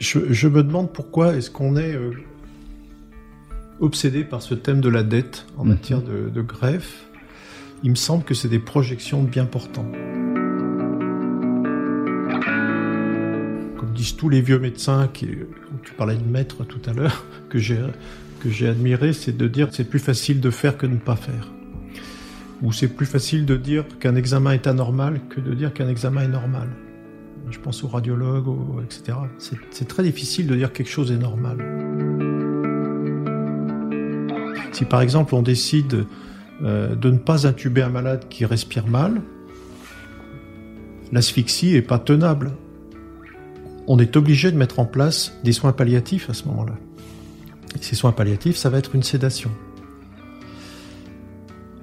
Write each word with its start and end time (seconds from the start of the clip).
je, 0.00 0.48
me 0.48 0.62
demande 0.62 0.92
pourquoi 0.92 1.36
est-ce 1.36 1.50
qu'on 1.50 1.76
est, 1.76 1.94
euh, 1.94 2.12
obsédé 3.80 4.24
par 4.24 4.42
ce 4.42 4.54
thème 4.54 4.80
de 4.80 4.88
la 4.88 5.02
dette 5.02 5.46
en 5.56 5.64
mhm. 5.64 5.70
matière 5.70 6.02
de, 6.02 6.42
greffe. 6.42 7.04
Il 7.82 7.90
me 7.90 7.96
semble 7.96 8.24
que 8.24 8.34
c'est 8.34 8.48
des 8.48 8.58
projections 8.58 9.22
bien 9.22 9.46
portantes. 9.46 9.94
Comme 13.78 13.92
disent 13.94 14.16
tous 14.16 14.28
les 14.28 14.40
vieux 14.40 14.58
médecins, 14.58 15.08
qui, 15.12 15.28
tu 15.82 15.94
parlais 15.94 16.16
de 16.16 16.24
maître 16.24 16.64
tout 16.64 16.80
à 16.88 16.92
l'heure, 16.92 17.24
que 17.48 17.58
j'ai 17.58 17.78
que 18.40 18.48
j'ai 18.48 18.68
admiré, 18.68 19.12
c'est 19.12 19.36
de 19.36 19.46
dire 19.48 19.68
que 19.68 19.74
c'est 19.74 19.84
plus 19.84 19.98
facile 19.98 20.40
de 20.40 20.48
faire 20.48 20.78
que 20.78 20.86
de 20.86 20.92
ne 20.92 20.98
pas 20.98 21.16
faire. 21.16 21.52
Ou 22.62 22.72
c'est 22.72 22.88
plus 22.88 23.04
facile 23.04 23.44
de 23.44 23.54
dire 23.54 23.84
qu'un 23.98 24.16
examen 24.16 24.52
est 24.52 24.66
anormal 24.66 25.20
que 25.28 25.40
de 25.40 25.52
dire 25.52 25.74
qu'un 25.74 25.88
examen 25.88 26.22
est 26.22 26.28
normal 26.28 26.70
je 27.50 27.58
pense 27.58 27.82
aux 27.84 27.88
radiologues, 27.88 28.48
etc. 28.84 29.18
C'est 29.70 29.88
très 29.88 30.02
difficile 30.02 30.46
de 30.46 30.54
dire 30.54 30.72
quelque 30.72 30.90
chose 30.90 31.10
est 31.12 31.16
normal. 31.16 31.58
Si 34.72 34.84
par 34.84 35.00
exemple 35.02 35.34
on 35.34 35.42
décide 35.42 36.06
euh, 36.62 36.94
de 36.94 37.10
ne 37.10 37.18
pas 37.18 37.46
intuber 37.46 37.82
un 37.82 37.88
malade 37.88 38.26
qui 38.28 38.44
respire 38.44 38.86
mal, 38.86 39.20
l'asphyxie 41.12 41.72
n'est 41.72 41.82
pas 41.82 41.98
tenable. 41.98 42.52
On 43.86 43.98
est 43.98 44.16
obligé 44.16 44.52
de 44.52 44.56
mettre 44.56 44.78
en 44.78 44.84
place 44.84 45.32
des 45.42 45.52
soins 45.52 45.72
palliatifs 45.72 46.30
à 46.30 46.34
ce 46.34 46.44
moment-là. 46.46 46.74
Ces 47.80 47.96
soins 47.96 48.12
palliatifs, 48.12 48.56
ça 48.56 48.68
va 48.68 48.78
être 48.78 48.94
une 48.94 49.02
sédation. 49.02 49.50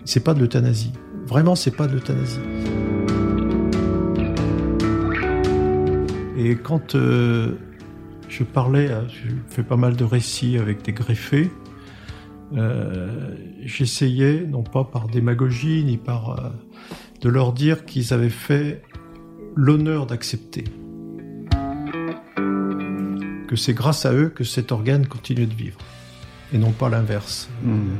C'est 0.06 0.24
pas 0.24 0.34
de 0.34 0.40
l'euthanasie. 0.40 0.94
Vraiment, 1.26 1.56
c'est 1.56 1.72
pas 1.72 1.88
de 1.88 1.94
l'euthanasie. 1.94 2.40
Et 6.38 6.56
quand 6.56 6.94
euh, 6.94 7.58
je 8.30 8.44
parlais, 8.44 8.92
euh, 8.92 9.08
je 9.10 9.34
fais 9.50 9.64
pas 9.64 9.76
mal 9.76 9.96
de 9.96 10.04
récits 10.04 10.60
avec 10.60 10.84
des 10.84 10.94
greffés, 10.94 11.50
euh, 12.56 13.36
j'essayais, 13.64 14.46
non 14.46 14.62
pas 14.62 14.84
par 14.84 15.08
démagogie, 15.08 15.84
ni 15.84 15.98
par... 15.98 16.54
de 17.22 17.30
leur 17.30 17.54
dire 17.54 17.86
qu'ils 17.86 18.14
avaient 18.14 18.30
fait 18.30 18.84
l'honneur 19.56 20.06
d'accepter. 20.06 20.66
Que 23.48 23.56
c'est 23.56 23.74
grâce 23.74 24.06
à 24.06 24.14
eux 24.14 24.30
que 24.30 24.44
cet 24.44 24.72
organe 24.72 25.08
continue 25.08 25.48
de 25.48 25.56
vivre, 25.56 25.80
et 26.54 26.60
non 26.60 26.72
pas 26.72 26.90
l'inverse. 26.90 27.50
Hmm. 27.64 27.96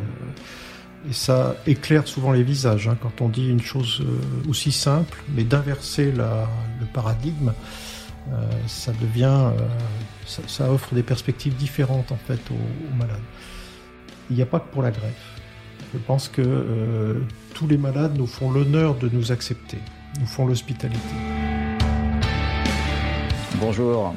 Et 1.10 1.14
ça 1.14 1.56
éclaire 1.66 2.08
souvent 2.08 2.34
les 2.34 2.44
visages 2.44 2.88
hein, 2.88 2.98
quand 3.02 3.22
on 3.22 3.30
dit 3.30 3.50
une 3.50 3.62
chose 3.62 4.06
aussi 4.48 4.72
simple, 4.72 5.24
mais 5.36 5.44
d'inverser 5.44 6.12
le 6.12 6.86
paradigme. 6.94 7.54
Euh, 8.34 8.52
ça 8.68 8.92
devient, 9.00 9.52
euh, 9.58 9.68
ça, 10.26 10.70
offre 10.72 10.94
des 10.94 11.04
perspectives 11.04 11.56
différentes 11.56 12.12
en 12.12 12.18
fait 12.18 12.40
aux, 12.52 12.96
malades. 12.98 13.22
Il 14.30 14.36
n'y 14.36 14.42
a 14.42 14.46
pas 14.46 14.60
que 14.60 14.70
pour 14.72 14.82
la 14.82 14.92
greffe. 14.92 15.42
Je 15.94 16.00
pense 16.00 16.28
que 16.28 16.42
euh, 16.42 17.22
tous 17.54 17.68
les 17.68 17.78
malades 17.78 18.18
nous 18.18 18.28
font 18.28 18.52
l'honneur 18.52 18.96
de 18.96 19.08
nous 19.08 19.32
accepter, 19.32 19.78
nous 20.20 20.26
font 20.26 20.46
l'hospitalité. 20.46 21.00
Bonjour, 23.62 24.14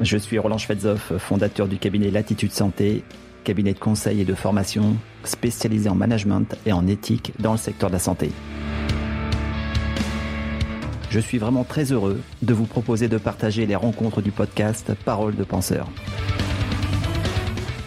je 0.00 0.16
suis 0.16 0.38
Roland 0.38 0.58
Schwedzoff, 0.58 1.12
fondateur 1.18 1.66
du 1.66 1.78
cabinet 1.78 2.10
Latitude 2.10 2.52
Santé, 2.52 3.02
cabinet 3.42 3.72
de 3.72 3.78
conseil 3.78 4.20
et 4.20 4.24
de 4.24 4.34
formation 4.34 4.96
spécialisé 5.24 5.88
en 5.88 5.96
management 5.96 6.56
et 6.64 6.72
en 6.72 6.86
éthique 6.86 7.32
dans 7.40 7.52
le 7.52 7.58
secteur 7.58 7.90
de 7.90 7.94
la 7.94 7.98
santé. 7.98 8.30
Je 11.10 11.20
suis 11.20 11.38
vraiment 11.38 11.64
très 11.64 11.90
heureux 11.92 12.20
de 12.42 12.52
vous 12.52 12.66
proposer 12.66 13.08
de 13.08 13.16
partager 13.16 13.64
les 13.64 13.76
rencontres 13.76 14.20
du 14.20 14.30
podcast 14.30 14.92
Parole 15.06 15.36
de 15.36 15.44
penseurs. 15.44 15.88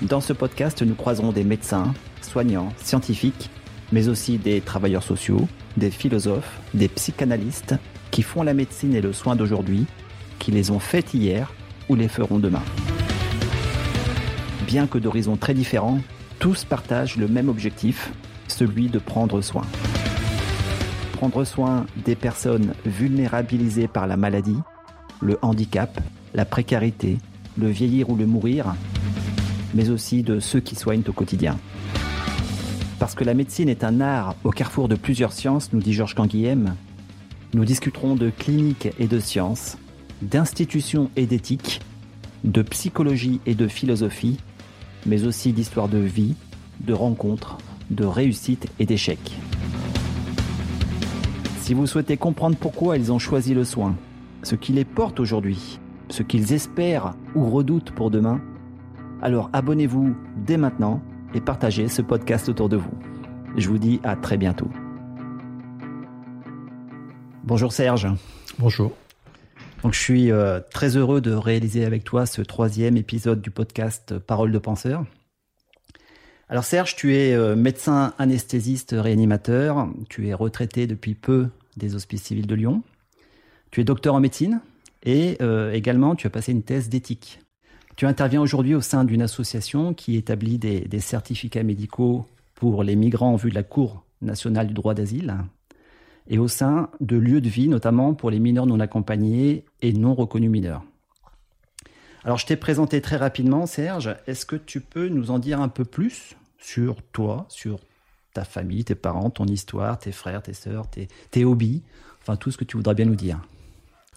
Dans 0.02 0.22
ce 0.22 0.34
podcast, 0.34 0.82
nous 0.82 0.96
croiserons 0.96 1.32
des 1.32 1.44
médecins, 1.44 1.94
soignants, 2.24 2.70
scientifiques, 2.84 3.52
mais 3.92 4.08
aussi 4.08 4.40
des 4.40 4.60
travailleurs 4.60 5.04
sociaux, 5.04 5.48
des 5.78 5.92
philosophes, 5.92 6.60
des 6.74 6.88
psychanalystes 6.88 7.76
qui 8.10 8.24
font 8.24 8.42
la 8.42 8.56
médecine 8.56 8.96
et 8.96 9.02
le 9.02 9.14
soin 9.14 9.36
d'aujourd'hui, 9.36 9.86
qui 10.40 10.50
les 10.50 10.72
ont 10.72 10.80
faites 10.80 11.14
hier 11.14 11.54
ou 11.90 11.96
les 11.96 12.08
feront 12.08 12.40
demain. 12.40 12.64
Bien 14.66 14.88
que 14.88 14.98
d'horizons 14.98 15.38
très 15.38 15.54
différents, 15.54 16.00
tous 16.40 16.66
partagent 16.66 17.18
le 17.18 17.28
même 17.28 17.50
objectif, 17.50 18.12
celui 18.48 18.90
de 18.90 18.98
prendre 18.98 19.42
soin 19.42 19.68
prendre 21.22 21.44
soin 21.44 21.86
des 22.04 22.16
personnes 22.16 22.74
vulnérabilisées 22.84 23.88
par 23.88 24.08
la 24.08 24.18
maladie, 24.18 24.58
le 25.22 25.38
handicap, 25.44 26.02
la 26.34 26.46
précarité, 26.46 27.20
le 27.60 27.68
vieillir 27.68 28.10
ou 28.10 28.16
le 28.16 28.26
mourir, 28.26 28.74
mais 29.76 29.92
aussi 29.92 30.24
de 30.24 30.40
ceux 30.40 30.62
qui 30.62 30.74
soignent 30.74 31.04
au 31.08 31.14
quotidien. 31.14 31.60
Parce 32.98 33.14
que 33.14 33.24
la 33.24 33.36
médecine 33.36 33.70
est 33.70 33.84
un 33.84 34.02
art 34.02 34.36
au 34.44 34.50
carrefour 34.50 34.88
de 34.88 34.96
plusieurs 34.96 35.32
sciences, 35.32 35.72
nous 35.74 35.80
dit 35.80 35.94
Georges 35.94 36.16
Canguilhem, 36.16 36.74
nous 37.54 37.66
discuterons 37.66 38.16
de 38.16 38.32
clinique 38.32 38.88
et 38.98 39.06
de 39.06 39.20
sciences, 39.20 39.78
d'institutions 40.24 41.12
et 41.16 41.28
d'éthique, 41.28 41.82
de 42.46 42.64
psychologie 42.64 43.42
et 43.46 43.54
de 43.54 43.68
philosophie, 43.68 44.40
mais 45.06 45.28
aussi 45.28 45.54
d'histoire 45.54 45.88
de 45.88 46.00
vie, 46.00 46.34
de 46.80 46.94
rencontres, 46.94 47.60
de 47.92 48.06
réussites 48.06 48.66
et 48.80 48.88
d'échecs. 48.88 49.38
Si 51.62 51.76
vous 51.76 51.86
souhaitez 51.86 52.18
comprendre 52.18 52.58
pourquoi 52.60 52.98
ils 52.98 53.12
ont 53.12 53.20
choisi 53.20 53.54
le 53.54 53.64
soin, 53.64 53.96
ce 54.42 54.56
qui 54.56 54.74
les 54.74 54.84
porte 54.84 55.20
aujourd'hui, 55.20 55.80
ce 56.10 56.24
qu'ils 56.24 56.54
espèrent 56.54 57.14
ou 57.36 57.52
redoutent 57.52 57.92
pour 57.92 58.10
demain, 58.10 58.42
alors 59.22 59.52
abonnez-vous 59.54 60.16
dès 60.38 60.58
maintenant 60.58 61.04
et 61.36 61.40
partagez 61.40 61.88
ce 61.88 62.02
podcast 62.02 62.50
autour 62.50 62.68
de 62.68 62.78
vous. 62.78 62.92
Je 63.56 63.70
vous 63.70 63.78
dis 63.78 64.00
à 64.04 64.16
très 64.16 64.38
bientôt. 64.38 64.70
Bonjour 67.44 67.72
Serge. 67.72 68.08
Bonjour. 68.58 68.92
Donc 69.84 69.94
je 69.94 70.00
suis 70.00 70.32
euh, 70.32 70.62
très 70.74 70.98
heureux 70.98 71.22
de 71.22 71.32
réaliser 71.32 71.86
avec 71.86 72.04
toi 72.04 72.26
ce 72.26 72.42
troisième 72.42 72.98
épisode 72.98 73.40
du 73.40 73.52
podcast 73.52 74.18
Parole 74.18 74.52
de 74.52 74.60
penseur. 74.60 75.06
Alors 76.52 76.66
Serge, 76.66 76.98
tu 76.98 77.16
es 77.16 77.34
euh, 77.34 77.56
médecin 77.56 78.14
anesthésiste 78.20 78.94
réanimateur, 78.98 79.88
tu 80.10 80.28
es 80.28 80.34
retraité 80.34 80.86
depuis 80.86 81.16
peu 81.16 81.48
des 81.78 81.96
hospices 81.96 82.24
civils 82.24 82.46
de 82.46 82.56
Lyon, 82.56 82.84
tu 83.72 83.80
es 83.80 83.86
docteur 83.86 84.16
en 84.16 84.20
médecine 84.20 84.60
et 85.02 85.38
euh, 85.42 85.72
également 85.72 86.14
tu 86.14 86.28
as 86.28 86.30
passé 86.30 86.52
une 86.52 86.62
thèse 86.62 86.90
d'éthique. 86.90 87.40
Tu 87.96 88.06
interviens 88.06 88.42
aujourd'hui 88.42 88.76
au 88.76 88.82
sein 88.82 89.06
d'une 89.06 89.22
association 89.22 89.94
qui 89.94 90.18
établit 90.18 90.58
des, 90.58 90.82
des, 90.82 91.00
certificats 91.00 91.64
médicaux 91.64 92.26
pour 92.54 92.84
les 92.84 92.98
migrants 92.98 93.32
en 93.32 93.38
vue 93.38 93.52
de 93.52 93.56
la 93.56 93.64
Cour 93.64 94.04
nationale 94.22 94.68
du 94.68 94.74
droit 94.74 94.94
d'asile 94.94 95.38
et 96.28 96.38
au 96.38 96.50
sein 96.50 96.90
de 97.00 97.16
lieux 97.16 97.40
de 97.40 97.48
vie, 97.48 97.70
notamment 97.70 98.14
pour 98.14 98.30
les 98.30 98.40
mineurs 98.40 98.66
non 98.66 98.82
accompagnés 98.82 99.64
et 99.82 99.94
non 99.94 100.16
reconnus 100.16 100.52
mineurs. 100.52 100.84
Alors 102.26 102.38
je 102.38 102.46
t'ai 102.46 102.58
présenté 102.58 103.00
très 103.00 103.16
rapidement, 103.16 103.66
Serge. 103.66 104.18
Est-ce 104.28 104.46
que 104.46 104.58
tu 104.58 104.82
peux 104.82 105.08
nous 105.08 105.32
en 105.32 105.40
dire 105.40 105.62
un 105.62 105.70
peu 105.70 105.86
plus? 105.86 106.36
Sur 106.62 107.02
toi, 107.12 107.46
sur 107.50 107.80
ta 108.34 108.46
famille, 108.46 108.86
tes 108.86 108.96
parents, 108.96 109.30
ton 109.30 109.46
histoire, 109.46 110.00
tes 110.00 110.12
frères, 110.12 110.42
tes 110.42 110.54
sœurs, 110.54 110.86
tes, 110.90 111.46
hobbies, 111.46 111.82
enfin 112.22 112.38
tout 112.38 112.52
ce 112.52 112.58
que 112.58 112.64
tu 112.64 112.78
voudrais 112.78 112.96
bien 112.96 113.06
nous 113.06 113.16
dire. 113.16 113.40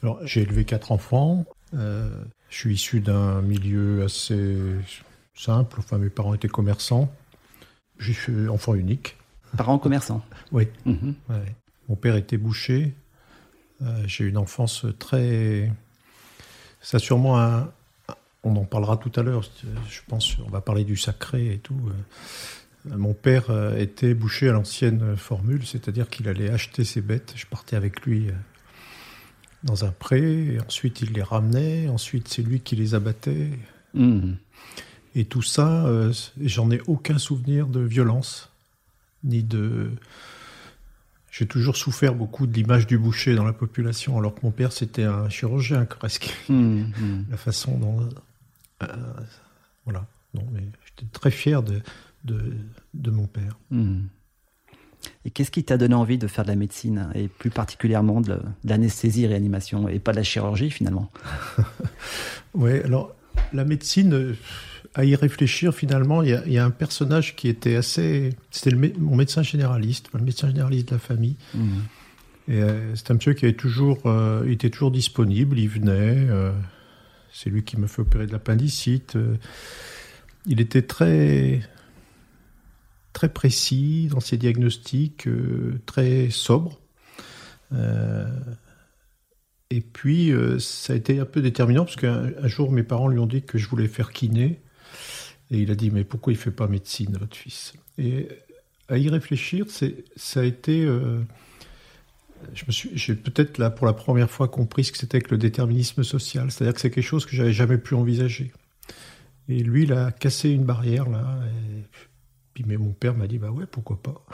Alors, 0.03 0.25
j'ai 0.27 0.43
élevé 0.43 0.65
quatre 0.65 0.93
enfants. 0.93 1.45
Euh, 1.75 2.11
je 2.51 2.57
suis 2.57 2.75
issu 2.75 3.01
d'un 3.01 3.41
milieu 3.43 4.05
assez 4.05 4.57
simple. 5.35 5.81
Enfin, 5.81 5.99
mes 5.99 6.11
parents 6.11 6.35
étaient 6.35 6.49
commerçants. 6.49 7.11
Je 7.99 8.13
suis 8.13 8.49
enfant 8.49 8.75
unique. 8.75 9.17
Parents 9.57 9.79
commerçants 9.79 10.25
Oui. 10.53 10.69
Mhm. 10.85 11.15
Mon 11.89 11.97
père 11.97 12.17
était 12.17 12.37
boucher. 12.37 12.95
Euh, 13.83 14.03
j'ai 14.07 14.25
eu 14.25 14.29
une 14.29 14.37
enfance 14.37 14.87
très. 14.99 15.73
Ça, 16.81 16.99
sûrement 16.99 17.41
un, 17.41 17.71
on 18.45 18.57
en 18.57 18.65
parlera 18.65 18.97
tout 18.97 19.13
à 19.17 19.23
l'heure. 19.23 19.43
Je 19.89 20.01
pense, 20.07 20.37
on 20.47 20.51
va 20.51 20.61
parler 20.61 20.85
du 20.85 20.97
sacré 20.97 21.53
et 21.53 21.59
tout. 21.59 21.81
Euh, 21.89 22.97
mon 22.97 23.15
père 23.15 23.51
euh, 23.51 23.79
était 23.79 24.15
boucher 24.15 24.51
à 24.51 24.53
l'ancienne 24.53 25.17
formule, 25.17 25.65
c'est-à-dire 25.67 26.09
qu'il 26.11 26.29
allait 26.29 26.51
acheter 26.51 26.85
ses 26.85 27.01
bêtes. 27.01 27.33
Je 27.37 27.47
partais 27.47 27.77
avec 27.77 28.03
lui 28.03 28.29
euh, 28.29 28.33
dans 29.63 29.85
un 29.85 29.91
pré, 29.91 30.55
et 30.55 30.61
ensuite 30.61 31.01
il 31.01 31.13
les 31.13 31.23
ramenait, 31.23 31.89
ensuite 31.89 32.29
c'est 32.29 32.43
lui 32.43 32.61
qui 32.61 32.77
les 32.77 32.95
abattait. 32.95 33.51
Mmh. 33.95 34.33
Et 35.17 35.25
tout 35.25 35.43
ça, 35.43 35.89
j'en 36.41 36.73
ai 36.73 36.81
aucun 36.89 37.19
souvenir 37.19 37.69
de 37.69 37.79
violence, 37.79 38.51
ni 39.23 39.45
de. 39.45 39.93
J'ai 41.31 41.47
toujours 41.47 41.77
souffert 41.77 42.17
beaucoup 42.17 42.49
de 42.49 42.53
l'image 42.53 42.89
du 42.89 42.99
boucher 42.99 43.37
dans 43.37 43.45
la 43.45 43.53
population, 43.53 44.19
alors 44.19 44.35
que 44.35 44.41
mon 44.43 44.51
père 44.51 44.73
c'était 44.73 45.05
un 45.05 45.29
chirurgien 45.29 45.85
presque. 45.85 46.35
Mmh, 46.49 46.55
mmh. 46.55 47.25
La 47.31 47.37
façon 47.37 47.79
dont 47.79 48.09
voilà. 49.85 50.07
Non, 50.35 50.47
mais 50.53 50.63
j'étais 50.85 51.11
très 51.13 51.31
fier 51.31 51.63
de, 51.63 51.81
de, 52.25 53.11
mon 53.11 53.27
père. 53.27 53.59
Hmm. 53.71 54.07
Et 55.25 55.31
qu'est-ce 55.31 55.51
qui 55.51 55.65
t'a 55.65 55.77
donné 55.77 55.95
envie 55.95 56.19
de 56.19 56.27
faire 56.27 56.45
de 56.45 56.49
la 56.51 56.57
médecine 56.57 57.11
et 57.15 57.29
plus 57.29 57.51
particulièrement 57.51 58.21
de, 58.21 58.41
l'anesthésie-réanimation 58.65 59.89
et 59.89 59.99
pas 59.99 60.13
de 60.13 60.17
la 60.17 60.23
chirurgie 60.23 60.71
finalement 60.71 61.11
Oui, 62.55 62.81
alors 62.85 63.15
la 63.53 63.65
médecine, 63.65 64.35
à 64.95 65.05
y 65.05 65.15
réfléchir, 65.15 65.75
finalement, 65.75 66.23
il 66.23 66.41
y, 66.47 66.59
a, 66.59 66.65
un 66.65 66.71
personnage 66.71 67.37
qui 67.37 67.49
était 67.49 67.77
assez. 67.77 68.35
C'était 68.51 68.75
mon 68.75 69.17
médecin 69.17 69.43
généraliste, 69.43 70.09
le 70.15 70.21
médecin 70.21 70.49
généraliste 70.49 70.89
de 70.89 70.95
la 70.95 70.99
famille. 70.99 71.37
Mmh. 71.55 71.69
Et 72.49 72.61
c'est 72.95 73.11
un 73.11 73.15
monsieur 73.15 73.33
qui 73.33 73.45
avait 73.45 73.55
toujours, 73.55 74.03
il 74.45 74.53
était 74.53 74.71
toujours 74.71 74.91
disponible, 74.91 75.59
il 75.59 75.69
venait. 75.69 76.27
C'est 77.35 77.51
lui 77.51 77.65
qui 77.65 77.77
me 77.77 77.87
fait 77.87 78.01
opérer 78.01 78.27
de 78.27 78.33
l'appendicite. 78.33 79.19
il 80.47 80.61
était 80.61 80.83
très 80.83 81.61
très 83.15 83.31
précis 83.31 84.09
dans 84.11 84.21
ses 84.21 84.37
diagnostics, 84.37 85.27
euh, 85.27 85.81
très 85.87 86.29
sobre. 86.29 86.79
Euh, 87.73 88.29
et 89.71 89.81
puis, 89.81 90.31
euh, 90.31 90.59
ça 90.59 90.93
a 90.93 90.97
été 90.97 91.19
un 91.19 91.25
peu 91.25 91.41
déterminant 91.41 91.85
parce 91.85 91.97
qu'un 91.97 92.47
jour, 92.47 92.71
mes 92.71 92.83
parents 92.83 93.09
lui 93.09 93.19
ont 93.19 93.27
dit 93.27 93.43
que 93.43 93.57
je 93.57 93.67
voulais 93.67 93.89
faire 93.89 94.13
kiné. 94.13 94.61
Et 95.51 95.59
il 95.59 95.71
a 95.71 95.75
dit, 95.75 95.91
mais 95.91 96.05
pourquoi 96.05 96.33
il 96.33 96.37
ne 96.37 96.43
fait 96.43 96.51
pas 96.51 96.67
médecine, 96.67 97.17
votre 97.19 97.37
fils? 97.37 97.73
Et 97.97 98.29
à 98.89 98.99
y 98.99 99.09
réfléchir, 99.09 99.67
ça 99.71 100.41
a 100.41 100.45
été... 100.45 100.87
je 102.53 102.65
me 102.67 102.73
suis, 102.73 102.91
j'ai 102.95 103.15
peut-être 103.15 103.59
là 103.59 103.71
pour 103.71 103.87
la 103.87 103.93
première 103.93 104.31
fois 104.31 104.49
compris 104.49 104.85
ce 104.85 104.93
que 104.93 104.99
c'était 104.99 105.21
que 105.21 105.31
le 105.31 105.39
déterminisme 105.39 106.03
social. 106.03 106.51
C'est-à-dire 106.51 106.75
que 106.75 106.81
c'est 106.81 106.91
quelque 106.91 107.05
chose 107.05 107.27
que 107.27 107.35
j'avais 107.35 107.53
jamais 107.53 107.79
pu 107.79 107.95
envisager. 107.95 108.53
Et 109.49 109.63
lui, 109.63 109.85
il 109.85 109.93
a 109.93 110.11
cassé 110.13 110.51
une 110.51 110.65
barrière 110.65 111.09
là. 111.09 111.39
Et 111.47 111.85
puis 112.53 112.65
mais 112.67 112.77
mon 112.77 112.93
père 112.93 113.15
m'a 113.15 113.27
dit 113.27 113.39
bah 113.39 113.51
ouais 113.51 113.67
pourquoi 113.67 114.01
pas. 114.03 114.25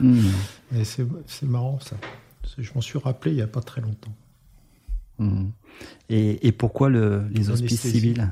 Hmm. 0.00 0.28
Et 0.74 0.84
c'est, 0.84 1.06
marrant 1.42 1.80
ça. 1.80 1.96
Je 2.56 2.70
m'en 2.74 2.80
suis 2.80 2.98
rappelé 2.98 3.32
il 3.32 3.36
n'y 3.36 3.42
a 3.42 3.46
pas 3.46 3.60
très 3.60 3.80
longtemps. 3.80 4.14
Hmm. 5.18 5.48
Et, 6.08 6.52
pourquoi 6.52 6.88
le, 6.88 7.24
les 7.30 7.50
hospices 7.50 7.80
civils? 7.80 8.30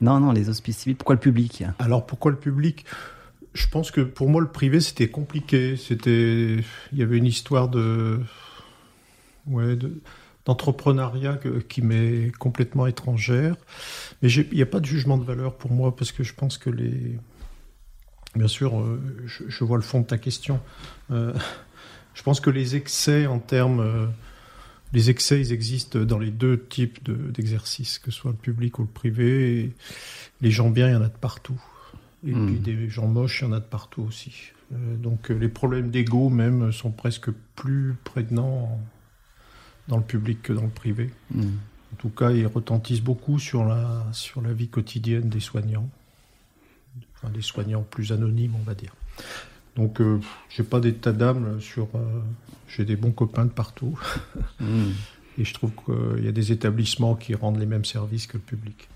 Non 0.00 0.20
non 0.20 0.32
les 0.32 0.48
hospices 0.48 0.78
civils. 0.78 0.96
Pourquoi 0.96 1.14
le 1.14 1.20
public? 1.20 1.64
Alors 1.78 2.06
pourquoi 2.06 2.30
le 2.30 2.38
public? 2.38 2.84
Je 3.54 3.66
pense 3.68 3.90
que 3.90 4.00
pour 4.00 4.28
moi 4.28 4.40
le 4.40 4.48
privé 4.48 4.80
c'était 4.80 5.08
compliqué. 5.08 5.76
C'était 5.76 6.56
il 6.92 6.98
y 6.98 7.02
avait 7.02 7.18
une 7.18 7.26
histoire 7.26 7.68
de 7.68 8.20
ouais 9.46 9.78
d'entrepreneuriat 10.44 11.40
qui 11.68 11.80
m'est 11.80 12.30
complètement 12.38 12.86
étrangère. 12.86 13.56
Mais 14.20 14.30
il 14.30 14.52
n'y 14.52 14.62
a 14.62 14.66
pas 14.66 14.80
de 14.80 14.86
jugement 14.86 15.16
de 15.16 15.24
valeur 15.24 15.56
pour 15.56 15.72
moi 15.72 15.96
parce 15.96 16.12
que 16.12 16.22
je 16.22 16.34
pense 16.34 16.58
que 16.58 16.70
les 16.70 17.18
Bien 18.34 18.48
sûr, 18.48 18.80
euh, 18.80 19.00
je, 19.26 19.64
vois 19.64 19.76
le 19.76 19.82
fond 19.82 20.00
de 20.00 20.06
ta 20.06 20.18
question. 20.18 20.60
Euh, 21.12 21.32
je 22.14 22.22
pense 22.22 22.40
que 22.40 22.50
les 22.50 22.76
excès 22.76 23.26
en 23.26 23.38
termes... 23.38 23.80
Euh, 23.80 24.06
les 24.92 25.10
excès, 25.10 25.40
ils 25.40 25.52
existent 25.52 25.98
dans 25.98 26.20
les 26.20 26.30
deux 26.30 26.56
types 26.56 27.10
d'exercices, 27.32 27.98
que 27.98 28.12
ce 28.12 28.18
soit 28.18 28.30
le 28.30 28.36
public 28.36 28.78
ou 28.78 28.82
le 28.82 28.88
privé. 28.88 29.72
les 30.40 30.50
gens 30.52 30.70
bien, 30.70 30.88
il 30.88 30.92
y 30.92 30.96
en 30.96 31.02
a 31.02 31.08
de 31.08 31.18
partout. 31.18 31.60
Et 32.26 32.32
hmm. 32.32 32.46
puis 32.46 32.58
des 32.58 32.88
gens 32.88 33.06
moches, 33.06 33.42
il 33.42 33.44
y 33.44 33.48
en 33.48 33.52
a 33.52 33.60
de 33.60 33.64
partout 33.64 34.02
aussi. 34.02 34.52
donc 34.70 35.28
les 35.28 35.48
problèmes 35.48 35.90
d'ego 35.90 36.30
même 36.30 36.72
sont 36.72 36.90
presque 36.90 37.30
plus 37.54 37.94
prégnants 38.02 38.80
dans 39.88 39.98
le 39.98 40.02
public 40.02 40.42
que 40.42 40.52
dans 40.52 40.62
le 40.62 40.68
privé. 40.68 41.10
Hmm. 41.30 41.56
En 41.92 41.96
tout 41.96 42.08
cas, 42.08 42.30
ils 42.30 42.46
retentissent 42.46 43.02
beaucoup 43.02 43.38
sur 43.38 43.64
la, 43.64 44.06
sur 44.12 44.40
la 44.40 44.52
vie 44.52 44.68
quotidienne 44.68 45.28
des 45.28 45.40
soignants 45.40 45.88
des 47.30 47.42
soignants 47.42 47.82
plus 47.82 48.12
anonymes, 48.12 48.54
on 48.58 48.62
va 48.62 48.74
dire. 48.74 48.94
Donc, 49.76 50.00
euh, 50.00 50.20
j'ai 50.50 50.62
pas 50.62 50.80
d'état 50.80 51.12
d'âme 51.12 51.60
sur. 51.60 51.88
Euh, 51.94 52.20
j'ai 52.68 52.84
des 52.84 52.96
bons 52.96 53.12
copains 53.12 53.44
de 53.44 53.50
partout. 53.50 53.98
Hmm. 54.60 54.90
Et 55.38 55.44
je 55.44 55.52
trouve 55.52 55.72
qu'il 55.84 56.24
y 56.24 56.28
a 56.28 56.32
des 56.32 56.52
établissements 56.52 57.16
qui 57.16 57.34
rendent 57.34 57.58
les 57.58 57.66
mêmes 57.66 57.84
services 57.84 58.28
que 58.28 58.34
le 58.34 58.42
public. 58.42 58.88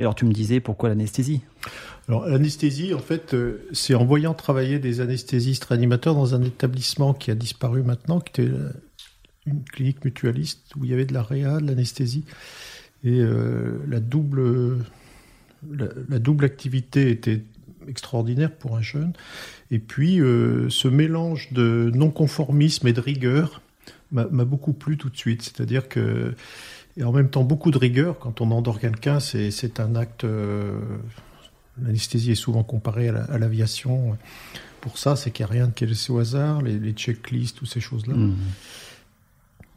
Et 0.00 0.02
alors, 0.02 0.16
tu 0.16 0.24
me 0.24 0.32
disais 0.32 0.58
pourquoi 0.58 0.88
l'anesthésie? 0.88 1.42
Alors, 2.08 2.26
l'anesthésie, 2.26 2.92
en 2.92 2.98
fait, 2.98 3.34
euh, 3.34 3.68
c'est 3.72 3.94
en 3.94 4.04
voyant 4.04 4.34
travailler 4.34 4.80
des 4.80 5.00
anesthésistes 5.00 5.64
réanimateurs 5.66 6.16
dans 6.16 6.34
un 6.34 6.42
établissement 6.42 7.14
qui 7.14 7.30
a 7.30 7.36
disparu 7.36 7.84
maintenant, 7.84 8.18
qui 8.18 8.40
était 8.40 8.52
une 9.46 9.62
clinique 9.62 10.04
mutualiste 10.04 10.74
où 10.76 10.84
il 10.84 10.90
y 10.90 10.94
avait 10.94 11.04
de 11.04 11.14
la 11.14 11.22
réa, 11.22 11.60
de 11.60 11.66
l'anesthésie. 11.66 12.24
Et 13.04 13.22
la 13.88 14.00
double 14.00 14.76
la, 15.68 16.18
double 16.18 16.44
activité 16.44 17.10
était 17.10 17.42
extraordinaire 17.88 18.52
pour 18.52 18.76
un 18.76 18.82
jeune. 18.82 19.12
Et 19.70 19.78
puis, 19.78 20.20
euh, 20.20 20.68
ce 20.70 20.88
mélange 20.88 21.52
de 21.52 21.90
non-conformisme 21.94 22.86
et 22.88 22.92
de 22.92 23.00
rigueur 23.00 23.62
m'a 24.12 24.24
beaucoup 24.44 24.72
plu 24.72 24.96
tout 24.96 25.08
de 25.08 25.16
suite. 25.16 25.42
C'est-à-dire 25.42 25.88
que, 25.88 26.34
et 26.96 27.04
en 27.04 27.12
même 27.12 27.30
temps, 27.30 27.44
beaucoup 27.44 27.70
de 27.70 27.78
rigueur. 27.78 28.18
Quand 28.18 28.40
on 28.40 28.50
endort 28.50 28.80
quelqu'un, 28.80 29.20
c'est 29.20 29.80
un 29.80 29.94
acte. 29.94 30.24
Euh, 30.24 30.78
l'anesthésie 31.82 32.32
est 32.32 32.36
souvent 32.36 32.62
comparée 32.62 33.08
à 33.08 33.38
l'aviation. 33.38 34.16
pour 34.80 34.98
ça, 34.98 35.16
c'est 35.16 35.30
qu'il 35.30 35.44
n'y 35.46 35.50
a 35.50 35.52
rien 35.52 35.72
de 35.74 35.86
laissé 35.86 36.12
au 36.12 36.18
hasard, 36.18 36.62
les, 36.62 36.78
les 36.78 36.92
checklists, 36.92 37.56
toutes 37.58 37.68
ces 37.68 37.80
choses-là. 37.80 38.14
Mmh. 38.14 38.36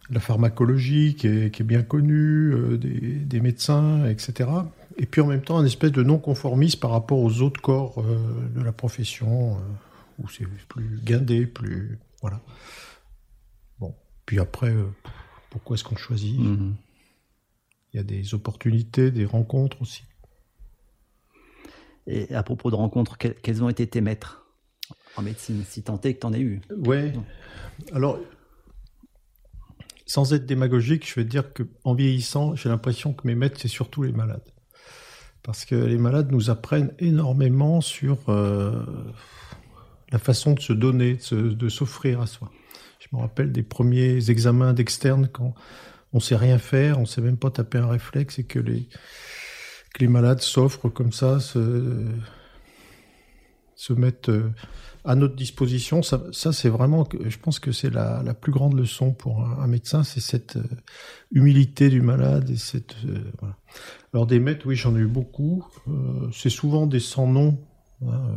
La 0.09 0.19
pharmacologie 0.19 1.15
qui 1.15 1.27
est, 1.27 1.63
bien 1.63 1.81
connue, 1.81 2.51
euh, 2.53 2.77
des, 2.77 2.99
des, 2.99 3.39
médecins, 3.39 4.05
etc 4.05 4.49
et 4.97 5.05
puis 5.05 5.21
en 5.21 5.27
même 5.27 5.41
temps 5.41 5.57
un 5.57 5.65
espèce 5.65 5.91
de 5.91 6.03
non-conformisme 6.03 6.79
par 6.79 6.91
rapport 6.91 7.19
aux 7.19 7.41
autres 7.41 7.61
corps 7.61 7.95
euh, 7.97 8.17
de 8.55 8.61
la 8.61 8.71
profession, 8.71 9.57
où 10.19 10.29
c'est 10.29 10.47
plus 10.67 10.99
guindé, 11.03 11.45
plus... 11.47 11.97
Voilà. 12.21 12.39
Bon, 13.79 13.95
puis 14.25 14.39
après, 14.39 14.73
pourquoi 15.49 15.75
est-ce 15.75 15.83
qu'on 15.83 15.95
choisit? 15.95 16.39
Mhm. 16.39 16.75
Il 17.93 17.97
y 17.97 17.99
a 17.99 18.03
des 18.03 18.33
opportunités, 18.33 19.11
des 19.11 19.25
rencontres 19.25 19.81
aussi. 19.81 20.03
Et 22.07 22.33
à 22.33 22.43
propos 22.43 22.69
de 22.69 22.75
rencontres, 22.75 23.17
quels 23.17 23.63
ont 23.63 23.69
été 23.69 23.87
tes 23.87 24.01
maîtres 24.01 24.45
en 25.15 25.21
médecine, 25.21 25.63
si 25.63 25.83
tant 25.83 25.99
est 26.01 26.15
que 26.15 26.19
tu 26.21 26.25
en 26.25 26.33
aies 26.33 26.41
eu? 26.41 26.61
Ouais. 26.85 27.13
Alors, 27.93 28.19
sans 30.05 30.33
être 30.33 30.45
démagogique, 30.45 31.07
je 31.07 31.15
vais 31.15 31.23
dire 31.23 31.53
qu'en 31.53 31.93
vieillissant, 31.93 32.55
j'ai 32.55 32.67
l'impression 32.67 33.13
que 33.13 33.25
mes 33.27 33.35
maîtres, 33.35 33.59
c'est 33.61 33.67
surtout 33.67 34.03
les 34.03 34.11
malades 34.11 34.53
parce 35.43 35.65
que 35.65 35.75
les 35.75 35.97
malades 35.97 36.31
nous 36.31 36.49
apprennent 36.49 36.93
énormément 36.99 37.81
sur 37.81 38.17
euh, 38.29 38.85
la 40.11 40.17
façon 40.17 40.53
de 40.53 40.61
se 40.61 40.73
donner, 40.73 41.19
de 41.31 41.69
s'offrir 41.69 42.21
à 42.21 42.27
soi. 42.27 42.49
Je 42.99 43.07
me 43.11 43.21
rappelle 43.21 43.51
des 43.51 43.63
premiers 43.63 44.29
examens 44.29 44.73
d'externe 44.73 45.27
quand 45.31 45.53
on 46.13 46.19
sait 46.19 46.35
rien 46.35 46.59
faire, 46.59 46.99
on 46.99 47.05
sait 47.05 47.21
même 47.21 47.37
pas 47.37 47.49
taper 47.49 47.79
un 47.79 47.87
réflexe 47.87 48.39
et 48.39 48.43
que 48.43 48.59
les, 48.59 48.87
que 49.93 49.99
les 49.99 50.07
malades 50.07 50.41
s'offrent 50.41 50.89
comme 50.89 51.11
ça, 51.11 51.39
se, 51.39 51.59
mettent 53.89 54.29
euh, 54.29 54.51
à 55.03 55.15
notre 55.15 55.35
disposition. 55.35 56.01
Ça, 56.03 56.31
c'est 56.31 56.69
vraiment, 56.69 57.07
je 57.25 57.37
pense 57.37 57.59
que 57.59 57.71
c'est 57.71 57.89
la, 57.89 58.21
la, 58.23 58.33
plus 58.33 58.51
grande 58.51 58.77
leçon 58.77 59.11
pour 59.11 59.43
un, 59.43 59.67
médecin, 59.67 60.03
c'est 60.03 60.21
cette 60.21 60.55
euh, 60.55 60.63
humilité 61.31 61.89
du 61.89 62.01
malade 62.01 62.49
et 62.49 62.57
cette. 62.57 62.95
Euh. 63.05 63.31
Alors 64.13 64.27
des 64.27 64.39
maîtres, 64.39 64.67
oui, 64.67 64.75
j'en 64.75 64.95
ai 64.95 64.99
eu 64.99 65.07
beaucoup. 65.07 65.65
C'est 66.31 66.49
souvent 66.51 66.85
des 66.85 66.99
sans 66.99 67.27
noms. 67.27 67.59
Hein, 68.03 68.35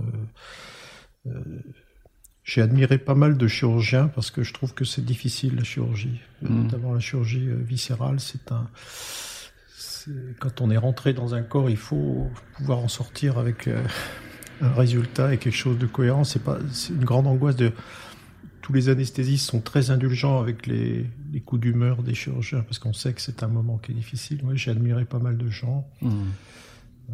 j'ai 2.46 2.62
admiré 2.62 2.96
pas 2.96 3.16
mal 3.16 3.36
de 3.36 3.48
chirurgiens 3.48 4.06
parce 4.06 4.30
que 4.30 4.44
je 4.44 4.54
trouve 4.54 4.72
que 4.72 4.84
c'est 4.84 5.04
difficile 5.04 5.56
la 5.56 5.64
chirurgie, 5.64 6.20
mmh. 6.42 6.62
notamment 6.62 6.94
la 6.94 7.00
chirurgie 7.00 7.48
viscérale. 7.48 8.20
C'est 8.20 8.52
un 8.52 8.70
quand 10.38 10.60
on 10.60 10.70
est 10.70 10.76
rentré 10.76 11.12
dans 11.12 11.34
un 11.34 11.42
corps, 11.42 11.68
il 11.68 11.76
faut 11.76 12.30
pouvoir 12.56 12.78
en 12.78 12.86
sortir 12.86 13.38
avec 13.38 13.68
un 14.60 14.72
résultat 14.72 15.34
et 15.34 15.38
quelque 15.38 15.56
chose 15.56 15.78
de 15.78 15.86
cohérent. 15.86 16.22
C'est 16.22 16.42
pas, 16.42 16.58
c'est 16.70 16.92
une 16.92 17.04
grande 17.04 17.26
angoisse 17.26 17.56
de. 17.56 17.72
Tous 18.62 18.72
les 18.72 18.88
anesthésistes 18.88 19.48
sont 19.48 19.60
très 19.60 19.90
indulgents 19.90 20.40
avec 20.40 20.66
les, 20.66 21.06
les 21.32 21.40
coups 21.40 21.60
d'humeur 21.60 22.02
des 22.02 22.14
chirurgiens 22.14 22.62
parce 22.62 22.80
qu'on 22.80 22.92
sait 22.92 23.12
que 23.12 23.20
c'est 23.20 23.44
un 23.44 23.48
moment 23.48 23.78
qui 23.78 23.92
est 23.92 23.94
difficile. 23.94 24.40
Moi, 24.42 24.54
j'ai 24.56 24.72
admiré 24.72 25.04
pas 25.04 25.20
mal 25.20 25.36
de 25.36 25.48
gens. 25.48 25.88
Mmh. 26.02 26.10
Euh, 27.10 27.12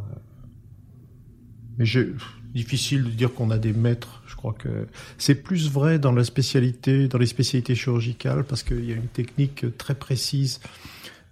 mais 1.78 1.84
j'ai, 1.84 2.14
difficile 2.52 3.04
de 3.04 3.10
dire 3.10 3.32
qu'on 3.34 3.50
a 3.50 3.58
des 3.58 3.72
maîtres. 3.72 4.22
Je 4.26 4.36
crois 4.36 4.52
que 4.52 4.86
c'est 5.18 5.34
plus 5.34 5.70
vrai 5.70 5.98
dans 5.98 6.12
la 6.12 6.24
spécialité, 6.24 7.08
dans 7.08 7.18
les 7.18 7.26
spécialités 7.26 7.74
chirurgicales 7.74 8.44
parce 8.44 8.62
qu'il 8.62 8.84
y 8.84 8.92
a 8.92 8.96
une 8.96 9.08
technique 9.08 9.76
très 9.78 9.94
précise. 9.94 10.60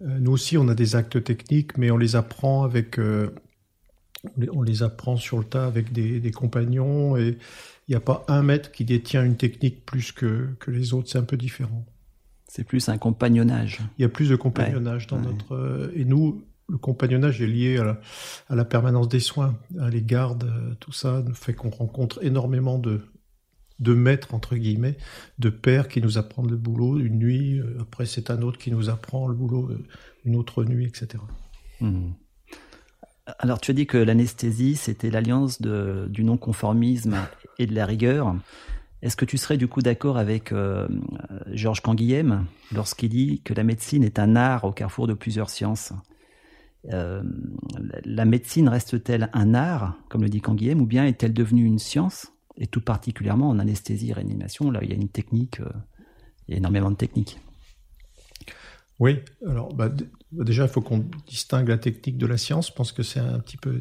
Euh, 0.02 0.18
nous 0.18 0.32
aussi, 0.32 0.56
on 0.56 0.68
a 0.68 0.74
des 0.74 0.96
actes 0.96 1.22
techniques, 1.22 1.76
mais 1.76 1.90
on 1.90 1.98
les 1.98 2.16
apprend 2.16 2.64
avec 2.64 2.98
euh, 2.98 3.30
on 4.52 4.62
les 4.62 4.82
apprend 4.82 5.16
sur 5.16 5.38
le 5.38 5.44
tas 5.44 5.66
avec 5.66 5.92
des, 5.92 6.30
compagnons 6.30 7.16
et 7.16 7.38
il 7.88 7.90
n'y 7.90 7.96
a 7.96 8.00
pas 8.00 8.24
un 8.28 8.42
maître 8.42 8.70
qui 8.70 8.84
détient 8.84 9.24
une 9.24 9.36
technique 9.36 9.84
plus 9.86 10.12
que, 10.12 10.48
que 10.58 10.70
les 10.70 10.92
autres, 10.94 11.08
c'est 11.10 11.18
un 11.18 11.24
peu 11.24 11.36
différent. 11.36 11.84
C'est 12.46 12.64
plus 12.64 12.88
un 12.88 12.98
compagnonnage. 12.98 13.80
Il 13.98 14.02
y 14.02 14.04
a 14.04 14.08
plus 14.08 14.28
de 14.28 14.36
compagnonnage 14.36 15.06
dans 15.06 15.20
notre... 15.20 15.54
Euh, 15.54 15.92
et 15.94 16.04
nous, 16.04 16.42
le 16.70 16.78
compagnonnage 16.78 17.42
est 17.42 17.46
lié 17.46 17.78
à 18.48 18.54
la, 18.54 18.64
permanence 18.64 19.08
des 19.08 19.20
soins, 19.20 19.58
à 19.78 19.90
les 19.90 20.02
gardes, 20.02 20.44
euh, 20.44 20.74
tout 20.80 20.92
ça 20.92 21.24
fait 21.34 21.54
qu'on 21.54 21.70
rencontre 21.70 22.24
énormément 22.24 22.78
de, 22.78 23.00
de 23.78 23.94
maîtres, 23.94 24.34
entre 24.34 24.56
guillemets, 24.56 24.96
de 25.38 25.50
pères 25.50 25.88
qui 25.88 26.00
nous 26.00 26.18
apprennent 26.18 26.48
le 26.48 26.56
boulot 26.56 26.98
une 26.98 27.18
nuit, 27.18 27.58
euh, 27.58 27.78
après 27.80 28.06
c'est 28.06 28.30
un 28.30 28.42
autre 28.42 28.58
qui 28.58 28.70
nous 28.70 28.88
apprend 28.88 29.26
le 29.26 29.34
boulot 29.34 29.70
une 30.24 30.36
autre 30.36 30.64
nuit, 30.64 30.86
etc. 30.86 31.22
Alors, 33.38 33.60
tu 33.60 33.70
as 33.70 33.74
dit 33.74 33.86
que 33.86 33.96
l'anesthésie, 33.96 34.76
c'était 34.76 35.10
l'alliance 35.10 35.60
du 35.62 36.24
non-conformisme 36.24 37.16
et 37.58 37.66
de 37.66 37.74
la 37.74 37.86
rigueur. 37.86 38.34
Est-ce 39.02 39.16
que 39.16 39.24
tu 39.24 39.38
serais 39.38 39.56
du 39.56 39.66
coup 39.66 39.80
d'accord 39.80 40.18
avec 40.18 40.52
euh, 40.52 40.86
Georges 41.52 41.80
Canguilhem 41.80 42.44
lorsqu'il 42.72 43.08
dit 43.08 43.40
que 43.42 43.54
la 43.54 43.64
médecine 43.64 44.04
est 44.04 44.18
un 44.18 44.36
art 44.36 44.64
au 44.64 44.72
carrefour 44.72 45.06
de 45.06 45.14
plusieurs 45.14 45.48
sciences? 45.48 45.92
Euh, 46.92 47.22
La 48.04 48.24
médecine 48.24 48.68
reste-t-elle 48.68 49.30
un 49.32 49.54
art, 49.54 49.98
comme 50.08 50.22
le 50.22 50.28
dit 50.28 50.40
Canguilhem, 50.40 50.80
ou 50.80 50.86
bien 50.86 51.06
est-elle 51.06 51.32
devenue 51.32 51.64
une 51.64 51.78
science 51.78 52.32
Et 52.56 52.66
tout 52.66 52.80
particulièrement 52.80 53.48
en 53.48 53.58
anesthésie 53.58 54.12
réanimation, 54.12 54.70
là 54.70 54.80
il 54.82 54.90
y 54.90 54.92
a 54.92 54.96
une 54.96 55.08
technique, 55.08 55.60
euh, 55.60 55.70
il 56.48 56.52
y 56.52 56.54
a 56.54 56.58
énormément 56.58 56.90
de 56.90 56.96
techniques. 56.96 57.38
Oui, 58.98 59.20
alors 59.46 59.72
bah, 59.74 59.88
bah, 59.88 60.44
déjà 60.44 60.64
il 60.64 60.68
faut 60.68 60.82
qu'on 60.82 61.06
distingue 61.26 61.68
la 61.68 61.78
technique 61.78 62.18
de 62.18 62.26
la 62.26 62.36
science. 62.36 62.68
Je 62.68 62.72
pense 62.74 62.92
que 62.92 63.02
c'est 63.02 63.20
un 63.20 63.38
petit 63.38 63.56
peu. 63.56 63.80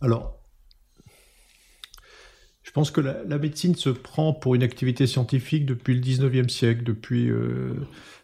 Alors, 0.00 0.38
je 2.68 2.70
pense 2.72 2.90
que 2.90 3.00
la, 3.00 3.38
médecine 3.38 3.74
se 3.74 3.88
prend 3.88 4.34
pour 4.34 4.54
une 4.54 4.62
activité 4.62 5.06
scientifique 5.06 5.64
depuis 5.64 5.94
le 5.94 6.00
19e 6.02 6.50
siècle, 6.50 6.84
depuis 6.84 7.30
euh, 7.30 7.74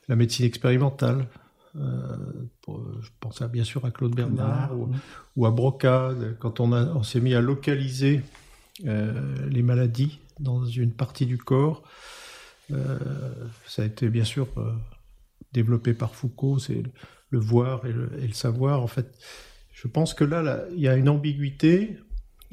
la 0.06 0.16
médecine 0.16 0.44
expérimentale. 0.44 1.28
Euh, 1.76 2.16
je 3.00 3.08
pense 3.20 3.42
bien 3.42 3.64
sûr 3.64 3.84
à 3.84 3.90
Claude 3.90 4.14
Bernard 4.14 4.70
ou, 5.36 5.46
à 5.46 5.50
Broca, 5.50 6.12
quand 6.38 6.60
on, 6.60 6.72
on 6.72 7.02
s'est 7.02 7.20
mis 7.20 7.34
à 7.34 7.40
localiser 7.40 8.22
euh, 8.86 9.12
les 9.48 9.62
maladies 9.62 10.20
dans 10.40 10.64
une 10.64 10.92
partie 10.92 11.26
du 11.26 11.38
corps. 11.38 11.82
ça 12.68 13.82
a 13.82 13.84
été 13.84 14.08
bien 14.08 14.24
sûr 14.24 14.46
développé 15.52 15.94
par 15.94 16.14
Foucault, 16.14 16.58
c'est 16.58 16.82
le, 17.30 17.38
voir 17.38 17.86
et 17.86 17.92
le, 17.92 18.10
et 18.22 18.26
le, 18.26 18.32
savoir. 18.32 18.82
En 18.82 18.86
fait, 18.86 19.18
je 19.72 19.88
pense 19.88 20.14
que 20.14 20.24
là, 20.24 20.42
là, 20.42 20.64
il 20.72 20.80
y 20.80 20.88
a 20.88 20.96
une 20.96 21.08
ambiguïté 21.08 21.98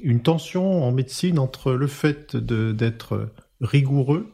une 0.01 0.21
tension 0.21 0.83
en 0.83 0.91
médecine 0.91 1.39
entre 1.39 1.73
le 1.73 1.87
fait 1.87 2.35
d'être 2.35 3.29
rigoureux 3.59 4.31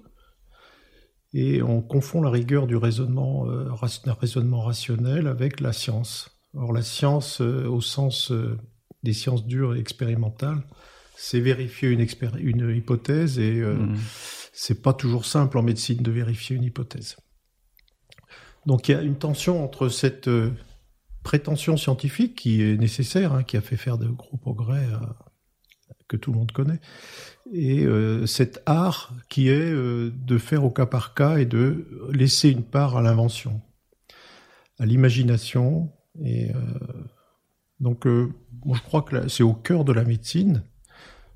et 1.34 1.62
on 1.62 1.82
confond 1.82 2.22
la 2.22 2.30
rigueur 2.30 2.68
du 2.68 2.76
raisonnement, 2.76 3.48
euh, 3.48 3.70
raisonnement 3.74 4.62
rationnel 4.62 5.28
avec 5.28 5.60
la 5.60 5.74
science. 5.74 6.30
Or, 6.54 6.72
la 6.72 6.82
science, 6.82 7.42
euh, 7.42 7.68
au 7.68 7.82
sens 7.82 8.32
euh, 8.32 8.58
des 9.04 9.14
sciences 9.14 9.46
dures 9.46 9.76
et 9.76 9.80
expérimentales, 9.80 10.64
c'est 11.16 11.40
vérifier 11.40 11.90
une, 11.90 12.06
une, 12.40 12.76
hypothèse 12.76 13.40
et 13.40 13.62
mmh. 13.62 13.96
c'est 14.54 14.84
pas 14.84 14.94
toujours 14.94 15.26
simple 15.26 15.58
en 15.58 15.64
médecine 15.64 16.02
de 16.04 16.12
vérifier 16.12 16.56
une 16.56 16.64
hypothèse. 16.64 17.18
Donc 18.68 18.88
il 18.88 18.92
y 18.92 18.96
a 18.96 19.02
une 19.02 19.18
tension 19.18 19.64
entre 19.64 19.90
cette 19.90 20.30
prétention 21.24 21.76
scientifique 21.76 22.36
qui 22.36 22.62
est 22.62 22.78
nécessaire, 22.78 23.34
hein, 23.34 23.44
qui 23.44 23.58
a 23.58 23.62
fait 23.62 23.78
faire 23.78 23.98
de 23.98 24.08
gros 24.08 24.38
progrès 24.38 24.86
que 26.08 26.18
tout 26.18 26.32
le 26.32 26.38
monde 26.38 26.52
connaît, 26.52 26.80
et 27.54 27.86
euh, 27.86 28.26
cet 28.26 28.62
art 28.66 29.14
qui 29.30 29.50
est 29.50 29.72
euh, 29.72 30.12
de 30.14 30.38
faire 30.38 30.64
au 30.64 30.70
cas 30.70 30.86
par 30.86 31.14
cas 31.14 31.38
et 31.38 31.46
de 31.46 31.88
laisser 32.12 32.50
une 32.50 32.64
part 32.64 32.98
à 32.98 33.02
l'invention, 33.02 33.62
à 34.80 34.86
l'imagination. 34.86 35.92
Et 36.24 36.52
euh, 36.52 36.56
donc, 37.80 38.06
je 38.06 38.82
crois 38.82 39.04
que 39.04 39.28
c'est 39.28 39.44
au 39.44 39.54
cœur 39.54 39.86
de 39.86 39.94
la 39.94 40.04
médecine. 40.04 40.64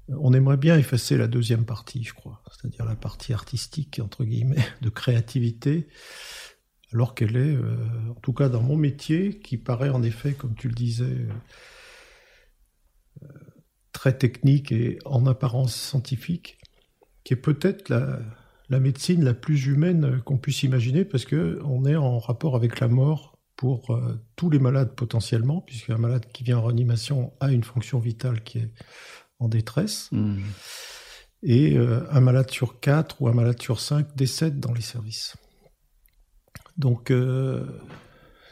On 0.10 0.34
aimerait 0.34 0.58
bien 0.58 0.78
effacer 0.78 1.18
la 1.18 1.28
deuxième 1.28 1.66
partie, 1.66 2.04
je 2.04 2.14
crois, 2.14 2.44
c'est-à-dire 2.52 2.86
la 2.86 2.96
partie 2.96 3.34
artistique, 3.34 4.02
entre 4.04 4.26
guillemets, 4.26 4.66
de 4.82 4.90
créativité, 4.90 5.88
alors 6.92 7.16
qu'elle 7.16 7.38
est, 7.38 7.58
en 8.10 8.20
tout 8.22 8.34
cas 8.34 8.50
dans 8.50 8.62
mon 8.62 8.76
métier, 8.76 9.40
qui 9.40 9.58
paraît 9.58 9.90
en 9.90 10.04
effet, 10.04 10.34
comme 10.34 10.56
tu 10.56 10.68
le 10.68 10.74
disais, 10.74 11.28
très 14.02 14.18
technique 14.18 14.72
et 14.72 14.98
en 15.06 15.28
apparence 15.28 15.76
scientifique, 15.76 16.58
qui 17.24 17.36
est 17.36 17.38
peut-être 17.38 17.90
la, 17.90 18.80
médecine 18.80 19.24
la 19.24 19.36
plus 19.36 19.68
humaine 19.68 20.24
qu'on 20.26 20.40
puisse 20.40 20.64
imaginer, 20.64 21.06
parce 21.06 21.24
qu'on 21.24 21.86
est 21.86 21.96
en 21.96 22.18
rapport 22.18 22.56
avec 22.56 22.80
la 22.80 22.88
mort 22.88 23.38
pour 23.56 23.92
euh, 23.92 24.20
tous 24.36 24.50
les 24.50 24.58
malades 24.58 24.96
potentiellement, 24.96 25.62
puisqu'un 25.62 26.00
malade 26.00 26.26
qui 26.34 26.44
vient 26.44 26.58
en 26.58 26.64
réanimation 26.64 27.32
a 27.42 27.52
une 27.52 27.64
fonction 27.64 28.00
vitale 28.00 28.42
qui 28.42 28.58
est 28.58 28.72
en 29.38 29.48
détresse. 29.48 30.10
Hmm. 30.12 30.40
Et 31.44 31.78
euh, 31.78 32.04
un 32.10 32.22
malade 32.22 32.50
sur 32.50 32.80
quatre 32.80 33.22
ou 33.22 33.28
un 33.28 33.34
malade 33.34 33.62
sur 33.62 33.80
cinq 33.80 34.16
décède 34.16 34.60
dans 34.60 34.74
les 34.74 34.82
services. 34.82 35.36
Donc, 36.76 37.12
euh, 37.12 37.68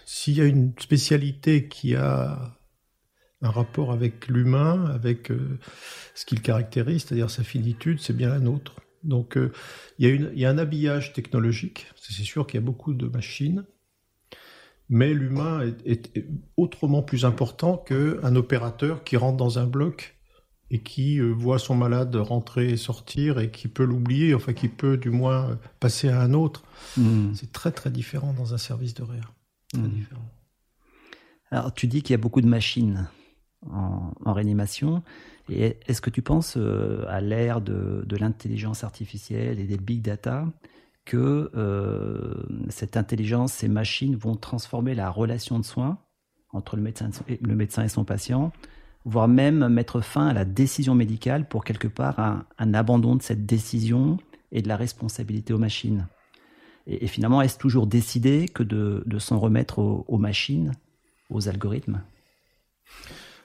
s'il 0.06 0.36
y 0.36 0.42
a 0.42 0.46
une 0.46 0.74
spécialité 0.78 1.68
qui 1.68 1.96
a 1.96 2.59
un 3.42 3.52
rapport 3.52 3.92
avec 3.92 4.28
l'humain, 4.28 4.86
avec 4.88 5.32
euh, 5.32 5.60
ce 6.14 6.26
qu'il 6.26 6.42
caractérise, 6.42 7.04
c'est-à-dire 7.04 7.30
sa 7.30 7.44
finitude, 7.44 8.00
c'est 8.02 8.16
bien 8.16 8.30
la 8.30 8.40
nôtre. 8.40 8.76
Donc 9.04 9.38
euh, 9.38 9.54
il 9.98 10.32
y, 10.36 10.46
a 10.46 10.50
un 10.50 10.58
habillage 10.58 11.14
technologique, 11.14 11.88
c'est 11.96 12.12
sûr 12.24 12.46
qu'il 12.46 12.60
y 12.60 12.64
a 12.64 12.66
beaucoup 12.66 12.94
de 12.94 13.08
machines, 13.08 13.66
mais 14.90 15.14
l'humain 15.14 15.62
est, 15.86 16.26
autrement 16.58 17.02
plus 17.02 17.24
important 17.24 17.78
qu'un 17.78 18.36
opérateur 18.36 19.06
qui 19.06 19.16
rentre 19.16 19.38
dans 19.38 19.58
un 19.58 19.68
bloc 19.68 20.18
et 20.70 20.80
qui 20.80 21.20
euh, 21.20 21.32
voit 21.32 21.60
son 21.60 21.76
malade 21.76 22.14
rentrer 22.18 22.72
et 22.72 22.78
sortir 22.78 23.40
et 23.40 23.52
qui 23.52 23.70
peut 23.70 23.86
l'oublier, 23.86 24.34
enfin 24.34 24.52
qui 24.52 24.68
peut 24.68 24.98
du 24.98 25.12
moins 25.12 25.58
passer 25.80 26.10
à 26.10 26.20
un 26.20 26.34
autre. 26.34 26.64
Hmm. 26.98 27.34
C'est 27.36 27.54
très 27.54 27.72
très 27.72 27.92
différent 27.92 28.34
dans 28.34 28.54
un 28.54 28.58
service 28.58 28.96
de 28.96 29.04
réa. 29.04 29.22
Hmm. 29.74 29.88
Alors 31.52 31.74
tu 31.74 31.88
dis 31.88 32.02
qu'il 32.02 32.12
y 32.12 32.16
a 32.16 32.22
beaucoup 32.22 32.42
de 32.42 32.48
machines 32.48 33.08
en, 33.68 34.34
réanimation. 34.34 35.04
Est-ce 35.50 36.02
que 36.02 36.10
tu 36.10 36.22
penses 36.22 36.56
euh, 36.58 37.04
à 37.08 37.22
l'ère 37.22 37.62
de, 37.62 38.06
l'intelligence 38.18 38.84
artificielle 38.84 39.60
et 39.60 39.66
des 39.66 39.78
big 39.78 40.02
data 40.02 40.46
que 41.06 41.50
euh, 41.56 42.44
cette 42.70 42.98
intelligence, 42.98 43.54
ces 43.54 43.68
machines 43.68 44.16
vont 44.16 44.36
transformer 44.36 44.94
la 44.94 45.10
relation 45.10 45.58
de 45.58 45.66
soins 45.66 45.98
entre 46.52 46.76
le 46.76 46.84
médecin, 46.84 47.10
et, 47.28 47.40
le 47.42 47.56
médecin 47.56 47.84
et 47.84 47.90
son 47.90 48.04
patient, 48.04 48.52
voire 49.06 49.28
même 49.28 49.68
mettre 49.70 50.02
fin 50.02 50.28
à 50.28 50.34
la 50.34 50.46
décision 50.46 50.94
médicale 50.94 51.48
pour 51.48 51.64
quelque 51.64 51.88
part 51.88 52.20
un, 52.20 52.74
abandon 52.74 53.16
de 53.16 53.24
cette 53.24 53.46
décision 53.46 54.18
et 54.52 54.62
de 54.62 54.68
la 54.68 54.78
responsabilité 54.78 55.54
aux 55.54 55.60
machines? 55.60 56.08
Et, 56.86 57.08
finalement, 57.08 57.42
est-ce 57.42 57.58
toujours 57.58 57.88
décidé 57.88 58.48
que 58.48 58.64
de, 58.64 59.20
s'en 59.20 59.40
remettre 59.40 59.80
aux 59.80 60.18
machines, 60.18 60.74
aux 61.30 61.48
algorithmes? 61.48 62.02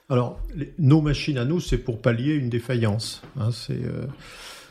Alors, 0.09 0.39
nos 0.77 1.01
machines 1.01 1.37
à 1.37 1.45
nous, 1.45 1.59
c'est 1.59 1.79
pour 1.79 2.01
pallier 2.01 2.33
une 2.33 2.49
défaillance. 2.49 3.23
Hein, 3.37 3.51
c'est 3.51 3.83
euh, 3.83 4.05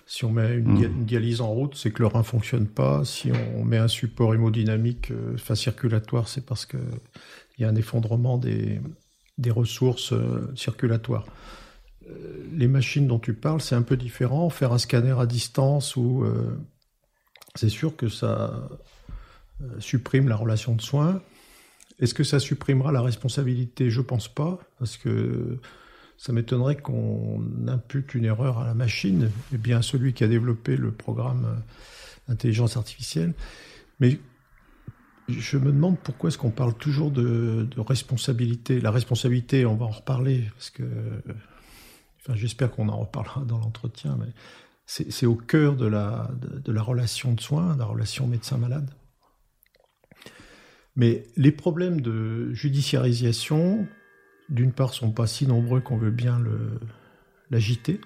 si 0.07 0.25
on 0.25 0.31
met 0.31 0.59
hmm. 0.59 0.83
une, 0.83 1.05
dialyse 1.05 1.41
en 1.41 1.53
route, 1.53 1.75
c'est 1.75 1.91
que 1.91 2.03
le 2.03 2.07
rein 2.07 2.23
fonctionne 2.23 2.67
pas. 2.67 3.05
Si 3.05 3.33
on 3.57 3.65
met 3.65 3.79
un 3.79 3.89
support 3.89 4.35
hémodynamique, 4.35 5.11
euh, 5.11 5.35
enfin 5.35 5.57
circulatoire, 5.57 6.29
c'est 6.29 6.47
parce 6.47 6.67
que 6.67 6.77
il 7.59 7.63
y 7.63 7.65
a 7.65 7.69
un 7.69 7.75
effondrement 7.75 8.39
des, 8.39 8.81
des 9.39 9.51
ressources 9.51 10.13
euh, 10.13 10.53
circulatoires. 10.55 11.27
les 12.53 12.69
machines 12.69 13.07
dont 13.09 13.19
tu 13.19 13.35
parles, 13.35 13.61
c'est 13.61 13.75
un 13.75 13.83
peu 13.83 13.97
différent. 13.97 14.51
Faire 14.51 14.73
un 14.73 14.79
scanner 14.79 15.17
à 15.19 15.27
distance 15.27 15.97
ou 15.97 16.25
c'est 17.55 17.71
sûr 17.71 17.97
que 17.97 18.09
ça 18.09 18.69
supprime 19.79 20.29
la 20.29 20.37
relation 20.37 20.75
de 20.75 20.83
soins. 20.83 21.23
Est-ce 22.01 22.15
que 22.15 22.25
ça 22.25 22.41
supprimera 22.41 22.93
la 22.93 23.03
responsabilité? 23.03 23.91
Je 23.91 24.01
pense 24.01 24.29
pas, 24.29 24.59
parce 24.79 24.97
que 24.97 25.59
ça 26.17 26.33
m'étonnerait 26.33 26.77
qu'on 26.77 27.43
impute 27.69 28.15
une 28.15 28.25
erreur 28.25 28.59
à 28.59 28.67
la 28.67 28.75
machine, 28.75 29.31
et 29.53 29.59
bien 29.59 29.79
à 29.79 29.83
celui 29.83 30.13
qui 30.13 30.25
a 30.25 30.29
développé 30.29 30.77
le 30.77 30.91
programme 30.91 31.45
euh, 31.45 32.33
intelligence 32.33 32.77
artificielle. 32.77 33.35
Mais 34.01 34.19
je 35.29 35.57
me 35.57 35.67
demande 35.67 35.99
pourquoi 35.99 36.29
est-ce 36.29 36.39
qu'on 36.39 36.51
parle 36.51 36.75
toujours 36.75 37.11
de, 37.11 37.69
responsabilité. 37.79 38.81
La 38.81 38.91
responsabilité, 38.91 39.65
on 39.65 39.77
va 39.77 39.87
en 39.87 39.91
reparler, 39.91 40.51
parce 40.55 40.71
que, 40.71 40.83
enfin, 42.21 42.35
j'espère 42.37 42.71
qu'on 42.71 42.89
en 42.89 42.99
reparlera 42.99 43.43
dans 43.43 43.59
l'entretien, 43.59 44.17
mais 44.19 44.33
c'est 44.87 45.27
au 45.27 45.37
cœur 45.37 45.77
de 45.77 45.87
la 45.87 46.83
relation 46.83 47.33
de 47.33 47.41
soins, 47.41 47.75
de 47.75 47.79
la 47.79 47.87
relation 47.87 48.27
médecin-malade. 48.27 48.91
Mais 50.97 51.25
les 51.37 51.53
problèmes 51.53 52.01
de 52.01 52.53
judiciarisation, 52.53 53.87
d'une 54.49 54.73
part, 54.73 54.95
sont 54.95 55.11
pas 55.11 55.27
si 55.27 55.47
nombreux 55.47 55.81
qu'on 55.81 55.97
veut 55.97 56.11
bien 56.11 56.41
l'agiter, 57.51 58.01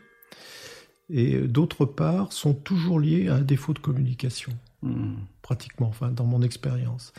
et 1.10 1.38
d'autre 1.40 1.84
part, 1.84 2.32
sont 2.32 2.54
toujours 2.54 3.00
liés 3.00 3.28
à 3.28 3.36
un 3.36 3.40
défaut 3.40 3.74
de 3.74 3.78
communication, 3.78 4.52
hmm. 4.82 5.14
pratiquement, 5.42 5.88
enfin, 5.88 6.10
dans 6.10 6.26
mon 6.26 6.42
expérience. 6.42 7.12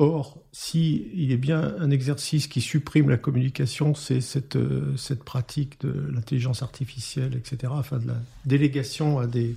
Or, 0.00 0.38
si 0.52 1.10
il 1.14 1.32
est 1.32 1.38
bien 1.38 1.74
un 1.80 1.90
exercice 1.90 2.46
qui 2.46 2.60
supprime 2.60 3.08
la 3.08 3.16
communication, 3.16 3.94
c'est 3.94 4.20
cette, 4.20 4.56
cette 4.96 5.24
pratique 5.24 5.80
de 5.80 5.90
l'intelligence 6.12 6.62
artificielle, 6.62 7.34
etc., 7.34 7.72
enfin 7.74 7.98
de 7.98 8.06
la 8.06 8.22
délégation 8.44 9.18
à 9.18 9.26
des, 9.26 9.56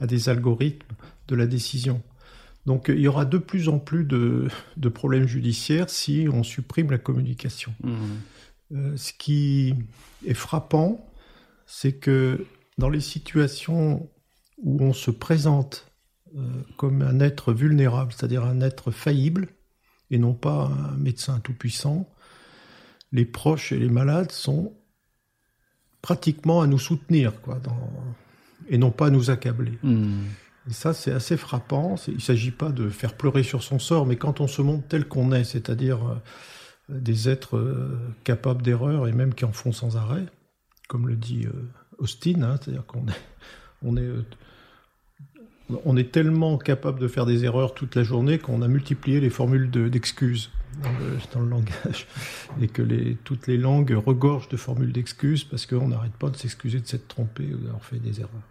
à 0.00 0.06
des 0.08 0.28
algorithmes 0.28 0.94
de 1.28 1.36
la 1.36 1.46
décision. 1.46 2.02
Donc 2.66 2.86
il 2.88 3.00
y 3.00 3.08
aura 3.08 3.24
de 3.24 3.38
plus 3.38 3.68
en 3.68 3.78
plus 3.78 4.04
de, 4.04 4.48
problèmes 4.92 5.26
judiciaires 5.26 5.88
si 5.88 6.28
on 6.30 6.42
supprime 6.42 6.90
la 6.90 6.98
communication. 6.98 7.72
Mmh. 7.82 7.94
Euh, 8.74 8.96
ce 8.96 9.12
qui 9.12 9.74
est 10.26 10.34
frappant, 10.34 11.08
c'est 11.66 11.92
que 11.92 12.44
dans 12.78 12.88
les 12.88 13.00
situations 13.00 14.10
où 14.58 14.82
on 14.82 14.92
se 14.92 15.10
présente 15.12 15.92
euh, 16.36 16.40
comme 16.76 17.02
un 17.02 17.20
être 17.20 17.52
vulnérable, 17.52 18.12
c'est-à-dire 18.12 18.44
un 18.44 18.60
être 18.60 18.90
faillible, 18.90 19.48
et 20.10 20.18
non 20.18 20.34
pas 20.34 20.66
un 20.66 20.96
médecin 20.96 21.40
tout-puissant, 21.40 22.08
les 23.12 23.24
proches 23.24 23.72
et 23.72 23.78
les 23.78 23.88
malades 23.88 24.32
sont 24.32 24.74
pratiquement 26.02 26.60
à 26.60 26.66
nous 26.66 26.78
soutenir, 26.78 27.40
quoi, 27.40 27.60
et 28.68 28.78
non 28.78 28.90
pas 28.90 29.06
à 29.06 29.10
nous 29.10 29.30
accabler. 29.30 29.78
Hmm. 29.82 30.24
Et 30.68 30.72
ça, 30.72 30.92
c'est 30.92 31.12
assez 31.12 31.36
frappant. 31.36 31.94
Il 32.08 32.14
ne 32.14 32.20
s'agit 32.20 32.50
pas 32.50 32.70
de 32.70 32.88
faire 32.88 33.14
pleurer 33.14 33.42
sur 33.42 33.62
son 33.62 33.78
sort, 33.78 34.06
mais 34.06 34.16
quand 34.16 34.40
on 34.40 34.48
se 34.48 34.62
montre 34.62 34.86
tel 34.88 35.06
qu'on 35.06 35.32
est, 35.32 35.44
c'est-à-dire 35.44 35.98
euh, 36.04 36.16
des 36.88 37.28
êtres 37.28 37.56
euh, 37.56 37.98
capables 38.24 38.62
d'erreur 38.62 39.06
et 39.06 39.12
même 39.12 39.34
qui 39.34 39.44
en 39.44 39.52
font 39.52 39.72
sans 39.72 39.96
arrêt, 39.96 40.26
comme 40.88 41.06
le 41.06 41.16
dit 41.16 41.46
euh, 41.46 41.52
Austin, 41.98 42.42
hein, 42.42 42.56
c'est-à-dire 42.60 42.84
qu'on 42.86 43.06
est, 43.96 44.10
on 45.84 45.96
est, 45.96 46.12
tellement 46.12 46.58
capable 46.58 46.98
de 46.98 47.08
faire 47.08 47.26
des 47.26 47.44
erreurs 47.44 47.74
toute 47.74 47.94
la 47.94 48.02
journée 48.02 48.38
qu'on 48.38 48.62
a 48.62 48.68
multiplié 48.68 49.20
les 49.20 49.30
formules 49.30 49.70
d'excuses 49.70 50.50
dans, 51.32 51.40
le, 51.40 51.48
langage 51.48 52.06
et 52.60 52.68
que 52.68 52.82
les, 52.82 53.16
toutes 53.24 53.46
les 53.46 53.56
langues 53.56 53.92
regorgent 53.92 54.48
de 54.48 54.56
formules 54.56 54.92
d'excuses 54.92 55.44
parce 55.44 55.66
qu'on 55.66 55.88
n'arrête 55.88 56.14
pas 56.14 56.30
de 56.30 56.36
s'excuser 56.36 56.80
de 56.80 56.86
s'être 56.86 57.08
trompé 57.08 57.44
ou 57.54 57.58
d'avoir 57.58 57.84
fait 57.84 57.98
des 57.98 58.20
erreurs. 58.20 58.42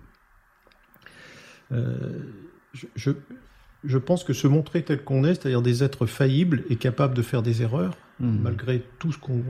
Euh, 1.72 2.19
je, 2.95 3.12
je 3.84 3.98
pense 3.98 4.24
que 4.24 4.34
se 4.34 4.48
montrer 4.48 4.84
tel 4.84 5.03
qu'on 5.03 5.24
est, 5.24 5.36
c'est-à-dire 5.36 5.62
des 5.62 5.84
êtres 5.84 6.05
faillibles 6.05 6.63
et 6.69 6.75
capables 6.75 7.13
de 7.13 7.22
faire 7.22 7.41
des 7.41 7.62
erreurs, 7.62 7.95
hmm. 8.19 8.39
malgré 8.41 8.84
tout 9.00 9.12
ce 9.12 9.17
qu'on, 9.17 9.43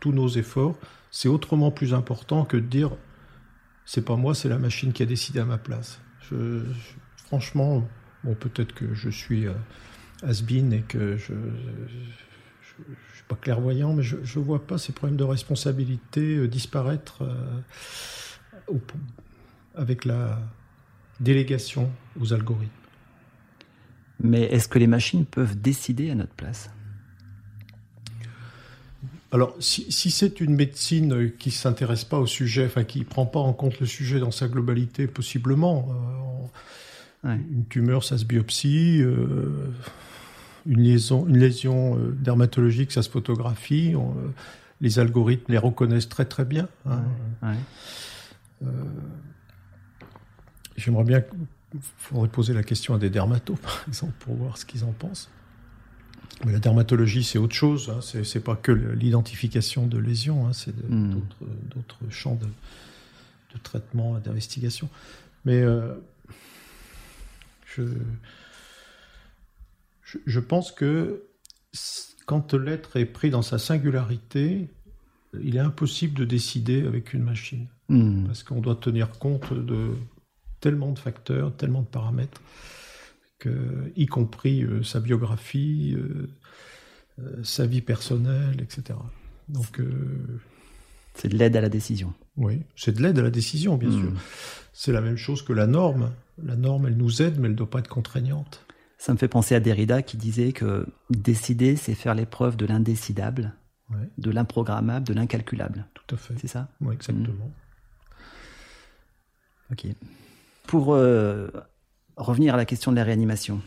tous 0.00 0.12
nos 0.12 0.28
efforts, 0.28 0.76
c'est 1.10 1.28
autrement 1.28 1.70
plus 1.70 1.94
important 1.94 2.44
que 2.44 2.56
de 2.56 2.66
dire 2.66 2.90
c'est 3.86 4.04
pas 4.04 4.16
moi, 4.16 4.34
c'est 4.34 4.50
la 4.50 4.58
machine 4.58 4.92
qui 4.92 5.02
a 5.02 5.06
décidé 5.06 5.40
à 5.40 5.46
ma 5.46 5.56
place. 5.56 6.00
franchement, 7.16 7.88
bon, 8.22 8.34
peut-être 8.34 8.74
que 8.74 8.94
je 8.94 9.08
suis 9.08 9.46
euh, 9.46 9.54
has-been 10.22 10.74
et 10.74 10.82
que 10.82 11.16
je, 11.16 11.32
ne 11.32 12.94
suis 13.14 13.24
pas 13.26 13.36
clairvoyant, 13.36 13.94
mais 13.94 14.02
je 14.02 14.16
ne 14.16 14.44
vois 14.44 14.66
pas 14.66 14.76
ces 14.76 14.92
problèmes 14.92 15.16
de 15.16 15.24
responsabilité 15.24 16.36
euh, 16.36 16.48
disparaître 16.48 17.22
euh, 17.22 18.74
avec 19.74 20.04
la 20.04 20.38
délégation 21.20 21.90
aux 22.20 22.32
algorithmes. 22.32 22.72
Mais 24.20 24.42
est-ce 24.42 24.68
que 24.68 24.78
les 24.78 24.86
machines 24.86 25.24
peuvent 25.24 25.60
décider 25.60 26.10
à 26.10 26.14
notre 26.14 26.34
place? 26.34 26.70
Alors, 29.30 29.54
si, 29.60 30.10
c'est 30.10 30.40
une 30.40 30.54
médecine 30.54 31.30
qui 31.38 31.50
ne 31.50 31.54
s'intéresse 31.54 32.04
pas 32.04 32.18
au 32.18 32.26
sujet, 32.26 32.64
enfin 32.64 32.84
qui 32.84 33.00
ne 33.00 33.04
prend 33.04 33.26
pas 33.26 33.40
en 33.40 33.52
compte 33.52 33.78
le 33.78 33.86
sujet 33.86 34.20
dans 34.20 34.30
sa 34.30 34.48
globalité, 34.48 35.06
possiblement. 35.06 35.88
Euh, 37.24 37.34
une 37.34 37.66
tumeur, 37.66 38.04
ça 38.04 38.16
se 38.16 38.24
biopsie. 38.24 39.02
Euh, 39.02 39.70
une, 40.66 40.80
liaison, 40.80 41.26
une 41.26 41.36
lésion 41.36 41.98
euh, 41.98 42.16
dermatologique, 42.18 42.90
ça 42.90 43.02
se 43.02 43.10
photographie. 43.10 43.94
les 44.80 44.98
algorithmes 44.98 45.52
les 45.52 45.58
reconnaissent 45.58 46.08
très 46.08 46.24
très 46.24 46.46
bien. 46.46 46.68
Hein. 46.86 47.02
J'aimerais 50.78 51.04
bien 51.04 51.22
faudrait 51.98 52.28
poser 52.28 52.54
la 52.54 52.62
question 52.62 52.94
à 52.94 52.98
des 52.98 53.10
dermatos, 53.10 53.58
par 53.62 53.84
exemple, 53.86 54.14
pour 54.20 54.34
voir 54.36 54.56
ce 54.56 54.64
qu'ils 54.64 54.84
en 54.84 54.92
pensent. 54.92 55.30
Mais 56.44 56.52
la 56.52 56.60
dermatologie, 56.60 57.24
c'est 57.24 57.38
autre 57.38 57.54
chose. 57.54 57.90
Hein. 57.90 58.00
Ce 58.00 58.22
C'est 58.22 58.40
pas 58.40 58.54
que 58.54 58.70
l'identification 58.70 59.86
de 59.86 59.98
lésions, 59.98 60.46
hein. 60.46 60.52
c'est 60.52 60.74
hmm. 60.88 61.20
d'autres 61.74 61.98
champs 62.10 62.36
de, 62.36 62.46
de 62.46 63.58
traitement 63.62 64.18
d'investigation. 64.18 64.88
Mais 65.44 65.60
euh, 65.60 65.94
je, 67.66 67.82
je, 70.26 70.40
pense 70.40 70.70
que 70.70 71.24
quand 72.26 72.54
l'être 72.54 72.96
est 72.98 73.06
pris 73.06 73.30
dans 73.30 73.42
sa 73.42 73.58
singularité, 73.58 74.68
il 75.42 75.56
est 75.56 75.60
impossible 75.60 76.14
de 76.14 76.24
décider 76.24 76.86
avec 76.86 77.14
une 77.14 77.24
machine. 77.24 77.66
Hmm. 77.88 78.26
Parce 78.26 78.44
qu'on 78.44 78.60
doit 78.60 78.76
tenir 78.76 79.10
compte 79.18 79.52
de 79.52 79.90
tellement 80.60 80.92
de 80.92 80.98
facteurs, 80.98 81.54
tellement 81.56 81.82
de 81.82 81.86
paramètres, 81.86 82.40
que, 83.38 83.92
y 83.96 84.06
compris 84.06 84.62
euh, 84.62 84.82
sa 84.82 85.00
biographie, 85.00 85.94
euh, 85.96 86.28
euh, 87.20 87.44
sa 87.44 87.66
vie 87.66 87.82
personnelle, 87.82 88.60
etc. 88.60 88.98
Donc, 89.48 89.80
c'est 91.14 91.28
de 91.28 91.36
l'aide 91.36 91.56
à 91.56 91.60
la 91.60 91.68
décision. 91.68 92.12
Oui, 92.36 92.60
c'est 92.76 92.96
de 92.96 93.02
l'aide 93.02 93.18
à 93.18 93.22
la 93.22 93.30
décision, 93.30 93.76
bien 93.76 93.90
sûr. 93.90 94.10
Hmm. 94.10 94.18
C'est 94.72 94.92
la 94.92 95.00
même 95.00 95.16
chose 95.16 95.42
que 95.42 95.52
la 95.52 95.66
norme. 95.66 96.12
La 96.42 96.54
norme, 96.54 96.86
elle 96.86 96.96
nous 96.96 97.22
aide, 97.22 97.38
mais 97.38 97.46
elle 97.46 97.52
ne 97.52 97.56
doit 97.56 97.70
pas 97.70 97.80
être 97.80 97.88
contraignante. 97.88 98.64
Ça 98.98 99.12
me 99.12 99.18
fait 99.18 99.28
penser 99.28 99.54
à 99.54 99.60
Derrida 99.60 100.02
qui 100.02 100.16
disait 100.16 100.52
que 100.52 100.86
décider, 101.10 101.76
c'est 101.76 101.94
faire 101.94 102.14
l'épreuve 102.14 102.56
de 102.56 102.66
l'indécidable, 102.66 103.54
de 104.18 104.30
l'improgrammable, 104.30 105.06
de 105.06 105.14
l'incalculable. 105.14 105.86
Tout 105.94 106.14
à 106.14 106.18
fait. 106.18 106.34
C'est 106.40 106.48
ça? 106.48 106.68
Oui, 106.80 106.94
exactement. 106.94 107.46
Hmm. 107.46 107.52
Ok. 109.72 109.86
Pour 110.68 110.92
euh, 110.92 111.48
revenir 112.18 112.52
à 112.52 112.58
la 112.58 112.66
question 112.66 112.90
de 112.90 112.96
la 112.96 113.02
réanimation, 113.02 113.62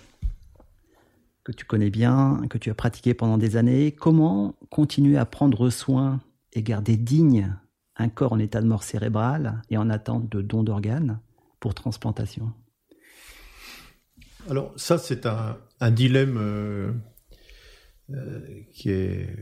que 1.44 1.52
tu 1.52 1.66
connais 1.66 1.90
bien, 1.90 2.44
que 2.48 2.60
tu 2.60 2.70
as 2.70 2.76
pratiqué 2.76 3.16
pendant 3.16 3.40
des 3.40 3.58
années, 3.58 3.92
comment 3.92 4.54
continuer 4.70 5.18
à 5.18 5.26
prendre 5.26 5.72
soin 5.72 6.22
et 6.54 6.62
garder 6.62 6.98
digne 6.98 7.58
un 7.96 8.08
corps 8.08 8.34
en 8.34 8.38
état 8.38 8.62
de 8.62 8.68
mort 8.68 8.84
cérébrale 8.84 9.64
et 9.72 9.78
en 9.78 9.90
attente 9.90 10.30
de 10.30 10.44
don 10.44 10.62
d'organes 10.62 11.20
pour 11.60 11.74
transplantation? 11.74 12.54
Alors 14.48 14.72
ça, 14.76 15.00
c'est 15.00 15.26
un, 15.26 15.58
dilemme 15.90 16.38
euh, 16.38 16.92
euh, 18.12 18.62
qui 18.74 18.92
est 18.92 19.36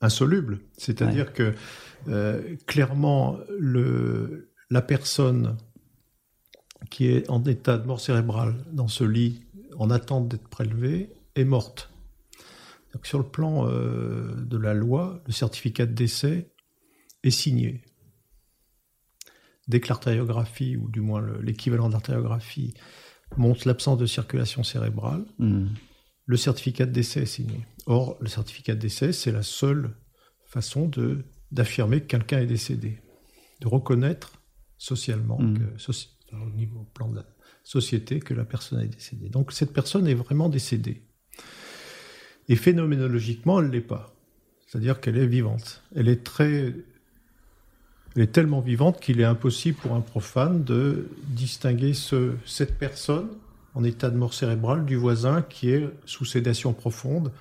insoluble. 0.00 0.60
C'est-à-dire 0.78 1.32
que 1.32 1.54
clairement, 2.66 3.38
le, 3.58 4.52
la 4.70 4.80
personne 4.80 5.56
qui 6.92 7.06
est 7.06 7.28
en 7.30 7.42
état 7.44 7.78
de 7.78 7.86
mort 7.86 8.00
cérébrale 8.00 8.54
dans 8.70 8.86
ce 8.86 9.02
lit 9.02 9.46
en 9.78 9.88
attente 9.88 10.28
d'être 10.28 10.46
prélevé 10.48 11.10
est 11.34 11.44
morte. 11.44 11.90
Donc, 12.92 13.06
sur 13.06 13.18
le 13.18 13.24
plan 13.24 13.66
euh, 13.66 14.34
de 14.36 14.58
la 14.58 14.74
loi, 14.74 15.22
le 15.26 15.32
certificat 15.32 15.86
de 15.86 15.94
décès 15.94 16.52
est 17.22 17.30
signé. 17.30 17.80
Dès 19.68 19.80
que 19.80 19.88
l'artériographie, 19.88 20.76
ou 20.76 20.90
du 20.90 21.00
moins 21.00 21.26
l'équivalent 21.40 21.88
d'artériographie, 21.88 22.74
montre 23.38 23.66
l'absence 23.66 23.96
de 23.96 24.04
circulation 24.04 24.62
cérébrale, 24.62 25.24
hmm. 25.38 25.68
le 26.26 26.36
certificat 26.36 26.84
de 26.84 26.92
décès 26.92 27.22
est 27.22 27.26
signé. 27.26 27.66
Or, 27.86 28.18
le 28.20 28.28
certificat 28.28 28.74
de 28.74 28.80
décès, 28.80 29.14
c'est 29.14 29.32
la 29.32 29.42
seule 29.42 29.96
façon 30.44 30.90
d'affirmer 31.50 32.02
que 32.02 32.06
quelqu'un 32.06 32.40
est 32.40 32.46
décédé, 32.46 33.00
de 33.62 33.68
reconnaître 33.68 34.42
socialement 34.76 35.38
hmm. 35.40 35.58
que, 35.58 35.78
au 36.40 36.50
niveau 36.56 36.86
plan 36.94 37.08
de 37.08 37.16
la 37.16 37.26
société 37.64 38.20
que 38.20 38.34
la 38.34 38.44
personne 38.44 38.80
est 38.80 38.88
décédée. 38.88 39.28
Donc 39.28 39.52
cette 39.52 39.72
personne 39.72 40.06
est 40.06 40.14
vraiment 40.14 40.48
décédée. 40.48 41.02
Et 42.48 42.56
phénoménologiquement, 42.56 43.60
elle 43.60 43.68
ne 43.68 43.72
l'est 43.72 43.80
pas. 43.80 44.14
C'est-à-dire 44.66 45.00
qu'elle 45.00 45.18
est 45.18 45.26
vivante. 45.26 45.82
Elle 45.94 46.08
est 46.08 46.24
très. 46.24 46.74
Elle 48.14 48.22
est 48.22 48.32
tellement 48.32 48.60
vivante 48.60 49.00
qu'il 49.00 49.20
est 49.20 49.24
impossible 49.24 49.78
pour 49.78 49.94
un 49.94 50.00
profane 50.00 50.64
de 50.64 51.08
distinguer 51.28 51.94
ce, 51.94 52.32
cette 52.44 52.78
personne 52.78 53.28
en 53.74 53.84
état 53.84 54.10
de 54.10 54.16
mort 54.16 54.34
cérébrale 54.34 54.84
du 54.84 54.96
voisin 54.96 55.42
qui 55.42 55.70
est 55.70 55.88
sous 56.04 56.26
sédation 56.26 56.74
profonde 56.74 57.32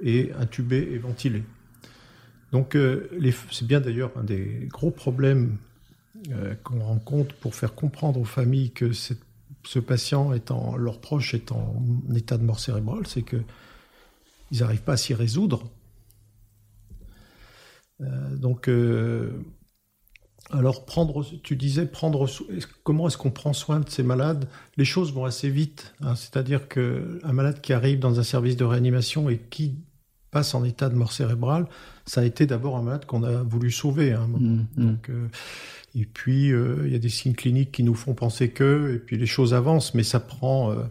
et 0.00 0.32
intubé 0.38 0.88
et 0.92 0.98
ventilé. 0.98 1.44
Donc, 2.50 2.74
euh, 2.74 3.08
c'est 3.50 3.66
bien 3.66 3.80
d'ailleurs 3.80 4.10
un 4.16 4.24
des 4.24 4.68
gros 4.70 4.90
problèmes 4.90 5.56
euh, 6.30 6.54
qu'on 6.62 6.78
rencontre 6.78 7.34
pour 7.36 7.54
faire 7.54 7.74
comprendre 7.74 8.20
aux 8.20 8.24
familles 8.24 8.70
que 8.70 8.92
ce 8.92 9.78
patient, 9.80 10.32
étant, 10.32 10.76
leur 10.76 11.00
proche 11.00 11.34
est 11.34 11.50
en 11.50 11.82
état 12.14 12.38
de 12.38 12.44
mort 12.44 12.60
cérébrale, 12.60 13.06
c'est 13.06 13.22
que 13.22 13.42
ils 14.52 14.60
n'arrivent 14.60 14.82
pas 14.82 14.92
à 14.92 14.96
s'y 14.96 15.14
résoudre. 15.14 15.64
Euh, 18.00 18.36
donc, 18.36 18.68
euh, 18.68 19.32
alors 20.50 20.84
prendre, 20.84 21.24
tu 21.42 21.56
disais 21.56 21.86
prendre, 21.86 22.28
comment 22.84 23.08
est-ce 23.08 23.18
qu'on 23.18 23.32
prend 23.32 23.52
soin 23.52 23.80
de 23.80 23.88
ces 23.88 24.04
malades? 24.04 24.48
Les 24.76 24.84
choses 24.84 25.12
vont 25.12 25.24
assez 25.24 25.50
vite. 25.50 25.94
Hein. 26.00 26.14
C'est-à-dire 26.14 26.68
qu'un 26.68 27.32
malade 27.32 27.60
qui 27.60 27.72
arrive 27.72 27.98
dans 27.98 28.20
un 28.20 28.24
service 28.24 28.56
de 28.56 28.64
réanimation 28.64 29.28
et 29.30 29.38
qui 29.38 29.78
passe 30.30 30.54
en 30.54 30.62
état 30.62 30.88
de 30.88 30.94
mort 30.94 31.12
cérébrale, 31.12 31.66
ça 32.06 32.20
a 32.20 32.24
été 32.24 32.46
d'abord 32.46 32.76
un 32.76 32.82
malade 32.82 33.06
qu'on 33.06 33.24
a 33.24 33.42
voulu 33.42 33.72
sauver 33.72 34.12
à 34.12 34.20
un 34.20 34.28
moment. 34.28 34.48
Mmh, 34.48 34.66
mmh. 34.76 34.86
Donc, 34.86 35.10
et 35.94 36.06
puis, 36.06 36.52
euh, 36.52 36.82
il 36.86 36.92
y 36.92 36.96
a 36.96 36.98
des 36.98 37.08
signes 37.08 37.34
cliniques 37.34 37.70
qui 37.70 37.84
nous 37.84 37.94
font 37.94 38.14
penser 38.14 38.50
que, 38.50 38.94
et 38.96 38.98
puis 38.98 39.16
les 39.16 39.26
choses 39.26 39.54
avancent, 39.54 39.94
mais 39.94 40.02
ça 40.02 40.18
prend 40.18 40.72
euh, 40.72 40.82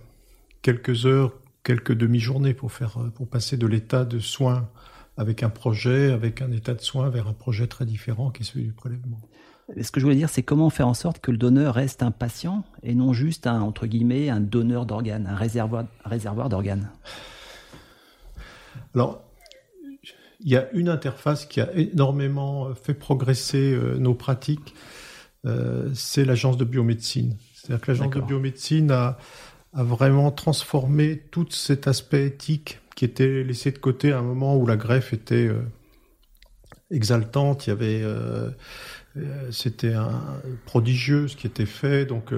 quelques 0.61 1.05
heures, 1.05 1.33
quelques 1.63 1.93
demi-journées 1.93 2.53
pour 2.53 2.71
faire, 2.71 2.97
euh, 2.97 3.09
pour 3.09 3.27
passer 3.27 3.57
de 3.57 3.67
l'état 3.67 4.05
de 4.05 4.19
soins 4.19 4.69
avec 5.17 5.43
un 5.43 5.49
projet, 5.49 6.11
avec 6.11 6.41
un 6.41 6.51
état 6.51 6.73
de 6.73 6.81
soin 6.81 7.09
vers 7.09 7.27
un 7.27 7.33
projet 7.33 7.67
très 7.67 7.85
différent 7.85 8.31
qui 8.31 8.43
est 8.43 8.45
celui 8.45 8.65
du 8.65 8.71
prélèvement. 8.71 9.19
Ce 9.81 9.91
que 9.91 9.99
je 9.99 10.05
voulais 10.05 10.15
dire, 10.15 10.29
c'est 10.29 10.43
comment 10.43 10.69
faire 10.69 10.87
en 10.87 10.93
sorte 10.93 11.19
que 11.19 11.31
le 11.31 11.37
donneur 11.37 11.75
reste 11.75 12.01
un 12.01 12.11
patient 12.11 12.63
et 12.81 12.95
non 12.95 13.13
juste 13.13 13.45
un, 13.45 13.61
entre 13.61 13.87
guillemets, 13.87 14.29
un 14.29 14.39
donneur 14.39 14.85
d'organes, 14.85 15.27
un 15.27 15.35
réservoir, 15.35 15.85
un 16.03 16.09
réservoir 16.09 16.49
d'organes. 16.49 16.89
Alors, 18.95 19.21
il 20.43 20.51
y 20.51 20.57
a 20.57 20.69
une 20.73 20.89
interface 20.89 21.45
qui 21.45 21.61
a 21.61 21.73
énormément 21.73 22.73
fait 22.75 22.93
progresser 22.93 23.73
euh, 23.73 23.97
nos 23.97 24.13
pratiques, 24.13 24.75
euh, 25.45 25.89
c'est 25.93 26.25
l'agence 26.25 26.57
de 26.57 26.65
biomédecine. 26.65 27.37
C'est-à-dire 27.55 27.81
que 27.81 27.91
l'agence 27.91 28.13
de 28.13 28.21
biomédecine 28.21 28.91
a, 28.91 29.17
a 29.73 29.83
vraiment 29.83 30.31
transformé 30.31 31.17
tout 31.31 31.47
cet 31.49 31.87
aspect 31.87 32.27
éthique 32.27 32.79
qui 32.95 33.05
était 33.05 33.43
laissé 33.43 33.71
de 33.71 33.77
côté 33.77 34.11
à 34.11 34.19
un 34.19 34.21
moment 34.21 34.55
où 34.55 34.65
la 34.65 34.77
greffe 34.77 35.13
était 35.13 35.47
euh, 35.47 35.63
exaltante, 36.91 37.65
il 37.65 37.71
y 37.71 37.73
avait, 37.73 38.01
euh, 38.03 38.49
euh, 39.17 39.51
c'était 39.51 39.93
un 39.93 40.41
prodigieux 40.65 41.27
ce 41.27 41.35
qui 41.35 41.47
était 41.47 41.65
fait, 41.65 42.05
donc 42.05 42.33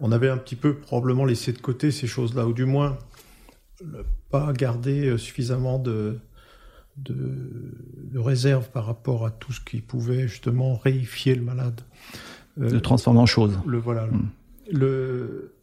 on 0.00 0.10
avait 0.10 0.30
un 0.30 0.38
petit 0.38 0.56
peu 0.56 0.74
probablement 0.74 1.24
laissé 1.24 1.52
de 1.52 1.58
côté 1.58 1.90
ces 1.90 2.06
choses-là, 2.06 2.46
ou 2.46 2.54
du 2.54 2.64
moins 2.64 2.98
pas 4.30 4.52
gardé 4.52 5.18
suffisamment 5.18 5.78
de, 5.78 6.18
de, 6.96 8.18
réserve 8.18 8.70
par 8.70 8.86
rapport 8.86 9.26
à 9.26 9.30
tout 9.30 9.52
ce 9.52 9.60
qui 9.60 9.80
pouvait 9.80 10.28
justement 10.28 10.76
réifier 10.76 11.34
le 11.34 11.42
malade. 11.42 11.80
de 12.56 12.78
transformer 12.78 13.20
en 13.20 13.26
chose. 13.26 13.58
Le 13.66 13.78
voilà. 13.78 14.08
Le, 14.70 15.54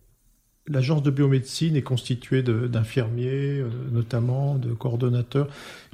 L'agence 0.68 1.02
de 1.02 1.10
biomédecine 1.10 1.76
est 1.76 1.82
constituée 1.82 2.44
d'infirmiers, 2.44 3.60
euh, 3.60 3.70
notamment 3.92 4.56
de 4.56 4.74
coordonnateurs, 4.74 5.48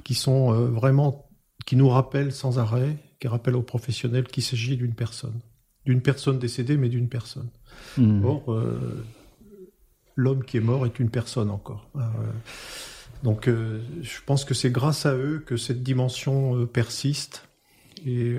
qui 0.04 0.14
sont 0.14 0.52
euh, 0.52 0.66
vraiment, 0.66 1.26
qui 1.64 1.74
nous 1.74 1.88
rappellent 1.88 2.32
sans 2.32 2.58
arrêt, 2.58 2.96
qui 3.18 3.28
rappellent 3.28 3.56
aux 3.56 3.62
professionnels 3.62 4.24
qu'il 4.24 4.42
s'agit 4.42 4.76
d'une 4.76 4.94
personne, 4.94 5.40
d'une 5.86 6.02
personne 6.02 6.38
décédée, 6.38 6.76
mais 6.76 6.90
d'une 6.90 7.08
personne. 7.08 7.48
Hmm. 7.96 8.22
Or, 8.24 8.52
euh, 8.52 9.04
l'homme 10.16 10.44
qui 10.44 10.58
est 10.58 10.60
mort 10.60 10.84
est 10.84 11.00
une 11.00 11.10
personne 11.10 11.50
encore. 11.50 11.90
Donc, 13.22 13.48
je 13.48 14.20
pense 14.26 14.44
que 14.44 14.54
c'est 14.54 14.70
grâce 14.70 15.06
à 15.06 15.14
eux 15.14 15.42
que 15.44 15.56
cette 15.56 15.82
dimension 15.82 16.66
persiste 16.66 17.48
et 18.06 18.36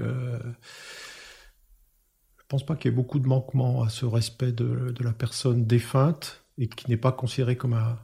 je 2.49 2.55
pense 2.55 2.65
pas 2.65 2.75
qu'il 2.75 2.89
y 2.89 2.93
ait 2.93 2.95
beaucoup 2.95 3.19
de 3.19 3.27
manquements 3.27 3.83
à 3.83 3.89
ce 3.89 4.05
respect 4.05 4.51
de, 4.51 4.93
la 5.01 5.13
personne 5.13 5.65
défunte 5.65 6.43
et 6.57 6.67
qui 6.67 6.89
n'est 6.89 6.97
pas 6.97 7.11
considéré 7.11 7.55
comme 7.55 7.73
un 7.73 7.99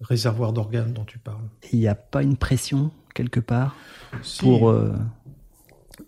réservoir 0.00 0.52
d'organes 0.52 0.92
dont 0.92 1.04
tu 1.04 1.18
parles. 1.18 1.48
Il 1.72 1.78
n'y 1.78 1.88
a 1.88 1.94
pas 1.94 2.22
une 2.22 2.36
pression 2.36 2.90
quelque 3.14 3.40
part 3.40 3.76
pour. 4.38 4.70
Euh, 4.70 4.92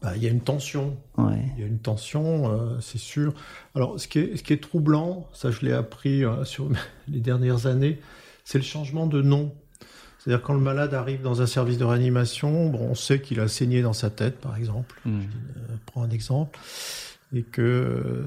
bah, 0.02 0.16
il 0.16 0.22
y 0.22 0.26
a 0.26 0.30
une 0.30 0.40
tension. 0.40 0.96
Il 1.18 1.60
y 1.60 1.62
a 1.62 1.66
une 1.66 1.80
tension, 1.80 2.50
euh, 2.50 2.80
c'est 2.80 2.98
sûr. 2.98 3.34
Alors, 3.74 4.00
ce 4.00 4.08
qui, 4.08 4.18
est, 4.18 4.37
ce 4.37 4.42
qui 4.42 4.52
est 4.52 4.62
troublant, 4.62 5.28
ça 5.32 5.50
je 5.50 5.60
l'ai 5.60 5.72
appris 5.72 6.24
euh, 6.24 6.44
sur 6.44 6.68
les 7.08 7.20
dernières 7.20 7.66
années, 7.66 8.00
c'est 8.44 8.58
le 8.58 8.64
changement 8.64 9.06
de 9.06 9.22
nom. 9.22 9.54
C'est-à-dire 10.24 10.42
quand 10.42 10.54
le 10.54 10.60
malade 10.60 10.94
arrive 10.94 11.20
dans 11.20 11.42
un 11.42 11.46
service 11.46 11.76
de 11.76 11.84
réanimation, 11.84 12.70
bon, 12.70 12.78
on 12.78 12.94
sait 12.94 13.20
qu'il 13.20 13.40
a 13.40 13.48
saigné 13.48 13.82
dans 13.82 13.92
sa 13.92 14.08
tête, 14.08 14.40
par 14.40 14.56
exemple. 14.56 14.98
Hmm. 15.04 15.20
Je 15.68 15.74
prends 15.84 16.02
un 16.02 16.08
exemple 16.08 16.58
et 17.34 17.42
que 17.42 17.60
euh, 17.60 18.22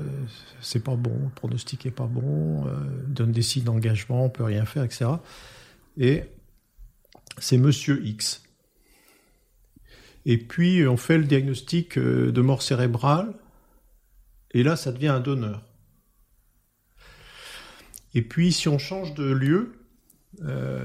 c'est 0.61 0.83
pas 0.83 0.95
bon, 0.95 1.17
le 1.23 1.29
pronostic 1.33 1.87
est 1.87 1.91
pas 1.91 2.05
bon, 2.05 2.67
euh, 2.67 2.71
donne 3.07 3.31
des 3.31 3.41
signes 3.41 3.63
d'engagement, 3.63 4.25
on 4.25 4.29
peut 4.29 4.43
rien 4.43 4.65
faire, 4.65 4.83
etc. 4.83 5.05
Et 5.97 6.25
c'est 7.39 7.57
Monsieur 7.57 8.05
X. 8.05 8.43
Et 10.25 10.37
puis 10.37 10.85
on 10.85 10.97
fait 10.97 11.17
le 11.17 11.23
diagnostic 11.23 11.97
euh, 11.97 12.31
de 12.31 12.41
mort 12.41 12.61
cérébrale, 12.61 13.33
et 14.51 14.61
là 14.61 14.75
ça 14.75 14.91
devient 14.91 15.07
un 15.07 15.19
donneur. 15.19 15.63
Et 18.13 18.21
puis 18.21 18.51
si 18.51 18.67
on 18.67 18.77
change 18.77 19.15
de 19.15 19.31
lieu, 19.31 19.86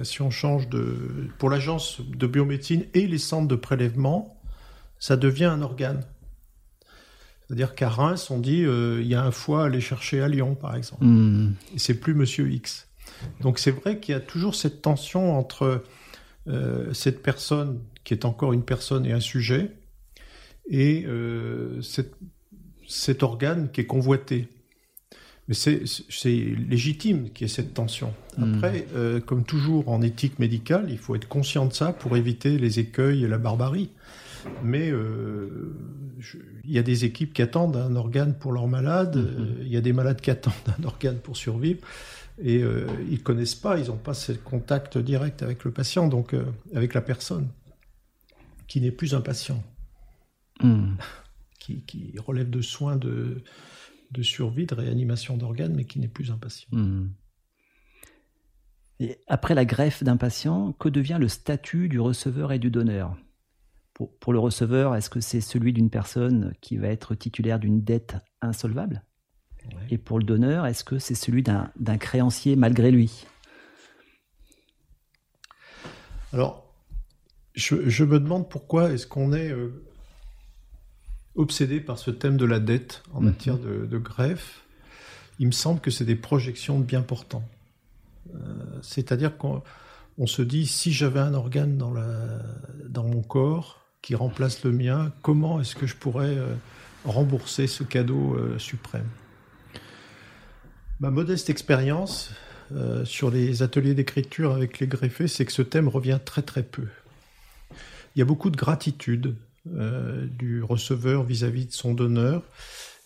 si 0.03 0.23
on 0.23 0.31
change 0.31 0.69
de 0.69 1.29
pour 1.39 1.51
l'agence 1.51 2.01
de 2.01 2.27
biomédecine 2.27 2.85
et 2.95 3.07
les 3.07 3.19
centres 3.19 3.49
de 3.49 3.57
prélèvement, 3.57 4.41
ça 4.99 5.17
devient 5.17 5.47
un 5.47 5.63
organe. 5.63 6.05
C'est-à-dire 7.53 7.75
qu'à 7.75 7.91
Reims, 7.91 8.31
on 8.31 8.39
dit 8.39 8.65
euh, 8.65 9.03
il 9.03 9.07
y 9.09 9.15
a 9.15 9.23
un 9.23 9.31
foie 9.31 9.65
à 9.65 9.67
aller 9.67 9.83
chercher 9.83 10.23
à 10.23 10.29
Lyon, 10.29 10.55
par 10.55 10.75
exemple. 10.75 11.05
Hmm. 11.05 11.53
Et 11.75 11.79
c'est 11.79 12.01
plus 12.01 12.15
Monsieur 12.15 12.51
X. 12.51 12.89
Donc 13.43 13.59
c'est 13.59 13.73
vrai 13.73 14.01
qu'il 14.01 14.15
y 14.15 14.17
a 14.17 14.21
toujours 14.21 14.55
cette 14.55 14.81
tension 14.81 15.37
entre 15.37 15.85
euh, 16.49 16.95
cette 16.95 17.23
personne 17.23 17.81
qui 18.05 18.15
est 18.15 18.25
encore 18.25 18.55
une 18.55 18.63
personne 18.63 19.05
et 19.05 19.13
un 19.13 19.21
sujet, 19.21 19.71
et 20.71 21.05
euh, 21.07 21.83
cet 22.89 23.23
organe 23.23 23.71
qui 23.71 23.83
est 23.83 23.87
convoité. 23.87 24.49
Mais 25.53 25.85
c'est 25.85 26.31
légitime 26.69 27.31
qu'il 27.31 27.47
y 27.47 27.51
ait 27.51 27.53
cette 27.53 27.75
tension. 27.75 28.15
Hmm. 28.39 28.55
Après, 28.55 28.87
comme 29.27 29.45
toujours 29.45 29.89
en 29.89 30.01
éthique 30.03 30.39
médicale, 30.39 30.87
il 30.89 30.99
faut 30.99 31.15
être 31.15 31.29
conscient 31.29 31.67
de 31.67 31.73
ça 31.73 31.93
pour 31.93 32.17
éviter 32.17 32.59
les 32.59 32.79
écueils 32.79 33.25
et 33.25 33.29
la 33.29 33.39
barbarie. 33.39 33.91
Mais 34.63 34.91
euh, 34.91 35.75
il 36.65 36.71
y 36.71 36.79
a 36.79 36.83
des 36.83 37.05
équipes 37.05 37.33
qui 37.33 37.43
attendent 37.43 37.77
un 37.77 37.97
organe 37.97 38.35
pour 38.35 38.53
leurs 38.53 38.69
malades, 38.69 39.17
mhm. 39.17 39.57
il 39.63 39.69
y 39.69 39.77
a 39.77 39.81
des 39.81 39.93
malades 39.93 40.21
qui 40.21 40.31
attendent 40.31 40.55
un 40.79 40.85
organe 40.85 41.19
pour 41.19 41.37
survivre, 41.37 41.81
et 42.43 42.63
euh, 42.63 42.87
ils 43.09 43.19
ne 43.19 43.23
connaissent 43.23 43.55
pas, 43.55 43.79
ils 43.79 43.89
n'ont 43.89 43.97
pas 43.97 44.15
ce 44.15 44.33
contact 44.33 44.99
direct 44.99 45.43
avec 45.43 45.65
le 45.65 45.71
patient, 45.71 46.09
donc 46.09 46.35
euh, 46.35 46.45
avec 46.75 46.95
la 46.95 47.03
personne, 47.03 47.49
qui 48.69 48.81
n'est 48.81 48.91
plus 48.91 49.15
un 49.15 49.21
patient, 49.21 49.63
hmm. 50.63 50.95
qui, 51.59 52.15
relève 52.19 52.51
de 52.51 52.63
soins 52.63 52.97
de, 52.97 53.43
de 54.13 54.23
survie, 54.23 54.67
de 54.67 54.75
réanimation 54.75 55.37
d'organes, 55.37 55.75
mais 55.75 55.85
qui 55.85 55.99
n'est 55.99 56.09
plus 56.09 56.31
un 56.31 56.39
patient. 56.39 56.69
Hmm. 56.73 57.09
Et 59.01 59.19
après 59.27 59.55
la 59.55 59.65
greffe 59.65 60.05
d'un 60.05 60.17
patient, 60.17 60.73
que 60.73 60.89
devient 60.89 61.19
le 61.19 61.29
statut 61.29 61.89
du 61.89 61.99
receveur 61.99 62.53
et 62.53 62.59
du 62.59 62.71
donneur? 62.71 63.17
Pour, 63.95 64.33
le 64.33 64.39
receveur, 64.39 64.97
est-ce 64.97 65.11
que 65.11 65.21
c'est 65.21 65.41
celui 65.41 65.73
d'une 65.73 65.91
personne 65.91 66.55
qui 66.61 66.77
va 66.77 66.89
être 66.89 67.15
titulaire 67.15 67.61
d'une 67.61 67.83
dette 67.83 68.17
insolvable? 68.41 69.05
Et 69.91 69.99
pour 69.99 70.19
le 70.19 70.25
donneur, 70.25 70.67
est-ce 70.67 70.83
que 70.83 70.99
c'est 70.99 71.15
celui 71.15 71.43
d'un 71.43 71.99
créancier 71.99 72.57
malgré 72.57 72.91
lui? 72.91 73.27
Alors, 76.33 76.75
je, 77.55 78.05
me 78.05 78.19
demande 78.19 78.49
pourquoi 78.49 78.93
est-ce 78.93 79.07
qu'on 79.07 79.33
est, 79.33 79.51
euh, 79.51 79.85
obsédé 81.35 81.81
par 81.81 81.99
ce 81.99 82.11
thème 82.11 82.37
de 82.37 82.45
la 82.45 82.61
dette 82.61 83.03
en 83.13 83.21
mhm. 83.21 83.27
matière 83.27 83.59
de, 83.59 83.99
greffe. 83.99 84.63
Il 85.39 85.47
me 85.47 85.53
semble 85.53 85.81
que 85.81 85.91
c'est 85.91 86.05
des 86.05 86.17
projections 86.17 86.79
de 86.79 86.85
bien 86.85 87.03
portants. 87.03 87.49
Euh, 88.35 88.39
c'est-à-dire 88.83 89.37
qu'on 89.37 89.63
se 90.27 90.43
dit, 90.43 90.67
si 90.67 90.93
j'avais 90.93 91.21
un 91.21 91.35
organe 91.35 91.77
dans, 91.77 91.93
dans 92.89 93.05
mon 93.05 93.23
corps, 93.23 93.83
qui 94.03 94.17
remplace 94.17 94.65
le 94.65 94.73
mien, 94.73 95.13
comment 95.23 95.61
est-ce 95.61 95.77
que 95.77 95.87
je 95.87 95.95
pourrais 95.95 96.37
euh, 96.37 96.55
rembourser 97.05 97.69
ce 97.69 97.85
cadeau 97.85 98.35
euh, 98.35 98.59
suprême? 98.59 99.09
Ma 100.99 101.11
modeste 101.11 101.49
expérience 101.49 102.33
euh, 102.73 103.05
sur 103.05 103.31
les 103.31 103.63
ateliers 103.63 103.95
d'écriture 103.95 104.53
avec 104.53 104.81
les 104.81 104.89
greffés, 104.89 105.29
c'est 105.29 105.45
que 105.45 105.53
ce 105.53 105.63
thème 105.63 105.89
revient 105.89 106.19
très 106.23 106.43
très 106.43 106.65
peu. 106.65 106.87
Il 108.15 108.19
y 108.19 108.23
a 108.23 108.25
beaucoup 108.25 108.51
de 108.51 108.57
gratitude 108.57 109.37
du 109.65 110.63
receveur 110.63 111.23
vis-à-vis 111.23 111.67
de 111.67 111.73
son 111.73 111.95
donneur. 111.95 112.43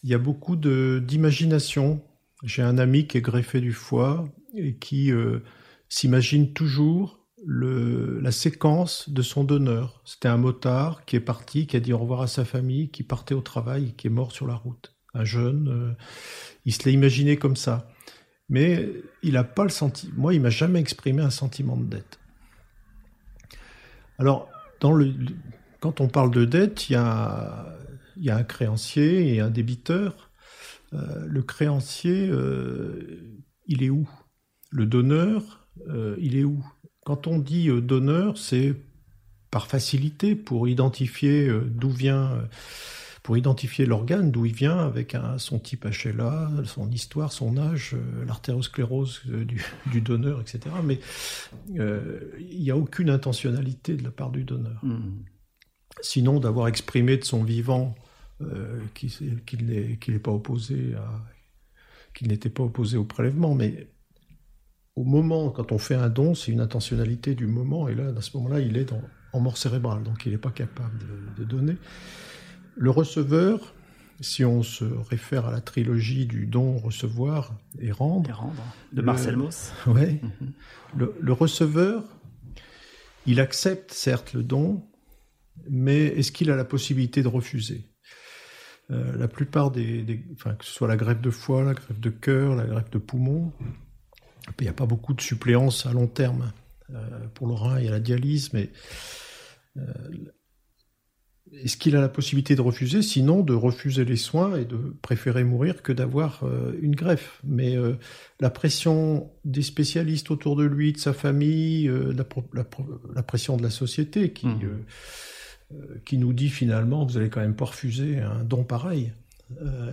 Il 0.03 0.11
y 0.11 0.15
a 0.15 0.19
beaucoup 0.19 0.57
d'imagination. 0.57 2.03
J'ai 2.43 2.63
un 2.63 2.79
ami 2.79 3.07
qui 3.07 3.19
est 3.19 3.23
greffé 3.23 3.61
du 3.61 3.73
foie 3.73 4.29
et 4.55 4.77
qui 4.77 5.13
s'imagine 5.89 6.53
toujours 6.53 7.27
la 7.47 8.33
séquence 8.33 9.09
de 9.09 9.23
son 9.23 9.45
donneur. 9.45 10.03
C'était 10.05 10.29
un 10.29 10.37
motard 10.37 11.05
qui 11.05 11.17
est 11.17 11.21
parti, 11.21 11.67
qui 11.67 11.77
a 11.77 11.81
dit 11.81 11.93
au 11.93 11.99
revoir 11.99 12.23
à 12.23 12.27
sa 12.27 12.45
famille, 12.45 12.91
qui 12.91 13.03
partait 13.03 13.35
au 13.35 13.41
travail 13.41 13.95
qui 13.97 14.07
est 14.09 14.11
mort 14.11 14.33
sur 14.33 14.47
la 14.47 14.55
route. 14.55 14.95
Un 15.15 15.25
jeune, 15.25 15.69
euh, 15.69 15.93
il 16.67 16.75
se 16.75 16.85
l'a 16.85 16.93
imaginé 16.93 17.37
comme 17.37 17.57
ça. 17.57 17.91
Mais 18.49 18.91
il 19.23 19.33
n'a 19.33 19.45
pas 19.45 19.63
le 19.63 19.71
sentiment. 19.71 20.13
Moi, 20.17 20.35
il 20.35 20.41
m'a 20.41 20.51
jamais 20.51 20.79
exprimé 20.79 21.23
un 21.23 21.31
sentiment 21.31 21.77
de 21.77 21.85
dette. 21.85 22.19
Alors, 24.19 24.49
dans 24.81 24.93
le, 24.93 25.15
quand 25.87 26.01
on 26.01 26.09
parle 26.09 26.33
de 26.33 26.45
dette, 26.45 26.91
il 26.91 26.95
y 26.95 26.97
a, 26.97 27.77
un 28.27 28.43
créancier 28.43 29.33
et 29.33 29.41
un 29.41 29.51
débiteur. 29.51 30.31
Euh, 30.93 31.25
le 31.25 31.43
créancier, 31.43 32.29
euh, 32.29 33.39
il 33.67 33.85
est 33.85 33.91
où? 33.91 34.09
Le 34.71 34.85
donneur, 34.85 35.69
il 36.19 36.37
est 36.37 36.43
où? 36.43 36.65
Quand 37.05 37.29
on 37.29 37.39
dit 37.39 37.69
euh, 37.69 37.81
donneur, 37.81 38.37
c'est 38.37 38.75
par 39.53 39.69
facilité 39.69 40.35
pour 40.35 40.67
identifier 40.67 41.47
euh, 41.47 41.61
d'où 41.61 41.91
vient, 41.91 42.33
euh, 42.33 42.43
pour 43.27 43.37
identifier 43.37 43.87
l'organe, 43.87 44.31
d'où 44.31 44.47
il 44.47 44.53
vient, 44.53 44.79
avec 44.79 45.17
son 45.39 45.59
type 45.59 45.85
HLA, 45.85 46.49
son 46.65 46.89
histoire, 46.93 47.33
son 47.33 47.59
âge, 47.59 47.95
euh, 47.95 48.25
l'artériosclérose 48.25 49.23
euh, 49.29 49.45
du, 49.45 50.01
donneur, 50.01 50.41
etc. 50.41 50.61
Mais 50.85 51.01
euh, 51.81 52.21
il 52.39 52.61
n'y 52.61 52.71
a 52.71 52.77
aucune 52.77 53.11
intentionnalité 53.11 53.97
de 53.97 54.05
la 54.05 54.13
part 54.13 54.31
du 54.31 54.45
donneur. 54.45 54.79
Hmm. 54.85 55.25
Sinon, 56.01 56.41
d'avoir 56.41 56.69
exprimé 56.69 57.17
de 57.17 57.25
son 57.25 57.43
vivant 57.43 57.95
qu'il 58.95 59.67
n'est 59.67 60.19
pas 60.19 60.31
opposé 60.31 60.95
à 60.95 61.25
qu'il 62.13 62.29
n'était 62.29 62.51
pas 62.51 62.63
opposé 62.63 62.97
au 62.97 63.05
prélèvement, 63.05 63.55
mais 63.55 63.89
au 64.95 65.05
moment, 65.05 65.51
quand 65.51 65.71
on 65.71 65.79
fait 65.79 65.95
un 65.95 66.09
don, 66.09 66.35
c'est 66.35 66.51
une 66.51 66.63
intentionnalité 66.63 67.35
du 67.35 67.47
moment, 67.47 67.89
et 67.89 67.95
là, 67.95 68.05
à 68.17 68.23
ce 68.23 68.35
moment-là, 68.39 68.61
il 68.61 68.79
est 68.79 68.91
en 69.35 69.41
mort 69.41 69.59
cérébrale, 69.59 70.03
donc 70.03 70.25
il 70.25 70.33
n'est 70.33 70.39
pas 70.39 70.51
capable 70.51 70.99
de 71.37 71.45
donner. 71.45 71.77
Le 72.75 72.91
receveur, 72.91 73.75
si 74.21 74.45
on 74.45 74.63
se 74.63 74.85
réfère 74.85 75.47
à 75.47 75.53
la 75.53 75.61
trilogie 75.61 76.27
du 76.27 76.47
don, 76.47 76.79
recevoir 76.79 77.55
et 77.79 77.91
rendre, 77.93 78.31
de 78.93 79.03
Marcel 79.03 79.37
Mauss. 79.37 79.73
Ouais, 79.87 80.21
mhm. 80.23 81.13
le, 81.21 81.33
receveur, 81.33 82.05
il 83.27 83.41
accepte 83.41 83.93
certes 83.93 84.33
le 84.33 84.43
don, 84.43 84.83
mais 85.69 86.07
est-ce 86.07 86.33
qu'il 86.33 86.51
a 86.51 86.57
la 86.57 86.65
possibilité 86.65 87.23
de 87.23 87.29
refuser? 87.29 87.87
Euh, 88.91 89.17
La 89.17 89.29
plupart 89.29 89.71
des, 89.71 90.25
enfin, 90.35 90.55
que 90.55 90.65
ce 90.65 90.71
soit 90.71 90.89
la 90.89 90.97
greffe 90.97 91.21
de 91.21 91.31
foie, 91.31 91.65
la 91.65 91.75
greffe 91.75 92.01
de 92.01 92.11
cœur, 92.11 92.55
la 92.55 92.67
greffe 92.67 92.91
de 92.91 92.99
poumon, 92.99 93.53
il 94.61 94.63
n'y 94.63 94.69
a 94.69 94.73
pas 94.73 94.87
beaucoup 94.87 95.15
de 95.15 95.21
suppléance 95.21 95.87
à 95.87 95.93
long 95.93 96.07
terme. 96.07 96.53
Euh, 96.91 97.27
pour 97.35 97.49
le 97.49 97.55
rein, 97.55 97.81
il 97.81 97.87
y 97.87 97.89
a 97.89 97.93
la 97.93 98.01
dialyse, 98.01 98.53
mais 98.53 98.71
euh, 99.77 99.83
est-ce 101.53 101.77
qu'il 101.77 101.95
a 101.97 102.01
la 102.01 102.09
possibilité 102.09 102.57
de 102.57 102.61
refuser? 102.61 103.03
Sinon, 103.03 103.43
de 103.43 103.55
refuser 103.55 104.05
les 104.05 104.17
soins 104.17 104.57
et 104.57 104.65
de 104.65 104.97
préférer 105.01 105.45
mourir 105.45 105.83
que 105.83 105.93
d'avoir 105.93 106.43
euh, 106.43 106.73
une 106.81 106.95
greffe. 106.95 107.41
Mais 107.45 107.77
euh, 107.77 107.95
la 108.41 108.51
pression 108.51 109.31
des 109.45 109.63
spécialistes 109.63 110.31
autour 110.31 110.57
de 110.57 110.65
lui, 110.65 110.93
de 110.93 110.99
sa 110.99 111.13
famille, 111.13 111.89
euh, 111.89 112.13
la, 112.13 113.23
pression 113.23 113.57
de 113.57 113.63
la 113.63 113.71
société 113.71 114.33
qui, 114.33 114.47
mmh. 114.47 114.85
Qui 116.05 116.17
nous 116.19 116.33
dit 116.33 116.49
finalement, 116.49 117.05
vous 117.05 117.17
allez 117.17 117.29
quand 117.29 117.41
même 117.41 117.57
pas 117.57 117.65
refuser 117.65 118.21
un 118.21 118.45
don 118.45 118.63
pareil, 118.63 119.13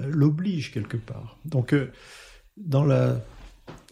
l'oblige 0.07 0.71
quelque 0.71 0.97
part. 0.97 1.39
Donc, 1.45 1.75
dans 2.57 2.83
la, 2.83 3.19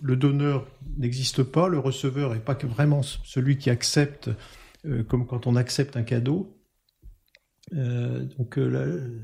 le 0.01 0.15
donneur 0.15 0.67
n'existe 0.97 1.41
pas, 1.43 1.67
le 1.67 1.79
receveur 1.79 2.33
n'est 2.33 2.39
pas 2.39 2.53
vraiment 2.53 3.01
celui 3.01 3.57
qui 3.57 3.69
accepte, 3.69 4.29
comme 5.07 5.25
quand 5.25 5.47
on 5.47 5.55
accepte 5.55 5.97
un 5.97 6.03
cadeau 6.03 6.61
euh, 7.73 8.25
donc 8.37 8.57
euh, 8.57 9.21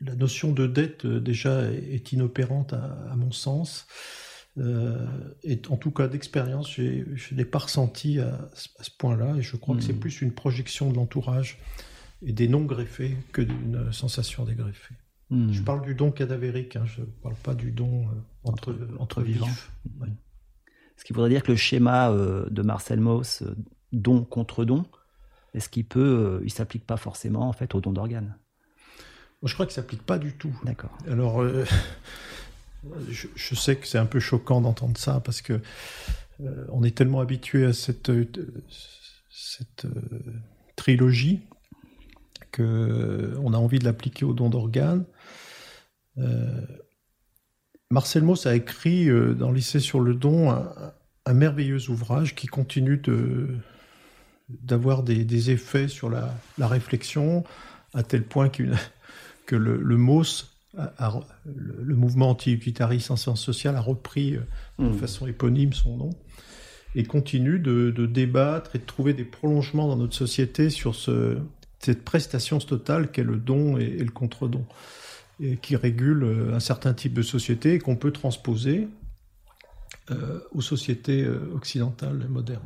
la, 0.00 0.14
notion 0.14 0.52
de 0.52 0.66
dette 0.66 1.04
euh, 1.04 1.20
déjà 1.20 1.70
est, 1.70 2.12
inopérante 2.12 2.72
à, 2.72 3.14
mon 3.16 3.32
sens. 3.32 3.86
Et 4.56 5.60
en 5.68 5.76
tout 5.76 5.90
cas 5.90 6.08
d'expérience, 6.08 6.70
je 6.70 6.82
ne 6.82 7.36
l'ai 7.36 7.44
pas 7.44 7.58
ressenti 7.58 8.20
à, 8.20 8.48
ce 8.54 8.90
point-là, 8.98 9.36
et 9.36 9.42
je 9.42 9.56
crois 9.56 9.76
que 9.76 9.82
c'est 9.82 9.92
hmm. 9.92 10.00
plus 10.00 10.22
une 10.22 10.32
projection 10.32 10.90
de 10.90 10.96
l'entourage 10.96 11.58
et 12.22 12.32
des 12.32 12.48
non 12.48 12.64
greffés 12.64 13.16
que 13.32 13.42
d'une 13.42 13.92
sensation 13.92 14.44
des 14.44 14.54
greffés. 14.54 14.94
Hmm. 15.30 15.52
Je 15.52 15.62
parle 15.62 15.82
du 15.82 15.94
don 15.94 16.12
cadavérique, 16.12 16.76
hein, 16.76 16.84
je 16.86 17.00
ne 17.00 17.06
parle 17.06 17.34
pas 17.36 17.54
du 17.54 17.72
don 17.72 18.06
entre, 18.44 18.76
entre, 18.98 19.22
vivants. 19.22 19.48
Ce 20.96 21.04
qui 21.04 21.12
voudrait 21.12 21.30
dire 21.30 21.42
que 21.42 21.52
le 21.52 21.58
schéma 21.58 22.12
de 22.12 22.62
Marcel 22.62 23.00
Mauss, 23.00 23.42
don 23.92 24.24
contre 24.24 24.64
don, 24.64 24.84
est-ce 25.54 25.68
qu'il 25.68 25.86
peut, 25.86 26.00
euh, 26.00 26.44
il 26.44 26.50
s'applique 26.50 26.84
pas 26.84 26.96
forcément 26.96 27.48
en 27.48 27.52
fait 27.52 27.74
au 27.74 27.80
don 27.80 27.92
d'organes? 27.92 28.36
Je 29.42 29.52
crois 29.54 29.66
qu'il 29.66 29.74
s'applique 29.74 30.02
pas 30.02 30.18
du 30.18 30.32
tout. 30.32 30.58
D'accord. 30.64 30.96
Alors, 31.06 31.40
euh, 32.92 33.00
je, 33.10 33.54
sais 33.54 33.76
que 33.76 33.86
c'est 33.86 33.98
un 33.98 34.06
peu 34.06 34.20
choquant 34.20 34.60
d'entendre 34.60 34.98
ça 34.98 35.20
parce 35.20 35.42
que 35.42 35.60
euh, 36.40 36.66
on 36.70 36.82
est 36.82 36.96
tellement 36.96 37.20
habitué 37.20 37.64
à 37.64 37.72
cette, 37.72 38.10
cette 39.30 39.86
trilogie 40.76 41.42
que 42.52 43.36
on 43.42 43.52
a 43.52 43.56
envie 43.56 43.78
de 43.78 43.84
l'appliquer 43.84 44.24
au 44.24 44.32
don 44.32 44.48
d'organes. 44.48 45.04
Marcel 47.90 48.22
Mauss 48.22 48.46
a 48.46 48.54
écrit 48.54 49.08
dans 49.34 49.50
Lycée 49.50 49.80
sur 49.80 50.00
le 50.00 50.14
don 50.14 50.50
un 51.26 51.34
merveilleux 51.34 51.90
ouvrage 51.90 52.34
qui 52.34 52.46
continue 52.46 52.98
de, 52.98 53.56
d'avoir 54.48 55.02
des, 55.02 55.50
effets 55.50 55.88
sur 55.88 56.10
la, 56.10 56.34
réflexion, 56.58 57.44
à 57.92 58.02
tel 58.02 58.24
point 58.24 58.48
que 58.48 59.56
le, 59.56 59.76
le 59.76 59.96
Le, 60.76 61.94
mouvement 61.94 62.30
anti-utilitariste 62.30 63.10
en 63.10 63.16
sciences 63.16 63.42
sociales, 63.42 63.76
a 63.76 63.80
repris 63.80 64.34
euh, 64.34 64.40
de 64.78 64.88
hmm. 64.88 64.98
façon 64.98 65.26
éponyme 65.26 65.72
son 65.72 65.96
nom, 65.96 66.10
et 66.94 67.04
continue 67.04 67.58
de, 67.58 67.90
débattre 68.06 68.76
et 68.76 68.78
de 68.78 68.84
trouver 68.84 69.14
des 69.14 69.24
prolongements 69.24 69.88
dans 69.88 69.96
notre 69.96 70.14
société 70.14 70.70
sur 70.70 70.94
ce, 70.94 71.38
cette 71.78 72.04
prestation 72.04 72.58
totale 72.58 73.10
qu'est 73.10 73.24
le 73.24 73.36
don 73.36 73.76
et, 73.78 73.90
le 73.90 74.10
contre-don, 74.10 74.64
et 75.40 75.56
qui 75.56 75.76
régule 75.76 76.22
euh, 76.24 76.54
un 76.54 76.60
certain 76.60 76.94
type 76.94 77.14
de 77.14 77.22
société 77.22 77.74
et 77.74 77.78
qu'on 77.78 77.96
peut 77.96 78.12
transposer 78.12 78.88
euh, 80.10 80.40
aux 80.52 80.60
sociétés 80.60 81.26
occidentales 81.54 82.26
modernes. 82.28 82.62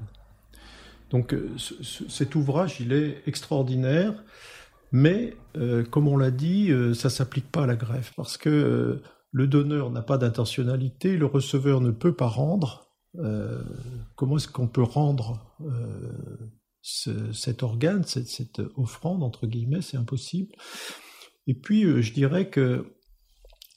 Donc 1.10 1.34
cet 1.56 2.34
ouvrage, 2.34 2.80
il 2.80 2.92
est 2.92 3.22
extraordinaire, 3.26 4.12
mais 4.92 5.36
euh, 5.56 5.84
comme 5.84 6.08
on 6.08 6.16
l'a 6.16 6.30
dit, 6.30 6.70
euh, 6.70 6.94
ça 6.94 7.10
s'applique 7.10 7.50
pas 7.50 7.64
à 7.64 7.66
la 7.66 7.76
greffe 7.76 8.12
parce 8.16 8.36
que 8.36 9.02
le 9.30 9.46
donneur 9.46 9.90
n'a 9.90 10.02
pas 10.02 10.18
d'intentionnalité, 10.18 11.16
le 11.16 11.26
receveur 11.26 11.80
ne 11.80 11.90
peut 11.90 12.14
pas 12.14 12.28
rendre. 12.28 12.86
comment 14.16 14.36
est-ce 14.36 14.48
qu'on 14.48 14.68
peut 14.68 14.82
rendre 14.82 15.56
cet 16.82 17.62
organe, 17.62 18.04
cette, 18.04 18.62
offrande 18.76 19.22
entre 19.22 19.46
guillemets, 19.46 19.82
c'est 19.82 19.98
impossible. 19.98 20.54
Et 21.46 21.54
puis, 21.54 22.02
je 22.02 22.12
dirais 22.14 22.48
que 22.48 22.96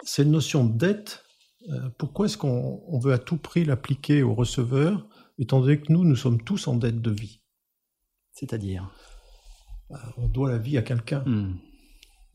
cette 0.04 0.28
notion 0.28 0.64
de 0.64 0.78
dette, 0.78 1.26
pourquoi 1.98 2.28
est-ce 2.28 2.38
qu'on 2.38 3.00
veut 3.00 3.12
à 3.12 3.18
tout 3.18 3.38
prix 3.38 3.66
l'appliquer 3.66 4.24
au 4.24 4.34
receveur 4.34 5.06
étant 5.38 5.60
donné 5.60 5.82
que 5.82 5.92
nous, 5.92 6.06
nous 6.06 6.16
sommes 6.16 6.42
tous 6.42 6.68
en 6.68 6.76
dette 6.76 7.02
de 7.02 7.12
vie? 7.12 7.42
C'est-à-dire? 8.32 8.90
On 10.18 10.28
doit 10.28 10.50
la 10.50 10.58
vie 10.58 10.78
à 10.78 10.82
quelqu'un. 10.82 11.24
Hmm. 11.26 11.56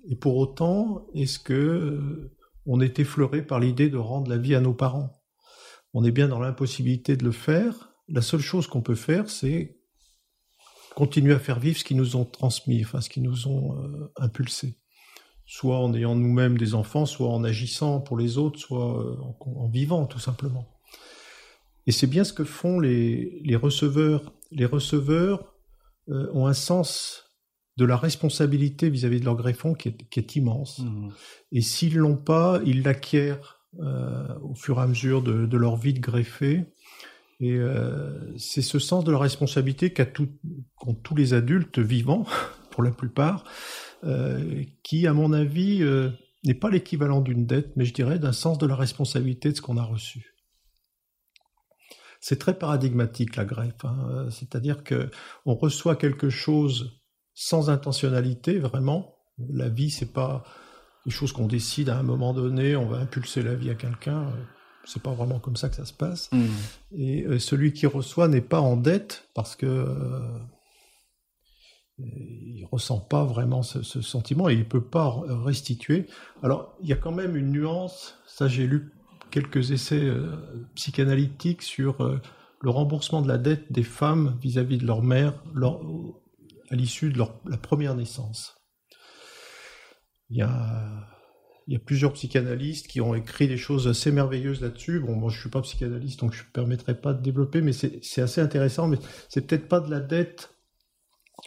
Et 0.09 0.16
pour 0.16 0.37
autant, 0.37 1.07
est-ce 1.14 1.38
que 1.38 1.53
euh, 1.53 2.33
on 2.64 2.81
est 2.81 2.99
effleuré 2.99 3.42
par 3.42 3.61
l'idée 3.61 3.88
de 3.88 3.97
rendre 3.97 4.31
la 4.31 4.38
vie 4.38 4.55
à 4.55 4.61
nos 4.61 4.75
parents? 4.75 5.12
On 5.95 6.05
est 6.05 6.12
bien 6.12 6.29
dans 6.29 6.40
l'impossibilité 6.40 7.16
de 7.16 7.25
le 7.25 7.33
faire. 7.33 7.92
La 8.09 8.23
seule 8.23 8.40
chose 8.40 8.66
qu'on 8.66 8.83
peut 8.83 8.95
faire, 8.95 9.29
c'est 9.29 9.81
continuer 10.95 11.35
à 11.35 11.38
faire 11.38 11.59
vivre 11.59 11.79
ce 11.79 11.85
qu'ils 11.85 11.97
nous 11.97 12.16
ont 12.16 12.25
transmis, 12.25 12.83
enfin 12.85 13.01
ce 13.01 13.11
qu'ils 13.11 13.23
nous 13.23 13.49
ont 13.49 13.83
euh, 13.83 14.12
impulsé. 14.16 14.79
Soit 15.45 15.79
en 15.79 15.92
ayant 15.95 16.14
nous-mêmes 16.14 16.59
des 16.59 16.75
enfants, 16.75 17.07
soit 17.07 17.29
en 17.29 17.45
agissant 17.45 18.01
pour 18.01 18.16
les 18.16 18.38
autres, 18.38 18.59
soit 18.59 19.01
euh, 19.01 19.16
en 19.40 19.69
vivant 19.69 20.07
tout 20.07 20.19
simplement. 20.19 20.66
Et 21.87 21.92
c'est 21.92 22.09
bien 22.09 22.25
ce 22.25 22.33
que 22.33 22.45
font 22.45 22.81
les, 22.81 23.57
receveurs. 23.57 24.33
Les 24.51 24.66
receveurs 24.66 25.55
ont 26.09 26.47
un 26.47 26.53
sens 26.53 27.26
de 27.77 27.85
la 27.85 27.97
responsabilité 27.97 28.89
vis-à-vis 28.89 29.21
de 29.21 29.25
leur 29.25 29.37
greffon 29.37 29.75
qui 29.75 29.89
est, 29.89 30.37
immense. 30.37 30.81
Mmh. 30.81 31.09
Et 31.53 31.61
s'ils 31.61 31.97
l'ont 31.97 32.17
pas, 32.17 32.61
ils 32.65 32.83
l'acquièrent 32.83 33.61
euh, 33.81 34.27
au 34.41 34.55
fur 34.55 34.79
et 34.79 34.83
à 34.83 34.87
mesure 34.87 35.23
de, 35.23 35.57
leur 35.57 35.77
vie 35.77 35.93
de 35.93 36.01
greffé. 36.01 36.65
Et 37.41 37.53
euh, 37.53 38.35
c'est 38.39 38.62
ce 38.62 38.79
sens 38.79 39.05
de 39.05 39.12
la 39.12 39.19
responsabilité 39.19 39.93
qu'ont 39.93 40.95
tous 40.95 41.15
les 41.15 41.35
adultes 41.35 41.79
vivants, 41.79 42.25
pour 42.71 42.83
la 42.83 42.91
plupart, 42.91 43.45
qui, 44.83 45.07
à 45.07 45.12
mon 45.12 45.33
avis, 45.33 45.83
n'est 46.45 46.55
pas 46.55 46.71
l'équivalent 46.71 47.21
d'une 47.21 47.47
dette, 47.47 47.73
mais 47.77 47.85
je 47.85 47.93
dirais 47.93 48.19
d'un 48.19 48.33
sens 48.33 48.59
de 48.59 48.67
la 48.67 48.77
responsabilité 48.77 49.51
de 49.51 49.57
ce 49.57 49.62
qu'on 49.62 49.77
a 49.77 49.85
reçu 49.85 50.37
c'est 52.21 52.41
très 52.41 52.59
paradigmatique 52.59 53.37
la 53.37 53.45
greffe. 53.45 53.85
Hein. 53.85 54.27
C'est-à-dire 54.31 54.83
que 54.83 55.11
on 55.45 55.55
reçoit 55.55 55.95
quelque 55.95 56.29
chose 56.29 57.01
sans 57.37 57.70
intentionnalité, 57.70 58.59
vraiment. 58.59 59.14
La 59.38 59.68
vie, 59.68 59.90
c'est 59.90 60.12
pas 60.12 60.42
des 61.05 61.12
choses 61.12 61.31
qu'on 61.31 61.46
décide 61.46 61.88
à 61.88 61.96
un 61.96 62.03
moment 62.03 62.35
donné. 62.35 62.75
On 62.75 62.87
va 62.87 62.99
impulser 62.99 63.42
la 63.42 63.55
vie 63.55 63.70
à 63.70 63.77
quelqu'un. 63.77 64.33
C'est 64.85 65.03
pas 65.03 65.12
vraiment 65.12 65.38
comme 65.38 65.55
ça 65.55 65.68
que 65.68 65.77
ça 65.77 65.85
se 65.85 65.92
passe. 65.92 66.29
Mmh. 66.33 66.46
Et 66.96 67.25
euh, 67.25 67.38
celui 67.38 67.72
qui 67.72 67.87
reçoit 67.87 68.27
n'est 68.27 68.40
pas 68.40 68.61
en 68.61 68.77
dette 68.77 69.29
parce 69.35 69.55
que 69.55 69.66
euh, 69.66 70.38
il 71.99 72.66
ressent 72.72 72.99
pas 72.99 73.25
vraiment 73.25 73.62
ce, 73.62 73.83
ce, 73.83 74.01
sentiment 74.01 74.49
et 74.49 74.55
il 74.55 74.66
peut 74.66 74.85
pas 74.85 75.22
restituer. 75.29 76.07
Alors 76.42 76.75
il 76.83 76.88
y 76.88 76.92
a 76.92 76.96
quand 76.96 77.12
même 77.12 77.37
une 77.37 77.53
nuance. 77.53 78.18
Ça, 78.27 78.49
j'ai 78.49 78.66
lu 78.66 78.92
quelques 79.31 79.70
essais 79.70 80.03
euh, 80.03 80.33
psychanalytiques 80.75 81.62
sur 81.62 82.03
euh, 82.03 82.20
le 82.61 82.70
remboursement 82.70 83.22
de 83.22 83.29
la 83.29 83.38
dette 83.38 83.70
des 83.70 83.83
femmes 83.83 84.37
vis-à-vis 84.40 84.79
de 84.79 84.87
leur 84.87 85.03
mère 85.03 85.35
à 86.70 86.76
l'issue 86.76 87.11
de 87.11 87.18
leur, 87.18 87.40
la 87.46 87.57
première 87.57 87.94
naissance. 87.94 88.57
il 90.31 90.38
y 90.38 90.42
a, 90.42 91.09
plusieurs 91.85 92.12
psychanalystes 92.12 92.87
qui 92.87 93.00
ont 93.00 93.14
écrit 93.14 93.48
des 93.48 93.57
choses 93.57 93.88
assez 93.88 94.12
merveilleuses 94.12 94.61
là-dessus. 94.61 95.00
Bon, 95.00 95.16
moi, 95.16 95.31
je 95.31 95.40
suis 95.40 95.50
pas 95.50 95.62
psychanalyste, 95.62 96.20
donc 96.20 96.33
je 96.33 96.42
ne 96.42 96.48
permettrai 96.52 97.00
pas 97.00 97.12
de 97.12 97.22
développer, 97.22 97.61
mais 97.61 97.72
c'est 97.72 98.22
assez 98.22 98.40
intéressant. 98.40 98.87
Mais 98.87 98.98
c'est 99.29 99.46
peut-être 99.46 99.68
pas 99.68 99.81
de 99.81 99.90
la 99.90 100.00
dette 100.00 100.57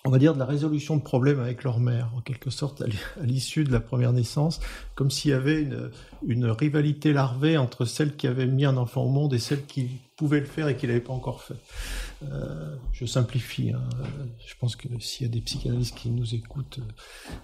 on 0.06 0.12
va 0.12 0.18
dire, 0.18 0.34
de 0.34 0.40
la 0.40 0.46
résolution 0.46 0.96
de 0.96 1.02
problèmes 1.02 1.40
avec 1.40 1.64
leur 1.64 1.80
mère, 1.80 2.12
en 2.16 2.22
quelque 2.22 2.50
sorte, 2.50 2.82
à 2.82 3.26
l'issue 3.26 3.64
de 3.64 3.72
la 3.72 3.80
première 3.80 4.14
naissance, 4.14 4.60
comme 4.96 5.10
s'il 5.10 5.32
y 5.32 5.34
avait 5.34 5.68
une, 6.26 6.46
rivalité 6.46 7.12
larvée 7.12 7.58
entre 7.58 7.86
celle 7.86 8.16
qui 8.16 8.28
avait 8.28 8.46
mis 8.46 8.66
un 8.66 8.78
enfant 8.78 9.04
au 9.04 9.10
monde 9.10 9.34
et 9.34 9.40
celle 9.40 9.66
qui 9.66 10.00
pouvait 10.20 10.42
le 10.42 10.46
faire 10.46 10.68
et 10.68 10.76
qui 10.76 10.86
l'avait 10.86 11.00
pas 11.00 11.14
encore 11.14 11.42
fait. 11.42 11.56
Euh, 12.24 12.76
je 12.92 13.06
simplifie. 13.06 13.72
Hein. 13.72 13.88
Je 14.46 14.54
pense 14.60 14.76
que 14.76 14.88
s'il 15.00 15.26
y 15.26 15.30
a 15.30 15.32
des 15.32 15.40
psychanalystes 15.40 15.96
qui 15.96 16.10
nous 16.10 16.36
écoutent, 16.36 16.80
euh, 16.80 16.92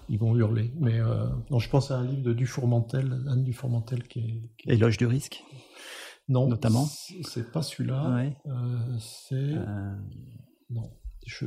ils 0.09 0.19
vont 0.19 0.35
hurler. 0.35 0.73
Mais 0.77 0.99
euh, 0.99 1.25
non, 1.49 1.59
je 1.59 1.69
pense 1.69 1.91
à 1.91 1.97
un 1.97 2.05
livre 2.05 2.23
de 2.23 2.33
Dufourmentel, 2.33 3.23
Anne 3.29 3.45
Dufourmentel, 3.45 4.05
qui 4.09 4.19
est... 4.19 4.41
Qui 4.57 4.71
Éloge 4.71 4.97
du 4.97 5.05
risque? 5.05 5.41
Non. 6.27 6.49
Notamment 6.49 6.85
C'est 7.23 7.49
pas 7.49 7.61
celui-là. 7.61 8.25
c'est... 8.99 9.55
Non. 10.69 10.91
Je, 11.25 11.45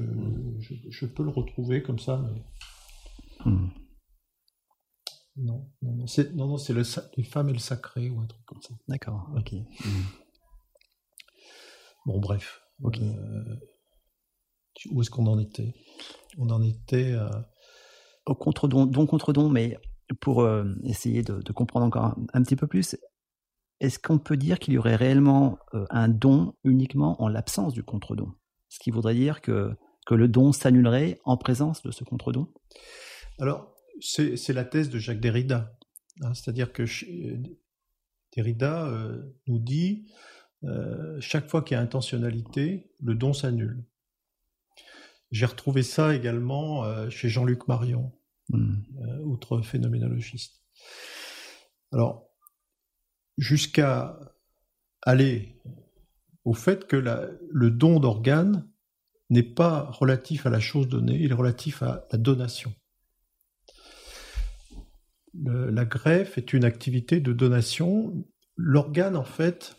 je, 0.89 1.07
peux 1.07 1.23
le 1.23 1.31
retrouver 1.31 1.83
comme 1.83 2.01
ça, 2.01 2.21
mais. 2.25 2.43
Hmm. 3.45 3.69
Non, 5.37 5.71
non, 5.83 5.93
non, 5.95 6.07
c'est, 6.09 6.35
non, 6.35 6.49
non, 6.49 6.59
c'est 6.59 6.73
le, 6.73 6.83
les 7.17 7.23
femmes 7.23 7.51
et 7.51 7.53
le 7.53 7.61
sacré 7.61 8.11
ou 8.11 8.19
un 8.19 8.27
truc 8.27 8.45
comme 8.45 8.61
ça. 8.61 8.75
D'accord, 8.89 9.31
ok. 9.37 9.53
Hmm. 9.53 10.03
Bon, 12.09 12.21
bref. 12.21 12.63
Euh, 12.83 13.57
où 14.91 15.03
est-ce 15.03 15.11
qu'on 15.11 15.27
en 15.27 15.39
était? 15.39 15.75
On 16.39 16.49
en 16.49 16.63
était 16.63 17.15
au 18.25 18.35
contre-don, 18.35 18.87
don 18.87 19.07
contre-don, 19.07 19.51
mais 19.51 19.77
pour 20.21 20.41
euh, 20.41 20.65
essayer 20.85 21.23
de, 21.23 21.53
comprendre 21.53 21.85
encore 21.85 22.17
un, 22.33 22.43
petit 22.43 22.57
peu 22.57 22.67
plus, 22.67 22.97
est-ce 23.81 23.99
qu'on 23.99 24.19
peut 24.19 24.39
dire 24.39 24.59
qu'il 24.59 24.73
y 24.73 24.79
aurait 24.79 24.97
réellement 24.97 25.59
euh, 25.75 25.85
un 25.91 26.09
don 26.09 26.55
uniquement 26.65 27.21
en 27.23 27.29
l'absence 27.29 27.75
du 27.75 27.83
contre-don 27.83 28.33
ce 28.71 28.79
qui 28.79 28.91
voudrait 28.91 29.15
dire 29.15 29.43
que, 29.43 29.77
que 30.07 30.15
le 30.15 30.29
don 30.29 30.53
s'annulerait 30.53 31.21
en 31.25 31.37
présence 31.37 31.83
de 31.83 31.91
ce 31.91 32.05
contre-don 32.05 32.49
Alors, 33.39 33.75
c'est 34.01 34.53
la 34.55 34.65
thèse 34.65 34.89
de 34.89 34.99
Jacques 34.99 35.21
Derrida. 35.21 35.75
Hein, 36.23 36.33
c'est-à-dire 36.33 36.73
que 36.73 36.85
Derrida 38.35 38.87
euh, 38.87 39.23
nous 39.47 39.59
dit 39.59 40.07
euh, 40.65 41.21
chaque 41.21 41.49
fois 41.49 41.63
qu'il 41.63 41.77
y 41.77 41.79
a 41.79 41.83
intentionnalité, 41.83 42.91
le 43.01 43.15
don 43.15 43.33
s'annule. 43.33 43.85
J'ai 45.31 45.47
retrouvé 45.47 45.83
ça 45.83 46.15
également 46.15 46.85
euh, 46.85 47.11
chez 47.11 47.29
Jean-Luc 47.29 47.69
Marion, 47.69 48.13
hmm. 48.49 48.77
outre 49.23 49.61
phénoménologiste. 49.61 50.63
Alors, 51.93 52.29
jusqu'à 53.37 54.19
aller 55.03 55.61
au 56.45 56.55
fait 56.55 56.87
que 56.87 56.97
le 56.97 57.71
don 57.71 58.01
d'organes 58.01 58.69
n'est 59.31 59.43
pas 59.43 59.91
relatif 59.91 60.47
à 60.47 60.51
la 60.51 60.61
chose 60.61 60.89
donnée, 60.89 61.19
il 61.21 61.31
est 61.31 61.35
relatif 61.35 61.83
à 61.83 62.07
la 62.11 62.19
donation. 62.19 62.75
la 65.35 65.85
greffe 65.85 66.39
est 66.39 66.53
une 66.53 66.65
activité 66.65 67.21
de 67.21 67.33
donation. 67.33 68.27
L'organe, 68.57 69.17
en 69.17 69.25
fait, 69.25 69.77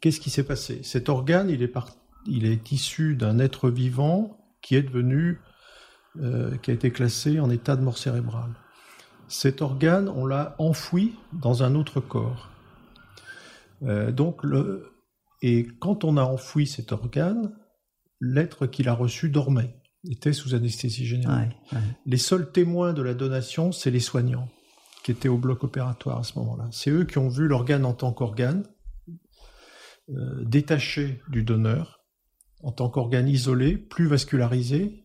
qu'est-ce 0.00 0.20
qui 0.20 0.30
s'est 0.30 0.44
passé? 0.44 0.80
Cet 0.82 1.08
organe, 1.08 1.50
il 1.50 1.62
est, 1.62 1.72
il 2.26 2.46
est 2.46 2.72
issu 2.72 3.16
d'un 3.16 3.38
être 3.38 3.70
vivant 3.70 4.38
qui 4.62 4.76
est 4.76 4.82
devenu, 4.82 5.40
euh, 6.20 6.56
qui 6.58 6.70
a 6.70 6.74
été 6.74 6.90
classé 6.90 7.40
en 7.40 7.50
état 7.50 7.76
de 7.76 7.82
mort 7.82 7.98
cérébrale. 7.98 8.54
Cet 9.28 9.62
organe, 9.62 10.08
on 10.08 10.26
l'a 10.26 10.54
enfoui 10.58 11.14
dans 11.32 11.62
un 11.62 11.74
autre 11.74 12.00
corps. 12.00 12.50
Euh, 13.82 14.12
donc 14.12 14.42
le, 14.42 14.92
et 15.42 15.66
quand 15.80 16.04
on 16.04 16.16
a 16.16 16.22
enfoui 16.22 16.66
cet 16.66 16.92
organe, 16.92 17.54
l'être 18.20 18.66
qu'il 18.66 18.88
a 18.88 18.94
reçu 18.94 19.28
dormait, 19.28 19.76
était 20.08 20.32
sous 20.32 20.54
anesthésie 20.54 21.06
générale. 21.06 21.54
Les 22.06 22.16
seuls 22.16 22.50
témoins 22.50 22.92
de 22.92 23.02
la 23.02 23.14
donation, 23.14 23.72
c'est 23.72 23.90
les 23.90 24.00
soignants 24.00 24.48
qui 25.02 25.10
étaient 25.10 25.28
au 25.28 25.36
bloc 25.36 25.64
opératoire 25.64 26.18
à 26.18 26.22
ce 26.22 26.38
moment-là. 26.38 26.68
C'est 26.70 26.90
eux 26.90 27.04
qui 27.04 27.18
ont 27.18 27.28
vu 27.28 27.46
l'organe 27.46 27.84
en 27.84 27.92
tant 27.92 28.12
qu'organe, 28.12 28.64
euh, 30.10 30.44
détaché 30.44 31.22
du 31.28 31.42
donneur, 31.42 32.04
en 32.62 32.72
tant 32.72 32.88
qu'organe 32.88 33.28
isolé, 33.28 33.76
plus 33.76 34.06
vascularisé, 34.06 35.04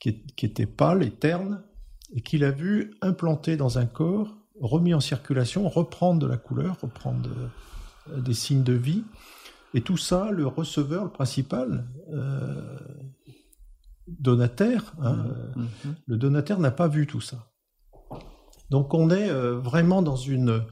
qui, 0.00 0.24
qui 0.26 0.46
était 0.46 0.66
pâle 0.66 1.02
et 1.02 1.10
terne, 1.10 1.64
et 2.14 2.20
qu'il 2.20 2.44
a 2.44 2.50
vu 2.50 2.94
implanté 3.00 3.56
dans 3.56 3.78
un 3.78 3.86
corps, 3.86 4.36
remis 4.60 4.94
en 4.94 5.00
circulation, 5.00 5.68
reprendre 5.68 6.20
de 6.20 6.26
la 6.26 6.36
couleur, 6.36 6.78
reprendre 6.80 7.30
euh, 8.10 8.20
des 8.20 8.34
signes 8.34 8.62
de 8.62 8.74
vie. 8.74 9.04
Et 9.74 9.80
tout 9.80 9.96
ça, 9.96 10.30
le 10.30 10.46
receveur, 10.46 11.04
le 11.04 11.10
principal, 11.10 11.86
euh, 12.12 12.78
donataire, 14.06 14.92
hein, 15.00 15.26
mmh, 15.56 15.62
mmh. 15.62 15.94
le 16.06 16.16
donataire 16.16 16.58
n'a 16.58 16.70
pas 16.70 16.88
vu 16.88 17.06
tout 17.06 17.20
ça. 17.20 17.48
Donc 18.70 18.94
on 18.94 19.10
est 19.10 19.30
euh, 19.30 19.58
vraiment 19.58 20.02
dans 20.02 20.16
une, 20.16 20.64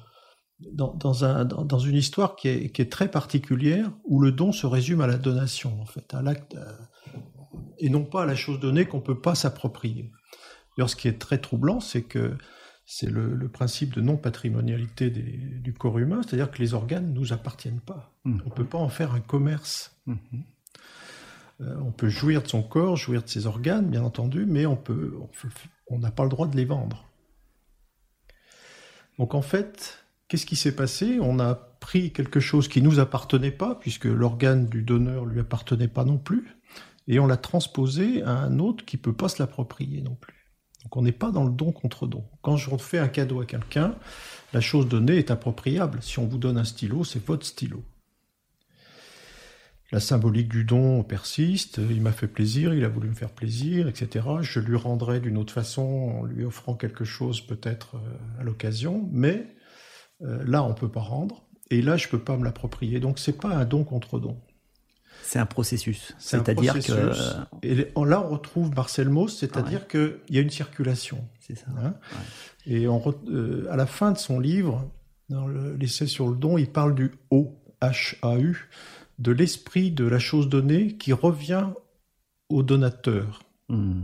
dans, 0.72 1.24
un, 1.24 1.44
dans, 1.44 1.78
une 1.78 1.96
histoire 1.96 2.36
qui 2.36 2.48
est, 2.48 2.70
qui 2.70 2.82
est, 2.82 2.90
très 2.90 3.10
particulière, 3.10 3.90
où 4.04 4.20
le 4.20 4.32
don 4.32 4.52
se 4.52 4.66
résume 4.66 5.00
à 5.00 5.06
la 5.06 5.16
donation, 5.16 5.80
en 5.80 5.86
fait, 5.86 6.12
à 6.14 6.22
l'acte, 6.22 6.56
et 7.78 7.88
non 7.88 8.04
pas 8.04 8.22
à 8.22 8.26
la 8.26 8.36
chose 8.36 8.60
donnée 8.60 8.84
qu'on 8.84 8.98
ne 8.98 9.02
peut 9.02 9.20
pas 9.20 9.34
s'approprier. 9.34 10.10
D'ailleurs, 10.76 10.90
ce 10.90 10.96
qui 10.96 11.08
est 11.08 11.18
très 11.18 11.38
troublant, 11.38 11.80
c'est 11.80 12.02
que 12.02 12.36
c'est 12.92 13.08
le, 13.08 13.48
principe 13.48 13.94
de 13.94 14.00
non-patrimonialité 14.00 15.10
du 15.10 15.72
corps 15.72 15.98
humain, 15.98 16.22
c'est-à-dire 16.22 16.50
que 16.50 16.58
les 16.58 16.74
organes 16.74 17.10
ne 17.10 17.12
nous 17.12 17.32
appartiennent 17.32 17.80
pas. 17.80 18.12
Mhm. 18.24 18.42
On 18.44 18.48
ne 18.48 18.54
peut 18.54 18.64
pas 18.64 18.78
en 18.78 18.88
faire 18.88 19.14
un 19.14 19.20
commerce. 19.20 19.96
Mhm. 20.06 20.18
Euh, 21.60 21.76
on 21.84 21.92
peut 21.92 22.08
jouir 22.08 22.42
de 22.42 22.48
son 22.48 22.64
corps, 22.64 22.96
jouir 22.96 23.22
de 23.22 23.28
ses 23.28 23.46
organes, 23.46 23.88
bien 23.88 24.02
entendu, 24.02 24.44
mais 24.44 24.66
on 24.66 24.76
peut, 24.76 25.14
on 25.86 25.98
n'a 26.00 26.10
pas 26.10 26.24
le 26.24 26.30
droit 26.30 26.48
de 26.48 26.56
les 26.56 26.64
vendre. 26.64 27.08
Donc 29.18 29.34
en 29.34 29.42
fait, 29.42 29.99
qu'est-ce 30.30 30.46
qui 30.46 30.56
s'est 30.56 30.76
passé? 30.76 31.18
On 31.20 31.40
a 31.40 31.54
pris 31.54 32.12
quelque 32.12 32.38
chose 32.38 32.68
qui 32.68 32.80
nous 32.80 33.00
appartenait 33.00 33.50
pas, 33.50 33.74
puisque 33.74 34.04
l'organe 34.04 34.66
du 34.66 34.82
donneur 34.82 35.26
lui 35.26 35.40
appartenait 35.40 35.88
pas 35.88 36.04
non 36.04 36.18
plus, 36.18 36.56
et 37.08 37.18
on 37.18 37.26
l'a 37.26 37.36
transposé 37.36 38.22
à 38.22 38.30
un 38.30 38.60
autre 38.60 38.84
qui 38.84 38.96
peut 38.96 39.12
pas 39.12 39.28
se 39.28 39.42
l'approprier 39.42 40.00
non 40.00 40.14
plus. 40.14 40.54
Donc 40.84 40.96
on 40.96 41.02
n'est 41.02 41.12
pas 41.12 41.32
dans 41.32 41.44
le 41.44 41.50
don 41.50 41.72
contre 41.72 42.06
don. 42.06 42.24
Quand 42.42 42.56
je 42.56 42.70
fais 42.78 42.98
un 42.98 43.08
cadeau 43.08 43.40
à 43.40 43.44
quelqu'un, 43.44 43.96
la 44.52 44.60
chose 44.60 44.88
donnée 44.88 45.16
est 45.16 45.32
appropriable. 45.32 45.98
Si 46.00 46.20
on 46.20 46.26
vous 46.26 46.38
donne 46.38 46.56
un 46.56 46.64
stylo, 46.64 47.02
c'est 47.02 47.24
votre 47.26 47.44
stylo. 47.44 47.84
La 49.92 49.98
symbolique 49.98 50.48
du 50.48 50.62
don 50.62 51.02
persiste, 51.02 51.80
il 51.90 52.00
m'a 52.00 52.12
fait 52.12 52.28
plaisir, 52.28 52.72
il 52.72 52.84
a 52.84 52.88
voulu 52.88 53.08
me 53.08 53.14
faire 53.14 53.32
plaisir, 53.32 53.88
etc. 53.88 54.24
Je 54.42 54.60
lui 54.60 54.76
rendrai 54.76 55.18
d'une 55.18 55.36
autre 55.36 55.52
façon 55.52 55.82
en 55.82 56.24
lui 56.24 56.44
offrant 56.44 56.76
quelque 56.76 57.04
chose 57.04 57.40
peut-être 57.40 57.96
euh, 57.96 58.40
à 58.40 58.44
l'occasion, 58.44 59.08
mais 59.10 59.48
euh, 60.22 60.42
là 60.46 60.62
on 60.62 60.70
ne 60.70 60.74
peut 60.74 60.90
pas 60.90 61.00
rendre, 61.00 61.44
et 61.70 61.82
là 61.82 61.96
je 61.96 62.06
ne 62.06 62.10
peux 62.10 62.20
pas 62.20 62.36
me 62.36 62.44
l'approprier. 62.44 63.00
Donc 63.00 63.18
c'est 63.18 63.38
pas 63.38 63.48
un 63.48 63.64
don 63.64 63.84
contre 63.84 64.18
don. 64.18 64.38
C'est 65.22 65.38
un 65.38 65.46
processus. 65.46 66.14
C'est-à-dire 66.18 66.74
que. 66.80 67.12
Et 67.62 67.74
là, 67.94 68.20
on 68.24 68.30
retrouve 68.30 68.74
Marcel 68.74 69.08
Mauss, 69.08 69.38
c'est-à-dire 69.38 69.86
qu'il 69.86 70.18
y 70.28 70.38
a 70.38 70.40
une 70.40 70.50
circulation. 70.50 71.24
C'est 71.38 71.56
ça. 71.56 71.66
Hein. 71.82 71.94
et 72.66 72.88
on, 72.88 73.02
euh, 73.28 73.66
à 73.70 73.76
la 73.76 73.86
fin 73.86 74.12
de 74.12 74.18
son 74.18 74.40
livre, 74.40 74.90
dans 75.28 75.46
l'essai 75.46 76.06
sur 76.06 76.28
le 76.28 76.36
don, 76.36 76.58
il 76.58 76.70
parle 76.70 76.94
du 76.94 77.12
O, 77.30 77.56
H-A-U, 77.80 78.68
de 79.18 79.32
l'esprit 79.32 79.92
de 79.92 80.04
la 80.04 80.18
chose 80.18 80.48
donnée 80.48 80.96
qui 80.96 81.12
revient 81.12 81.68
au 82.48 82.62
donateur. 82.62 83.42
Hmm. 83.68 84.02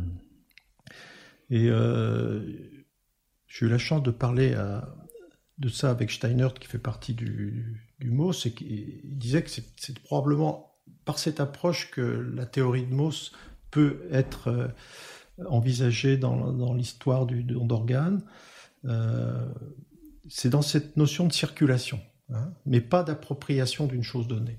Et 1.51 1.69
euh, 1.71 2.41
j'ai 3.47 3.67
eu 3.67 3.69
la 3.69 3.79
chance 3.79 4.03
de 4.03 4.11
parler 4.11 4.55
de 5.59 5.69
ça 5.69 5.91
avec 5.91 6.11
Steiner, 6.11 6.49
qui 6.59 6.67
fait 6.67 6.79
partie 6.79 7.15
du, 7.15 7.83
du 7.99 8.11
Mauss, 8.11 8.47
et 8.47 8.53
qui 8.53 9.01
disait 9.05 9.43
que 9.43 9.51
c'est 9.51 9.99
probablement 10.01 10.77
par 11.05 11.19
cette 11.19 11.41
approche 11.41 11.91
que 11.91 12.01
la 12.01 12.47
théorie 12.47 12.85
de 12.85 12.95
Mauss 12.95 13.33
peut 13.71 14.03
être 14.11 14.49
euh, 14.49 14.69
envisagée 15.49 16.17
dans, 16.17 16.75
l'histoire 16.75 17.27
du 17.27 17.43
don 17.43 17.67
d'organes. 17.67 18.23
Euh, 18.85 19.49
c'est 20.29 20.51
dans 20.51 20.63
cette 20.63 20.97
notion 20.97 21.27
de 21.27 21.33
circulation, 21.33 22.01
hein, 22.33 22.53
mais 22.67 22.81
pas 22.81 23.03
d'appropriation 23.03 23.87
d'une 23.87 24.03
chose 24.03 24.29
donnée. 24.29 24.59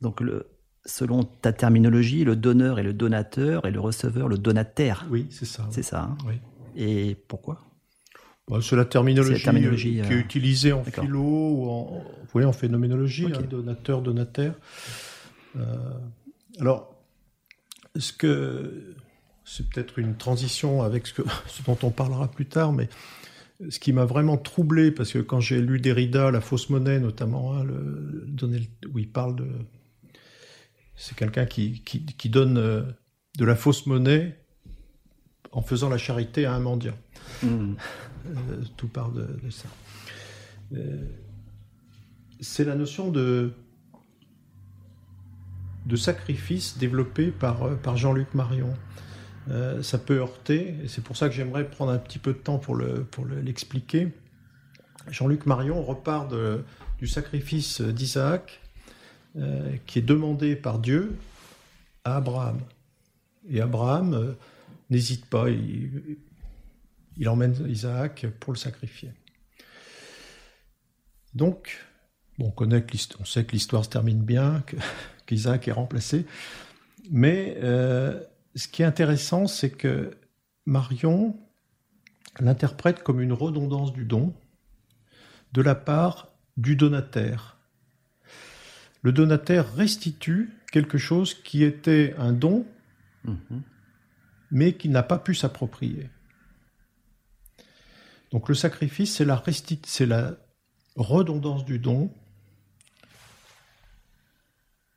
Donc, 0.00 0.20
le, 0.20 0.46
selon 0.86 1.24
ta 1.24 1.52
terminologie, 1.52 2.24
le 2.24 2.36
donneur 2.36 2.78
est 2.78 2.84
le 2.84 2.94
donateur 2.94 3.66
et 3.66 3.70
le 3.70 3.80
receveur 3.80 4.28
le 4.28 4.38
donataire. 4.38 5.06
Oui, 5.10 5.26
c'est 5.30 5.44
ça. 5.44 5.66
C'est 5.70 5.82
ça. 5.82 6.02
Hein. 6.02 6.18
oui. 6.26 6.34
Et 6.76 7.14
pourquoi? 7.14 7.69
C'est 8.60 8.76
la 8.76 8.84
terminologie, 8.84 9.42
qui 9.42 9.98
est 9.98 10.12
euh, 10.12 10.18
utilisée 10.18 10.72
en 10.72 10.82
philo 10.82 11.20
ou 11.20 11.70
en, 11.70 12.42
en 12.42 12.52
phénoménologie, 12.52 13.26
hein, 13.26 13.42
donateur, 13.48 14.02
donataire. 14.02 14.54
Euh, 15.56 15.64
alors, 16.58 16.94
ce 17.96 18.12
que, 18.12 18.94
c'est 19.44 19.68
peut-être 19.68 19.98
une 19.98 20.16
transition 20.16 20.82
avec 20.82 21.06
ce, 21.06 21.22
dont 21.66 21.78
on 21.82 21.90
parlera 21.90 22.28
plus 22.30 22.46
tard, 22.46 22.72
mais 22.72 22.88
ce 23.68 23.78
qui 23.78 23.92
m'a 23.92 24.04
vraiment 24.04 24.38
troublé, 24.38 24.90
parce 24.90 25.12
que 25.12 25.18
quand 25.18 25.40
j'ai 25.40 25.60
lu 25.60 25.80
Derrida, 25.80 26.30
la 26.30 26.40
fausse 26.40 26.70
monnaie 26.70 26.98
notamment, 26.98 27.54
hein, 27.54 27.64
le, 27.64 28.26
où 28.92 28.98
il 28.98 29.10
parle 29.10 29.36
de... 29.36 29.46
C'est 30.96 31.16
quelqu'un 31.16 31.46
qui, 31.46 31.82
qui, 31.82 32.28
donne 32.28 32.58
euh, 32.58 32.82
de 33.38 33.44
la 33.46 33.56
fausse 33.56 33.86
monnaie 33.86 34.38
en 35.50 35.62
faisant 35.62 35.88
la 35.88 35.96
charité 35.96 36.44
à 36.44 36.52
un 36.52 36.60
mendiant. 36.60 36.96
Hmm. 37.42 37.74
Euh, 38.26 38.62
tout 38.76 38.88
parle 38.88 39.14
de, 39.42 39.50
ça. 39.50 39.68
Euh, 40.74 41.04
c'est 42.40 42.64
la 42.64 42.74
notion 42.74 43.10
de, 43.10 43.52
sacrifice 45.96 46.78
développée 46.78 47.30
par, 47.30 47.76
par 47.78 47.96
Jean-Luc 47.96 48.34
Marion. 48.34 48.72
Euh, 49.50 49.82
ça 49.82 49.98
peut 49.98 50.18
heurter, 50.18 50.76
et 50.84 50.88
c'est 50.88 51.02
pour 51.02 51.16
ça 51.16 51.28
que 51.28 51.34
j'aimerais 51.34 51.68
prendre 51.68 51.90
un 51.90 51.98
petit 51.98 52.18
peu 52.18 52.32
de 52.32 52.38
temps 52.38 52.58
pour, 52.58 52.76
le, 52.76 53.04
pour 53.04 53.26
l'expliquer. 53.26 54.12
Jean-Luc 55.08 55.46
Marion 55.46 55.82
repart 55.82 56.32
du 56.98 57.06
sacrifice 57.06 57.80
d'Isaac, 57.80 58.60
euh, 59.36 59.76
qui 59.86 60.00
est 60.00 60.02
demandé 60.02 60.56
par 60.56 60.80
Dieu 60.80 61.16
à 62.02 62.16
Abraham. 62.16 62.58
Et 63.48 63.60
Abraham 63.60 64.12
euh, 64.12 64.32
n'hésite 64.90 65.24
pas, 65.26 65.46
il, 67.16 67.28
emmène 67.28 67.54
Isaac 67.68 68.26
pour 68.40 68.52
le 68.52 68.58
sacrifier. 68.58 69.12
Donc, 71.34 71.78
on, 72.38 72.50
connaît 72.50 72.84
on 73.20 73.24
sait 73.24 73.44
que 73.44 73.52
l'histoire 73.52 73.84
se 73.84 73.90
termine 73.90 74.22
bien, 74.22 74.64
qu'Isaac 75.26 75.68
est 75.68 75.72
remplacé, 75.72 76.26
mais 77.10 77.56
ce 77.60 78.68
qui 78.68 78.82
est 78.82 78.86
intéressant, 78.86 79.46
c'est 79.46 79.70
que 79.70 80.16
Marion 80.66 81.36
l'interprète 82.38 83.02
comme 83.02 83.20
une 83.20 83.32
redondance 83.32 83.92
du 83.92 84.04
don 84.04 84.32
de 85.52 85.62
la 85.62 85.74
part 85.74 86.28
du 86.56 86.76
donataire. 86.76 87.58
Le 89.02 89.12
donataire 89.12 89.74
restitue 89.74 90.50
quelque 90.70 90.98
chose 90.98 91.34
qui 91.34 91.64
était 91.64 92.14
un 92.18 92.32
don, 92.32 92.66
mhm. 93.24 93.62
mais 94.50 94.74
qui 94.74 94.88
n'a 94.88 95.02
pas 95.02 95.18
pu 95.18 95.34
s'approprier. 95.34 96.08
Donc 98.30 98.48
le 98.48 98.54
sacrifice, 98.54 99.16
c'est 99.16 99.24
la, 99.24 99.42
c'est 99.84 100.06
la 100.06 100.36
redondance 100.96 101.64
du 101.64 101.78
don 101.78 102.12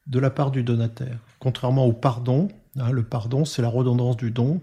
de 0.07 0.19
la 0.19 0.29
part 0.29 0.51
du 0.51 0.63
donataire. 0.63 1.17
Contrairement 1.39 1.85
au 1.85 1.93
pardon, 1.93 2.49
Hein, 2.79 2.91
le 2.91 3.03
pardon, 3.03 3.45
c'est 3.45 3.61
la 3.61 3.69
redondance 3.69 4.17
du 4.17 4.31
don 4.31 4.61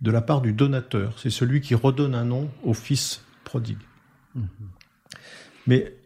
de 0.00 0.10
la 0.10 0.20
part 0.20 0.40
du 0.40 0.52
donateur. 0.52 1.18
C'est 1.18 1.30
celui 1.30 1.60
qui 1.60 1.74
redonne 1.74 2.14
un 2.14 2.24
nom 2.24 2.50
au 2.62 2.74
fils 2.74 3.22
prodigue. 3.44 3.82
Mhm. 4.34 4.48
Mais 5.66 5.96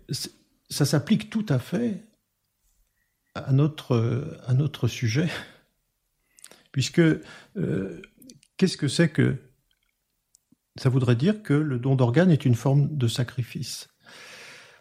ça 0.70 0.86
s'applique 0.86 1.28
tout 1.28 1.44
à 1.48 1.58
fait 1.58 2.02
à 3.34 3.52
notre, 3.52 4.38
à 4.46 4.54
notre 4.54 4.88
sujet, 4.88 5.28
puisque 6.72 7.00
euh, 7.00 8.00
qu'est-ce 8.56 8.76
que 8.76 8.88
c'est 8.88 9.10
que 9.10 9.36
ça 10.80 10.88
voudrait 10.88 11.14
dire 11.14 11.42
que 11.42 11.52
le 11.52 11.78
don 11.78 11.94
d'organes 11.94 12.30
est 12.30 12.46
une 12.46 12.54
forme 12.54 12.96
de 12.96 13.06
sacrifice, 13.06 13.88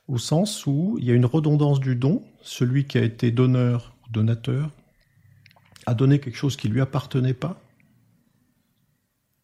au 0.07 0.17
sens 0.17 0.65
où 0.65 0.95
il 0.97 1.03
y 1.03 1.11
a 1.11 1.13
une 1.13 1.25
redondance 1.25 1.81
du 1.81 1.97
don, 1.97 2.23
celui 2.41 2.87
qui 2.87 2.97
a 2.97 3.03
été 3.03 3.31
donneur 3.31 3.97
ou 4.05 4.11
donateur 4.13 4.71
a 5.85 5.93
donné 5.93 6.21
quelque 6.21 6.37
chose 6.37 6.55
qui 6.55 6.69
lui 6.69 6.79
appartenait 6.79 7.33
pas. 7.33 7.61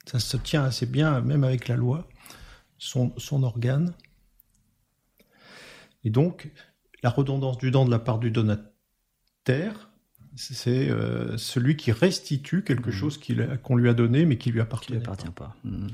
Ça 0.05 0.19
se 0.19 0.37
tient 0.37 0.63
assez 0.63 0.85
bien, 0.85 1.19
même 1.19 1.43
avec 1.43 1.67
la 1.67 1.75
loi, 1.75 2.07
son, 2.77 3.11
son 3.17 3.43
organe. 3.43 3.93
Et 6.05 6.09
donc, 6.09 6.49
la 7.03 7.09
redondance 7.09 7.57
du 7.57 7.69
don 7.69 7.83
de 7.83 7.91
la 7.91 7.99
part 7.99 8.19
du 8.19 8.31
donateur, 8.31 9.89
c'est 10.37 10.89
euh, 10.89 11.35
celui 11.35 11.75
qui 11.75 11.91
restitue 11.91 12.63
quelque 12.63 12.91
mmh. 12.91 12.93
chose 12.93 13.19
qu'on 13.61 13.75
lui 13.75 13.89
a 13.89 13.93
donné, 13.93 14.25
mais 14.25 14.37
qui 14.37 14.51
lui 14.51 14.61
appartient, 14.61 14.93
lui 14.93 15.01
appartient 15.01 15.27
pas. 15.31 15.53
Mmh. 15.65 15.87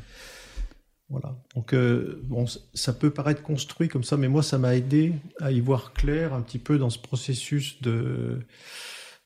Voilà. 1.12 1.36
Donc, 1.55 1.74
euh, 1.74 2.22
bon, 2.24 2.45
ça 2.74 2.93
peut 2.93 3.12
paraître 3.12 3.43
construit 3.43 3.89
comme 3.89 4.03
ça, 4.03 4.18
mais 4.18 4.30
moi, 4.30 4.41
ça 4.41 4.57
m'a 4.57 4.76
aidé 4.76 5.14
à 5.39 5.51
y 5.51 5.59
voir 5.59 5.93
clair 5.93 6.34
un 6.34 6.41
petit 6.41 6.57
peu 6.57 6.78
dans 6.78 6.89
ce 6.89 6.99
processus 6.99 7.82
de 7.82 8.39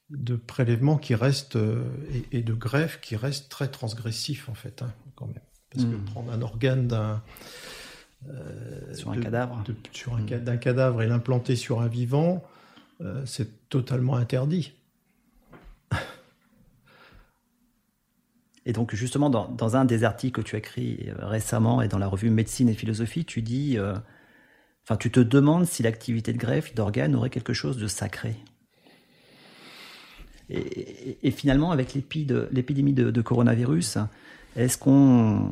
de 0.10 0.36
prélèvement 0.36 0.98
qui 0.98 1.16
reste 1.16 1.56
euh, 1.56 1.84
et, 2.32 2.42
de 2.42 2.54
greffe 2.54 3.00
qui 3.02 3.16
reste 3.16 3.50
très 3.50 3.68
transgressif 3.68 4.50
en 4.50 4.54
fait 4.54 4.82
hein, 4.82 4.94
quand 5.16 5.26
même 5.26 5.42
parce 5.72 5.86
que 5.86 5.96
hmm. 5.96 6.06
prendre 6.06 6.32
un 6.32 6.42
organe 6.42 6.88
d'un 6.88 7.24
euh, 8.30 8.94
sur 8.94 9.12
un 9.12 9.20
cadavre 9.20 9.64
sur 9.92 10.16
un 10.16 10.22
hmm. 10.22 10.44
d'un 10.44 10.58
cadavre 10.58 11.02
et 11.02 11.08
l'implanter 11.08 11.56
sur 11.56 11.82
un 11.82 11.88
vivant 11.88 12.44
euh, 13.02 13.24
c'est 13.26 13.68
totalement 13.70 14.16
interdit 14.16 14.74
et 18.66 18.74
donc 18.74 18.96
justement 18.96 19.30
dans, 19.30 19.76
un 19.76 19.86
des 19.86 20.04
articles 20.04 20.42
que 20.42 20.48
tu 20.48 20.56
as 20.56 20.60
écrit 20.60 21.10
récemment 21.20 21.82
et 21.82 21.88
dans 21.88 22.00
la 22.00 22.08
revue 22.08 22.30
Médecine 22.30 22.70
et 22.70 22.74
Philosophie 22.74 23.26
tu 23.26 23.42
dis 23.42 23.78
enfin 24.84 24.98
tu 24.98 25.12
te 25.12 25.20
demandes 25.20 25.66
si 25.66 25.84
l'activité 25.84 26.34
de 26.34 26.38
greffe 26.38 26.74
d'organes 26.74 27.16
aurait 27.16 27.30
quelque 27.30 27.54
chose 27.54 27.78
de 27.78 27.88
sacré 27.88 28.36
et, 30.50 31.32
finalement, 31.32 31.72
avec 31.72 31.94
l'épidémie 31.94 32.94
de, 32.94 33.22
coronavirus, 33.22 33.98
est-ce 34.56 34.78
qu'on 34.78 35.52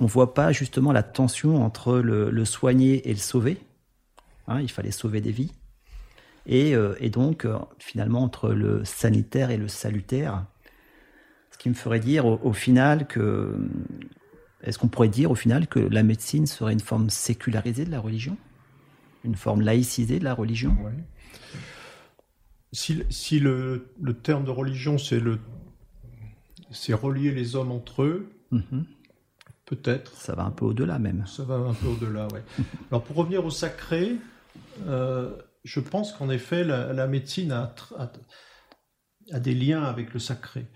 ne 0.00 0.06
voit 0.06 0.32
pas 0.34 0.52
justement 0.52 0.92
la 0.92 1.02
tension 1.02 1.64
entre 1.64 1.98
le, 1.98 2.44
soigner 2.44 3.08
et 3.08 3.12
le 3.12 3.18
sauver? 3.18 3.58
Hein, 4.46 4.60
Il 4.60 4.70
fallait 4.70 4.90
sauver 4.90 5.20
des 5.20 5.32
vies. 5.32 5.52
Et, 6.46 6.74
euh, 6.74 6.94
donc, 7.10 7.44
euh, 7.44 7.58
finalement, 7.78 8.22
entre 8.22 8.50
le 8.50 8.84
sanitaire 8.84 9.50
et 9.50 9.56
le 9.56 9.68
salutaire, 9.68 10.44
qui 11.60 11.68
me 11.68 11.74
ferait 11.74 12.00
dire 12.00 12.24
au, 12.24 12.52
final 12.54 13.06
que... 13.06 13.54
Est-ce 14.62 14.78
qu'on 14.78 14.88
pourrait 14.88 15.08
dire 15.08 15.30
au 15.30 15.34
final 15.34 15.66
que 15.66 15.78
la 15.78 16.02
médecine 16.02 16.46
serait 16.46 16.72
une 16.72 16.80
forme 16.80 17.10
sécularisée 17.10 17.84
de 17.84 17.90
la 17.90 18.00
religion? 18.00 18.38
Une 19.24 19.34
forme 19.34 19.60
laïcisée 19.60 20.18
de 20.18 20.24
la 20.24 20.32
religion? 20.32 20.74
Si, 22.72 23.40
le, 23.40 23.90
terme 24.22 24.44
de 24.44 24.50
religion, 24.50 24.96
c'est 24.96 25.20
le, 25.20 25.38
c'est 26.70 26.94
relier 26.94 27.30
les 27.30 27.56
hommes 27.56 27.72
entre 27.72 28.04
eux, 28.04 28.30
mhm. 28.52 28.86
peut-être. 29.66 30.14
Ça 30.14 30.34
va 30.34 30.44
un 30.44 30.50
peu 30.50 30.64
au-delà 30.64 30.98
même. 30.98 31.26
Ça 31.26 31.44
va 31.44 31.56
un 31.56 31.74
peu 31.74 31.88
au-delà, 31.88 32.26
oui. 32.32 32.40
Alors 32.90 33.04
pour 33.04 33.16
revenir 33.16 33.44
au 33.44 33.50
sacré, 33.50 34.16
euh, 34.86 35.36
je 35.64 35.80
pense 35.80 36.12
qu'en 36.14 36.30
effet, 36.30 36.64
la, 36.64 37.06
médecine 37.06 37.52
a, 37.52 37.74
a, 39.30 39.40
des 39.40 39.54
liens 39.54 39.82
avec 39.82 40.14
le 40.14 40.20
sacré. 40.20 40.66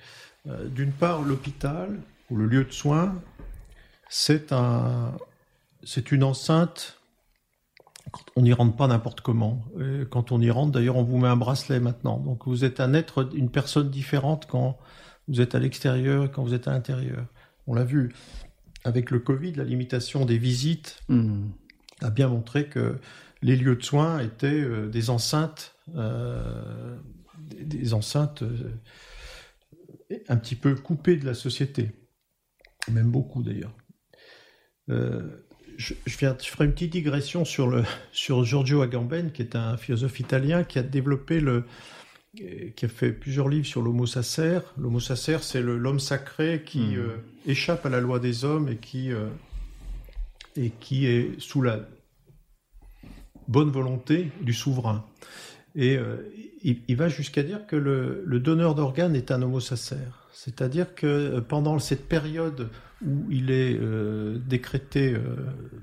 Euh, 0.46 0.68
d'une 0.68 0.92
part, 0.92 1.22
l'hôpital, 1.22 2.00
ou 2.30 2.36
le 2.36 2.46
lieu 2.46 2.64
de 2.64 2.72
soins, 2.72 3.20
c'est 4.08 4.52
un, 4.52 5.16
c'est 5.82 6.12
une 6.12 6.24
enceinte 6.24 6.98
on 8.36 8.42
n'y 8.42 8.52
rentre 8.52 8.76
pas 8.76 8.86
n'importe 8.86 9.22
comment. 9.22 9.64
quand 10.10 10.30
on 10.30 10.40
y 10.40 10.50
rentre, 10.50 10.70
d'ailleurs, 10.70 10.96
on 10.96 11.02
vous 11.02 11.18
met 11.18 11.26
un 11.26 11.36
bracelet 11.36 11.80
maintenant. 11.80 12.18
Donc 12.18 12.46
vous 12.46 12.64
êtes 12.64 12.78
un 12.78 12.94
être, 12.94 13.28
une 13.34 13.50
personne 13.50 13.90
différente 13.90 14.46
quand 14.46 14.78
vous 15.26 15.40
êtes 15.40 15.56
à 15.56 15.58
l'extérieur 15.58 16.26
et 16.26 16.30
quand 16.30 16.44
vous 16.44 16.54
êtes 16.54 16.68
à 16.68 16.72
l'intérieur. 16.72 17.26
On 17.66 17.74
l'a 17.74 17.82
vu 17.82 18.14
avec 18.84 19.10
le 19.10 19.18
Covid, 19.18 19.54
la 19.54 19.64
limitation 19.64 20.26
des 20.26 20.38
visites 20.38 21.00
hmm. 21.08 21.48
a 22.02 22.10
bien 22.10 22.28
montré 22.28 22.66
que 22.66 22.98
les 23.42 23.56
lieux 23.56 23.76
de 23.76 23.82
soins 23.82 24.20
étaient 24.20 24.64
des 24.88 25.10
enceintes, 25.10 25.74
euh, 25.96 26.96
des 27.60 27.94
enceintes 27.94 28.42
euh, 28.42 28.70
un 30.28 30.36
petit 30.36 30.56
peu 30.56 30.74
coupées 30.74 31.16
de 31.16 31.26
la 31.26 31.34
société, 31.34 31.90
même 32.90 33.10
beaucoup 33.10 33.42
d'ailleurs 33.42 33.74
je, 35.76 35.94
je, 36.06 36.16
ferai 36.16 36.64
une 36.64 36.72
petite 36.72 36.92
digression 36.92 37.44
sur, 37.44 37.68
le, 37.68 37.84
sur 38.12 38.44
Giorgio 38.44 38.82
Agamben, 38.82 39.32
qui 39.32 39.42
est 39.42 39.56
un 39.56 39.76
philosophe 39.76 40.20
italien 40.20 40.64
qui 40.64 40.78
a 40.78 40.82
développé 40.82 41.40
le, 41.40 41.64
qui 42.34 42.84
a 42.84 42.88
fait 42.88 43.12
plusieurs 43.12 43.48
livres 43.48 43.66
sur 43.66 43.82
l'homo 43.82 44.06
sacer. 44.06 44.60
L'homo 44.76 45.00
sacer, 45.00 45.38
c'est 45.42 45.62
l'homme 45.62 46.00
sacré 46.00 46.62
qui 46.64 46.80
hmm. 46.80 46.98
euh, 46.98 47.16
échappe 47.46 47.86
à 47.86 47.88
la 47.88 48.00
loi 48.00 48.18
des 48.18 48.44
hommes 48.44 48.68
et 48.68 48.76
qui, 48.76 49.12
euh, 49.12 49.28
et 50.56 50.70
qui 50.70 51.06
est 51.06 51.38
sous 51.40 51.62
la 51.62 51.88
bonne 53.46 53.70
volonté 53.70 54.30
du 54.40 54.52
souverain. 54.52 55.04
Et 55.76 55.96
euh, 55.96 56.16
il, 56.62 56.96
va 56.96 57.08
jusqu'à 57.08 57.42
dire 57.42 57.66
que 57.66 57.76
le, 57.76 58.22
le 58.24 58.40
donneur 58.40 58.74
d'organes 58.74 59.16
est 59.16 59.30
un 59.30 59.42
homo 59.42 59.60
sacer. 59.60 59.96
C'est-à-dire 60.32 60.94
que 60.94 61.40
pendant 61.40 61.78
cette 61.78 62.08
période 62.08 62.68
où 63.06 63.30
il 63.30 63.50
est 63.50 63.76
euh, 63.78 64.38
décrété 64.46 65.12
euh, 65.12 65.36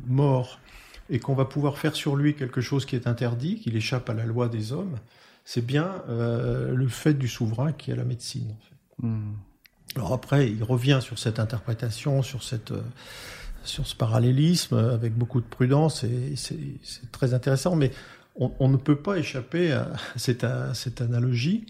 mort 0.08 0.60
et 1.10 1.20
qu'on 1.20 1.36
va 1.36 1.46
pouvoir 1.46 1.78
faire 1.78 1.96
sur 1.96 2.16
lui 2.16 2.36
quelque 2.36 2.62
chose 2.62 2.86
qui 2.86 2.96
est 2.96 3.08
interdit, 3.08 3.60
qu'il 3.60 3.76
échappe 3.76 4.10
à 4.10 4.14
la 4.14 4.26
loi 4.26 4.50
des 4.50 4.72
hommes, 4.72 4.98
c'est 5.46 5.66
bien 5.66 6.04
euh, 6.10 6.74
le 6.74 6.88
fait 6.88 7.14
du 7.14 7.28
souverain 7.28 7.72
qui 7.72 7.92
a 7.92 7.96
la 7.96 8.04
médecine. 8.04 8.56
Hmm. 9.00 9.34
Alors 9.96 10.14
après, 10.14 10.50
il 10.50 10.64
revient 10.64 11.00
sur 11.02 11.20
cette 11.20 11.39
interprétation, 11.39 12.22
sur 12.22 12.44
cette 12.44 12.74
sur 13.64 13.86
ce 13.86 13.96
parallélisme 13.96 14.76
avec 14.76 15.14
beaucoup 15.14 15.39
de 15.39 15.46
prudence 15.46 16.04
et 16.04 16.34
c'est 16.36 17.12
très 17.12 17.36
intéressant. 17.36 17.76
Mais 17.76 17.92
on, 18.36 18.70
ne 18.70 18.78
peut 18.78 18.96
pas 18.96 19.18
échapper 19.18 19.72
à 19.72 19.94
cette, 20.16 21.02
analogie. 21.02 21.66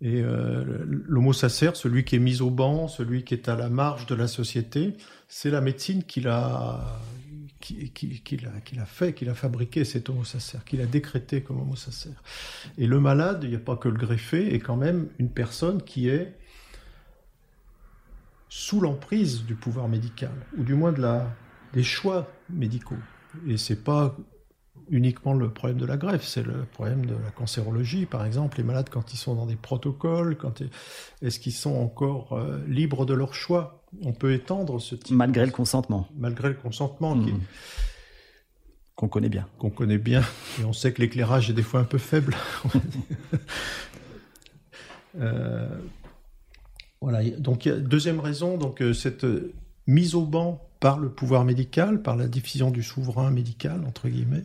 Et 0.00 0.22
euh, 0.22 0.84
l'homo 0.86 1.32
sacer, 1.32 1.70
celui 1.74 2.04
qui 2.04 2.16
est 2.16 2.20
mis 2.20 2.40
au 2.40 2.50
banc, 2.50 2.86
celui 2.86 3.24
qui 3.24 3.34
est 3.34 3.48
à 3.48 3.56
la 3.56 3.68
marge 3.68 4.06
de 4.06 4.14
la 4.14 4.28
société, 4.28 4.94
c'est 5.26 5.50
la 5.50 5.60
médecine 5.60 6.04
qui, 6.04 6.20
qui, 6.20 6.28
a, 6.28 7.00
fait, 8.86 9.12
qu'il 9.12 9.28
a 9.28 9.34
fabriqué 9.34 9.84
cet 9.84 10.08
homo 10.08 10.22
sacer, 10.22 10.58
qu'il 10.64 10.80
a 10.80 10.86
décrété 10.86 11.42
comme 11.42 11.60
homo 11.60 11.74
sacer. 11.74 12.10
Et 12.78 12.86
le 12.86 13.00
malade, 13.00 13.40
il 13.42 13.50
n'y 13.50 13.56
a 13.56 13.60
pas 13.60 13.76
que 13.76 13.88
le 13.88 13.96
greffé, 13.96 14.54
est 14.54 14.60
quand 14.60 14.76
même 14.76 15.08
une 15.18 15.30
personne 15.30 15.82
qui 15.82 16.08
est 16.08 16.32
sous 18.48 18.80
l'emprise 18.80 19.44
du 19.44 19.56
pouvoir 19.56 19.88
médical, 19.88 20.30
ou 20.56 20.62
du 20.62 20.74
moins 20.74 20.92
de 20.92 21.02
la, 21.02 21.28
des 21.72 21.82
choix 21.82 22.30
médicaux. 22.48 22.96
Et 23.46 23.56
c'est 23.56 23.82
pas 23.82 24.16
uniquement 24.90 25.34
le 25.34 25.50
problème 25.50 25.78
de 25.78 25.86
la 25.86 25.96
greffe, 25.96 26.24
c'est 26.24 26.42
le 26.42 26.64
problème 26.64 27.06
de 27.06 27.14
la 27.14 27.30
cancérologie, 27.30 28.06
par 28.06 28.24
exemple. 28.24 28.58
Les 28.58 28.64
malades, 28.64 28.88
quand 28.90 29.12
ils 29.12 29.16
sont 29.16 29.34
dans 29.34 29.46
des 29.46 29.56
protocoles, 29.56 30.36
quand 30.36 30.62
est-ce 31.22 31.38
qu'ils 31.38 31.52
sont 31.52 31.74
encore 31.74 32.32
euh, 32.32 32.58
libres 32.66 33.06
de 33.06 33.14
leur 33.14 33.34
choix? 33.34 33.82
On 34.02 34.12
peut 34.12 34.32
étendre 34.32 34.80
ce 34.80 34.94
type. 34.94 35.16
Malgré 35.16 35.46
le 35.46 35.52
consentement. 35.52 36.08
Malgré 36.16 36.48
le 36.48 36.54
consentement. 36.54 37.14
Mmh. 37.14 37.40
Qu'on 38.94 39.08
connaît 39.08 39.28
bien. 39.28 39.46
Qu'on 39.58 39.70
connaît 39.70 39.98
bien. 39.98 40.22
Et 40.60 40.64
on 40.64 40.72
sait 40.72 40.92
que 40.92 41.00
l'éclairage 41.00 41.50
est 41.50 41.54
des 41.54 41.62
fois 41.62 41.80
un 41.80 41.84
peu 41.84 41.98
faible. 41.98 42.34
euh, 45.20 45.68
voilà. 47.00 47.24
Donc, 47.38 47.68
deuxième 47.68 48.20
raison, 48.20 48.58
donc, 48.58 48.82
euh, 48.82 48.92
cette 48.92 49.24
mise 49.86 50.14
au 50.14 50.24
banc 50.24 50.67
par 50.80 50.98
le 50.98 51.08
pouvoir 51.08 51.44
médical, 51.44 52.02
par 52.02 52.16
la 52.16 52.28
diffusion 52.28 52.70
du 52.70 52.82
souverain 52.82 53.30
médical, 53.30 53.84
entre 53.86 54.08
guillemets, 54.08 54.44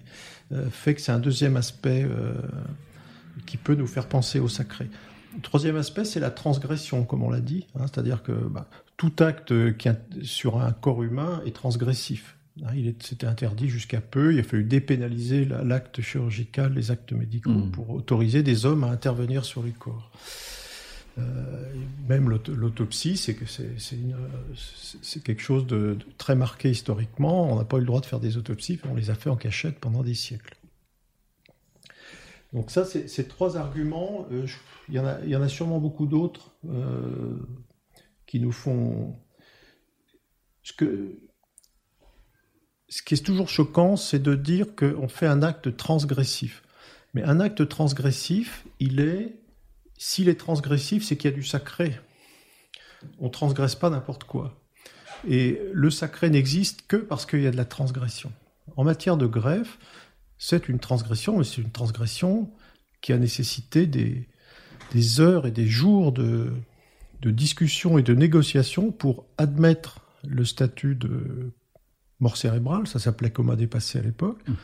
euh, 0.51 0.69
fait 0.69 0.95
que 0.95 1.01
c'est 1.01 1.11
un 1.11 1.19
deuxième 1.19 1.57
aspect 1.57 2.03
euh, 2.03 2.33
qui 3.45 3.57
peut 3.57 3.75
nous 3.75 3.87
faire 3.87 4.07
penser 4.07 4.39
au 4.39 4.47
sacré. 4.47 4.89
Le 5.35 5.41
troisième 5.41 5.75
aspect, 5.75 6.05
c'est 6.05 6.19
la 6.19 6.31
transgression, 6.31 7.03
comme 7.05 7.23
on 7.23 7.29
l'a 7.29 7.39
dit, 7.39 7.67
hein, 7.75 7.85
c'est-à-dire 7.87 8.23
que 8.23 8.31
bah, 8.31 8.67
tout 8.97 9.13
acte 9.19 9.77
qui 9.77 9.89
sur 10.21 10.61
un 10.61 10.71
corps 10.71 11.03
humain 11.03 11.41
est 11.45 11.55
transgressif. 11.55 12.37
Hein, 12.63 12.69
il 12.75 12.93
c'était 12.99 13.25
interdit 13.25 13.67
jusqu'à 13.67 13.99
peu. 13.99 14.33
Il 14.33 14.39
a 14.39 14.43
fallu 14.43 14.63
dépénaliser 14.63 15.45
l'acte 15.45 16.01
chirurgical, 16.01 16.73
les 16.73 16.91
actes 16.91 17.13
médicaux, 17.13 17.49
mmh. 17.49 17.71
pour 17.71 17.89
autoriser 17.89 18.43
des 18.43 18.65
hommes 18.65 18.83
à 18.83 18.87
intervenir 18.87 19.43
sur 19.45 19.63
les 19.63 19.71
corps. 19.71 20.11
Euh, 21.19 21.73
même 22.09 22.29
l'autopsie, 22.29 23.17
c'est 23.17 23.35
que 23.35 23.45
quelque 25.19 25.41
chose 25.41 25.67
de, 25.67 25.97
très 26.17 26.35
marqué 26.35 26.71
historiquement. 26.71 27.51
On 27.51 27.55
n'a 27.55 27.65
pas 27.65 27.77
eu 27.77 27.81
le 27.81 27.85
droit 27.85 28.01
de 28.01 28.05
faire 28.05 28.19
des 28.19 28.37
autopsies, 28.37 28.79
on 28.89 28.95
les 28.95 29.09
a 29.09 29.15
fait 29.15 29.29
en 29.29 29.35
cachette 29.35 29.79
pendant 29.79 30.03
des 30.03 30.15
siècles. 30.15 30.57
Donc 32.51 32.71
ça, 32.71 32.85
c'est 32.85 33.07
ces 33.07 33.27
trois 33.27 33.57
arguments. 33.57 34.27
Euh, 34.31 34.45
il, 34.89 34.95
y 34.95 34.99
en 34.99 35.41
a, 35.41 35.49
sûrement 35.49 35.79
beaucoup 35.79 36.05
d'autres 36.05 36.55
euh, 36.67 37.37
qui 38.25 38.39
nous 38.39 38.51
font... 38.51 39.15
Ce 40.63 40.71
qui 43.01 43.15
est 43.15 43.25
toujours 43.25 43.49
choquant, 43.49 43.97
c'est 43.97 44.21
de 44.21 44.35
dire 44.35 44.75
qu'on 44.75 45.07
fait 45.07 45.25
un 45.27 45.41
acte 45.41 45.75
transgressif. 45.75 46.63
Mais 47.13 47.23
un 47.23 47.39
acte 47.39 47.67
transgressif, 47.67 48.65
il 48.79 48.99
est 48.99 49.42
s'il 50.03 50.27
est 50.27 50.37
transgressif, 50.37 51.05
c'est 51.05 51.15
qu'il 51.15 51.31
y 51.31 51.33
a 51.33 51.35
du 51.35 51.45
sacré. 51.45 51.97
On 53.19 53.29
transgresse 53.29 53.75
pas 53.75 53.89
n'importe 53.89 54.25
quoi. 54.25 54.61
Et 55.25 55.61
le 55.71 55.89
sacré 55.89 56.29
n'existe 56.29 56.85
que 56.89 56.97
parce 56.97 57.25
qu'il 57.25 57.41
y 57.41 57.47
a 57.47 57.51
de 57.51 57.55
la 57.55 57.63
transgression. 57.63 58.33
En 58.75 58.83
matière 58.83 59.15
de 59.15 59.27
greffe, 59.27 59.79
c'est 60.37 60.67
une 60.67 60.79
transgression, 60.79 61.37
mais 61.37 61.45
c'est 61.45 61.61
une 61.61 61.71
transgression 61.71 62.51
qui 62.99 63.13
a 63.13 63.17
nécessité 63.17 63.87
des, 63.87 64.27
heures 65.21 65.47
et 65.47 65.51
des 65.51 65.67
jours 65.67 66.11
de, 66.11 66.51
de 67.21 67.31
discussion 67.31 67.97
et 67.97 68.03
de 68.03 68.13
négociation 68.13 68.91
pour 68.91 69.25
admettre 69.37 70.01
le 70.25 70.43
statut 70.43 70.95
de 70.95 71.53
mort 72.23 72.37
cérébrale, 72.37 72.87
ça 72.87 72.97
s'appelait 72.97 73.29
coma 73.29 73.55
dépassé 73.55 73.99
à 73.99 74.01
l'époque. 74.01 74.39
Mhm. 74.47 74.55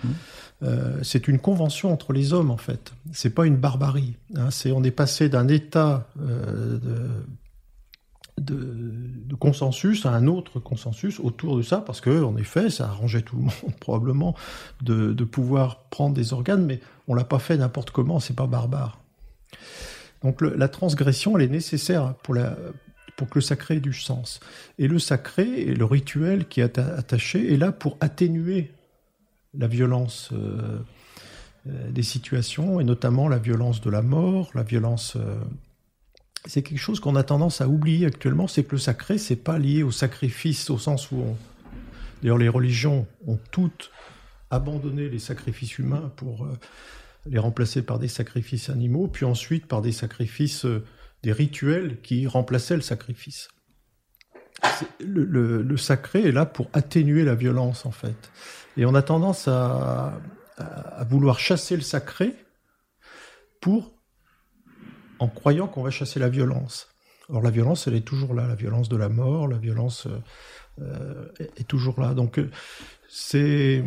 Euh, 0.64 1.00
c'est 1.04 1.28
une 1.28 1.40
convention 1.40 1.94
entre 1.94 2.14
les 2.14 2.34
hommes 2.34 2.50
en 2.50 2.58
fait. 2.58 2.94
C'est 3.12 3.30
pas 3.30 3.46
une 3.46 3.58
barbarie. 3.58 4.16
Hein. 4.36 4.50
C'est 4.50 4.72
on 4.72 4.84
est 4.84 4.92
passé 4.92 5.30
d'un 5.30 5.48
état 5.48 6.08
euh, 6.20 6.80
de, 8.40 9.36
consensus 9.40 10.06
à 10.06 10.12
un 10.12 10.28
autre 10.28 10.60
consensus 10.60 11.20
autour 11.22 11.56
de 11.56 11.62
ça 11.62 11.78
parce 11.78 12.02
que 12.02 12.24
en 12.24 12.36
effet 12.36 12.70
ça 12.70 12.88
arrangeait 12.88 13.22
tout 13.22 13.38
le 13.38 13.44
monde 13.44 13.54
probablement 13.80 14.36
de, 14.82 15.14
pouvoir 15.24 15.84
prendre 15.90 16.16
des 16.16 16.34
organes, 16.34 16.66
mais 16.66 16.82
on 17.08 17.14
l'a 17.14 17.24
pas 17.24 17.40
fait 17.40 17.58
n'importe 17.58 17.92
comment. 17.92 18.20
C'est 18.20 18.36
pas 18.36 18.48
barbare. 18.48 19.00
Donc 20.24 20.42
la 20.42 20.68
transgression, 20.68 21.38
elle 21.38 21.46
est 21.46 21.48
nécessaire 21.48 22.16
pour 22.24 22.34
la, 22.34 22.58
pour 23.20 23.28
que 23.28 23.40
le 23.40 23.42
sacré 23.42 23.76
ait 23.76 23.80
du 23.82 23.92
sens. 23.92 24.40
Et 24.78 24.88
le 24.88 24.98
sacré 24.98 25.44
et 25.44 25.76
le 25.76 25.84
rituel 25.84 26.48
qui 26.48 26.62
est 26.62 26.78
attaché 26.78 27.54
est 27.54 27.58
là 27.58 27.74
pour 27.74 27.98
atténuer 28.00 28.72
la 29.54 29.68
violence 29.68 30.30
euh, 30.32 30.80
euh, 31.68 31.92
des 31.92 32.02
situations, 32.02 32.80
et 32.80 32.86
notamment 32.86 33.28
la 33.28 33.38
violence 33.38 33.82
de 33.82 33.90
la 33.90 34.02
mort, 34.02 34.52
la 34.56 34.64
violence... 34.64 35.18
Euh, 35.18 35.36
c'est 36.46 36.62
quelque 36.62 36.80
chose 36.80 37.02
qu'on 37.02 37.18
a 37.18 37.24
tendance 37.24 37.60
à 37.60 37.68
oublier 37.68 38.06
actuellement, 38.06 38.48
c'est 38.48 38.64
que 38.64 38.72
le 38.72 38.78
sacré, 38.78 39.18
c'est 39.18 39.36
pas 39.36 39.60
lié 39.60 39.84
au 39.84 39.92
sacrifice 39.92 40.70
au 40.70 40.78
sens 40.78 41.12
où. 41.12 41.22
D'ailleurs, 42.22 42.38
les 42.38 42.48
religions 42.48 43.06
ont 43.28 43.38
toutes 43.52 43.92
abandonné 44.50 45.10
les 45.10 45.20
sacrifices 45.20 45.78
humains 45.78 46.10
pour 46.16 46.48
les 47.26 47.40
remplacer 47.40 47.82
par 47.82 48.00
des 48.00 48.08
sacrifices 48.08 48.70
animaux, 48.70 49.10
puis 49.10 49.26
ensuite 49.26 49.66
par 49.66 49.82
des 49.82 49.92
sacrifices 49.92 50.66
des 51.24 51.32
rituels 51.32 52.02
qui 52.02 52.28
remplaçaient 52.28 52.76
le 52.76 52.82
sacrifice. 52.82 53.50
Le, 55.00 55.78
sacré 55.78 56.28
est 56.28 56.32
là 56.32 56.46
pour 56.46 56.70
atténuer 56.74 57.24
la 57.24 57.36
violence, 57.36 57.86
en 57.86 57.92
fait. 57.92 58.32
Et 58.78 58.86
on 58.86 58.94
a 58.96 59.02
tendance 59.02 59.48
à, 59.48 60.20
vouloir 61.10 61.40
chasser 61.40 61.76
le 61.78 61.82
sacré 61.82 62.36
pour, 63.62 63.94
en 65.20 65.30
croyant 65.30 65.68
qu'on 65.68 65.84
va 65.84 65.92
chasser 65.92 66.20
la 66.20 66.30
violence. 66.30 66.90
Or, 67.30 67.42
la 67.42 67.52
violence, 67.52 67.88
elle 67.88 67.96
est 67.96 68.06
toujours 68.06 68.34
là. 68.34 68.48
La 68.48 68.56
violence 68.56 68.90
de 68.90 68.98
la 68.98 69.08
mort, 69.08 69.48
la 69.48 69.58
violence 69.58 70.08
euh, 70.82 71.30
est 71.38 71.68
toujours 71.68 72.02
là. 72.02 72.14
Donc, 72.14 72.40
euh, 72.40 72.50
c'est 73.08 73.86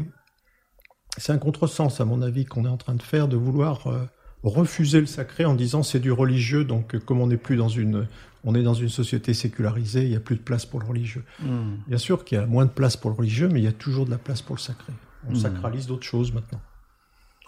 c'est 1.19 1.33
un 1.33 1.39
contresens, 1.39 2.01
à 2.01 2.05
mon 2.05 2.23
avis, 2.23 2.45
qu'on 2.45 2.65
est 2.65 2.69
en 2.69 2.77
train 2.77 2.95
de 2.95 3.03
faire, 3.03 3.29
de 3.29 3.37
vouloir 3.37 3.87
euh, 3.87 4.07
refuser 4.43 5.01
le 5.01 5.07
sacré 5.07 5.45
en 5.45 5.55
disant 5.55 5.83
c'est 5.83 6.01
du 6.01 6.13
religieux, 6.13 6.65
donc 6.65 6.99
comme 6.99 7.21
on 7.21 7.29
n'est 7.29 7.37
plus 7.37 7.57
dans 7.57 7.69
une, 7.69 8.07
on 8.45 8.55
est 8.55 8.63
dans 8.63 8.75
une 8.75 8.89
société 8.89 9.35
sécularisée, 9.35 10.03
il 10.03 10.11
n'y 10.11 10.17
a 10.17 10.21
plus 10.21 10.37
de 10.37 10.41
place 10.41 10.67
pour 10.67 10.81
le 10.81 10.87
religieux. 10.87 11.25
Hmm. 11.41 11.77
Bien 11.87 11.99
sûr 11.99 12.25
qu'il 12.25 12.39
y 12.39 12.41
a 12.41 12.47
moins 12.47 12.67
de 12.67 12.71
place 12.71 12.97
pour 12.97 13.11
le 13.11 13.17
religieux, 13.17 13.49
mais 13.49 13.61
il 13.61 13.65
y 13.65 13.69
a 13.69 13.73
toujours 13.73 14.05
de 14.05 14.11
la 14.11 14.19
place 14.19 14.43
pour 14.43 14.57
le 14.57 14.61
sacré. 14.61 14.93
On 15.29 15.33
hmm. 15.33 15.37
sacralise 15.37 15.87
d'autres 15.87 16.07
choses 16.07 16.33
maintenant. 16.33 16.61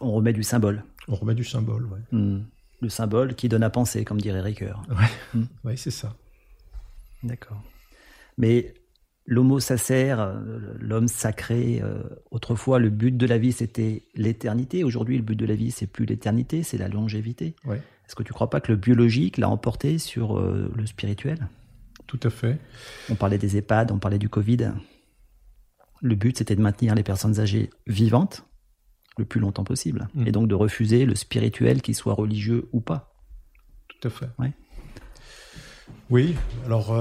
On 0.01 0.13
remet 0.13 0.33
du 0.33 0.43
symbole. 0.43 0.85
On 1.09 1.15
remet 1.15 1.35
du 1.35 1.45
symbole, 1.45 1.87
oui. 1.87 2.01
Hmm. 2.13 2.43
Le 2.81 2.89
symbole 2.89 3.35
qui 3.35 3.49
donne 3.49 3.63
à 3.63 3.71
penser, 3.71 4.05
comme 4.05 4.21
dirait 4.21 4.41
Ricoeur. 4.41 4.83
Oui, 5.35 5.47
ouais, 5.65 5.77
c'est 5.77 5.91
ça. 5.91 6.15
D'accord. 7.23 7.63
Mais 8.37 8.75
l'homo 9.27 9.61
sacer, 9.61 10.15
euh, 10.19 10.75
l'homme 10.79 11.09
sacré. 11.09 11.81
Euh, 11.83 12.03
autrefois, 12.31 12.79
le 12.79 12.91
but 12.91 13.17
de 13.17 13.27
la 13.27 13.39
vie, 13.39 13.53
c'était 13.53 14.03
l'éternité. 14.15 14.85
Aujourd'hui, 14.85 15.17
le 15.17 15.23
but 15.23 15.37
de 15.37 15.47
la 15.47 15.55
vie, 15.55 15.71
c'est 15.71 15.87
plus 15.87 16.05
l'éternité, 16.05 16.63
c'est 16.63 16.79
la 16.79 16.89
longévité. 16.89 17.57
Est-ce 17.67 18.15
que 18.15 18.23
tu 18.23 18.33
ne 18.33 18.35
crois 18.35 18.51
pas 18.51 18.61
que 18.61 18.71
le 18.71 18.77
biologique 18.77 19.39
l'a 19.39 19.49
emporté 19.49 19.99
sur 19.99 20.39
euh, 20.39 20.71
le 20.75 20.87
spirituel? 20.87 21.49
Tout 22.07 22.21
à 22.23 22.31
fait. 22.31 22.59
On 23.09 23.15
parlait 23.15 23.39
des 23.39 23.57
EHPAD, 23.57 23.91
on 23.91 23.99
parlait 23.99 24.19
du 24.19 24.29
Covid. 24.29 24.73
Le 26.03 26.15
but, 26.15 26.37
c'était 26.37 26.57
de 26.57 26.61
maintenir 26.61 26.95
les 26.95 27.03
personnes 27.03 27.41
âgées 27.41 27.71
vivantes 27.87 28.45
le 29.17 29.25
plus 29.25 29.41
longtemps 29.41 29.65
possible. 29.65 30.09
Mm. 30.15 30.27
Et 30.27 30.33
donc 30.33 30.49
de 30.49 30.55
refuser 30.55 31.07
le 31.07 31.15
spirituel, 31.15 31.81
qu'il 31.81 31.95
soit 31.95 32.15
religieux 32.15 32.69
ou 32.73 32.81
pas. 32.81 33.15
Tout 33.89 34.09
à 34.09 34.11
fait. 34.11 34.29
Oui, 36.11 36.35
alors 36.67 36.93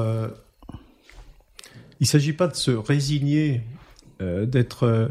il 1.99 2.03
ne 2.03 2.07
s'agit 2.07 2.33
pas 2.33 2.47
de 2.47 2.55
se 2.55 2.71
résigner, 2.71 3.61
euh, 4.21 4.45
d'être 4.45 4.83
euh, 4.83 5.07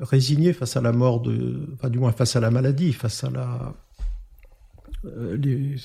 résigné 0.00 0.52
face 0.52 0.76
à 0.76 0.80
la 0.80 0.92
mort, 0.92 1.20
de, 1.20 1.66
enfin, 1.74 1.90
du 1.90 1.98
moins 1.98 2.12
face 2.12 2.36
à 2.36 2.40
la 2.40 2.50
maladie, 2.50 2.92
face 2.92 3.24
à 3.24 3.30
la... 3.30 3.74
Euh, 5.04 5.76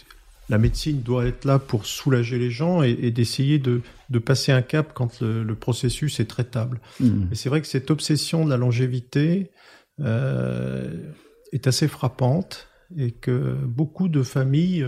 la 0.50 0.58
médecine 0.58 1.02
doit 1.02 1.26
être 1.26 1.46
là 1.46 1.58
pour 1.58 1.86
soulager 1.86 2.38
les 2.38 2.52
gens 2.52 2.84
et, 2.84 3.12
d'essayer 3.12 3.60
de, 3.60 3.82
passer 4.20 4.52
un 4.52 4.62
cap 4.62 4.92
quand 4.94 5.22
le, 5.22 5.56
processus 5.56 6.20
est 6.20 6.26
traitable. 6.26 6.82
Mmh. 7.00 7.32
Et 7.32 7.36
c'est 7.36 7.48
vrai 7.48 7.62
que 7.62 7.68
cette 7.68 7.90
obsession 7.90 8.44
de 8.44 8.50
la 8.50 8.58
longévité 8.58 9.52
est 10.00 11.68
assez 11.68 11.88
frappante 11.88 12.68
et 12.98 13.12
que 13.12 13.56
beaucoup 13.64 14.10
de 14.10 14.22
familles 14.22 14.86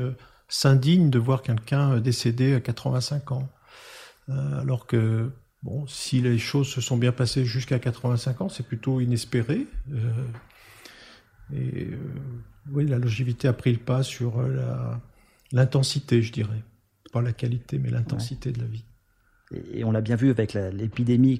s'indignent 0.49 1.09
de 1.09 1.19
voir 1.19 1.41
quelqu'un 1.41 2.01
décédé 2.01 2.53
à 2.53 2.59
85 2.59 3.31
ans. 3.31 3.49
Alors 4.27 4.87
que 4.87 5.31
bon, 5.63 5.85
si 5.87 6.21
les 6.21 6.37
choses 6.37 6.67
se 6.67 6.81
sont 6.81 6.97
bien 6.97 7.11
passées 7.11 7.45
jusqu'à 7.45 7.79
85 7.79 8.41
ans, 8.41 8.49
c'est 8.49 8.65
plutôt 8.65 8.99
inespéré. 8.99 9.67
et 11.53 11.89
oui, 12.71 12.87
la 12.87 12.97
longévité 12.97 13.47
a 13.47 13.53
pris 13.53 13.71
le 13.71 13.79
pas 13.79 14.03
sur 14.03 14.43
l'intensité, 15.51 16.21
je 16.21 16.31
dirais. 16.31 16.63
Pas 17.13 17.21
la 17.21 17.33
qualité, 17.33 17.77
mais 17.77 17.89
l'intensité 17.89 18.51
de 18.51 18.59
la 18.59 18.67
vie. 18.67 18.83
Et 19.71 19.83
on 19.83 19.91
l'a 19.91 20.01
bien 20.01 20.15
vu 20.15 20.29
avec 20.31 20.53
l'épidémie 20.53 21.39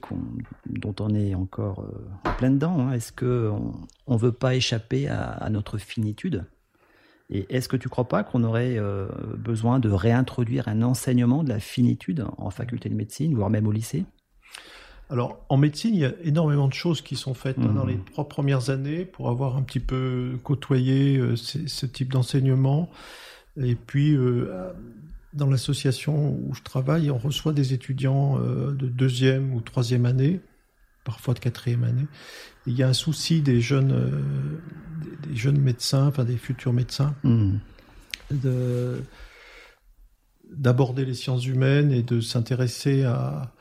dont 0.67 0.95
on 0.99 1.13
est 1.15 1.33
encore 1.33 1.81
euh, 1.81 2.29
en 2.29 2.36
plein 2.36 2.51
dedans. 2.51 2.79
Hein. 2.79 2.91
Est-ce 2.93 3.11
qu'on 3.11 3.73
ne 4.07 4.17
veut 4.17 4.31
pas 4.31 4.55
échapper 4.55 5.07
à, 5.07 5.47
notre 5.49 5.77
finitude? 5.77 6.45
Et 7.30 7.45
est-ce 7.49 7.67
que 7.67 7.78
tu 7.78 7.88
ne 7.88 7.89
crois 7.89 8.07
pas 8.07 8.23
qu'on 8.23 8.43
aurait 8.43 8.78
euh, 8.78 9.07
besoin 9.38 9.80
de 9.80 9.89
réintroduire 9.89 10.67
un 10.67 10.82
enseignement 10.82 11.43
de 11.43 11.49
la 11.49 11.59
finitude 11.59 12.26
en 12.38 12.49
faculté 12.49 12.89
de 12.89 12.95
médecine, 12.95 13.34
voire 13.36 13.49
même 13.49 13.67
au 13.67 13.71
lycée? 13.71 14.05
Alors, 15.09 15.43
en 15.49 15.57
médecine, 15.57 15.93
il 15.93 16.01
y 16.01 16.05
a 16.05 16.13
énormément 16.23 16.67
de 16.67 16.73
choses 16.73 17.01
qui 17.01 17.15
sont 17.15 17.34
faites 17.34 17.59
hein, 17.59 17.73
dans 17.73 17.86
mmh. 17.86 17.89
les 17.89 17.99
trois 18.11 18.28
premières 18.28 18.69
années 18.69 19.05
pour 19.05 19.30
avoir 19.30 19.55
un 19.55 19.61
petit 19.61 19.80
peu 19.80 20.38
côtoyé 20.43 21.17
euh, 21.17 21.36
ce 21.36 21.86
type 21.86 22.11
d'enseignement. 22.11 22.89
Et 23.57 23.76
puis, 23.76 24.17
dans 25.36 25.49
l'association 25.49 26.34
où 26.34 26.53
je 26.53 26.61
travaille, 26.63 27.11
on 27.11 27.17
reçoit 27.17 27.53
des 27.53 27.73
étudiants 27.73 28.39
euh, 28.39 28.71
de 28.71 28.88
deuxième 28.88 29.53
ou 29.53 29.61
troisième 29.61 30.05
année, 30.05 30.39
parfois 31.03 31.34
de 31.34 31.39
quatrième 31.39 31.84
année. 31.84 32.07
Il 32.68 32.74
y 32.74 32.84
a 32.84 32.88
un 32.88 32.93
souci 32.93 33.41
des 33.41 33.61
jeunes, 33.61 33.91
euh, 33.91 35.28
des 35.28 35.36
jeunes 35.36 35.59
médecins, 35.59 36.07
enfin 36.07 36.24
des 36.24 36.38
futurs 36.38 36.74
médecins, 36.74 37.16
hmm. 37.24 37.57
d'aborder 40.49 41.05
les 41.05 41.13
sciences 41.13 41.45
humaines 41.45 41.91
et 41.91 42.03
de 42.03 42.22
s'intéresser 42.22 43.03
à, 43.03 43.53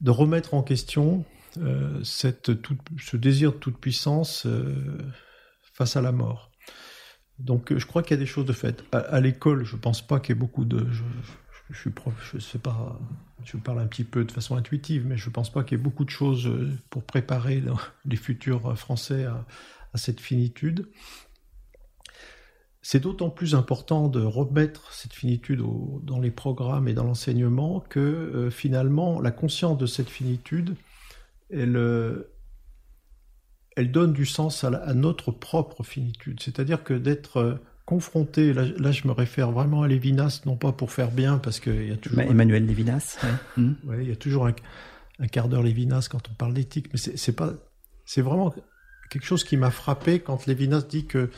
de 0.00 0.10
remettre 0.10 0.54
en 0.54 0.62
question 0.62 1.24
euh, 1.58 2.02
cette, 2.04 2.50
ce 2.98 3.16
désir 3.16 3.52
de 3.52 3.58
toute 3.58 3.78
puissance 3.78 4.46
face 5.72 5.96
à 5.96 6.02
la 6.02 6.12
mort. 6.12 6.52
Donc 7.38 7.72
euh, 7.72 7.78
je 7.78 7.86
crois 7.86 8.02
qu'il 8.02 8.16
y 8.16 8.20
a 8.20 8.20
des 8.20 8.26
choses 8.26 8.44
de 8.44 8.52
fait. 8.52 8.84
À, 8.92 9.20
l'école, 9.20 9.64
je 9.64 9.76
ne 9.76 9.80
pense 9.80 10.06
pas 10.06 10.20
qu'il 10.20 10.34
y 10.34 10.38
ait 10.38 10.40
beaucoup 10.40 10.64
de... 10.64 10.86
Je, 10.90 11.02
suis 11.78 11.90
je 12.32 12.38
sais 12.38 12.58
pas, 12.58 12.98
je 13.44 13.56
parle 13.56 13.80
un 13.80 13.86
petit 13.86 14.04
peu 14.04 14.24
de 14.24 14.32
façon 14.32 14.56
intuitive, 14.56 15.06
mais 15.06 15.16
je 15.16 15.30
pense 15.30 15.50
pas 15.50 15.64
qu'il 15.64 15.78
y 15.78 15.80
ait 15.80 15.84
beaucoup 15.84 16.04
de 16.04 16.10
choses 16.10 16.46
euh, 16.46 16.70
pour 16.90 17.02
préparer 17.04 17.62
les 18.04 18.16
futurs 18.16 18.76
Français 18.76 19.24
à, 19.24 19.44
cette 19.94 20.20
finitude. 20.20 20.88
C'est 22.80 23.00
d'autant 23.00 23.28
plus 23.30 23.54
important 23.54 24.08
de 24.08 24.22
remettre 24.22 24.92
cette 24.92 25.12
finitude 25.12 25.62
dans 26.02 26.18
les 26.18 26.30
programmes 26.30 26.88
et 26.88 26.94
dans 26.94 27.04
l'enseignement 27.04 27.80
que 27.80 28.00
euh, 28.00 28.50
finalement 28.50 29.20
la 29.20 29.30
conscience 29.30 29.76
de 29.76 29.86
cette 29.86 30.08
finitude, 30.08 30.74
elle, 31.50 31.76
donne 33.78 34.12
du 34.14 34.24
sens 34.24 34.64
à, 34.64 34.94
notre 34.94 35.30
propre 35.30 35.82
finitude. 35.82 36.40
C'est-à-dire 36.40 36.82
que 36.82 36.94
d'être 36.94 37.36
euh, 37.36 37.54
confronté, 37.84 38.52
là, 38.52 38.92
je 38.92 39.06
me 39.06 39.12
réfère 39.12 39.50
vraiment 39.50 39.82
à 39.82 39.88
Lévinas, 39.88 40.42
non 40.46 40.56
pas 40.56 40.72
pour 40.72 40.92
faire 40.92 41.10
bien, 41.10 41.38
parce 41.38 41.60
qu'il 41.60 41.88
y 41.88 41.92
a 41.92 41.96
toujours... 41.96 42.20
Emmanuel 42.20 42.66
Lévinas. 42.66 43.18
Ouais. 43.56 44.02
Il 44.02 44.08
y 44.08 44.12
a 44.12 44.16
toujours 44.16 44.46
un, 44.46 45.26
quart 45.26 45.48
d'heure 45.48 45.62
Lévinas 45.62 46.08
quand 46.10 46.28
on 46.30 46.34
parle 46.34 46.54
d'éthique, 46.54 46.88
mais 46.92 46.98
c'est 46.98 47.32
pas... 47.32 47.52
C'est 48.04 48.22
vraiment 48.22 48.54
quelque 49.10 49.24
chose 49.24 49.44
qui 49.44 49.56
m'a 49.56 49.70
frappé 49.70 50.20
quand 50.20 50.46
Lévinas 50.46 50.82
dit 50.82 51.06
que 51.06 51.30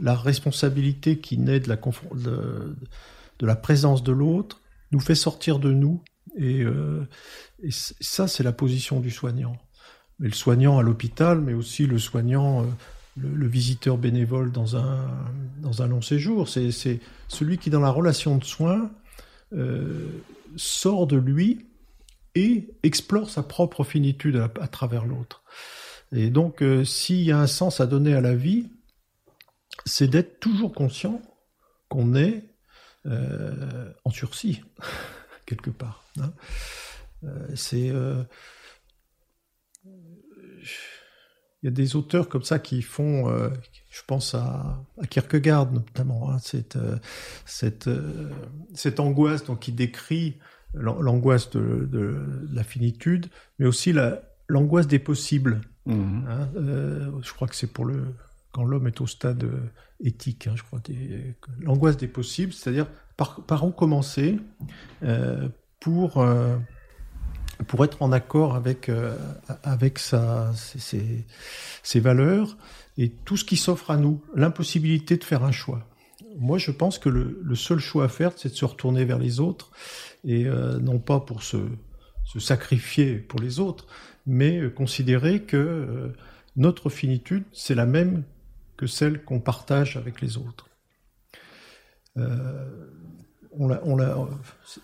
la 0.00 0.14
responsabilité 0.14 1.18
qui 1.18 1.38
naît 1.38 1.60
de 1.60 1.68
la, 1.68 1.76
de, 1.76 2.76
de 3.38 3.46
la 3.46 3.56
présence 3.56 4.02
de 4.02 4.12
l'autre 4.12 4.62
nous 4.92 5.00
fait 5.00 5.14
sortir 5.14 5.58
de 5.58 5.72
nous. 5.72 6.02
Et, 6.36 6.62
euh, 6.62 7.06
et 7.62 7.70
ça, 7.70 8.28
c'est 8.28 8.42
la 8.42 8.52
position 8.52 9.00
du 9.00 9.10
soignant 9.10 9.56
mais 10.18 10.28
le 10.28 10.34
soignant 10.34 10.78
à 10.78 10.82
l'hôpital, 10.82 11.40
mais 11.40 11.52
aussi 11.52 11.86
le 11.86 11.98
soignant, 11.98 12.66
euh, 13.18 13.34
le, 13.34 13.46
visiteur 13.46 13.98
bénévole 13.98 14.52
dans 14.52 14.76
un, 14.76 15.08
dans 15.58 15.82
un 15.82 15.86
long 15.86 16.02
séjour. 16.02 16.48
C'est 16.48 16.70
celui 17.28 17.58
qui, 17.58 17.70
dans 17.70 17.80
la 17.80 17.90
relation 17.90 18.36
de 18.36 18.44
soins, 18.44 18.90
euh, 19.52 20.08
sort 20.56 21.06
de 21.06 21.16
lui 21.16 21.66
et 22.34 22.68
explore 22.82 23.30
sa 23.30 23.42
propre 23.42 23.84
finitude 23.84 24.48
à, 24.60 24.68
travers 24.68 25.06
l'autre. 25.06 25.42
Et 26.12 26.30
donc, 26.30 26.62
euh, 26.62 26.84
s'il 26.84 27.22
y 27.22 27.32
a 27.32 27.38
un 27.38 27.46
sens 27.46 27.80
à 27.80 27.86
donner 27.86 28.14
à 28.14 28.20
la 28.20 28.34
vie, 28.34 28.68
c'est 29.84 30.08
d'être 30.08 30.40
toujours 30.40 30.72
conscient 30.72 31.20
qu'on 31.88 32.14
est 32.14 32.44
en 34.04 34.10
sursis, 34.10 34.62
quelque 35.46 35.70
part. 35.70 36.02
Hein. 36.18 36.32
c'est 37.54 37.92
il 41.62 41.66
y 41.66 41.68
a 41.68 41.72
des 41.72 41.96
auteurs 41.96 42.28
comme 42.28 42.42
ça 42.42 42.58
qui 42.58 42.82
font, 42.82 43.30
euh, 43.30 43.48
je 43.90 44.02
pense 44.06 44.34
à, 44.34 44.84
Kierkegaard 45.08 45.72
notamment, 45.72 46.30
hein, 46.30 46.38
cette, 46.38 46.76
euh, 46.76 46.96
cette, 47.44 47.88
euh, 47.88 48.30
cette, 48.74 49.00
angoisse 49.00 49.44
donc, 49.44 49.60
qui 49.60 49.72
décrit 49.72 50.38
l'angoisse 50.74 51.50
de, 51.50 51.88
la 52.52 52.62
finitude, 52.62 53.26
mais 53.58 53.66
aussi 53.66 53.94
l'angoisse 54.48 54.86
des 54.86 54.98
possibles. 54.98 55.62
Mmh. 55.86 56.26
Hein, 56.28 56.48
je 57.22 57.32
crois 57.32 57.48
que 57.48 57.56
c'est 57.56 57.72
pour 57.72 57.84
le 57.84 58.14
quand 58.52 58.64
l'homme 58.64 58.86
est 58.86 59.00
au 59.02 59.06
stade 59.06 59.46
éthique, 60.00 60.46
hein, 60.46 60.54
je 60.56 60.62
crois, 60.62 60.80
l'angoisse 61.60 61.98
des 61.98 62.08
possibles, 62.08 62.52
c'est-à-dire 62.52 62.86
par, 63.16 63.42
par 63.42 63.64
où 63.66 63.70
commencer 63.70 64.38
pour 65.80 66.26
pour 67.66 67.84
être 67.84 68.02
en 68.02 68.12
accord 68.12 68.54
avec, 68.54 68.88
euh, 68.88 69.16
avec 69.62 69.98
sa, 69.98 70.52
ses, 70.54 71.24
ses, 71.82 72.00
valeurs 72.00 72.56
et 72.98 73.10
tout 73.10 73.36
ce 73.36 73.44
qui 73.44 73.56
s'offre 73.56 73.90
à 73.90 73.96
nous, 73.96 74.22
l'impossibilité 74.34 75.16
de 75.16 75.24
faire 75.24 75.44
un 75.44 75.52
choix. 75.52 75.86
Moi, 76.38 76.58
je 76.58 76.70
pense 76.70 76.98
que 76.98 77.08
le, 77.08 77.40
le 77.42 77.54
seul 77.54 77.78
choix 77.78 78.04
à 78.04 78.08
faire, 78.08 78.32
c'est 78.36 78.50
de 78.50 78.54
se 78.54 78.64
retourner 78.64 79.04
vers 79.04 79.18
les 79.18 79.40
autres, 79.40 79.70
et 80.24 80.46
euh, 80.46 80.78
non 80.78 80.98
pas 80.98 81.20
pour 81.20 81.42
se, 81.42 81.56
se, 82.24 82.40
sacrifier 82.40 83.16
pour 83.16 83.40
les 83.40 83.58
autres, 83.58 83.86
mais 84.26 84.58
euh, 84.58 84.70
considérer 84.70 85.42
que 85.42 86.12
notre 86.56 86.90
finitude, 86.90 87.44
c'est 87.52 87.74
la 87.74 87.86
même 87.86 88.24
que 88.76 88.86
celle 88.86 89.24
qu'on 89.24 89.40
partage 89.40 89.96
avec 89.96 90.20
les 90.20 90.36
autres. 90.36 90.68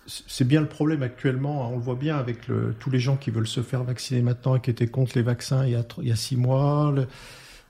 C'est 0.07 0.47
bien 0.47 0.61
le 0.61 0.67
problème 0.67 1.03
actuellement. 1.03 1.65
Hein. 1.65 1.69
On 1.73 1.75
le 1.77 1.81
voit 1.81 1.95
bien 1.95 2.17
avec 2.17 2.39
tous 2.79 2.89
les 2.89 2.99
gens 2.99 3.17
qui 3.17 3.31
veulent 3.31 3.47
se 3.47 3.61
faire 3.61 3.83
vacciner 3.83 4.21
maintenant 4.21 4.55
et 4.55 4.61
qui 4.61 4.69
étaient 4.69 4.87
contre 4.87 5.13
les 5.15 5.23
vaccins 5.23 5.65
il 5.65 5.71
y 5.71 6.11
a, 6.11 6.15
six 6.15 6.37
mois. 6.37 6.93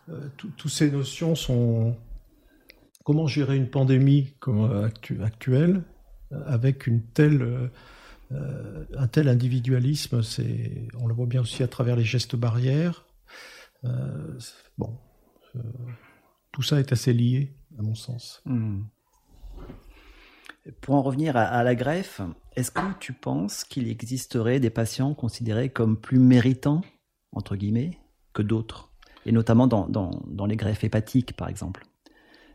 Euh, 0.09 0.29
toutes 0.37 0.69
ces 0.69 0.91
notions 0.91 1.35
sont 1.35 1.95
comment 3.03 3.27
gérer 3.27 3.55
une 3.55 3.69
pandémie 3.69 4.33
euh, 4.47 4.89
actuelle 5.21 5.83
euh, 6.31 6.43
avec 6.45 6.87
un 6.87 6.99
tel 9.07 9.27
individualisme. 9.27 10.21
on 10.99 11.07
le 11.07 11.13
voit 11.13 11.27
bien 11.27 11.41
aussi 11.41 11.63
à 11.63 11.67
travers 11.67 11.95
les 11.95 12.03
gestes 12.03 12.35
barrières. 12.35 13.05
bon, 14.77 14.97
tout 16.51 16.63
ça 16.63 16.79
est 16.79 16.91
assez 16.91 17.13
lié 17.13 17.55
à 17.77 17.81
mon 17.81 17.95
sens. 17.95 18.41
Hmm. 18.45 18.83
Pour 20.79 20.95
en 20.95 21.01
revenir 21.01 21.35
à, 21.35 21.61
la 21.63 21.75
greffe, 21.75 22.21
est-ce 22.55 22.71
que 22.71 22.79
tu 22.99 23.11
penses 23.11 23.65
qu'il 23.65 23.89
existerait 23.89 24.61
des 24.61 24.69
patients 24.69 25.13
considérés 25.13 25.69
comme 25.69 25.97
plus 25.97 26.19
méritants, 26.19 26.81
entre 27.33 27.57
guillemets, 27.57 27.99
que 28.31 28.41
d'autres 28.41 28.93
Et 29.25 29.33
notamment 29.33 29.67
dans, 29.67 29.89
dans, 29.89 30.45
les 30.45 30.55
greffes 30.55 30.85
hépatiques, 30.85 31.35
par 31.35 31.49
exemple? 31.49 31.85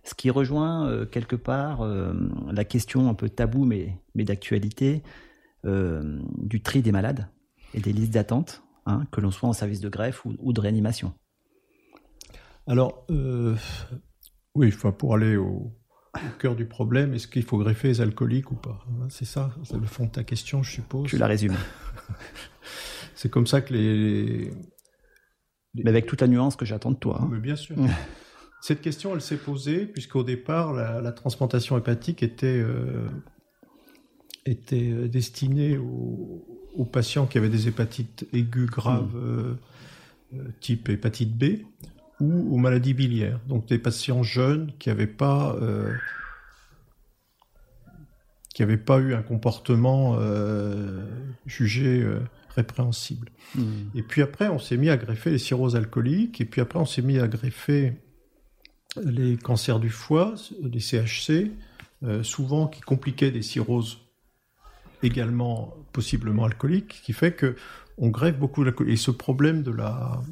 Ce 0.05 0.15
qui 0.15 0.31
rejoint 0.31 0.89
euh, 0.89 1.05
quelque 1.05 1.37
part 1.37 1.83
euh, 1.83 2.15
la 2.51 2.65
question 2.65 3.11
un 3.11 3.15
peu 3.15 3.29
taboue, 3.29 3.67
mais, 3.67 4.01
mais 4.15 4.25
d'actualité, 4.25 5.03
euh, 5.67 6.19
du 6.39 6.63
tri 6.63 6.81
des 6.81 6.93
malades 6.93 7.29
et 7.75 7.81
des 7.81 7.93
listes 7.93 8.15
d'attente, 8.15 8.63
hein, 8.87 9.05
que 9.11 9.21
l'on 9.21 9.31
soit 9.31 9.51
en 9.51 9.53
service 9.53 9.81
de 9.81 9.91
greffe 9.91 10.25
ou, 10.25 10.35
ou 10.39 10.55
de 10.55 10.61
réanimation. 10.63 11.13
Alors, 12.67 13.07
oui, 14.55 14.75
pour 14.99 15.15
aller 15.15 15.37
au, 15.37 15.73
au 16.15 16.39
cœur 16.39 16.57
du 16.57 16.67
problème, 16.67 17.15
est-ce 17.15 17.29
qu'il 17.29 17.43
faut 17.43 17.59
greffer 17.59 17.89
les 17.89 18.01
alcooliques 18.01 18.51
ou 18.51 18.57
pas 18.57 18.85
C'est 19.09 19.25
ça, 19.25 19.51
c'est 19.65 19.77
le 19.77 19.87
fond 19.87 20.07
de 20.07 20.11
ta 20.11 20.25
question, 20.25 20.63
je 20.63 20.73
suppose. 20.73 21.09
Tu 21.09 21.19
la 21.19 21.27
résumes. 21.27 21.57
c'est 23.15 23.31
comme 23.31 23.47
ça 23.47 23.61
que 23.61 23.75
les, 23.75 24.51
Mais 25.75 25.89
avec 25.89 26.07
toute 26.07 26.21
la 26.21 26.27
nuance 26.27 26.57
que 26.57 26.65
j'attends 26.65 26.91
de 26.91 26.97
toi. 26.97 27.21
Hein. 27.23 27.29
Mais 27.31 27.39
bien 27.39 27.57
sûr. 27.57 27.77
Cette 28.61 28.81
question, 28.81 29.15
elle 29.15 29.21
s'est 29.21 29.37
posée 29.37 29.87
puisqu'au 29.87 30.25
départ, 30.25 30.73
la, 30.73 31.13
transplantation 31.13 31.79
hépatique 31.79 32.23
était, 32.23 32.47
euh, 32.47 33.07
était 34.45 34.91
euh, 34.91 35.09
destinée 35.09 35.79
aux, 35.79 36.45
patients 36.93 37.27
qui 37.27 37.39
avaient 37.39 37.49
des 37.49 37.67
hépatites 37.67 38.27
aiguës 38.33 38.71
graves, 38.71 39.15
hmm. 39.15 39.57
euh, 40.35 40.53
type 40.61 40.89
hépatite 40.89 41.37
B, 41.37 41.63
ou 42.21 42.55
aux 42.55 42.59
maladies 42.59 42.95
biliaires. 42.95 43.41
Donc 43.47 43.67
des 43.67 43.79
patients 43.79 44.23
jeunes 44.23 44.73
qui 44.79 44.89
n'avaient 44.89 45.07
pas, 45.07 45.57
euh, 45.61 45.93
qui 48.55 48.63
n'avaient 48.63 48.77
pas 48.77 48.99
eu 48.99 49.15
un 49.15 49.23
comportement 49.23 50.19
jugé 51.47 52.05
répréhensible. 52.57 53.31
Hmm. 53.55 53.85
Et 53.95 54.03
puis 54.03 54.23
après, 54.23 54.49
on 54.49 54.59
s'est 54.59 54.77
mis 54.77 54.91
à 54.91 54.97
greffer 54.97 55.31
les 55.31 55.39
cirrhoses 55.39 55.77
alcooliques, 55.77 56.41
et 56.41 56.45
puis 56.45 56.61
après, 56.61 56.79
on 56.79 56.87
s'est 56.87 57.03
mis 57.03 57.19
à 57.19 57.29
greffer 57.29 57.95
les 59.01 59.37
cancers 59.37 59.79
du 59.79 59.91
foie, 59.91 60.35
les 60.61 60.81
CHC, 60.81 61.53
souvent 62.23 62.67
qui 62.67 62.81
compliquaient 62.81 63.31
des 63.31 63.43
cirrhoses 63.43 63.99
également 65.03 65.75
possiblement 65.93 66.45
alcooliques, 66.45 67.01
qui 67.05 67.13
fait 67.13 67.33
que 67.33 67.57
on 67.99 68.09
greffe 68.09 68.39
beaucoup 68.39 68.65
d'alcool. 68.65 68.91
Et 68.91 68.97
ce 68.97 69.11
problème 69.11 69.63
de 69.63 69.73
la 69.73 70.23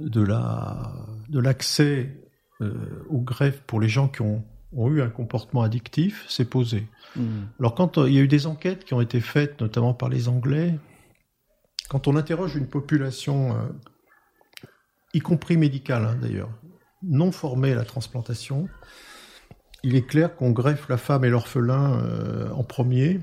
de 0.00 0.22
la 0.22 0.92
de 1.28 1.38
l'accès 1.38 2.16
euh, 2.60 2.74
aux 3.08 3.20
greffes 3.20 3.62
pour 3.66 3.80
les 3.80 3.88
gens 3.88 4.08
qui 4.08 4.20
ont, 4.20 4.44
ont 4.72 4.90
eu 4.90 5.00
un 5.00 5.08
comportement 5.08 5.62
addictif 5.62 6.28
s'est 6.28 6.44
posé. 6.44 6.86
Hmm. 7.16 7.44
Alors 7.58 7.74
quand 7.74 7.96
euh, 7.96 8.08
il 8.08 8.14
y 8.14 8.18
a 8.18 8.20
eu 8.20 8.28
des 8.28 8.46
enquêtes 8.46 8.84
qui 8.84 8.92
ont 8.92 9.00
été 9.00 9.20
faites, 9.20 9.60
notamment 9.60 9.94
par 9.94 10.08
les 10.08 10.28
Anglais, 10.28 10.78
quand 11.88 12.06
on 12.06 12.16
interroge 12.16 12.56
une 12.56 12.66
population, 12.66 13.56
euh, 13.56 14.66
y 15.14 15.20
compris 15.20 15.56
médicale 15.56 16.04
hein, 16.04 16.18
d'ailleurs, 16.20 16.50
non 17.02 17.32
formée 17.32 17.72
à 17.72 17.76
la 17.76 17.84
transplantation, 17.84 18.68
il 19.82 19.96
est 19.96 20.06
clair 20.06 20.36
qu'on 20.36 20.50
greffe 20.50 20.88
la 20.90 20.98
femme 20.98 21.24
et 21.24 21.30
l'orphelin 21.30 22.50
en 22.52 22.62
premier, 22.62 23.20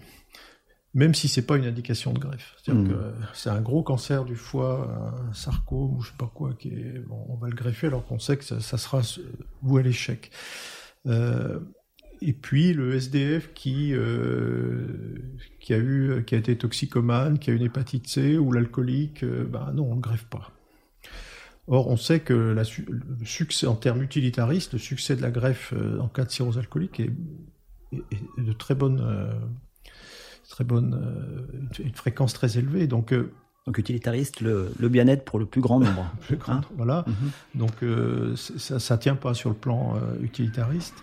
même 0.97 1.13
si 1.13 1.27
c'est 1.27 1.43
pas 1.43 1.57
une 1.57 1.65
indication 1.65 2.11
de 2.11 2.17
greffe. 2.17 2.55
C'est-à-dire 2.57 2.83
hmm. 2.83 2.89
que 2.89 3.13
c'est 3.33 3.51
un 3.51 3.61
gros 3.61 3.83
cancer 3.83 4.25
du 4.25 4.35
foie, 4.35 5.21
un 5.29 5.31
sarcome 5.31 5.95
ou 5.95 6.01
je 6.01 6.09
sais 6.09 6.17
pas 6.17 6.29
quoi, 6.33 6.55
qui 6.57 6.69
est, 6.69 7.05
bon, 7.07 7.23
on 7.29 7.35
va 7.35 7.49
le 7.49 7.55
greffer 7.55 7.85
alors 7.85 8.03
qu'on 8.03 8.17
sait 8.17 8.35
que 8.35 8.43
ça, 8.43 8.59
sera 8.59 9.01
voué 9.61 9.81
à 9.81 9.83
l'échec. 9.83 10.31
Euh, 11.05 11.59
et 12.19 12.33
puis 12.33 12.73
le 12.73 12.95
SDF 12.95 13.53
qui 13.53 13.93
euh, 13.93 14.87
qui 15.59 15.75
a 15.75 15.77
eu 15.77 16.23
qui 16.25 16.33
a 16.33 16.39
été 16.39 16.57
toxicomane, 16.57 17.37
qui 17.37 17.51
a 17.51 17.53
une 17.53 17.61
hépatite 17.61 18.07
C 18.07 18.39
ou 18.39 18.51
l'alcoolique, 18.51 19.23
euh, 19.23 19.45
ben 19.45 19.71
non, 19.75 19.91
on 19.91 19.95
ne 19.97 20.01
greffe 20.01 20.25
pas. 20.25 20.51
Or, 21.67 21.89
on 21.89 21.97
sait 21.97 22.21
que 22.21 22.33
la, 22.33 22.63
le 22.87 23.25
succès 23.25 23.67
en 23.67 23.75
termes 23.75 24.01
utilitaristes, 24.01 24.73
le 24.73 24.79
succès 24.79 25.15
de 25.15 25.21
la 25.21 25.29
greffe 25.29 25.75
en 25.99 26.07
cas 26.07 26.25
de 26.25 26.31
cirrhose 26.31 26.57
alcoolique 26.57 26.99
est, 27.01 27.11
est 27.91 28.41
de 28.41 28.53
très 28.53 28.73
bonne 28.73 28.99
très 30.49 30.63
bonne, 30.63 30.93
euh, 30.93 31.81
une 31.83 31.93
fréquence 31.93 32.33
très 32.33 32.57
élevée. 32.57 32.87
Donc, 32.87 33.13
euh, 33.13 33.31
donc 33.65 33.77
utilitariste, 33.77 34.39
le, 34.39 34.71
bien-être 34.79 35.25
pour 35.25 35.39
le 35.39 35.45
plus 35.45 35.61
grand 35.61 35.79
nombre. 35.79 36.09
Hein 36.47 36.61
voilà. 36.77 37.03
Mhm. 37.05 37.15
Donc 37.55 37.83
euh, 37.83 38.35
ça 38.35 38.95
ne 38.95 38.99
tient 38.99 39.15
pas 39.15 39.33
sur 39.33 39.49
le 39.49 39.55
plan 39.55 39.95
utilitariste. 40.21 40.95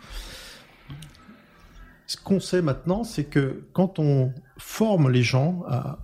Ce 2.06 2.16
qu'on 2.16 2.40
sait 2.40 2.62
maintenant, 2.62 3.04
c'est 3.04 3.24
que 3.24 3.64
quand 3.72 3.98
on 3.98 4.32
forme 4.56 5.10
les 5.10 5.22
gens, 5.22 5.62
à, 5.68 5.98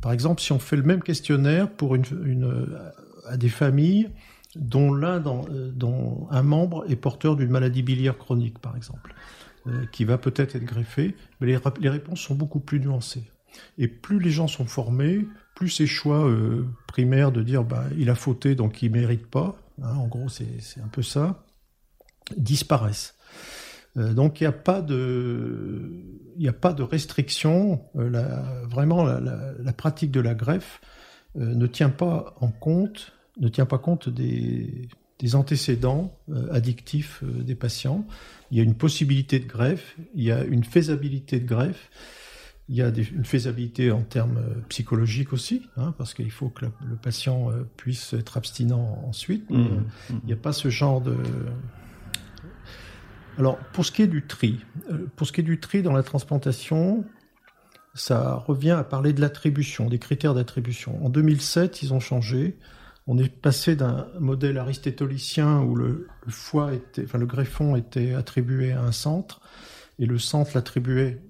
par 0.00 0.12
exemple, 0.12 0.40
si 0.40 0.52
on 0.52 0.58
fait 0.58 0.76
le 0.76 0.82
même 0.82 1.02
questionnaire 1.02 1.70
pour 1.70 1.94
une, 1.94 2.04
une 2.24 2.66
à 3.26 3.36
des 3.36 3.48
familles 3.48 4.10
dont 4.54 4.94
l'un, 4.94 5.20
dont 5.20 6.28
un 6.30 6.42
membre 6.42 6.90
est 6.90 6.96
porteur 6.96 7.36
d'une 7.36 7.50
maladie 7.50 7.82
biliaire 7.82 8.16
chronique, 8.16 8.58
par 8.58 8.76
exemple, 8.76 9.14
qui 9.92 10.04
va 10.04 10.18
peut-être 10.18 10.56
être 10.56 10.64
greffé, 10.64 11.16
mais 11.40 11.46
les, 11.46 11.88
réponses 11.88 12.20
sont 12.20 12.34
beaucoup 12.34 12.60
plus 12.60 12.80
nuancées. 12.80 13.24
Et 13.78 13.88
plus 13.88 14.20
les 14.20 14.30
gens 14.30 14.48
sont 14.48 14.66
formés, 14.66 15.26
plus 15.54 15.70
ces 15.70 15.86
choix 15.86 16.26
euh, 16.26 16.66
primaires 16.86 17.32
de 17.32 17.42
dire 17.42 17.64
bah, 17.64 17.84
il 17.96 18.10
a 18.10 18.14
fauté 18.14 18.54
donc 18.54 18.82
il 18.82 18.92
mérite 18.92 19.26
pas, 19.26 19.56
hein, 19.82 19.94
en 19.96 20.06
gros 20.06 20.28
c'est 20.28 20.80
un 20.82 20.88
peu 20.88 21.02
ça, 21.02 21.44
disparaissent. 22.36 23.14
Euh, 23.96 24.12
donc 24.12 24.40
il 24.40 24.44
n'y 24.44 24.48
a 24.48 24.52
pas 24.52 24.82
de 24.82 25.90
a 26.46 26.52
pas 26.52 26.74
de 26.74 26.82
restriction. 26.82 27.82
vraiment 27.94 29.04
la, 29.04 29.72
pratique 29.72 30.10
de 30.10 30.20
la 30.20 30.34
greffe 30.34 30.80
ne 31.34 31.66
tient 31.66 31.90
pas 31.90 32.34
en 32.40 32.48
compte 32.48 33.12
ne 33.38 33.48
tient 33.48 33.66
pas 33.66 33.78
compte 33.78 34.08
des, 34.08 34.88
des 35.18 35.34
antécédents 35.34 36.18
addictifs 36.50 37.22
des 37.24 37.54
patients 37.54 38.06
il 38.50 38.58
y 38.58 38.60
a 38.60 38.64
une 38.64 38.74
possibilité 38.74 39.38
de 39.38 39.46
greffe, 39.46 39.96
il 40.14 40.22
y 40.22 40.32
a 40.32 40.44
une 40.44 40.64
faisabilité 40.64 41.40
de 41.40 41.46
greffe, 41.46 41.90
il 42.68 42.76
y 42.76 42.82
a 42.82 42.88
une 42.88 43.24
faisabilité 43.24 43.92
en 43.92 44.02
termes 44.02 44.38
euh, 44.38 44.60
psychologiques 44.68 45.32
aussi, 45.32 45.68
hein, 45.76 45.94
parce 45.98 46.14
qu'il 46.14 46.30
faut 46.30 46.48
que 46.48 46.64
le 46.64 46.96
patient 46.96 47.50
euh, 47.50 47.64
puisse 47.76 48.12
être 48.12 48.36
abstinent 48.36 49.04
ensuite. 49.06 49.48
Mmh, 49.50 49.54
euh, 49.54 49.68
mmh. 49.68 50.20
Il 50.22 50.26
n'y 50.26 50.32
a 50.32 50.36
pas 50.36 50.52
ce 50.52 50.68
genre 50.68 51.00
de... 51.00 51.16
Alors, 53.38 53.58
pour 53.72 53.84
ce 53.84 53.92
qui 53.92 54.02
est 54.02 54.06
du 54.06 54.26
tri, 54.26 54.60
pour 55.14 55.26
ce 55.26 55.32
qui 55.32 55.42
est 55.42 55.44
du 55.44 55.60
tri 55.60 55.82
dans 55.82 55.92
la 55.92 56.02
transplantation, 56.02 57.04
ça 57.94 58.34
revient 58.34 58.70
à 58.70 58.82
parler 58.82 59.12
de 59.12 59.20
l'attribution, 59.20 59.88
des 59.88 59.98
critères 59.98 60.32
d'attribution. 60.32 61.04
En 61.04 61.10
2007, 61.10 61.82
ils 61.82 61.92
ont 61.92 62.00
changé 62.00 62.56
on 63.06 63.18
est 63.18 63.28
passé 63.28 63.76
d'un 63.76 64.08
modèle 64.18 64.58
aristotélicien 64.58 65.60
où 65.60 65.76
le, 65.76 66.08
foie 66.28 66.74
était, 66.74 67.04
enfin 67.04 67.18
le 67.18 67.26
greffon 67.26 67.76
était 67.76 68.14
attribué 68.14 68.72
à 68.72 68.82
un 68.82 68.92
centre 68.92 69.40
et 69.98 70.06
le 70.06 70.18
centre 70.18 70.52
l'attribuait 70.54 71.22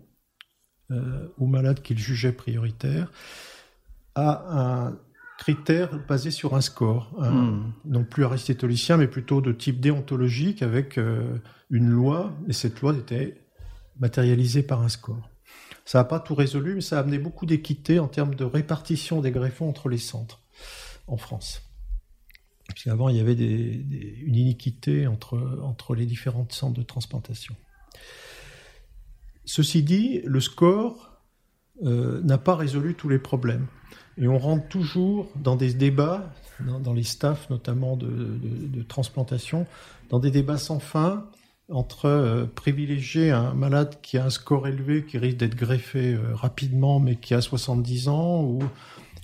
euh, 0.90 1.28
aux 1.38 1.46
malades 1.46 1.82
qu'il 1.82 1.98
jugeait 1.98 2.32
prioritaires 2.32 3.12
à 4.14 4.86
un 4.86 4.98
critère 5.36 5.90
basé 6.08 6.30
sur 6.30 6.54
un 6.54 6.62
score, 6.62 7.12
hmm. 7.18 7.72
non 7.84 8.04
plus 8.04 8.24
aristotélicien 8.24 8.96
mais 8.96 9.06
plutôt 9.06 9.42
de 9.42 9.52
type 9.52 9.80
déontologique 9.80 10.62
avec 10.62 10.96
euh, 10.96 11.38
une 11.68 11.90
loi 11.90 12.32
et 12.48 12.54
cette 12.54 12.80
loi 12.80 12.94
était 12.94 13.42
matérialisée 14.00 14.62
par 14.62 14.80
un 14.80 14.88
score. 14.88 15.28
Ça 15.84 15.98
n'a 15.98 16.04
pas 16.04 16.20
tout 16.20 16.34
résolu, 16.34 16.76
mais 16.76 16.80
ça 16.80 16.96
a 16.96 17.00
amené 17.00 17.18
beaucoup 17.18 17.46
d'équité 17.46 17.98
en 17.98 18.08
termes 18.08 18.34
de 18.34 18.44
répartition 18.44 19.20
des 19.20 19.30
greffons 19.30 19.68
entre 19.68 19.88
les 19.88 19.98
centres 19.98 20.40
en 21.06 21.16
France. 21.16 21.65
Puisqu'avant, 22.76 23.08
il 23.08 23.16
y 23.16 23.20
avait 23.20 23.32
une 23.32 24.34
iniquité 24.34 25.06
entre, 25.06 25.94
les 25.94 26.04
différents 26.04 26.46
centres 26.50 26.78
de 26.78 26.82
transplantation. 26.82 27.56
Ceci 29.46 29.82
dit, 29.82 30.20
le 30.26 30.40
score 30.40 31.22
euh, 31.86 32.20
n'a 32.20 32.36
pas 32.36 32.54
résolu 32.54 32.94
tous 32.94 33.08
les 33.08 33.18
problèmes. 33.18 33.66
Et 34.18 34.28
on 34.28 34.36
rentre 34.36 34.68
toujours 34.68 35.26
dans 35.36 35.56
des 35.56 35.72
débats, 35.72 36.30
dans, 36.60 36.92
les 36.92 37.02
staffs 37.02 37.48
notamment 37.48 37.96
de, 37.96 38.82
transplantation, 38.82 39.66
dans 40.10 40.18
des 40.18 40.30
débats 40.30 40.58
sans 40.58 40.78
fin 40.78 41.24
entre 41.70 42.04
euh, 42.04 42.44
privilégier 42.44 43.30
un 43.30 43.54
malade 43.54 43.96
qui 44.02 44.18
a 44.18 44.26
un 44.26 44.30
score 44.30 44.68
élevé, 44.68 45.06
qui 45.06 45.16
risque 45.16 45.38
d'être 45.38 45.56
greffé 45.56 46.12
euh, 46.12 46.34
rapidement, 46.34 47.00
mais 47.00 47.16
qui 47.16 47.32
a 47.32 47.40
70 47.40 48.08
ans, 48.08 48.42
ou 48.42 48.58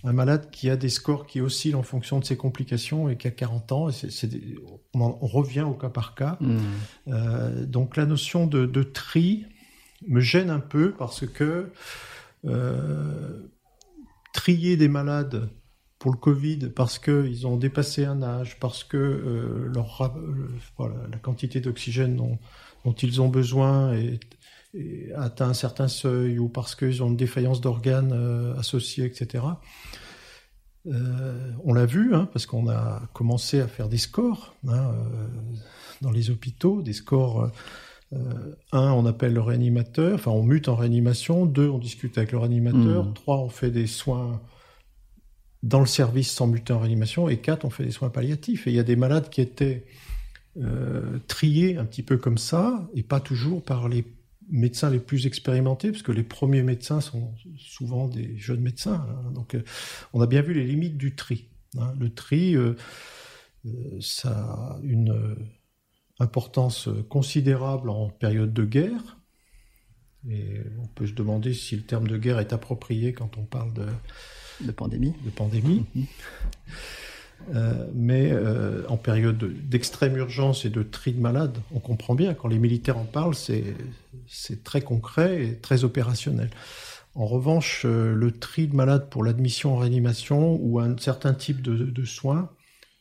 un 0.04 0.12
malade 0.12 0.50
qui 0.50 0.68
a 0.68 0.76
des 0.76 0.88
scores 0.88 1.26
qui 1.26 1.40
oscillent 1.40 1.74
en 1.74 1.82
fonction 1.82 2.18
de 2.18 2.24
ses 2.24 2.36
complications 2.36 3.08
et 3.08 3.16
qui 3.16 3.28
a 3.28 3.30
40 3.30 3.72
ans. 3.72 3.88
on, 4.94 5.26
revient 5.26 5.62
au 5.62 5.74
cas 5.74 5.90
par 5.90 6.14
cas. 6.14 6.36
Hmm. 6.40 6.58
Euh, 7.08 7.64
donc 7.66 7.96
la 7.96 8.06
notion 8.06 8.46
de, 8.46 8.82
tri 8.82 9.46
me 10.08 10.20
gêne 10.20 10.50
un 10.50 10.60
peu 10.60 10.92
parce 10.92 11.26
que 11.26 11.70
euh, 12.44 13.48
trier 14.32 14.76
des 14.76 14.88
malades 14.88 15.48
pour 16.00 16.10
le 16.10 16.18
Covid 16.18 16.70
parce 16.74 16.98
qu'ils 16.98 17.46
ont 17.46 17.56
dépassé 17.56 18.04
un 18.04 18.22
âge, 18.22 18.58
parce 18.58 18.82
que 18.82 18.96
euh, 18.96 19.70
leur, 19.72 20.12
la 21.10 21.18
quantité 21.18 21.60
d'oxygène 21.60 22.16
dont, 22.16 22.40
dont, 22.84 22.92
ils 22.92 23.20
ont 23.20 23.28
besoin 23.28 23.92
est 23.92 24.18
atteint 25.16 25.48
un 25.48 25.54
certain 25.54 25.88
seuil 25.88 26.38
ou 26.38 26.48
parce 26.48 26.74
qu'ils 26.74 27.02
ont 27.02 27.08
une 27.08 27.16
défaillance 27.16 27.60
d'organes 27.60 28.12
euh, 28.12 28.56
associés, 28.58 29.04
etc. 29.04 29.44
Euh, 30.86 31.52
on 31.64 31.72
l'a 31.72 31.86
vu, 31.86 32.14
hein, 32.14 32.28
parce 32.32 32.46
qu'on 32.46 32.68
a 32.68 33.02
commencé 33.12 33.60
à 33.60 33.68
faire 33.68 33.88
des 33.88 33.98
scores 33.98 34.54
hein, 34.66 34.92
euh, 34.94 35.26
dans 36.00 36.10
les 36.10 36.30
hôpitaux, 36.30 36.82
des 36.82 36.94
scores. 36.94 37.50
un, 38.72 38.92
on 38.92 39.06
appelle 39.06 39.34
le 39.34 39.40
réanimateur, 39.40 40.14
enfin 40.14 40.30
on 40.30 40.42
mute 40.42 40.68
en 40.68 40.76
réanimation. 40.76 41.46
Deux, 41.46 41.68
on 41.68 41.78
discute 41.78 42.16
avec 42.18 42.32
le 42.32 42.38
réanimateur. 42.38 43.04
Mmh. 43.04 43.14
Trois, 43.14 43.38
on 43.38 43.48
fait 43.48 43.70
des 43.70 43.86
soins 43.86 44.40
dans 45.62 45.80
le 45.80 45.86
service 45.86 46.32
sans 46.32 46.46
muter 46.46 46.72
en 46.72 46.78
réanimation. 46.78 47.28
Et 47.28 47.38
quatre, 47.38 47.64
on 47.64 47.70
fait 47.70 47.84
des 47.84 47.92
soins 47.92 48.10
palliatifs. 48.10 48.66
Et 48.66 48.70
il 48.70 48.76
y 48.76 48.80
a 48.80 48.84
des 48.84 48.96
malades 48.96 49.28
qui 49.28 49.40
étaient 49.40 49.84
triés 51.28 51.78
un 51.78 51.86
petit 51.86 52.02
peu 52.02 52.18
comme 52.18 52.36
ça, 52.36 52.86
et 52.94 53.02
pas 53.02 53.20
toujours 53.20 53.62
par 53.62 53.88
les 53.88 54.04
médecins 54.52 54.90
les 54.90 55.00
plus 55.00 55.26
expérimentés, 55.26 55.90
parce 55.90 56.02
que 56.02 56.12
les 56.12 56.22
premiers 56.22 56.62
médecins 56.62 57.00
sont 57.00 57.34
souvent 57.56 58.06
des 58.06 58.36
jeunes 58.36 58.60
médecins. 58.60 59.06
Hein. 59.08 59.32
donc, 59.32 59.54
euh, 59.54 59.64
on 60.12 60.20
a 60.20 60.26
bien 60.26 60.42
vu 60.42 60.54
les 60.54 60.64
limites 60.64 60.96
du 60.96 61.16
tri. 61.16 61.48
Hein. 61.78 61.92
Le 61.98 62.12
tri, 62.12 62.54
euh, 62.54 62.76
euh, 63.66 64.00
ça 64.00 64.30
a 64.30 64.80
une 64.82 65.36
importance 66.20 66.88
considérable 67.08 67.90
en 67.90 68.10
période 68.10 68.52
de 68.52 68.64
guerre. 68.64 69.18
Et 70.28 70.60
on 70.78 70.86
peut 70.86 71.06
se 71.06 71.14
demander 71.14 71.52
si 71.52 71.74
le 71.74 71.82
terme 71.82 72.06
de 72.06 72.16
guerre 72.16 72.38
est 72.38 72.52
approprié 72.52 73.12
quand 73.12 73.38
on 73.38 73.44
parle 73.44 73.72
de, 73.72 73.86
de 74.60 74.70
pandémie. 74.70 75.14
De 75.24 75.30
pandémie. 75.30 75.84
Mm-hmm. 75.96 76.06
Euh, 77.54 77.86
mais 77.94 78.30
euh, 78.32 78.82
en 78.88 78.96
période 78.96 79.38
d'extrême 79.68 80.16
urgence 80.16 80.64
et 80.64 80.70
de 80.70 80.82
tri 80.82 81.12
de 81.12 81.20
malades, 81.20 81.58
on 81.74 81.80
comprend 81.80 82.14
bien, 82.14 82.34
quand 82.34 82.48
les 82.48 82.58
militaires 82.58 82.98
en 82.98 83.04
parlent, 83.04 83.34
c'est 83.34 84.64
très 84.64 84.80
concret 84.80 85.44
et 85.44 85.56
très 85.56 85.84
opérationnel. 85.84 86.50
En 87.14 87.26
revanche, 87.26 87.82
euh, 87.84 88.14
le 88.14 88.32
tri 88.32 88.66
de 88.68 88.74
malades 88.74 89.10
pour 89.10 89.22
l'admission 89.24 89.74
en 89.74 89.78
réanimation 89.78 90.58
ou 90.62 90.80
un 90.80 90.96
certain 90.96 91.34
type 91.34 91.60
de, 91.60 91.76
de 91.76 92.04
soins, 92.04 92.50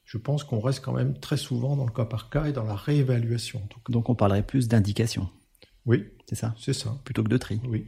je 0.03 0.17
pense 0.17 0.43
qu'on 0.43 0.59
reste 0.59 0.83
quand 0.83 0.91
même 0.91 1.17
très 1.17 1.37
souvent 1.37 1.77
dans 1.77 1.85
le 1.85 1.91
cas 1.91 2.03
par 2.03 2.29
cas 2.29 2.45
et 2.45 2.51
dans 2.51 2.65
la 2.65 2.75
réévaluation. 2.75 3.61
Donc 3.87 4.09
on 4.09 4.15
parlerait 4.15 4.43
plus 4.43 4.67
d'indication. 4.67 5.29
Oui. 5.85 6.05
C'est 6.27 6.35
ça? 6.35 6.53
C'est 6.57 6.73
ça. 6.73 6.97
Plutôt 7.05 7.23
que 7.23 7.29
de 7.29 7.37
tri. 7.37 7.61
Oui. 7.65 7.85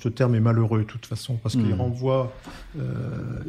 Ce 0.00 0.08
terme 0.08 0.34
est 0.34 0.40
malheureux 0.40 0.80
de 0.80 0.84
toute 0.84 1.06
façon 1.06 1.36
parce 1.36 1.54
qu'il 1.54 1.74
hmm. 1.74 1.80
renvoie, 1.80 2.32
euh, 2.78 3.42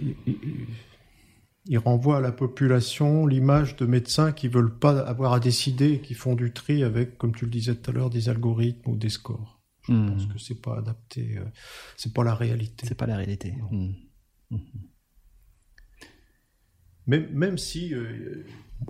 il, 1.67 1.77
renvoie 1.77 2.17
à 2.17 2.21
la 2.21 2.31
population 2.31 3.25
l'image 3.25 3.75
de 3.75 3.85
médecins 3.85 4.31
qui 4.31 4.47
veulent 4.47 4.77
pas 4.77 4.99
avoir 4.99 5.33
à 5.33 5.39
décider 5.39 5.93
et 5.93 6.01
qui 6.01 6.13
font 6.13 6.35
du 6.35 6.51
tri 6.53 6.83
avec, 6.83 7.17
comme 7.17 7.33
tu 7.33 7.45
le 7.45 7.51
disais 7.51 7.75
tout 7.75 7.89
à 7.89 7.93
l'heure, 7.93 8.09
des 8.09 8.29
algorithmes 8.29 8.91
ou 8.91 8.95
des 8.95 9.09
scores. 9.09 9.59
Je 9.83 9.93
hmm. 9.93 10.11
pense 10.11 10.25
que 10.27 10.39
c'est 10.39 10.61
pas 10.61 10.77
adapté, 10.77 11.37
euh, 11.37 11.45
c'est 11.97 12.13
pas 12.13 12.23
la 12.23 12.35
réalité. 12.35 12.85
C'est 12.87 12.95
pas 12.97 13.07
la 13.07 13.17
réalité. 13.17 13.55
Hmm. 13.71 13.91
Même, 17.07 17.27
même 17.33 17.57
si 17.57 17.93
euh, 17.93 18.45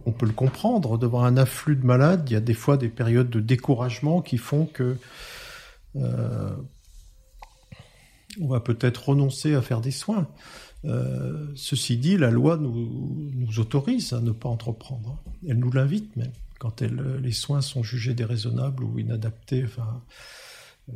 on 0.06 0.12
peut 0.12 0.26
le 0.26 0.34
comprendre, 0.34 0.98
devant 0.98 1.24
un 1.24 1.38
afflux 1.38 1.78
de 1.78 1.86
malades, 1.86 2.30
il 2.30 2.34
y 2.34 2.36
a 2.36 2.42
des 2.42 2.54
fois 2.54 2.76
des 2.76 2.90
périodes 2.90 3.30
de 3.30 3.40
découragement 3.40 4.22
qui 4.22 4.38
font 4.38 4.66
que 4.66 4.98
on 8.40 8.48
va 8.48 8.60
peut-être 8.60 9.10
renoncer 9.10 9.56
à 9.56 9.62
faire 9.62 9.82
des 9.82 9.92
soins. 9.92 10.28
Euh, 10.86 11.52
ceci 11.56 11.98
dit, 11.98 12.18
la 12.18 12.32
loi 12.32 12.58
nous, 12.58 13.48
autorise 13.58 14.14
à 14.14 14.22
ne 14.22 14.32
pas 14.32 14.50
entreprendre. 14.50 15.22
Elle 15.48 15.60
nous 15.60 15.72
l'invite 15.72 16.16
même 16.16 16.32
quand 16.60 16.82
les 16.82 17.32
soins 17.32 17.62
sont 17.62 17.84
jugés 17.84 18.14
déraisonnables 18.14 18.84
ou 18.84 19.00
inadaptés. 19.00 19.64
Enfin, 19.64 20.04
euh, 20.90 20.94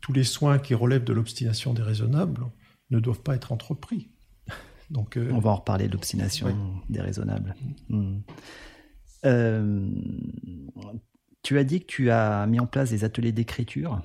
tous 0.00 0.12
les 0.12 0.24
soins 0.24 0.58
qui 0.58 0.74
relèvent 0.74 1.04
de 1.04 1.12
l'obstination 1.12 1.72
déraisonnable 1.72 2.46
ne 2.90 2.98
doivent 2.98 3.22
pas 3.22 3.36
être 3.36 3.52
entrepris. 3.52 4.10
Donc, 4.90 5.16
euh, 5.16 5.30
on 5.32 5.38
va 5.38 5.50
en 5.50 5.56
reparler 5.56 5.86
de 5.86 5.92
l'obstination 5.92 6.52
déraisonnable. 6.88 7.54
Hmm. 7.88 8.20
tu 11.42 11.58
as 11.58 11.64
dit 11.64 11.80
que 11.80 11.86
tu 11.86 12.10
as 12.10 12.46
mis 12.46 12.58
en 12.58 12.66
place 12.66 12.90
des 12.90 13.04
ateliers 13.04 13.32
d'écriture 13.32 14.02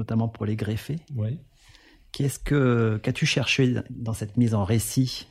notamment 0.00 0.28
pour 0.28 0.46
les 0.46 0.56
greffés. 0.56 0.98
Oui. 1.14 1.38
Qu'est-ce 2.12 2.38
que 2.38 2.98
qu'as-tu 3.02 3.26
cherché 3.26 3.76
dans 3.90 4.14
cette 4.14 4.36
mise 4.36 4.54
en 4.54 4.64
récit, 4.64 5.28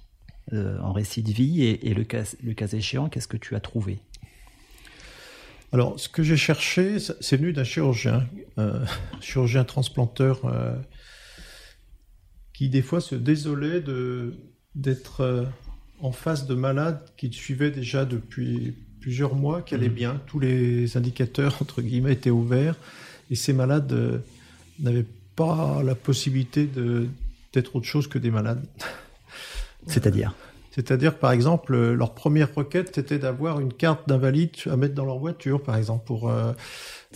euh, 0.53 0.79
en 0.79 0.93
récit 0.93 1.23
de 1.23 1.31
vie 1.31 1.63
et, 1.63 1.93
le, 1.93 2.03
cas, 2.05 2.23
le 2.41 2.53
cas 2.53 2.67
échéant, 2.67 3.09
qu'est-ce 3.09 3.27
que 3.27 3.37
tu 3.37 3.55
as 3.55 3.59
trouvé? 3.59 3.99
Alors, 5.71 5.99
ce 5.99 6.07
que 6.07 6.23
j'ai 6.23 6.37
cherché, 6.37 6.97
c'est 6.99 7.37
venu 7.37 7.51
d'un 7.51 7.63
chirurgien, 7.63 8.27
un 8.57 8.85
chirurgien 9.21 9.65
transplanteur, 9.65 10.45
euh, 10.45 10.75
qui 12.53 12.69
des 12.69 12.81
fois 12.81 13.01
se 13.01 13.15
désolait 13.15 13.81
de 13.81 14.35
d'être 14.75 15.21
euh, 15.21 15.43
en 15.99 16.11
face 16.11 16.45
de 16.47 16.53
malades 16.53 17.03
qu'il 17.17 17.33
suivait 17.33 17.71
déjà 17.71 18.05
depuis 18.05 18.75
plusieurs 19.01 19.35
mois, 19.35 19.61
qui 19.61 19.73
allaient 19.75 19.89
mmh. 19.89 19.93
bien, 19.93 20.21
tous 20.27 20.39
les 20.39 20.95
indicateurs 20.95 21.57
entre 21.61 21.81
guillemets 21.81 22.13
étaient 22.13 22.29
ouverts, 22.29 22.77
et 23.29 23.35
ces 23.35 23.51
malades 23.51 24.23
n'avaient 24.81 25.05
pas 25.35 25.81
la 25.83 25.95
possibilité 25.95 26.69
d'être 27.53 27.75
autre 27.75 27.85
chose 27.85 28.07
que 28.07 28.19
des 28.19 28.31
malades. 28.31 28.65
C'est-à-dire? 29.87 30.33
C'est-à-dire, 30.71 31.17
par 31.17 31.31
exemple, 31.31 31.75
leur 31.75 32.13
première 32.13 32.53
requête, 32.53 32.91
c'était 32.93 33.17
d'avoir 33.17 33.59
une 33.59 33.73
carte 33.73 34.07
d'invalide 34.07 34.51
à 34.69 34.77
mettre 34.77 34.93
dans 34.93 35.05
leur 35.05 35.17
voiture, 35.17 35.61
par 35.61 35.75
exemple, 35.75 36.05
pour. 36.05 36.29
Euh, 36.29 36.53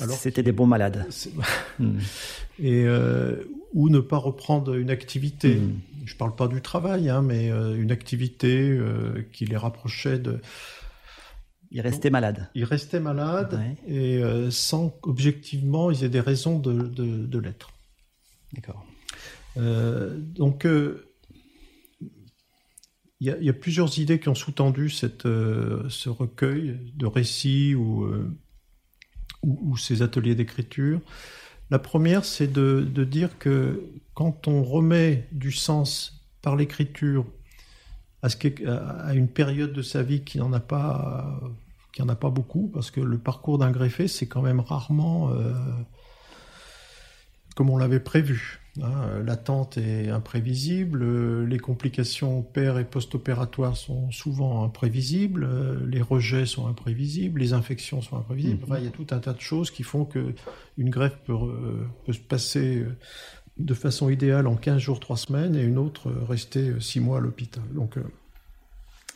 alors 0.01 0.17
c'était 0.17 0.43
des 0.43 0.51
bons 0.51 0.67
malades. 0.67 1.05
Hmm. 1.79 1.97
Et 2.59 2.85
euh, 2.85 3.35
ou 3.73 3.89
ne 3.89 3.99
pas 3.99 4.17
reprendre 4.17 4.75
une 4.75 4.91
activité. 4.91 5.55
Hmm. 5.55 5.79
Je 6.05 6.15
parle 6.15 6.35
pas 6.35 6.47
du 6.47 6.61
travail, 6.61 7.09
hein, 7.09 7.23
mais 7.23 7.49
euh, 7.49 7.75
une 7.75 7.91
activité 7.91 8.77
qui 9.31 9.45
les 9.45 9.57
rapprochait 9.57 10.19
de. 10.19 10.39
Ils 11.73 11.81
restaient 11.81 12.09
malades. 12.09 12.49
Ils 12.55 12.63
restaient 12.63 12.99
malades 12.99 13.59
et 13.87 14.21
sans 14.51 14.89
qu'objectivement 14.89 15.91
ils 15.91 16.03
aient 16.03 16.09
des 16.09 16.19
raisons 16.21 16.59
de, 16.59 16.71
de 16.71 17.39
l'être. 17.39 17.71
D'accord. 18.53 18.85
Euh, 19.57 20.17
donc, 20.17 20.65
euh, 20.65 21.09
il 23.19 23.37
y, 23.39 23.49
a 23.49 23.53
plusieurs 23.53 23.99
idées 23.99 24.19
qui 24.19 24.27
ont 24.27 24.35
sous-tendu 24.35 24.91
euh, 25.25 25.83
ce 25.87 26.09
recueil 26.09 26.77
de 26.95 27.05
récits 27.05 27.73
ou, 27.73 28.05
ou, 29.43 29.77
ces 29.77 30.01
ateliers 30.01 30.35
d'écriture. 30.35 30.99
La 31.69 31.79
première, 31.79 32.25
c'est 32.25 32.51
de, 32.51 32.83
dire 33.05 33.37
que 33.39 33.81
quand 34.13 34.49
on 34.49 34.61
remet 34.61 35.29
du 35.31 35.53
sens 35.53 36.21
par 36.41 36.57
l'écriture 36.57 37.25
à, 38.23 38.27
à, 38.27 39.13
une 39.13 39.29
période 39.29 39.71
de 39.71 39.81
sa 39.81 40.03
vie 40.03 40.25
qui 40.25 40.37
n'en 40.39 40.51
a 40.51 40.59
pas, 40.59 41.39
qui 41.93 42.01
en 42.01 42.09
a 42.09 42.15
pas 42.15 42.29
beaucoup, 42.29 42.69
parce 42.73 42.91
que 42.91 42.99
le 42.99 43.17
parcours 43.17 43.57
d'un 43.57 43.71
greffé, 43.71 44.07
c'est 44.07 44.27
quand 44.27 44.41
même 44.41 44.59
rarement 44.59 45.31
comme 47.55 47.69
on 47.69 47.77
l'avait 47.77 47.99
prévu. 47.99 48.59
Hein, 48.81 49.19
L'attente 49.23 49.77
est 49.77 50.09
imprévisible, 50.09 51.43
les 51.45 51.59
complications 51.59 52.41
père 52.41 52.79
et 52.79 52.85
post-opératoires 52.85 53.77
sont 53.77 54.09
souvent 54.09 54.63
imprévisibles, 54.63 55.47
les 55.85 56.01
rejets 56.01 56.47
sont 56.47 56.67
imprévisibles, 56.67 57.39
les 57.39 57.53
infections 57.53 58.01
sont 58.01 58.17
imprévisibles. 58.17 58.65
Mhm. 58.67 58.77
il 58.79 58.85
y 58.85 58.87
a 58.87 58.91
tout 58.91 59.07
un 59.11 59.19
tas 59.19 59.33
de 59.33 59.41
choses 59.41 59.69
qui 59.69 59.83
font 59.83 60.05
que 60.05 60.33
une 60.79 60.89
greffe 60.89 61.17
peut, 61.25 61.35
se 62.11 62.17
passer 62.17 62.83
de 63.57 63.73
façon 63.73 64.09
idéale 64.09 64.47
en 64.47 64.55
15 64.55 64.79
jours, 64.79 64.99
3 64.99 65.17
semaines, 65.17 65.55
et 65.55 65.61
une 65.61 65.77
autre 65.77 66.11
rester 66.27 66.79
6 66.79 66.99
mois 66.99 67.17
à 67.17 67.21
l'hôpital. 67.21 67.63
Donc, 67.73 67.97
euh, 67.97 68.03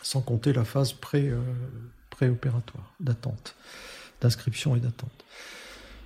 sans 0.03 0.21
compter 0.21 0.53
la 0.53 0.63
phase 0.63 0.93
pré, 0.93 1.30
euh, 1.30 1.41
préopératoire, 2.18 2.95
d'attente, 2.99 3.55
d'inscription 4.22 4.76
et 4.76 4.80
d'attente. 4.80 5.24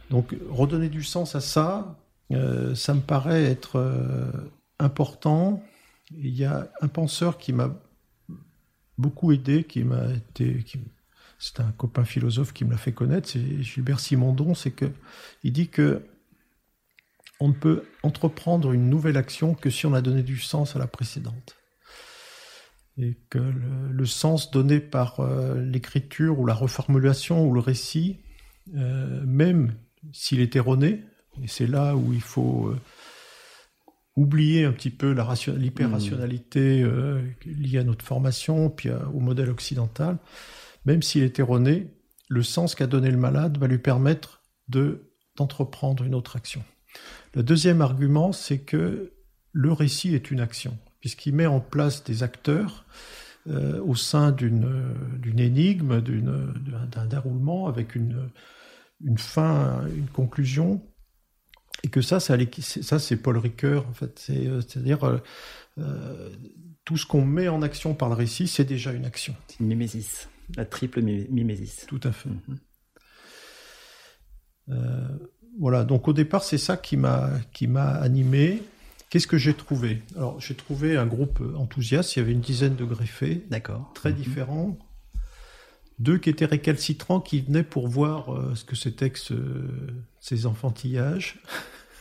Donc, 0.10 0.36
redonner 0.50 0.90
du 0.90 1.04
sens 1.04 1.36
à 1.36 1.40
ça, 1.40 1.98
euh, 2.32 2.76
ça 2.76 2.94
me 2.94 3.00
paraît 3.00 3.46
être 3.46 3.78
euh, 3.78 4.30
important. 4.78 5.64
Il 6.12 6.36
y 6.36 6.44
a 6.44 6.70
un 6.82 6.90
penseur 6.90 7.38
qui 7.38 7.54
m'a 7.54 7.74
beaucoup 8.98 9.32
aidé, 9.32 9.64
qui 9.64 9.86
m'a 9.86 10.12
été, 10.12 10.66
c'est 11.40 11.62
un 11.62 11.72
copain 11.72 12.04
philosophe 12.04 12.52
qui 12.52 12.66
me 12.66 12.72
l'a 12.72 12.78
fait 12.78 12.92
connaître, 12.92 13.30
c'est 13.30 13.64
Gilbert 13.64 14.02
Simondon, 14.02 14.54
c'est 14.54 14.72
que 14.72 14.92
il 15.44 15.54
dit 15.54 15.70
que 15.70 16.06
on 17.40 17.48
ne 17.48 17.54
peut 17.54 17.86
entreprendre 18.04 18.74
une 18.74 18.90
nouvelle 18.90 19.18
action 19.18 19.56
que 19.56 19.70
si 19.70 19.86
on 19.86 19.94
a 19.94 20.02
donné 20.02 20.24
du 20.24 20.38
sens 20.38 20.76
à 20.76 20.80
la 20.80 20.88
précédente. 20.88 21.56
Et 23.02 23.18
que 23.30 23.40
le, 23.40 24.06
sens 24.06 24.52
donné 24.52 24.80
par 24.80 25.20
euh, 25.20 25.60
l'écriture 25.60 26.40
ou 26.40 26.46
la 26.46 26.54
reformulation 26.54 27.46
ou 27.46 27.54
le 27.54 27.60
récit, 27.60 28.20
même 29.26 29.74
s'il 30.14 30.40
est 30.40 30.56
erroné, 30.56 31.04
et 31.42 31.48
c'est 31.48 31.68
là 31.68 31.96
où 31.96 32.14
il 32.14 32.22
faut 32.22 32.68
euh, 32.68 32.80
oublier 34.16 34.66
un 34.66 34.72
petit 34.72 34.90
peu 34.90 35.12
l'hyper-rationalité 35.12 36.82
euh, 36.84 37.22
liée 37.46 37.80
à 37.80 37.84
notre 37.84 38.06
formation, 38.06 38.70
puis 38.70 38.90
au 38.90 39.20
modèle 39.20 39.50
occidental. 39.50 40.18
Même 40.86 41.02
s'il 41.02 41.24
est 41.24 41.40
erroné, 41.40 41.88
le 42.28 42.44
sens 42.44 42.76
qu'a 42.76 42.88
donné 42.88 43.12
le 43.12 43.18
malade 43.18 43.58
va 43.58 43.68
lui 43.68 43.78
permettre 43.78 44.42
de 44.68 45.08
d'entreprendre 45.38 46.04
une 46.04 46.14
autre 46.14 46.36
action. 46.36 46.62
Le 47.34 47.42
deuxième 47.42 47.82
argument, 47.82 48.34
c'est 48.34 48.60
que 48.60 49.14
le 49.54 49.72
récit 49.72 50.14
est 50.14 50.30
une 50.30 50.42
action, 50.42 50.78
puisqu'il 51.02 51.36
met 51.36 51.48
en 51.48 51.60
place 51.60 52.04
des 52.04 52.24
acteurs 52.24 52.86
euh, 53.48 53.82
au 53.84 53.96
sein 53.96 54.32
d'une 54.32 54.96
énigme, 55.38 56.02
d'un 56.02 57.06
déroulement, 57.06 57.68
avec 57.68 57.96
une, 57.96 58.30
une 59.04 59.18
fin, 59.18 59.86
une 59.96 60.08
conclusion 60.08 60.82
et 61.84 61.90
que 61.90 62.02
ça, 62.02 62.20
ça, 62.20 63.00
c'est 63.00 63.18
Paul 63.18 63.38
Ricoeur, 63.38 63.88
en 63.88 63.94
fait. 63.94 64.20
C'est-à-dire, 64.20 65.04
euh, 65.04 65.18
euh, 65.80 66.30
tout 66.86 66.98
ce 66.98 67.06
qu'on 67.06 67.26
met 67.26 67.48
en 67.48 67.62
action 67.62 67.94
par 67.94 68.10
le 68.10 68.16
récit, 68.16 68.48
c'est 68.48 68.66
déjà 68.66 68.92
une 68.92 69.06
action. 69.06 69.36
une 69.60 69.68
mimésis, 69.68 70.30
la 70.56 70.66
triple 70.66 71.02
mimésis. 71.02 71.86
Tout 71.88 72.00
à 72.04 72.12
fait. 72.12 72.30
Mhm. 72.30 72.58
Euh, 74.70 75.08
voilà, 75.60 75.84
donc 75.84 76.08
au 76.08 76.14
départ, 76.14 76.44
c'est 76.44 76.58
ça 76.58 76.78
qui 76.78 76.98
m'a 76.98 77.32
animé. 77.96 78.62
Qu'est-ce 79.12 79.28
que 79.28 79.38
j'ai 79.38 79.54
trouvé? 79.54 80.02
Alors, 80.16 80.40
j'ai 80.40 80.56
trouvé 80.56 80.96
un 80.96 81.06
groupe 81.06 81.44
enthousiaste, 81.58 82.16
il 82.16 82.20
y 82.20 82.22
avait 82.22 82.32
une 82.32 82.40
dizaine 82.40 82.78
de 82.78 82.86
greffés. 82.86 83.44
D'accord. 83.50 83.92
Très 83.94 84.12
mhm. 84.12 84.16
différents 84.16 84.78
deux 86.00 86.18
qui 86.18 86.30
étaient 86.30 86.46
récalcitrants, 86.46 87.20
qui 87.20 87.42
venaient 87.42 87.62
pour 87.66 87.90
voir 87.90 88.34
euh, 88.34 88.56
ce 88.56 88.64
que 88.64 88.76
c'était 88.76 89.10
que 89.12 89.20
ces 90.22 90.46
enfantillages. 90.46 91.40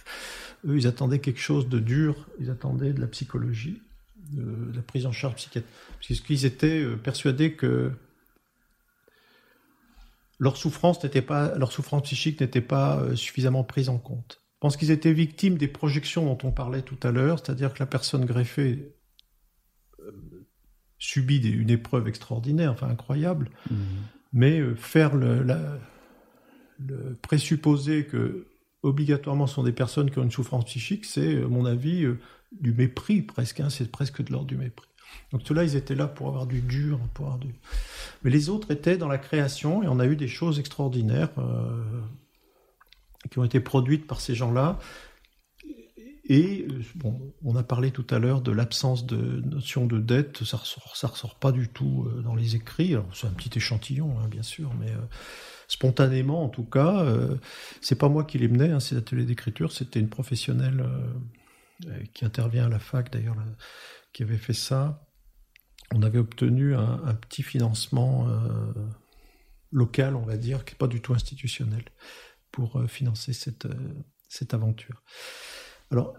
Eux, 0.64 0.76
ils 0.76 0.86
attendaient 0.86 1.18
quelque 1.18 1.40
chose 1.40 1.68
de 1.68 1.80
dur, 1.80 2.28
ils 2.38 2.48
attendaient 2.48 2.92
de 2.92 3.00
la 3.00 3.08
psychologie. 3.08 3.82
de 4.30 4.72
la 4.72 4.82
prise 4.82 5.04
en 5.04 5.12
charge 5.12 5.34
psychiatrique. 5.34 5.74
Parce 6.08 6.20
qu'ils 6.20 6.46
étaient 6.46 6.86
persuadés 7.02 7.54
que 7.54 7.90
leur 10.38 10.56
souffrance 10.56 11.02
n'était 11.02 11.22
pas, 11.22 11.58
leur 11.58 11.72
souffrance 11.72 12.04
psychique 12.04 12.40
n'était 12.40 12.60
pas 12.60 13.04
suffisamment 13.16 13.64
prise 13.64 13.88
en 13.88 13.98
compte. 13.98 14.39
Je 14.60 14.66
pense 14.66 14.76
qu'ils 14.76 14.90
étaient 14.90 15.14
victimes 15.14 15.56
des 15.56 15.68
projections 15.68 16.26
dont 16.26 16.38
on 16.46 16.52
parlait 16.52 16.82
tout 16.82 16.98
à 17.02 17.10
l'heure, 17.10 17.38
c'est-à-dire 17.38 17.72
que 17.72 17.78
la 17.78 17.86
personne 17.86 18.26
greffée 18.26 18.94
subit 20.98 21.38
une 21.38 21.70
épreuve 21.70 22.08
extraordinaire, 22.08 22.70
enfin 22.72 22.88
incroyable, 22.88 23.48
mmh. 23.70 23.74
mais 24.34 24.74
faire 24.74 25.16
le, 25.16 25.42
le 26.78 27.16
présupposer 27.22 28.04
que 28.04 28.46
obligatoirement 28.82 29.46
sont 29.46 29.62
des 29.62 29.72
personnes 29.72 30.10
qui 30.10 30.18
ont 30.18 30.22
une 30.22 30.30
souffrance 30.30 30.64
psychique, 30.66 31.04
c'est, 31.04 31.42
à 31.42 31.48
mon 31.48 31.64
avis, 31.64 32.04
euh, 32.04 32.18
du 32.52 32.72
mépris 32.72 33.22
presque. 33.22 33.60
Hein, 33.60 33.70
c'est 33.70 33.90
presque 33.90 34.22
de 34.22 34.32
l'ordre 34.32 34.46
du 34.46 34.56
mépris. 34.56 34.88
Donc 35.32 35.42
ceux-là, 35.44 35.64
ils 35.64 35.76
étaient 35.76 35.94
là 35.94 36.06
pour 36.06 36.28
avoir 36.28 36.46
du 36.46 36.60
dur, 36.60 36.98
pour 37.14 37.26
avoir 37.26 37.38
du... 37.38 37.54
Mais 38.22 38.30
les 38.30 38.48
autres 38.48 38.70
étaient 38.70 38.96
dans 38.96 39.08
la 39.08 39.18
création, 39.18 39.82
et 39.82 39.88
on 39.88 39.98
a 39.98 40.06
eu 40.06 40.16
des 40.16 40.28
choses 40.28 40.58
extraordinaires 40.58 41.30
euh, 41.38 42.00
qui 43.30 43.38
ont 43.38 43.44
été 43.44 43.60
produites 43.60 44.06
par 44.06 44.20
ces 44.20 44.34
gens-là. 44.34 44.78
Et 46.24 46.66
euh, 46.70 46.80
bon, 46.94 47.34
on 47.44 47.56
a 47.56 47.62
parlé 47.62 47.90
tout 47.90 48.06
à 48.10 48.18
l'heure 48.18 48.40
de 48.40 48.52
l'absence 48.52 49.04
de 49.04 49.40
notion 49.40 49.86
de 49.86 49.98
dette, 49.98 50.44
ça 50.44 50.60
ça 50.64 51.08
ressort 51.08 51.34
pas 51.38 51.52
du 51.52 51.68
tout 51.68 52.08
dans 52.24 52.34
les 52.34 52.56
écrits. 52.56 52.94
Alors 52.94 53.08
c'est 53.14 53.26
un 53.26 53.32
petit 53.32 53.58
échantillon, 53.58 54.18
hein, 54.20 54.28
bien 54.28 54.42
sûr, 54.42 54.72
mais 54.78 54.92
spontanément 55.70 56.44
en 56.44 56.48
tout 56.48 56.64
cas. 56.64 57.00
Euh, 57.04 57.36
c'est 57.80 57.94
pas 57.94 58.08
moi 58.08 58.24
qui 58.24 58.38
les 58.38 58.48
menais, 58.48 58.70
hein, 58.70 58.80
ces 58.80 58.96
ateliers 58.96 59.24
d'écriture, 59.24 59.72
c'était 59.72 60.00
une 60.00 60.08
professionnelle 60.08 60.80
euh, 60.80 61.88
euh, 61.88 62.04
qui 62.12 62.24
intervient 62.24 62.66
à 62.66 62.68
la 62.68 62.80
fac 62.80 63.10
d'ailleurs, 63.10 63.36
qui 64.12 64.24
avait 64.24 64.36
fait 64.36 64.52
ça. 64.52 65.06
On 65.94 66.02
avait 66.02 66.18
obtenu 66.18 66.74
un, 66.76 67.14
petit 67.14 67.42
financement 67.42 68.28
local, 69.72 70.14
on 70.14 70.22
va 70.22 70.36
dire, 70.36 70.64
qui 70.64 70.74
n'est 70.74 70.78
pas 70.78 70.86
du 70.86 71.00
tout 71.00 71.14
institutionnel, 71.14 71.82
pour 72.50 72.82
financer 72.88 73.32
cette, 73.32 73.66
cette 74.28 74.54
aventure. 74.54 75.02
Alors, 75.90 76.16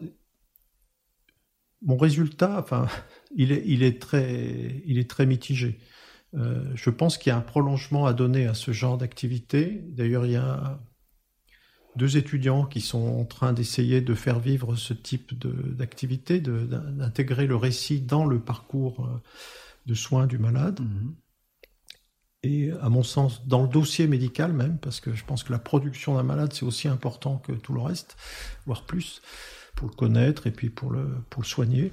mon 1.81 1.97
résultat, 1.97 2.59
enfin, 2.59 2.87
il 3.35 3.51
est, 3.51 4.01
très, 4.01 5.25
mitigé. 5.25 5.79
Euh, 6.33 6.63
je 6.75 6.89
pense 6.89 7.17
qu'il 7.17 7.31
y 7.31 7.33
a 7.33 7.37
un 7.37 7.41
prolongement 7.41 8.05
à 8.05 8.13
donner 8.13 8.47
à 8.47 8.53
ce 8.53 8.71
genre 8.71 8.97
d'activité. 8.97 9.81
D'ailleurs, 9.87 10.25
il 10.25 10.33
y 10.33 10.37
a 10.37 10.79
deux 11.97 12.15
étudiants 12.15 12.65
qui 12.65 12.79
sont 12.79 13.19
en 13.19 13.25
train 13.25 13.51
d'essayer 13.51 13.99
de 13.99 14.13
faire 14.13 14.39
vivre 14.39 14.75
ce 14.75 14.93
type 14.93 15.33
d'activité, 15.75 16.39
d'intégrer 16.39 17.47
le 17.47 17.57
récit 17.57 17.99
dans 17.99 18.25
le 18.25 18.39
parcours 18.39 19.05
euh, 19.05 19.19
de 19.87 19.93
soins 19.93 20.27
du 20.27 20.37
malade. 20.37 20.79
Mhm. 20.79 21.15
Et 22.43 22.71
à 22.81 22.89
mon 22.89 23.03
sens, 23.03 23.45
dans 23.45 23.61
le 23.61 23.67
dossier 23.67 24.07
médical 24.07 24.51
même, 24.51 24.77
parce 24.79 24.99
que 24.99 25.13
je 25.13 25.23
pense 25.23 25.43
que 25.43 25.51
la 25.51 25.59
production 25.59 26.15
d'un 26.15 26.23
malade, 26.23 26.53
c'est 26.53 26.65
aussi 26.65 26.87
important 26.87 27.37
que 27.37 27.51
tout 27.51 27.73
le 27.73 27.81
reste, 27.81 28.17
voire 28.65 28.83
plus, 28.83 29.21
pour 29.75 29.87
le 29.87 29.93
connaître 29.93 30.47
et 30.47 30.51
puis 30.51 30.69
pour 30.69 30.91
le, 30.91 31.07
pour 31.29 31.43
le 31.43 31.47
soigner 31.47 31.91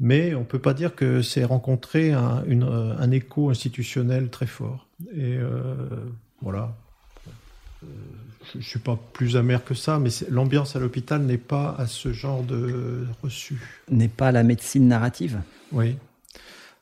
mais 0.00 0.34
on 0.34 0.40
ne 0.40 0.44
peut 0.44 0.58
pas 0.58 0.74
dire 0.74 0.94
que 0.94 1.22
c'est 1.22 1.44
rencontré 1.44 2.12
un, 2.12 2.44
un, 2.48 3.10
écho 3.10 3.50
institutionnel 3.50 4.30
très 4.30 4.46
fort. 4.46 4.86
Et 5.12 5.36
euh, 5.36 5.74
voilà. 6.40 6.76
Euh, 7.82 7.86
je 8.52 8.58
ne 8.58 8.62
suis 8.62 8.78
pas 8.78 8.98
plus 9.12 9.36
amer 9.36 9.64
que 9.64 9.74
ça, 9.74 9.98
mais 9.98 10.10
l'ambiance 10.30 10.76
à 10.76 10.78
l'hôpital 10.78 11.22
n'est 11.22 11.36
pas 11.36 11.74
à 11.76 11.86
ce 11.86 12.12
genre 12.12 12.42
de 12.42 13.06
reçu. 13.22 13.60
N'est 13.90 14.08
pas 14.08 14.32
la 14.32 14.42
médecine 14.42 14.86
narrative? 14.86 15.40
Oui. 15.72 15.96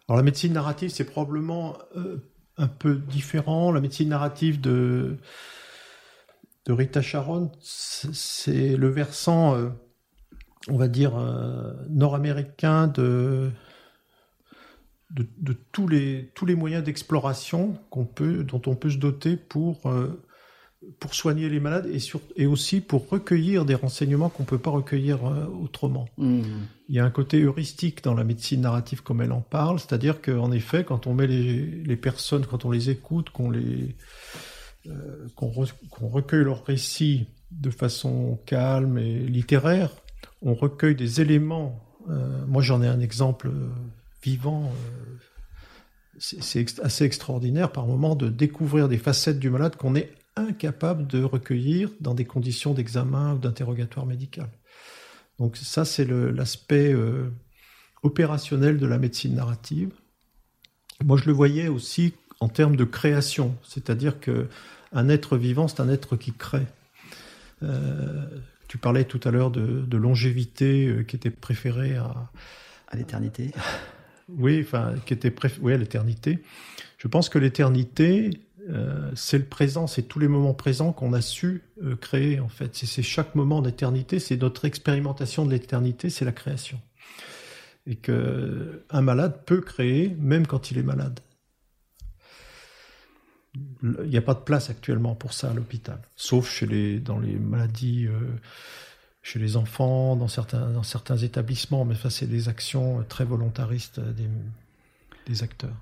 Alors 0.09 0.19
la 0.19 0.23
médecine 0.23 0.53
narrative, 0.53 0.91
c'est 0.91 1.05
probablement 1.05 1.79
euh, 1.97 2.19
un 2.59 2.69
peu 2.69 2.97
différent. 2.97 3.73
La 3.73 3.81
médecine 3.81 4.09
narrative 4.09 4.61
de, 4.61 5.17
de 6.67 6.73
Rita 6.73 7.03
Sharon, 7.03 7.51
c'est 7.61 8.77
le 8.77 8.89
versant 8.89 9.73
on 10.69 10.77
va 10.77 10.89
dire, 10.89 11.17
euh, 11.17 11.73
nord-américain 11.89 12.89
de, 12.89 13.51
de, 15.11 15.57
tous, 15.73 15.89
les, 15.89 16.31
tous 16.35 16.47
les 16.47 16.55
moyens 16.55 16.83
d'exploration 16.85 17.79
qu'on 17.91 18.05
peut, 18.05 18.45
dont 18.45 18.63
on 18.67 18.75
peut 18.75 18.91
se 18.91 18.99
doter 18.99 19.37
pour, 19.37 19.87
euh, 19.87 20.23
pour 20.99 21.15
soigner 21.15 21.49
les 21.49 21.61
malades 21.61 21.87
et, 21.87 22.01
sur, 22.01 22.21
et 22.37 22.47
aussi 22.47 22.81
pour 22.81 23.09
recueillir 23.09 23.65
des 23.65 23.75
renseignements 23.75 24.29
qu'on 24.29 24.43
ne 24.43 24.49
peut 24.49 24.59
pas 24.59 24.71
recueillir 24.71 25.25
euh, 25.27 25.47
autrement. 25.47 26.09
Mmh. 26.19 26.43
Il 26.89 26.95
y 26.95 27.01
a 27.01 27.05
un 27.05 27.11
côté 27.11 27.43
heuristique 27.43 28.05
dans 28.05 28.15
la 28.15 28.25
médecine 28.25 28.61
narrative 28.61 29.03
comme 29.03 29.21
elle 29.21 29.33
en 29.33 29.41
parle, 29.41 29.81
c'est-à-dire 29.81 30.23
qu'en 30.23 30.53
effet, 30.53 30.85
quand 30.85 31.07
on 31.07 31.15
met 31.15 31.27
les, 31.27 31.97
personnes, 31.97 32.47
quand 32.47 32.65
on 32.65 32.71
les 32.71 32.91
écoute, 32.91 33.31
qu'on 33.31 33.51
les 33.51 33.97
qu'on 35.35 36.09
recueille 36.09 36.45
leurs 36.45 36.65
récits 36.65 37.27
de 37.51 37.71
façon 37.71 38.39
calme 38.47 38.99
et 38.99 39.19
littéraire, 39.19 39.91
on 40.43 40.55
recueille 40.55 40.95
des 40.95 41.21
éléments. 41.21 41.81
Euh, 42.09 42.45
moi, 42.47 42.63
j'en 42.63 42.83
ai 42.83 42.89
un 42.89 43.01
exemple 43.01 43.49
euh, 43.49 43.69
vivant. 44.23 44.65
Euh, 44.65 45.17
c'est 46.19 46.81
assez 46.81 47.05
extraordinaire 47.05 47.73
par 47.73 47.87
moment 47.87 48.15
de 48.15 48.29
découvrir 48.29 48.89
des 48.89 48.97
facettes 48.97 49.39
du 49.39 49.51
malade 49.51 49.77
qu'on 49.77 49.95
est 49.95 50.15
incapable 50.35 51.07
de 51.07 51.23
recueillir 51.23 51.91
dans 52.01 52.15
des 52.15 52.25
conditions 52.25 52.73
d'examen 52.73 53.35
ou 53.35 53.39
d'interrogatoire 53.39 54.07
médical. 54.07 54.49
Donc 55.39 55.57
ça, 55.57 55.85
c'est 55.85 56.07
l'aspect 56.07 56.95
opérationnel 58.03 58.79
de 58.79 58.87
la 58.87 58.99
médecine 58.99 59.35
narrative. 59.35 59.91
Moi, 61.05 61.19
je 61.19 61.27
le 61.27 61.33
voyais 61.33 61.69
aussi 61.69 62.15
en 62.41 62.49
termes 62.49 62.77
de 62.77 62.85
création, 62.85 63.55
c'est-à-dire 63.63 64.19
que 64.19 64.49
un 64.93 65.09
être 65.09 65.37
vivant, 65.37 65.69
c'est 65.69 65.81
un 65.81 65.89
être 65.91 66.17
qui 66.17 66.33
crée. 66.33 66.67
Tu 68.69 68.79
parlais 68.79 69.05
tout 69.05 69.21
à 69.25 69.31
l'heure 69.31 69.51
de, 69.51 69.97
longévité 69.97 70.89
euh, 70.89 71.03
qui 71.03 71.17
était 71.17 71.31
préférée 71.31 71.97
à, 71.97 72.31
à 72.89 72.97
l'éternité. 72.97 73.53
Oui, 74.29 74.61
enfin, 74.61 74.95
qui 75.07 75.15
était 75.15 75.33
oui, 75.61 75.73
à 75.73 75.77
l'éternité. 75.77 76.43
Je 76.99 77.07
pense 77.07 77.29
que 77.29 77.39
l'éternité, 77.39 78.31
euh, 78.69 79.11
c'est 79.15 79.39
le 79.39 79.45
présent, 79.45 79.87
c'est 79.87 80.03
tous 80.03 80.19
les 80.19 80.29
moments 80.29 80.55
présents 80.55 80.93
qu'on 80.93 81.13
a 81.13 81.21
su 81.21 81.63
euh, 81.83 81.97
créer 81.97 82.41
en 82.41 82.49
fait. 82.49 82.75
C'est 82.75 83.03
chaque 83.03 83.35
moment 83.35 83.63
d'éternité, 83.63 84.19
c'est 84.19 84.37
notre 84.37 84.65
expérimentation 84.65 85.47
de 85.47 85.51
l'éternité, 85.51 86.11
c'est 86.11 86.25
la 86.25 86.33
création. 86.33 86.81
Et 87.87 87.97
que 87.97 88.85
un 88.91 89.03
malade 89.03 89.45
peut 89.47 89.61
créer 89.61 90.17
même 90.19 90.47
quand 90.47 90.71
il 90.71 90.79
est 90.79 90.83
malade 90.83 91.21
il 93.83 94.11
n'y 94.11 94.17
a 94.17 94.23
pas 94.23 94.35
de 94.35 94.41
place 94.41 94.71
actuellement 94.71 95.15
pour 95.15 95.33
ça 95.33 95.51
à 95.51 95.55
l'hôpital, 95.55 96.01
sauf 96.17 96.51
chez 96.51 96.67
les, 96.67 97.01
dans 97.01 97.19
les 97.19 97.37
maladies, 97.37 98.07
euh, 98.07 98.21
chez 99.23 99.39
les 99.39 99.57
enfants, 99.57 100.17
dans 100.17 100.29
certains, 100.29 100.71
dans 100.71 100.83
certains 100.83 101.17
établissements, 101.17 101.85
mais 101.85 101.95
ça, 101.95 102.11
c'est 102.11 102.27
des 102.27 102.49
actions 102.49 103.05
très 103.09 103.25
volontaristes 103.25 104.01
des, 104.01 104.29
des 105.27 105.43
acteurs. 105.43 105.77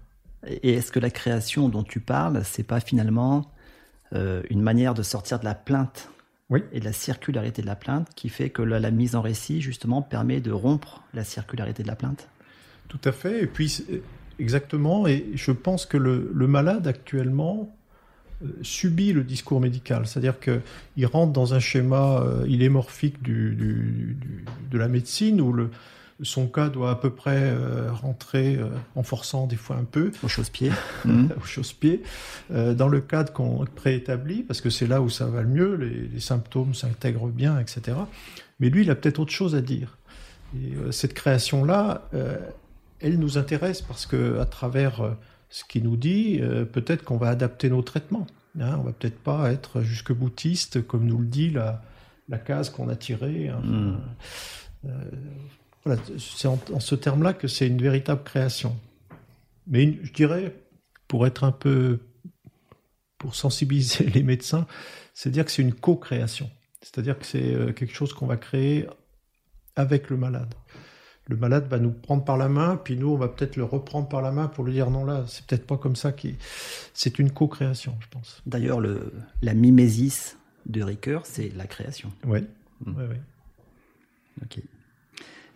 Et 0.47 0.75
est-ce 0.75 0.93
que 0.93 1.01
la 1.01 1.11
création 1.11 1.69
dont 1.69 1.83
tu 1.83 2.01
parles, 2.01 2.43
c'est 2.45 2.63
pas 2.63 2.81
finalement 2.81 3.51
euh, 4.15 4.43
une 4.51 4.63
manière 4.63 4.95
de 4.95 5.03
sortir 5.03 5.39
de 5.39 5.45
la 5.45 5.55
plainte 5.55 6.11
oui. 6.51 6.63
et 6.73 6.81
de 6.81 6.85
la 6.85 6.93
circularité 6.93 7.63
de 7.63 7.67
la 7.67 7.77
plainte 7.77 8.09
qui 8.15 8.29
fait 8.29 8.51
que 8.51 8.63
la, 8.63 8.79
la, 8.81 8.91
mise 8.91 9.17
en 9.17 9.23
récit, 9.23 9.61
justement, 9.61 10.03
permet 10.03 10.41
de 10.41 10.53
rompre 10.53 11.03
la 11.15 11.25
circularité 11.25 11.83
de 11.83 11.89
la 11.89 11.97
plainte? 11.97 12.29
Tout 12.89 13.01
à 13.05 13.13
fait. 13.13 13.43
Et 13.43 13.47
puis, 13.47 13.83
Exactement, 14.39 15.07
et 15.07 15.27
je 15.35 15.53
pense 15.53 15.87
que 15.87 15.97
le, 15.97 16.47
malade 16.49 16.89
actuellement 16.89 17.73
euh, 18.43 18.49
subit 18.63 19.13
le 19.13 19.23
discours 19.23 19.61
médical, 19.61 20.07
c'est-à-dire 20.07 20.41
qu'il 20.41 21.07
rentre 21.07 21.33
dans 21.33 21.55
un 21.55 21.61
schéma, 21.61 22.21
euh, 22.21 22.45
il 22.49 22.63
est 22.63 22.69
morphique 22.69 23.23
du, 23.23 24.17
de 24.71 24.79
la 24.79 24.89
médecine 24.89 25.41
où 25.41 25.53
le, 25.53 25.71
son 26.23 26.47
cas 26.47 26.69
doit 26.69 26.91
à 26.91 26.95
peu 26.95 27.11
près 27.11 27.43
euh, 27.43 27.91
rentrer 27.93 28.59
en 28.95 29.03
forçant 29.03 29.47
des 29.47 29.57
fois 29.57 29.77
un 29.77 29.85
peu. 29.85 30.13
Au 30.23 30.29
chausse-pied. 30.29 30.71
au 31.07 31.45
chausse-pied. 31.45 32.03
dans 32.51 32.89
le 32.89 33.01
cadre 33.01 33.33
qu'on 33.33 33.65
préétablit, 33.75 34.43
parce 34.43 34.61
que 34.61 34.71
c'est 34.71 34.87
là 34.87 35.01
où 35.03 35.11
ça 35.11 35.27
va 35.27 35.43
le 35.43 35.49
mieux, 35.49 35.75
les, 35.75 36.09
les 36.09 36.21
symptômes 36.21 36.75
s'intègrent 36.75 37.29
bien, 37.29 37.59
etc. 37.59 37.97
Mais 38.61 38.71
lui, 38.71 38.83
il 38.83 38.91
a 38.91 38.95
peut-être 38.95 39.19
autre 39.19 39.33
chose 39.33 39.55
à 39.55 39.61
dire. 39.61 39.99
Et 40.55 40.75
cette 40.93 41.15
création-là, 41.15 42.09
elle 43.05 43.19
nous 43.19 43.39
intéresse 43.39 43.83
parce 43.83 44.07
que 44.07 44.39
à 44.41 44.47
travers 44.47 45.03
euh, 45.03 45.11
ce 45.51 45.65
qu'il 45.65 45.85
nous 45.85 45.97
dit, 45.97 46.39
euh, 46.41 46.65
peut-être 46.65 47.05
qu'on 47.05 47.19
va 47.19 47.29
adapter 47.29 47.69
nos 47.69 47.83
traitements. 47.83 48.27
Hein, 48.59 48.77
on 48.79 48.83
va 48.83 48.93
peut-être 48.93 49.19
pas 49.19 49.53
être 49.53 49.83
jusque 49.83 50.13
boutiste 50.13 50.87
comme 50.87 51.07
nous 51.07 51.19
le 51.19 51.27
dit 51.27 51.51
la, 51.51 51.83
la 52.29 52.39
case 52.39 52.71
qu'on 52.71 52.89
a 52.89 52.97
tirée. 52.97 53.49
Hein. 53.49 53.61
Hmm. 53.63 53.97
Euh, 54.87 54.91
c'est 56.19 56.49
en, 56.49 56.59
ce 56.81 56.95
terme-là 56.95 57.35
que 57.35 57.49
c'est 57.49 57.67
une 57.67 57.81
véritable 57.81 58.23
création. 58.23 58.77
Mais 59.67 59.99
je 60.03 60.13
dirais, 60.13 60.55
pour 61.09 61.27
être 61.27 61.45
un 61.45 61.53
peu, 61.53 62.01
pour 63.19 63.35
sensibiliser 63.35 64.05
les 64.15 64.23
médecins, 64.23 64.67
c'est 65.13 65.31
dire 65.31 65.45
que 65.45 65.51
c'est 65.51 65.63
une 65.63 65.75
co-création. 65.75 66.51
C'est-à-dire 66.81 67.19
que 67.19 67.25
c'est 67.25 67.75
quelque 67.75 67.95
chose 67.95 68.13
qu'on 68.13 68.27
va 68.27 68.37
créer 68.37 68.87
avec 69.77 70.11
le 70.11 70.17
malade. 70.17 70.55
le 71.29 71.37
malade 71.37 71.67
va 71.69 71.79
nous 71.79 71.93
prendre 71.93 72.25
par 72.25 72.37
la 72.37 72.49
main, 72.49 72.77
puis 72.77 72.97
nous, 72.97 73.09
on 73.09 73.17
va 73.17 73.29
peut-être 73.29 73.57
le 73.57 73.65
reprendre 73.65 74.09
par 74.09 74.23
la 74.23 74.31
main 74.31 74.49
pour 74.49 74.65
lui 74.65 74.73
dire 74.73 74.91
non, 74.91 75.05
là, 75.05 75.25
c'est 75.27 75.47
peut-être 75.47 75.67
pas 75.67 75.79
comme 75.79 75.97
ça. 75.97 76.13
Qui... 76.13 76.37
C'est 76.93 77.19
une 77.19 77.31
co-création, 77.31 77.97
je 78.01 78.07
pense. 78.09 78.43
D'ailleurs, 78.47 78.81
la 79.43 79.55
mimésis 79.55 80.37
de 80.67 80.83
Ricoeur, 80.83 81.25
c'est 81.25 81.49
la 81.55 81.67
création. 81.67 82.13
Oui, 82.27 82.41
oui, 82.87 83.05
oui. 83.11 83.17
Ok. 84.43 84.63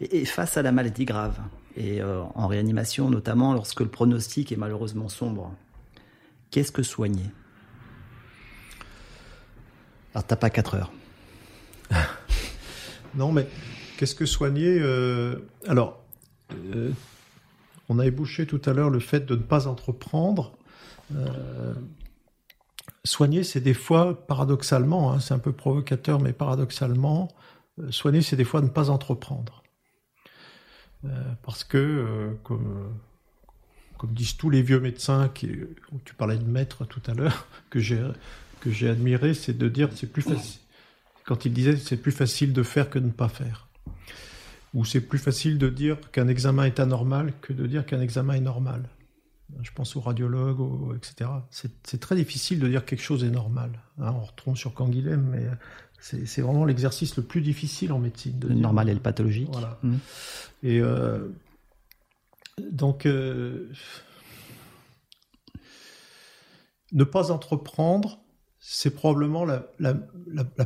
Et, 0.00 0.24
face 0.24 0.56
à 0.56 0.62
la 0.62 0.72
maladie 0.72 1.04
grave, 1.04 1.38
et 1.76 2.00
euh, 2.00 2.22
en 2.34 2.46
réanimation 2.46 3.10
notamment 3.10 3.52
lorsque 3.52 3.80
le 3.80 3.88
pronostic 3.88 4.52
est 4.52 4.56
malheureusement 4.56 5.08
sombre, 5.08 5.52
qu'est-ce 6.50 6.72
que 6.72 6.82
soigner? 6.82 7.30
Alors, 10.14 10.24
t'as 10.24 10.36
pas 10.36 10.50
4 10.50 10.74
heures. 10.76 10.92
non, 13.14 13.32
mais 13.32 13.46
qu'est-ce 13.96 14.14
que 14.14 14.26
soigner 14.26 14.78
euh, 14.80 15.36
Alors, 15.66 16.02
euh, 16.52 16.90
on 17.88 17.98
a 17.98 18.06
ébauché 18.06 18.46
tout 18.46 18.62
à 18.64 18.72
l'heure 18.72 18.90
le 18.90 19.00
fait 19.00 19.26
de 19.26 19.34
ne 19.34 19.42
pas 19.42 19.66
entreprendre. 19.66 20.56
soigner, 23.04 23.42
c'est 23.42 23.60
des 23.60 23.74
fois, 23.74 24.26
paradoxalement, 24.26 25.12
hein, 25.12 25.20
c'est 25.20 25.34
un 25.34 25.38
peu 25.38 25.52
provocateur, 25.52 26.20
mais 26.20 26.32
paradoxalement, 26.32 27.28
soigner, 27.90 28.22
c'est 28.22 28.36
des 28.36 28.44
fois 28.44 28.60
ne 28.60 28.68
pas 28.68 28.90
entreprendre. 28.90 29.62
Euh, 31.04 31.08
parce 31.42 31.64
que, 31.64 31.78
euh, 31.78 32.34
comme, 32.42 34.12
disent 34.12 34.36
tous 34.36 34.50
les 34.50 34.62
vieux 34.62 34.80
médecins, 34.80 35.28
qui, 35.28 35.50
tu 36.04 36.14
parlais 36.14 36.38
de 36.38 36.44
maître 36.44 36.84
tout 36.84 37.02
à 37.06 37.14
l'heure, 37.14 37.46
que 37.70 37.80
j'ai 37.80 38.02
que 38.60 38.72
j'ai 38.72 38.88
admiré, 38.88 39.34
c'est 39.34 39.56
de 39.56 39.68
dire 39.68 39.88
c'est 39.94 40.10
plus 40.10 40.22
facile. 40.22 40.60
Quand 41.24 41.44
il 41.44 41.52
disait 41.52 41.76
c'est 41.76 41.96
plus 41.96 42.10
facile 42.10 42.52
de 42.52 42.64
faire 42.64 42.90
que 42.90 42.98
de 42.98 43.06
ne 43.06 43.12
pas 43.12 43.28
faire. 43.28 43.68
Ou 44.74 44.84
c'est 44.84 45.00
plus 45.00 45.18
facile 45.18 45.58
de 45.58 45.68
dire 45.68 45.96
qu'un 46.10 46.26
examen 46.26 46.64
est 46.64 46.80
anormal 46.80 47.32
que 47.40 47.52
de 47.52 47.66
dire 47.66 47.86
qu'un 47.86 48.00
examen 48.00 48.34
est 48.34 48.40
normal. 48.40 48.88
Je 49.62 49.70
pense 49.72 49.96
aux 49.96 50.00
radiologues, 50.00 50.96
etc. 50.96 51.30
C'est 51.48 52.00
très 52.00 52.16
difficile 52.16 52.58
de 52.58 52.68
dire 52.68 52.84
quelque 52.84 53.02
chose 53.02 53.24
est 53.24 53.30
normal. 53.30 53.70
Hein, 53.98 54.12
on 54.14 54.20
retombe 54.20 54.56
sur 54.56 54.74
Canguilhem, 54.74 55.22
mais 55.30 55.46
c'est 56.00 56.40
vraiment 56.40 56.64
l'exercice 56.64 57.16
le 57.16 57.22
plus 57.22 57.40
difficile 57.40 57.92
en 57.92 57.98
médecine. 57.98 58.38
le 58.48 58.54
normal 58.54 58.88
et 58.88 58.94
le 58.94 59.00
pathologique. 59.00 59.48
Voilà. 59.50 59.78
Mmh. 59.82 59.96
Et 60.62 60.80
euh, 60.80 61.28
donc, 62.70 63.06
euh, 63.06 63.70
ne 66.92 67.04
pas 67.04 67.30
entreprendre, 67.30 68.20
c'est 68.58 68.90
probablement 68.90 69.44
la, 69.44 69.94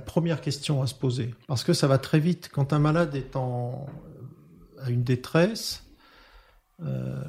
première 0.05 0.41
question 0.41 0.83
à 0.83 0.87
se 0.87 0.95
poser. 0.95 1.35
Parce 1.47 1.65
que 1.65 1.73
ça 1.73 1.87
va 1.87 1.99
très 1.99 2.21
vite. 2.21 2.51
Quand 2.53 2.73
un 2.73 2.79
malade 2.79 3.15
est 3.15 3.37
en, 3.37 3.87
à 4.81 4.91
une 4.91 5.03
détresse, 5.03 5.85
euh, 6.83 7.23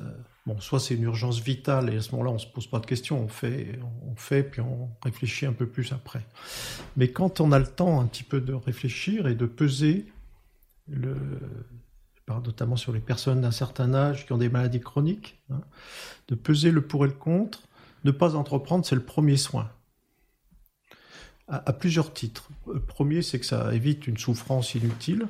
Bon, 0.46 0.60
soit 0.60 0.82
c'est 0.82 0.96
une 0.96 1.04
urgence 1.04 1.40
vitale 1.40 1.94
et 1.94 1.98
à 1.98 2.02
ce 2.02 2.12
moment-là, 2.12 2.32
on 2.32 2.34
ne 2.34 2.40
se 2.40 2.48
pose 2.48 2.68
pas 2.68 2.80
de 2.80 2.86
questions, 2.86 3.22
on 3.22 3.28
fait, 3.30 4.44
puis 4.44 4.60
on 4.60 4.90
réfléchit 5.02 5.46
un 5.46 5.54
peu 5.54 5.66
plus 5.66 5.94
après. 5.94 6.26
Mais 6.98 7.12
quand 7.12 7.40
on 7.40 7.54
a 7.54 7.60
le 7.60 7.68
temps 7.68 8.02
un 8.02 8.06
petit 8.06 8.24
peu 8.24 8.42
de 8.42 8.54
réfléchir 8.54 9.28
et 9.28 9.36
de 9.36 9.46
peser, 9.46 10.06
le, 10.90 11.16
je 12.28 12.34
notamment 12.34 12.76
sur 12.76 12.92
les 12.92 13.00
personnes 13.00 13.42
d'un 13.42 13.52
certain 13.52 13.94
âge 13.94 14.26
qui 14.26 14.34
ont 14.34 14.38
des 14.38 14.50
maladies 14.50 14.82
chroniques, 14.82 15.40
hein, 15.50 15.62
de 16.28 16.36
peser 16.36 16.72
le 16.72 16.82
pour 16.82 17.06
et 17.06 17.08
le 17.08 17.14
contre, 17.14 17.62
ne 18.04 18.12
pas 18.12 18.36
entreprendre, 18.36 18.86
c'est 18.86 18.96
le 18.96 19.04
premier 19.04 19.38
soin. 19.38 19.70
À, 21.48 21.70
à 21.70 21.74
plusieurs 21.74 22.14
titres. 22.14 22.50
Le 22.72 22.80
premier, 22.80 23.22
c'est 23.22 23.40
que 23.40 23.46
ça 23.46 23.74
évite 23.74 24.08
une 24.08 24.18
souffrance 24.18 24.76
inutile. 24.76 25.28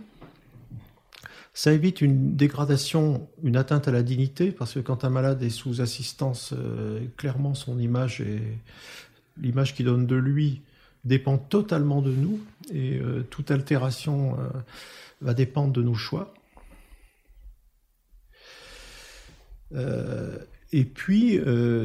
Ça 1.56 1.72
évite 1.72 2.02
une 2.02 2.36
dégradation, 2.36 3.30
une 3.44 3.58
atteinte 3.58 3.88
à 3.88 3.92
la 3.92 4.02
dignité, 4.02 4.52
parce 4.52 4.74
que 4.74 4.80
quand 4.80 5.06
un 5.06 5.12
malade 5.12 5.44
est 5.44 5.52
sous 5.52 5.82
assistance, 5.82 6.52
euh, 6.58 7.06
clairement 7.16 7.54
son 7.54 7.78
image 7.78 8.22
et 8.22 8.42
l'image 9.40 9.76
qu'il 9.76 9.86
donne 9.86 10.08
de 10.08 10.16
lui 10.16 10.62
dépend 11.06 11.38
totalement 11.38 12.02
de 12.02 12.12
nous, 12.12 12.40
et 12.72 12.98
euh, 12.98 13.22
toute 13.30 13.52
altération 13.52 14.40
euh, 14.40 14.50
va 15.22 15.36
dépendre 15.36 15.74
de 15.74 15.84
nos 15.84 15.94
choix. 15.94 16.34
et 20.72 20.86
puis, 20.86 21.40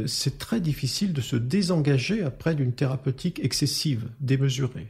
c'est 0.06 0.36
très 0.36 0.60
difficile 0.60 1.14
de 1.14 1.22
se 1.22 1.36
désengager 1.36 2.22
après 2.22 2.54
d'une 2.54 2.74
thérapeutique 2.74 3.40
excessive, 3.42 4.10
démesurée. 4.20 4.86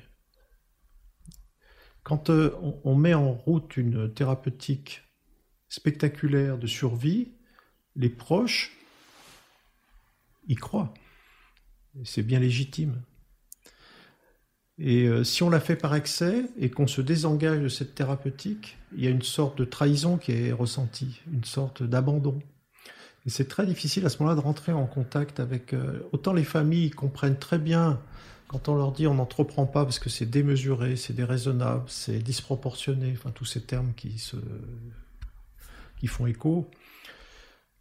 Quand 2.08 2.30
euh, 2.30 2.54
on, 2.84 2.94
met 2.94 3.12
en 3.12 3.32
route 3.32 3.76
une 3.76 4.10
thérapeutique 4.10 5.02
spectaculaire 5.68 6.56
de 6.56 6.66
survie, 6.66 7.32
les 7.96 8.08
proches 8.08 8.78
y 10.48 10.54
croient. 10.54 10.94
C'est 12.04 12.22
bien 12.22 12.40
légitime. 12.40 13.02
Et 14.78 15.06
euh, 15.06 15.22
si 15.22 15.42
on 15.42 15.50
la 15.50 15.60
fait 15.60 15.76
par 15.76 15.94
excès 15.94 16.46
et 16.58 16.70
qu'on 16.70 16.86
se 16.86 17.02
désengage 17.02 17.60
de 17.60 17.68
cette 17.68 17.94
thérapeutique, 17.94 18.78
il 18.96 19.04
y 19.04 19.06
a 19.06 19.10
une 19.10 19.20
sorte 19.20 19.58
de 19.58 19.66
trahison 19.66 20.16
qui 20.16 20.32
est 20.32 20.52
ressentie, 20.52 21.20
une 21.30 21.44
sorte 21.44 21.82
d'abandon. 21.82 22.38
Et 23.26 23.30
c'est 23.30 23.48
très 23.48 23.66
difficile 23.66 24.06
à 24.06 24.08
ce 24.08 24.22
moment-là 24.22 24.40
de 24.40 24.44
rentrer 24.46 24.72
en 24.72 24.86
contact 24.86 25.40
avec... 25.40 25.74
Euh, 25.74 26.08
autant 26.12 26.32
les 26.32 26.44
familles 26.44 26.88
comprennent 26.88 27.38
très 27.38 27.58
bien 27.58 28.00
quand 28.48 28.68
on 28.68 28.74
leur 28.74 28.92
dit 28.92 29.06
on 29.06 29.14
n'entreprend 29.14 29.66
pas 29.66 29.84
parce 29.84 29.98
que 29.98 30.10
c'est 30.10 30.26
démesuré, 30.26 30.96
c'est 30.96 31.12
déraisonnable, 31.12 31.84
c'est 31.86 32.18
disproportionné, 32.18 33.12
enfin 33.12 33.30
tous 33.30 33.44
ces 33.44 33.62
termes 33.62 33.92
qui, 33.94 34.18
se, 34.18 34.36
qui 36.00 36.06
font 36.08 36.26
écho, 36.26 36.68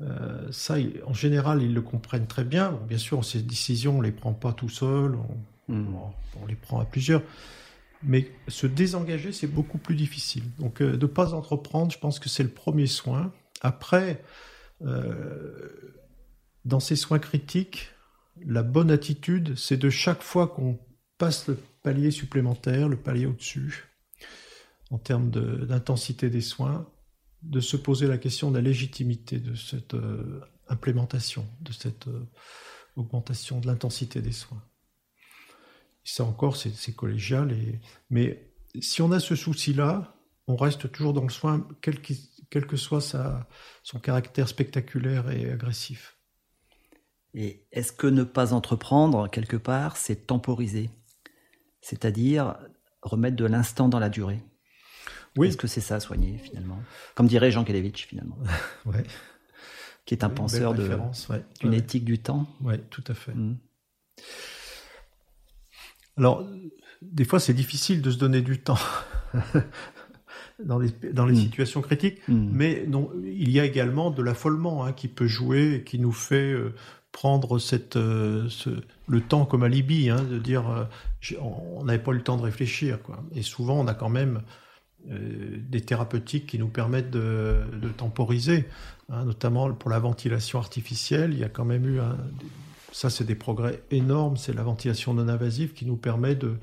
euh, 0.02 0.52
ça, 0.52 0.76
en 1.06 1.14
général, 1.14 1.64
ils 1.64 1.74
le 1.74 1.82
comprennent 1.82 2.28
très 2.28 2.44
bien. 2.44 2.72
bien 2.88 2.98
sûr, 2.98 3.24
ces 3.26 3.42
décisions, 3.42 3.96
on 3.96 4.02
ne 4.02 4.04
les 4.04 4.12
prend 4.12 4.34
pas 4.34 4.54
tout 4.54 4.70
seul, 4.70 5.18
hmm. 5.68 5.96
on, 6.42 6.46
les 6.46 6.56
prend 6.56 6.80
à 6.80 6.86
plusieurs. 6.86 7.24
Mais 8.04 8.30
se 8.48 8.68
désengager, 8.68 9.32
c'est 9.32 9.48
beaucoup 9.48 9.80
plus 9.80 9.96
difficile. 9.96 10.44
Donc, 10.60 10.82
euh, 10.82 10.98
de 10.98 11.08
ne 11.08 11.12
pas 11.12 11.34
entreprendre, 11.34 11.92
je 11.92 11.98
pense 11.98 12.20
que 12.20 12.30
c'est 12.30 12.44
le 12.44 12.50
premier 12.50 12.86
soin. 12.86 13.32
Après, 13.62 14.24
euh, 14.86 15.96
dans 16.66 16.80
ces 16.80 16.96
soins 16.96 17.20
critiques, 17.20 17.90
la 18.46 18.64
bonne 18.64 18.92
attitude, 18.92 19.56
c'est 19.56 19.78
de 19.78 19.90
chaque 19.90 20.22
fois 20.22 20.48
qu'on 20.48 20.80
passe 21.18 21.48
le 21.48 21.58
palier 21.84 22.12
supplémentaire, 22.12 22.90
le 22.90 22.98
palier 22.98 23.26
au-dessus, 23.26 23.86
en 24.92 24.98
termes 24.98 25.30
d'intensité 25.30 26.30
des 26.30 26.42
soins, 26.42 26.90
de 27.44 27.60
se 27.60 27.78
poser 27.78 28.08
la 28.08 28.18
question 28.18 28.52
de 28.52 28.56
la 28.56 28.62
légitimité 28.62 29.40
de 29.40 29.56
cette 29.56 29.94
euh, 29.94 30.42
implémentation, 30.68 31.46
de 31.62 31.72
cette 31.72 32.08
euh, 32.08 32.28
augmentation 32.96 33.60
de 33.60 33.68
l'intensité 33.68 34.22
des 34.22 34.32
soins. 34.32 34.64
ça 36.04 36.24
encore, 36.24 36.58
c'est 36.58 36.96
collégial, 36.96 37.56
mais 38.10 38.52
si 38.80 39.02
on 39.02 39.12
a 39.12 39.20
ce 39.20 39.36
souci-là, 39.36 40.16
on 40.48 40.56
reste 40.56 40.92
toujours 40.92 41.14
dans 41.14 41.24
le 41.24 41.30
soin, 41.30 41.68
quel, 41.82 42.00
que 42.02 42.78
soit 42.78 43.02
son 43.84 44.00
caractère 44.00 44.48
spectaculaire 44.48 45.30
et 45.30 45.52
agressif. 45.52 46.17
Et 47.34 47.66
est-ce 47.72 47.92
que 47.92 48.08
ne 48.08 48.24
pas 48.24 48.54
entreprendre, 48.54 49.30
quelque 49.30 49.58
part, 49.58 49.98
c'est 49.98 50.28
temporiser 50.28 50.90
C'est-à-dire 51.82 52.58
remettre 53.02 53.36
de 53.36 53.46
l'instant 53.46 53.90
dans 53.90 54.00
la 54.00 54.10
durée? 54.10 54.44
Oui. 55.38 55.50
Est-ce 55.50 55.58
que 55.58 55.68
c'est 55.68 55.82
ça, 55.82 56.00
soigner, 56.00 56.38
finalement? 56.38 56.80
Comme 57.16 57.28
dirait 57.28 57.52
Jean 57.52 57.64
Kelevitch, 57.64 58.08
finalement. 58.08 58.38
ouais. 58.86 59.04
Qui 60.06 60.14
est 60.14 60.24
un 60.24 60.30
penseur 60.30 60.74
de, 60.74 60.90
d'une 61.60 61.74
éthique 61.74 62.06
du 62.06 62.20
temps. 62.20 62.48
Oui, 62.62 62.76
tout 62.90 63.04
à 63.08 63.14
fait. 63.14 63.34
Mmh. 63.34 63.58
Alors, 66.18 66.48
des 67.02 67.26
fois, 67.26 67.40
c'est 67.40 67.54
difficile 67.54 68.02
de 68.02 68.10
se 68.10 68.18
donner 68.18 68.42
du 68.42 68.60
temps. 68.60 68.80
dans 70.64 70.80
les, 70.80 70.90
dans 71.14 71.26
les 71.26 71.34
mmh. 71.34 71.42
situations 71.42 71.82
critiques, 71.82 72.28
mmh. 72.28 72.50
mais 72.52 72.86
non, 72.88 73.12
il 73.24 73.52
y 73.52 73.60
a 73.60 73.66
également 73.66 74.10
de 74.10 74.24
l'affolement 74.24 74.86
hein, 74.86 74.94
qui 74.94 75.08
peut 75.08 75.28
jouer 75.28 75.76
et 75.76 75.84
qui 75.84 76.00
nous 76.00 76.12
fait 76.12 76.52
euh, 76.52 76.74
prendre 77.18 77.58
euh, 77.96 78.48
le 79.08 79.22
temps 79.22 79.46
comme 79.46 79.64
alibi, 79.64 80.12
hein, 80.12 80.22
de 80.22 80.38
dire 80.38 80.70
euh, 80.70 80.84
on 81.42 81.84
n'avait 81.84 81.98
pas 81.98 82.12
eu 82.12 82.18
le 82.18 82.22
temps 82.22 82.38
de 82.38 82.44
réfléchir. 82.44 83.00
Et 83.34 83.42
souvent, 83.42 83.80
on 83.80 83.88
a 83.88 83.96
quand 83.96 84.10
même 84.10 84.44
euh, 85.10 85.58
des 85.68 85.82
thérapeutiques 85.82 86.46
qui 86.46 86.60
nous 86.60 86.68
permettent 86.68 87.10
de, 87.10 87.64
temporiser, 87.98 88.66
hein, 89.10 89.26
notamment 89.26 89.74
pour 89.74 89.90
la 89.90 89.98
ventilation 89.98 90.60
artificielle. 90.60 91.34
Il 91.34 91.40
y 91.40 91.44
a 91.44 91.50
quand 91.50 91.66
même 91.66 91.88
eu 91.88 92.00
ça, 92.92 93.10
c'est 93.10 93.26
des 93.26 93.34
progrès 93.34 93.82
énormes. 93.90 94.38
C'est 94.38 94.54
la 94.54 94.62
ventilation 94.62 95.16
non 95.16 95.28
invasive 95.28 95.74
qui 95.74 95.88
nous 95.88 95.98
permet 95.98 96.36
de, 96.36 96.58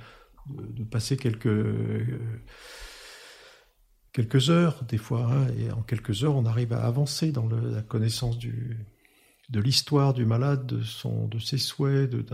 passer 0.89 1.16
quelques 1.16 1.66
quelques 4.12 4.51
heures 4.51 4.85
des 4.85 4.98
fois, 4.98 5.28
hein, 5.32 5.48
et 5.59 5.72
en 5.72 5.82
quelques 5.82 6.22
heures, 6.22 6.36
on 6.36 6.44
arrive 6.44 6.72
à 6.72 6.85
avancer 6.85 7.32
dans 7.32 7.48
la 7.48 7.82
connaissance 7.82 8.39
du, 8.39 8.86
de 9.55 9.60
l'histoire 9.60 10.14
du 10.14 10.26
malade, 10.26 10.66
de, 10.66 10.82
son, 10.82 11.28
de 11.28 11.39
ses 11.39 11.59
souhaits, 11.59 12.10
de, 12.10 12.26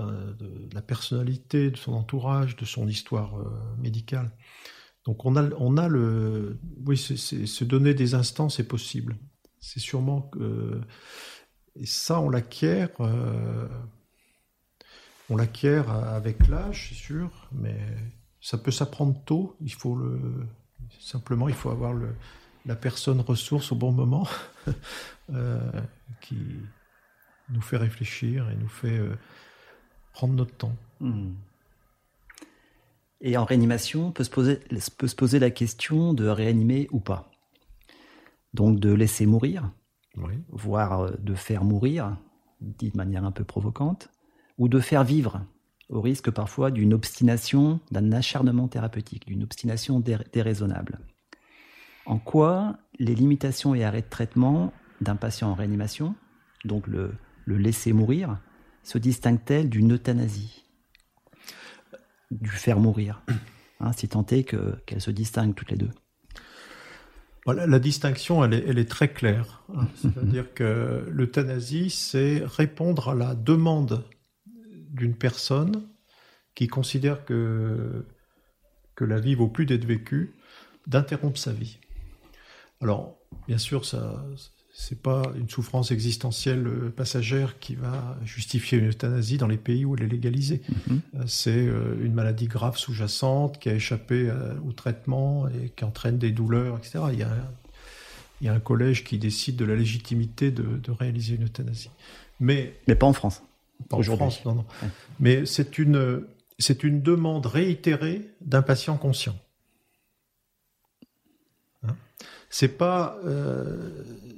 la 0.72 0.80
personnalité, 0.80 1.70
de 1.70 1.76
son 1.76 1.92
entourage, 1.92 2.56
de 2.56 2.64
son 2.64 2.88
histoire 2.88 3.38
euh, 3.38 3.44
médicale. 3.78 4.30
Donc 5.04 5.26
on 5.26 5.36
a, 5.36 5.50
on 5.58 5.76
a 5.76 5.86
le, 5.86 6.58
oui, 6.86 6.96
se 6.96 7.64
donner 7.64 7.92
des 7.92 8.14
instants, 8.14 8.48
c'est 8.48 8.66
possible. 8.66 9.18
C'est 9.60 9.80
sûrement 9.80 10.22
que, 10.22 10.80
et 11.76 11.84
ça, 11.84 12.20
on 12.20 12.30
l'acquiert, 12.30 12.88
euh, 13.00 13.68
on 15.28 15.36
l'acquiert 15.36 15.90
avec 15.90 16.48
l'âge, 16.48 16.86
c'est 16.88 16.94
sûr, 16.94 17.50
mais 17.52 17.78
ça 18.40 18.56
peut 18.56 18.70
s'apprendre 18.70 19.22
tôt. 19.26 19.56
Il 19.60 19.74
faut 19.74 19.94
le, 19.94 20.46
simplement, 20.98 21.50
il 21.50 21.54
faut 21.54 21.70
avoir 21.70 21.92
le, 21.92 22.14
la 22.64 22.76
personne 22.76 23.20
ressource 23.20 23.72
au 23.72 23.76
bon 23.76 23.92
moment, 23.92 24.26
euh, 25.34 25.70
qui 26.22 26.36
nous 27.52 27.60
fait 27.60 27.76
réfléchir 27.76 28.48
et 28.50 28.56
nous 28.56 28.68
fait 28.68 28.98
euh, 28.98 29.16
prendre 30.12 30.34
notre 30.34 30.54
temps. 30.54 30.76
Hmm. 31.00 31.32
Et 33.20 33.36
en 33.36 33.44
réanimation, 33.44 34.08
on 34.08 34.12
peut 34.12 34.24
se, 34.24 34.30
poser, 34.30 34.60
peut 34.96 35.08
se 35.08 35.14
poser 35.14 35.38
la 35.38 35.50
question 35.50 36.14
de 36.14 36.26
réanimer 36.26 36.88
ou 36.90 37.00
pas. 37.00 37.30
Donc 38.54 38.80
de 38.80 38.92
laisser 38.92 39.26
mourir, 39.26 39.70
voire 40.48 41.00
euh, 41.00 41.10
de 41.18 41.34
faire 41.34 41.64
mourir, 41.64 42.16
dit 42.60 42.90
de 42.90 42.96
manière 42.96 43.24
un 43.24 43.32
peu 43.32 43.44
provocante, 43.44 44.10
ou 44.58 44.68
de 44.68 44.80
faire 44.80 45.04
vivre, 45.04 45.42
au 45.88 46.00
risque 46.00 46.30
parfois 46.30 46.70
d'une 46.70 46.94
obstination, 46.94 47.80
d'un 47.90 48.12
acharnement 48.12 48.68
thérapeutique, 48.68 49.26
d'une 49.26 49.42
obstination 49.42 50.00
déraisonnable. 50.32 51.00
En 52.06 52.18
quoi 52.18 52.76
les 52.98 53.14
limitations 53.14 53.74
et 53.74 53.84
arrêts 53.84 54.02
de 54.02 54.08
traitement 54.08 54.72
d'un 55.00 55.16
patient 55.16 55.50
en 55.50 55.54
réanimation, 55.54 56.14
donc 56.64 56.86
le, 56.86 57.12
le 57.44 57.56
laisser 57.56 57.92
mourir, 57.92 58.38
se 58.82 58.98
distinguent-elles 58.98 59.68
d'une 59.68 59.92
euthanasie? 59.94 60.64
Du 62.30 62.50
faire 62.50 62.78
mourir, 62.78 63.22
hein, 63.80 63.92
si 63.92 64.08
tant 64.08 64.24
est 64.26 64.44
qu'elles 64.44 65.00
se 65.00 65.10
distinguent 65.10 65.54
toutes 65.54 65.70
les 65.70 65.76
deux. 65.76 65.90
Voilà, 67.44 67.66
la 67.66 67.78
distinction, 67.78 68.44
elle 68.44 68.54
est, 68.54 68.64
elle 68.66 68.78
est 68.78 68.88
très 68.88 69.12
claire. 69.12 69.64
Hein. 69.74 69.88
C'est-à-dire 69.96 70.52
que 70.54 71.06
l'euthanasie, 71.10 71.90
c'est 71.90 72.42
répondre 72.44 73.10
à 73.10 73.14
la 73.14 73.34
demande 73.34 74.04
d'une 74.46 75.16
personne 75.16 75.88
qui 76.54 76.68
considère 76.68 77.24
que, 77.24 78.06
que 78.94 79.04
la 79.04 79.18
vie 79.20 79.34
vaut 79.34 79.48
plus 79.48 79.66
d'être 79.66 79.84
vécue, 79.84 80.36
d'interrompre 80.86 81.38
sa 81.38 81.52
vie. 81.52 81.78
Alors, 82.80 83.18
bien 83.46 83.58
sûr, 83.58 83.84
ça, 83.84 84.24
c'est 84.80 84.98
pas 84.98 85.22
une 85.38 85.48
souffrance 85.50 85.90
existentielle 85.90 86.66
euh, 86.66 86.90
passagère 86.90 87.58
qui 87.58 87.74
va 87.74 88.16
justifier 88.24 88.78
une 88.78 88.88
euthanasie 88.88 89.36
dans 89.36 89.46
les 89.46 89.58
pays 89.58 89.84
où 89.84 89.94
elle 89.94 90.04
est 90.04 90.08
légalisée. 90.08 90.62
Mhm. 90.68 91.00
Euh, 91.16 91.22
c'est 91.26 91.50
euh, 91.50 92.02
une 92.02 92.14
maladie 92.14 92.46
grave 92.46 92.78
sous-jacente 92.78 93.58
qui 93.58 93.68
a 93.68 93.74
échappé 93.74 94.32
au 94.66 94.72
traitement 94.72 95.48
et 95.48 95.68
qui 95.68 95.84
entraîne 95.84 96.16
des 96.16 96.30
douleurs, 96.30 96.78
etc. 96.78 97.00
Il 97.12 97.18
y 97.18 97.22
a, 97.22 97.30
il 98.40 98.46
y 98.46 98.48
a 98.48 98.54
un 98.54 98.60
collège 98.60 99.04
qui 99.04 99.18
décide 99.18 99.56
de 99.56 99.66
la 99.66 99.76
légitimité 99.76 100.50
de, 100.50 100.90
réaliser 100.90 101.34
une 101.34 101.44
euthanasie. 101.44 101.90
Mais, 102.40 102.72
Mais 102.88 102.94
pas 102.94 103.06
en 103.06 103.12
France. 103.12 103.42
Pas 103.90 103.98
en 103.98 104.02
France, 104.02 104.42
non, 104.46 104.54
non. 104.54 104.64
Mais 105.18 105.44
c'est 105.44 105.78
une, 105.78 106.22
c'est 106.58 106.84
une 106.84 107.02
demande 107.02 107.44
réitérée 107.44 108.30
d'un 108.40 108.62
patient 108.62 108.96
conscient. 108.96 109.36
C'est 112.50 112.76
pas 112.76 113.18
euh, 113.24 113.90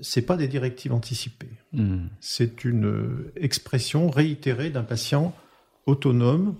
c'est 0.02 0.22
pas 0.22 0.36
des 0.36 0.46
directives 0.46 0.92
anticipées. 0.92 1.48
Hmm. 1.72 2.06
C'est 2.20 2.64
une 2.64 2.86
euh, 2.86 3.32
expression 3.36 4.10
réitérée 4.10 4.68
d'un 4.68 4.82
patient 4.82 5.34
autonome, 5.86 6.54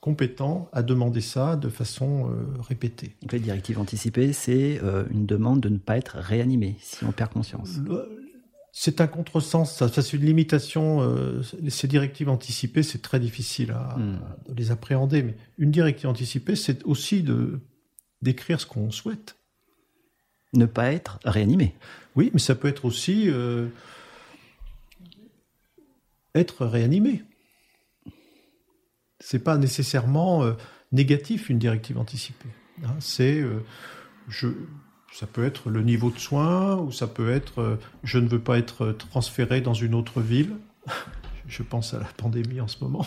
compétent 0.00 0.68
à 0.72 0.82
demander 0.82 1.22
ça 1.22 1.56
de 1.56 1.70
façon 1.70 2.30
euh, 2.30 2.60
répétée. 2.60 3.16
Donc 3.22 3.32
les 3.32 3.40
directives 3.40 3.80
anticipées, 3.80 4.34
c'est 4.34 4.78
une 5.10 5.24
demande 5.24 5.60
de 5.60 5.70
ne 5.70 5.78
pas 5.78 5.96
être 5.96 6.18
réanimé 6.18 6.76
si 6.80 7.02
on 7.04 7.12
perd 7.12 7.32
conscience. 7.32 7.80
C'est 8.76 9.00
un 9.00 9.06
contresens, 9.06 9.72
ça, 9.72 9.88
ça 9.88 10.02
c'est 10.02 10.16
une 10.16 10.24
limitation. 10.24 11.00
ces 11.68 11.88
directives 11.88 12.28
anticipées, 12.28 12.82
c'est 12.82 13.00
très 13.00 13.20
difficile 13.20 13.70
à, 13.70 13.96
hmm. 13.96 14.16
à, 14.16 14.54
les 14.54 14.70
appréhender. 14.70 15.22
Mais 15.22 15.36
une 15.56 15.70
directive 15.70 16.10
anticipée, 16.10 16.56
c'est 16.56 16.84
aussi 16.84 17.22
de 17.22 17.60
d'écrire 18.20 18.58
ce 18.60 18.66
qu'on 18.66 18.90
souhaite 18.90 19.36
ne 20.54 20.66
pas 20.66 20.92
être 20.92 21.18
réanimé. 21.24 21.74
Oui, 22.16 22.30
mais 22.32 22.38
ça 22.38 22.54
peut 22.54 22.68
être 22.68 22.84
aussi 22.84 23.28
euh, 23.28 23.68
être 26.34 26.66
réanimé. 26.66 27.22
C'est 29.20 29.38
pas 29.38 29.56
nécessairement 29.56 30.44
euh, 30.44 30.52
négatif 30.92 31.50
une 31.50 31.58
directive 31.58 31.98
anticipée. 31.98 32.48
Hein. 32.84 32.96
c'est 32.98 33.40
euh, 33.40 33.64
je, 34.28 34.48
ça 35.12 35.26
peut 35.26 35.44
être 35.44 35.70
le 35.70 35.82
niveau 35.82 36.10
de 36.10 36.18
soins 36.18 36.76
ou 36.76 36.90
ça 36.90 37.06
peut 37.06 37.30
être 37.30 37.78
je 38.02 38.18
ne 38.18 38.28
veux 38.28 38.40
pas 38.40 38.58
être 38.58 38.92
transféré 38.92 39.60
dans 39.60 39.74
une 39.74 39.94
autre 39.94 40.20
ville. 40.20 40.56
je 41.46 41.62
pense 41.62 41.94
à 41.94 41.98
la 41.98 42.06
pandémie 42.06 42.60
en 42.60 42.68
ce 42.68 42.82
moment 42.82 43.06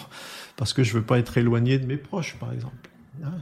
parce 0.55 0.73
que 0.73 0.83
je 0.83 0.93
veux 0.93 1.03
pas 1.03 1.19
être 1.19 1.37
éloigné 1.37 1.79
de 1.79 1.85
mes 1.85 1.97
proches, 1.97 2.37
par 2.39 2.53
exemple. 2.53 2.89
Hein. 3.23 3.33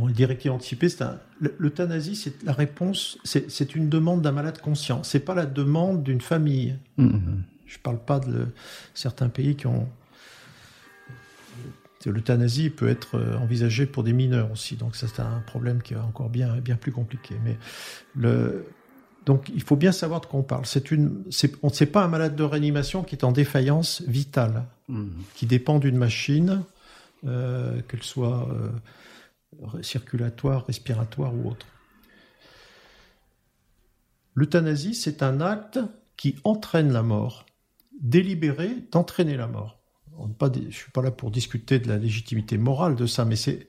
Bon, 0.00 0.06
les 0.06 0.14
directives 0.14 0.50
anticipées, 0.50 0.88
c'est 0.88 1.04
l'euthanasie, 1.58 2.16
c'est 2.16 2.42
la 2.42 2.54
réponse, 2.54 3.18
c'est 3.24 3.74
une 3.74 3.90
demande 3.90 4.22
d'un 4.22 4.32
malade 4.32 4.58
conscient. 4.58 5.02
C'est 5.02 5.20
pas 5.20 5.34
la 5.34 5.44
demande 5.44 6.02
d'une 6.02 6.22
famille. 6.22 6.78
Mm-hmm. 6.98 7.42
Je 7.66 7.78
parle 7.78 7.98
pas 7.98 8.18
de 8.18 8.46
certains 8.94 9.28
pays 9.28 9.56
qui 9.56 9.66
ont 9.66 9.86
l'euthanasie 12.06 12.70
peut 12.70 12.88
être 12.88 13.18
euh, 13.18 13.36
envisagée 13.36 13.84
pour 13.84 14.02
des 14.02 14.14
mineurs 14.14 14.50
aussi, 14.50 14.76
donc 14.76 14.96
ça 14.96 15.06
c'est 15.06 15.20
un 15.20 15.42
problème 15.46 15.82
qui 15.82 15.92
est 15.92 15.98
encore 15.98 16.30
bien 16.30 16.56
bien 16.56 16.76
plus 16.76 16.92
compliqué. 16.92 17.34
Mais 17.44 17.58
le 18.16 18.64
donc 19.26 19.50
il 19.54 19.62
faut 19.62 19.76
bien 19.76 19.92
savoir 19.92 20.22
de 20.22 20.26
quoi 20.26 20.40
on 20.40 20.42
parle. 20.42 20.64
C'est 20.64 20.90
une, 20.90 21.24
c'est 21.30 21.86
pas 21.92 22.02
un 22.02 22.08
malade 22.08 22.36
de 22.36 22.42
réanimation 22.42 23.02
qui 23.02 23.16
est 23.16 23.24
en 23.24 23.32
défaillance 23.32 24.02
vitale, 24.08 24.64
mm-hmm. 24.88 25.08
qui 25.34 25.44
dépend 25.44 25.78
d'une 25.78 25.98
machine, 25.98 26.62
euh, 27.26 27.82
qu'elle 27.82 28.02
soit 28.02 28.48
euh, 28.50 28.70
circulatoire, 29.82 30.66
respiratoire 30.66 31.34
ou 31.34 31.50
autre. 31.50 31.66
L'euthanasie, 34.34 34.94
c'est 34.94 35.22
un 35.22 35.40
acte 35.40 35.78
qui 36.16 36.36
entraîne 36.44 36.92
la 36.92 37.02
mort, 37.02 37.46
délibéré 38.00 38.70
d'entraîner 38.92 39.36
la 39.36 39.46
mort. 39.46 39.80
je 40.18 40.60
ne 40.60 40.70
suis 40.70 40.90
pas 40.92 41.02
là 41.02 41.10
pour 41.10 41.30
discuter 41.30 41.78
de 41.78 41.88
la 41.88 41.98
légitimité 41.98 42.58
morale 42.58 42.94
de 42.94 43.06
ça, 43.06 43.24
mais 43.24 43.36
c'est 43.36 43.68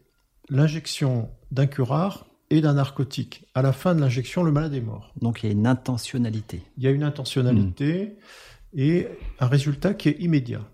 l'injection 0.49 1.31
d'un 1.51 1.67
curare 1.67 2.25
et 2.49 2.61
d'un 2.61 2.73
narcotique. 2.73 3.47
À 3.55 3.61
la 3.61 3.71
fin 3.71 3.95
de 3.95 4.01
l'injection, 4.01 4.43
le 4.43 4.51
malade 4.51 4.73
est 4.73 4.81
mort. 4.81 5.13
Donc 5.21 5.41
il 5.41 5.47
y 5.47 5.49
a 5.49 5.53
une 5.53 5.67
intentionnalité. 5.67 6.61
Il 6.77 6.83
y 6.83 6.87
a 6.87 6.91
une 6.91 7.03
intentionnalité 7.03 8.17
et 8.73 9.07
un 9.39 9.47
résultat 9.47 9.93
qui 9.93 10.09
est 10.09 10.19
immédiat. 10.19 10.67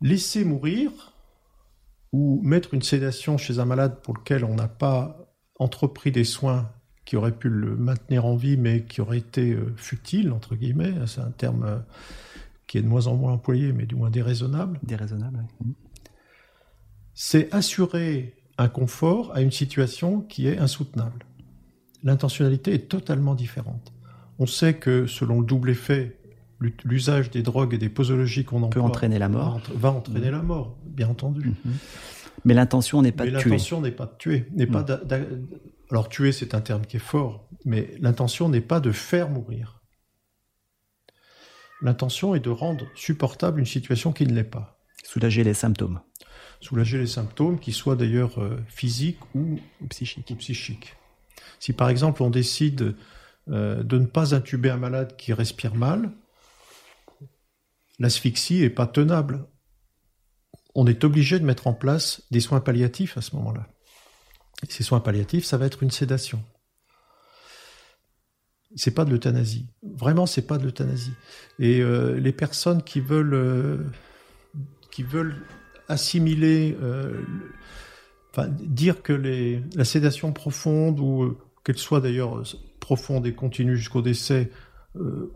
Laisser 0.00 0.44
mourir, 0.44 1.07
ou 2.12 2.40
mettre 2.42 2.74
une 2.74 2.82
sédation 2.82 3.36
chez 3.38 3.58
un 3.58 3.64
malade 3.64 4.00
pour 4.02 4.14
lequel 4.14 4.44
on 4.44 4.54
n'a 4.54 4.68
pas 4.68 5.16
entrepris 5.58 6.12
des 6.12 6.24
soins 6.24 6.70
qui 7.04 7.16
auraient 7.16 7.36
pu 7.36 7.48
le 7.48 7.76
maintenir 7.76 8.26
en 8.26 8.36
vie, 8.36 8.56
mais 8.56 8.84
qui 8.84 9.00
auraient 9.00 9.18
été 9.18 9.52
euh, 9.52 9.72
futiles, 9.76 10.30
entre 10.30 10.56
guillemets, 10.56 10.92
c'est 11.06 11.22
un 11.22 11.30
terme 11.30 11.64
euh, 11.64 11.78
qui 12.66 12.76
est 12.76 12.82
de 12.82 12.86
moins 12.86 13.06
en 13.06 13.16
moins 13.16 13.32
employé, 13.32 13.72
mais 13.72 13.86
du 13.86 13.94
moins 13.94 14.10
déraisonnable. 14.10 14.78
Déraisonnable, 14.82 15.46
oui. 15.64 15.74
C'est 17.14 17.52
assurer 17.52 18.34
un 18.58 18.68
confort 18.68 19.34
à 19.34 19.40
une 19.40 19.50
situation 19.50 20.20
qui 20.20 20.46
est 20.48 20.58
insoutenable. 20.58 21.24
L'intentionnalité 22.04 22.74
est 22.74 22.88
totalement 22.88 23.34
différente. 23.34 23.92
On 24.38 24.46
sait 24.46 24.74
que 24.74 25.06
selon 25.06 25.40
le 25.40 25.46
double 25.46 25.70
effet, 25.70 26.17
l'usage 26.60 27.30
des 27.30 27.42
drogues 27.42 27.74
et 27.74 27.78
des 27.78 27.88
posologies 27.88 28.44
qu'on 28.44 28.62
emploie 28.62 28.82
peut 28.82 28.86
entraîner 28.86 29.18
la 29.18 29.28
mort. 29.28 29.60
Va 29.74 29.92
entraîner 29.92 30.30
la 30.30 30.42
mort, 30.42 30.76
bien 30.84 31.08
entendu. 31.08 31.54
Mhm. 31.64 31.74
Mais 32.44 32.54
l'intention 32.54 33.02
n'est 33.02 33.12
pas 33.12 33.24
de 33.24 33.30
tuer. 33.30 33.50
L'intention 33.50 33.80
n'est 33.80 33.92
pas 33.92 34.06
de 34.06 34.16
tuer. 34.18 34.46
N'est 34.52 34.66
pas 34.66 34.84
Alors 35.90 36.08
tuer, 36.08 36.32
c'est 36.32 36.54
un 36.54 36.60
terme 36.60 36.84
qui 36.84 36.96
est 36.96 37.00
fort, 37.00 37.48
mais 37.64 37.94
l'intention 38.00 38.48
n'est 38.48 38.60
pas 38.60 38.80
de 38.80 38.92
faire 38.92 39.28
mourir. 39.28 39.82
L'intention 41.80 42.34
est 42.34 42.40
de 42.40 42.50
rendre 42.50 42.86
supportable 42.94 43.60
une 43.60 43.66
situation 43.66 44.12
qui 44.12 44.26
ne 44.26 44.34
l'est 44.34 44.44
pas. 44.44 44.80
Soulager 45.04 45.44
les 45.44 45.54
symptômes. 45.54 46.00
Soulager 46.60 46.98
les 46.98 47.06
symptômes, 47.06 47.60
qui 47.60 47.72
soient 47.72 47.94
d'ailleurs 47.94 48.40
euh, 48.42 48.58
physiques 48.66 49.20
ou, 49.34 49.60
psychiques. 49.88 50.36
psychiques. 50.38 50.96
Si 51.60 51.72
par 51.72 51.88
exemple 51.88 52.22
on 52.22 52.30
décide 52.30 52.96
euh, 53.48 53.82
de 53.84 53.98
ne 53.98 54.06
pas 54.06 54.34
intuber 54.34 54.70
un 54.70 54.76
malade 54.76 55.16
qui 55.16 55.32
respire 55.32 55.74
mal, 55.76 56.10
l'asphyxie 57.98 58.62
est 58.62 58.70
pas 58.70 58.86
tenable. 58.86 59.46
On 60.74 60.86
est 60.86 61.04
obligé 61.04 61.38
de 61.38 61.44
mettre 61.44 61.66
en 61.66 61.74
place 61.74 62.22
des 62.30 62.40
soins 62.40 62.60
palliatifs 62.60 63.16
à 63.18 63.20
ce 63.20 63.34
moment-là. 63.36 63.66
Ces 64.68 64.82
soins 64.82 65.00
palliatifs, 65.00 65.44
ça 65.44 65.56
va 65.56 65.66
être 65.66 65.82
une 65.82 65.90
sédation. 65.90 66.42
C'est 68.76 68.90
pas 68.90 69.04
de 69.04 69.10
l'euthanasie. 69.10 69.66
Vraiment, 69.82 70.26
c'est 70.26 70.46
pas 70.46 70.58
de 70.58 70.64
l'euthanasie. 70.64 71.12
Et 71.58 71.80
euh, 71.80 72.18
les 72.18 72.32
personnes 72.32 72.82
qui 72.82 73.00
veulent, 73.00 73.34
euh, 73.34 73.84
assimiler, 75.88 76.76
euh, 76.82 77.22
dire 78.60 79.02
que 79.02 79.12
la 79.74 79.84
sédation 79.84 80.32
profonde, 80.32 81.00
ou 81.00 81.38
qu'elle 81.64 81.78
soit 81.78 82.00
d'ailleurs 82.00 82.42
profonde 82.78 83.26
et 83.26 83.34
continue 83.34 83.76
jusqu'au 83.76 84.02
décès, 84.02 84.50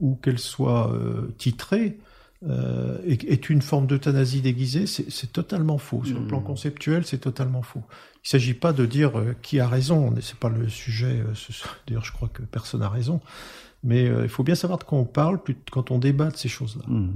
ou 0.01 0.17
qu'elle 0.17 0.39
soit 0.39 0.93
titrée, 1.39 1.99
est, 3.07 3.25
est, 3.25 3.51
une 3.51 3.63
forme 3.63 3.87
d'euthanasie 3.87 4.41
déguisée, 4.41 4.87
c'est 4.87 5.33
totalement 5.33 5.79
faux. 5.79 6.05
Sur 6.05 6.21
le 6.21 6.27
plan 6.27 6.41
mmh. 6.41 6.45
conceptuel, 6.45 7.07
c'est 7.07 7.19
totalement 7.19 7.63
faux. 7.63 7.83
Il 7.89 8.27
ne 8.27 8.29
s'agit 8.29 8.55
pas 8.55 8.73
de 8.73 8.87
dire 8.87 9.13
qui 9.43 9.61
a 9.61 9.69
raison, 9.69 10.15
c'est 10.21 10.39
pas 10.39 10.49
le 10.49 10.69
sujet. 10.69 11.23
D'ailleurs, 11.87 12.05
je 12.05 12.13
crois 12.13 12.29
que 12.33 12.43
personne 12.43 12.81
n'a 12.81 12.89
raison. 12.89 13.21
Mais 13.85 14.05
il 14.05 14.29
faut 14.29 14.45
bien 14.45 14.55
savoir 14.55 14.79
de 14.79 14.85
quoi 14.85 14.99
on 14.99 15.05
parle 15.05 15.41
quand 15.71 15.91
on 15.91 15.99
débat 15.99 16.31
de 16.31 16.37
ces 16.37 16.49
choses-là. 16.49 16.85
Mmh. 16.89 17.11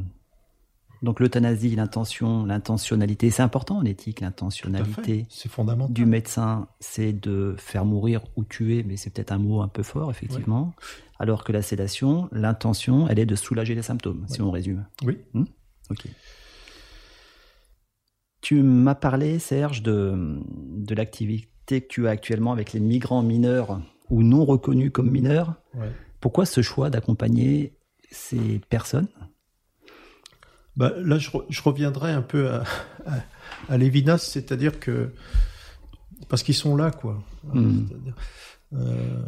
Donc 1.02 1.20
l'euthanasie, 1.20 1.74
l'intention, 1.76 2.46
l'intentionnalité, 2.46 3.30
c'est 3.30 3.42
important 3.42 3.78
en 3.78 3.84
éthique, 3.84 4.20
l'intentionnalité. 4.20 5.26
Fondamental. 5.48 5.92
Du 5.92 6.06
médecin, 6.06 6.68
c'est 6.80 7.12
de 7.12 7.54
faire 7.58 7.84
mourir 7.84 8.22
ou 8.36 8.44
tuer, 8.44 8.82
mais 8.82 8.96
c'est 8.96 9.10
peut-être 9.10 9.32
un 9.32 9.38
mot 9.38 9.62
un 9.62 9.68
peu 9.68 9.82
fort, 9.82 10.10
effectivement. 10.10 10.74
Alors 11.18 11.44
que 11.44 11.52
la 11.52 11.62
sédation, 11.62 12.28
l'intention, 12.32 13.09
elle 13.09 13.18
est 13.18 13.26
de 13.26 13.34
soulager 13.34 13.74
les 13.74 13.82
symptômes, 13.82 14.26
si 14.28 14.43
on 14.43 14.51
résume. 14.51 14.86
Oui. 15.02 15.18
Hmm? 15.32 15.44
Ok. 15.90 16.06
Tu 18.43 18.62
m'as 18.62 18.94
parlé, 18.94 19.38
Serge, 19.38 19.82
de, 19.82 20.38
de 20.47 20.94
l'activité 20.94 21.80
que 21.80 21.86
tu 21.88 22.06
as 22.06 22.10
actuellement 22.10 22.52
avec 22.52 22.72
les 22.72 22.80
migrants 22.80 23.22
mineurs 23.22 23.80
ou 24.10 24.22
non 24.22 24.44
reconnus 24.44 24.93
comme 24.93 25.10
mineurs. 25.10 25.55
Pourquoi 26.20 26.47
ce 26.47 26.62
choix 26.62 26.90
d'accompagner 26.90 27.76
ces 28.10 28.60
personnes? 28.68 29.09
Bah, 30.76 30.93
là, 30.98 31.18
je, 31.18 31.30
je, 31.48 31.62
reviendrai 31.62 32.12
un 32.12 32.22
peu 32.22 32.51
à, 32.51 32.64
à, 33.68 33.78
l'évidence, 33.78 34.24
c'est-à-dire 34.24 34.78
que 34.78 35.10
parce 36.28 36.43
qu'ils 36.43 36.55
sont 36.55 36.76
là, 36.76 36.90
quoi. 36.90 37.22
Hmm. 37.44 37.86
Euh, 38.74 39.22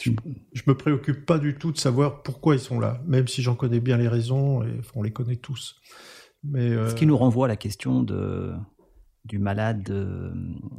je, 0.00 0.10
je, 0.52 0.62
me 0.66 0.74
préoccupe 0.74 1.26
pas 1.26 1.38
du 1.38 1.54
tout 1.54 1.72
de 1.72 1.78
savoir 1.78 2.22
pourquoi 2.22 2.54
ils 2.54 2.60
sont 2.60 2.80
là, 2.80 3.02
même 3.06 3.28
si 3.28 3.42
j'en 3.42 3.54
connais 3.54 3.80
bien 3.80 3.96
les 3.96 4.08
raisons 4.08 4.62
et 4.62 4.80
on 4.94 5.02
les 5.02 5.12
connaît 5.12 5.36
tous. 5.36 5.80
Mais 6.44 6.70
euh... 6.70 6.88
ce 6.90 6.94
qui 6.94 7.06
nous 7.06 7.16
renvoie 7.16 7.46
à 7.46 7.48
la 7.48 7.56
question 7.56 8.02
de 8.02 8.52
du 9.26 9.38
malade 9.38 9.88
euh, 9.90 10.32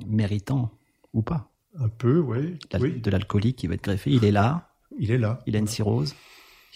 méritant 0.07 0.71
ou 1.13 1.21
pas. 1.21 1.51
Un 1.79 1.89
peu, 1.89 2.19
oui. 2.19 2.57
De 2.71 3.11
l'alcoolique 3.11 3.57
qui 3.57 3.67
va 3.67 3.75
être 3.75 3.83
greffé, 3.83 4.11
il 4.11 4.25
est 4.25 4.31
là. 4.31 4.69
Il 4.99 5.11
est 5.11 5.17
là. 5.17 5.39
Il 5.45 5.55
a 5.55 5.59
une 5.59 5.67
cirrhose. 5.67 6.15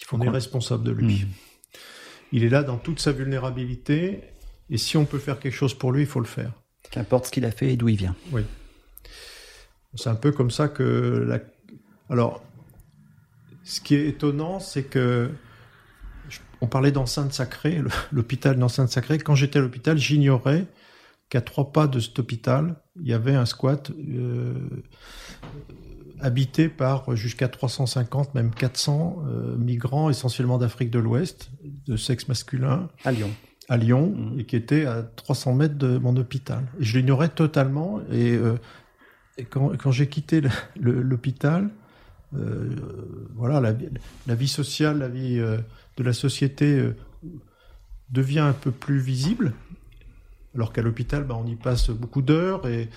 Il 0.00 0.04
faut 0.04 0.16
on 0.16 0.22
est 0.22 0.28
responsable 0.28 0.84
de 0.84 0.92
lui. 0.92 1.24
Hmm. 1.24 1.78
Il 2.32 2.44
est 2.44 2.48
là 2.48 2.62
dans 2.62 2.78
toute 2.78 3.00
sa 3.00 3.12
vulnérabilité, 3.12 4.22
et 4.70 4.78
si 4.78 4.96
on 4.96 5.04
peut 5.04 5.18
faire 5.18 5.38
quelque 5.38 5.54
chose 5.54 5.74
pour 5.74 5.92
lui, 5.92 6.02
il 6.02 6.06
faut 6.06 6.20
le 6.20 6.26
faire. 6.26 6.52
Qu'importe 6.90 7.26
ce 7.26 7.30
qu'il 7.30 7.44
a 7.44 7.50
fait 7.50 7.72
et 7.72 7.76
d'où 7.76 7.88
il 7.88 7.96
vient. 7.96 8.16
Oui. 8.32 8.42
C'est 9.94 10.10
un 10.10 10.14
peu 10.14 10.32
comme 10.32 10.50
ça 10.50 10.68
que 10.68 11.24
la... 11.26 11.40
Alors, 12.08 12.42
ce 13.64 13.80
qui 13.80 13.94
est 13.94 14.06
étonnant, 14.06 14.60
c'est 14.60 14.84
que 14.84 15.30
on 16.60 16.66
parlait 16.66 16.92
d'enceinte 16.92 17.32
sacrée, 17.32 17.82
l'hôpital 18.12 18.58
d'enceinte 18.58 18.88
sacrée. 18.88 19.18
Quand 19.18 19.34
j'étais 19.34 19.58
à 19.58 19.62
l'hôpital, 19.62 19.98
j'ignorais 19.98 20.66
qu'à 21.28 21.40
trois 21.40 21.72
pas 21.72 21.86
de 21.86 21.98
cet 21.98 22.18
hôpital, 22.18 22.76
il 23.00 23.08
y 23.08 23.12
avait 23.12 23.34
un 23.34 23.46
squat 23.46 23.90
euh, 23.90 24.54
habité 26.20 26.68
par 26.68 27.16
jusqu'à 27.16 27.48
350, 27.48 28.34
même 28.34 28.54
400 28.54 29.24
euh, 29.26 29.56
migrants, 29.56 30.08
essentiellement 30.08 30.58
d'Afrique 30.58 30.90
de 30.90 31.00
l'Ouest, 31.00 31.50
de 31.86 31.96
sexe 31.96 32.28
masculin. 32.28 32.88
À 33.04 33.12
Lyon. 33.12 33.30
À 33.68 33.76
Lyon, 33.76 34.14
mmh. 34.16 34.40
et 34.40 34.44
qui 34.44 34.54
était 34.54 34.86
à 34.86 35.02
300 35.02 35.54
mètres 35.54 35.76
de 35.76 35.98
mon 35.98 36.16
hôpital. 36.16 36.64
Et 36.78 36.84
je 36.84 36.98
l'ignorais 36.98 37.28
totalement. 37.28 38.00
Et, 38.12 38.36
euh, 38.36 38.54
quand, 39.50 39.90
j'ai 39.90 40.08
quitté 40.08 40.40
l'hôpital, 40.76 41.70
voilà, 43.34 43.60
la, 43.60 43.74
la, 44.26 44.34
vie 44.34 44.48
sociale, 44.48 44.98
la 44.98 45.08
vie 45.08 45.36
de 45.38 46.02
la 46.02 46.12
société 46.12 46.90
devient 48.10 48.40
un 48.40 48.52
peu 48.52 48.70
plus 48.70 48.98
visible 48.98 49.52
alors 50.56 50.72
qu'à 50.72 50.82
l'hôpital, 50.82 51.24
bah, 51.24 51.36
on 51.38 51.46
y 51.46 51.54
passe 51.54 51.90
beaucoup 51.90 52.22
d'heures. 52.22 52.66
Et 52.66 52.88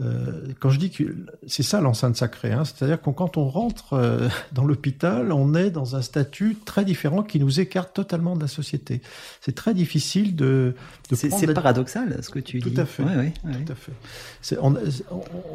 euh, 0.00 0.46
quand 0.60 0.70
je 0.70 0.78
dis 0.78 0.90
que 0.90 1.04
c'est 1.46 1.64
ça 1.64 1.80
l'enceinte 1.80 2.16
sacrée, 2.16 2.52
hein, 2.52 2.64
c'est-à-dire 2.64 3.02
que 3.02 3.10
quand 3.10 3.36
on 3.36 3.48
rentre 3.48 3.94
euh, 3.94 4.28
dans 4.52 4.64
l'hôpital, 4.64 5.32
on 5.32 5.54
est 5.54 5.70
dans 5.70 5.96
un 5.96 6.02
statut 6.02 6.56
très 6.64 6.84
différent 6.84 7.22
qui 7.22 7.40
nous 7.40 7.60
écarte 7.60 7.94
totalement 7.94 8.36
de 8.36 8.40
la 8.40 8.48
société. 8.48 9.02
C'est 9.40 9.54
très 9.54 9.74
difficile 9.74 10.36
de. 10.36 10.74
de 11.10 11.16
c'est 11.16 11.52
paradoxal 11.52 12.16
ce 12.22 12.30
que 12.30 12.38
tu 12.38 12.60
dis. 12.60 12.72
Tout 12.72 12.80
à 12.80 12.86
fait. 12.86 13.02
Tout 13.02 13.72
à 13.72 13.74
fait. 13.74 14.56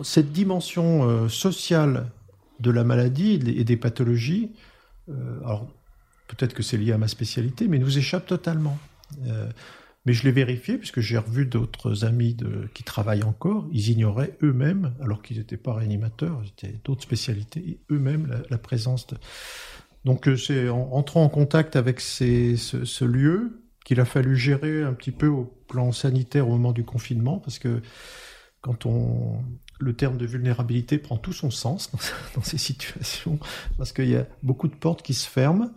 cette 0.04 0.32
dimension 0.34 1.10
euh, 1.10 1.30
sociale 1.30 2.08
de 2.60 2.72
la 2.72 2.84
maladie 2.84 3.34
et 3.34 3.64
des 3.64 3.78
pathologies, 3.78 4.52
alors 5.44 5.68
peut-être 6.28 6.54
que 6.54 6.64
c'est 6.64 6.78
lié 6.78 6.92
à 6.92 6.98
ma 6.98 7.08
spécialité, 7.08 7.68
mais 7.68 7.80
nous 7.80 7.98
échappe 7.98 8.26
totalement. 8.26 8.78
Mais 10.06 10.14
je 10.14 10.24
l'ai 10.24 10.32
vérifié 10.32 10.78
puisque 10.78 11.00
j'ai 11.00 11.18
revu 11.18 11.46
d'autres 11.46 12.06
amis 12.06 12.36
de, 12.36 12.70
qui 12.74 12.84
travaillent 12.84 13.24
encore. 13.24 13.68
Ils 13.72 13.90
ignoraient 13.90 14.38
eux-mêmes, 14.44 14.94
alors 15.02 15.22
qu'ils 15.24 15.38
n'étaient 15.38 15.58
pas 15.58 15.74
réanimateurs, 15.74 16.42
c'était 16.46 16.80
d'autres 16.84 17.02
spécialités, 17.02 17.80
eux-mêmes 17.92 18.44
la, 18.50 18.58
présence 18.60 19.08
de. 19.08 19.18
Donc 20.06 20.28
euh, 20.28 20.38
c'est 20.38 20.70
en 20.70 20.92
entrant 20.92 21.24
en 21.24 21.30
contact 21.30 21.76
avec 21.76 22.00
ces, 22.00 22.56
ce, 22.56 22.86
ce, 22.86 23.04
lieu 23.04 23.64
qu'il 23.84 24.00
a 24.00 24.06
fallu 24.06 24.38
gérer 24.38 24.84
un 24.84 24.94
petit 24.94 25.12
peu 25.12 25.28
au 25.28 25.46
plan 25.68 25.92
sanitaire 25.92 26.48
au 26.48 26.52
moment 26.52 26.72
du 26.72 26.84
confinement, 26.84 27.40
parce 27.40 27.58
que 27.58 27.82
quand 28.62 28.86
on 28.86 29.44
le 29.80 29.94
terme 29.94 30.18
de 30.18 30.26
vulnérabilité 30.26 30.98
prend 30.98 31.18
tout 31.18 31.34
son 31.34 31.52
sens 31.52 31.92
dans, 32.36 32.44
ces 32.44 32.58
situations, 32.58 33.40
parce 33.78 33.92
qu'il 33.92 34.10
y 34.10 34.16
a 34.16 34.26
beaucoup 34.44 34.68
de 34.68 34.76
portes 34.76 35.02
qui 35.02 35.14
se 35.14 35.28
ferment, 35.28 35.72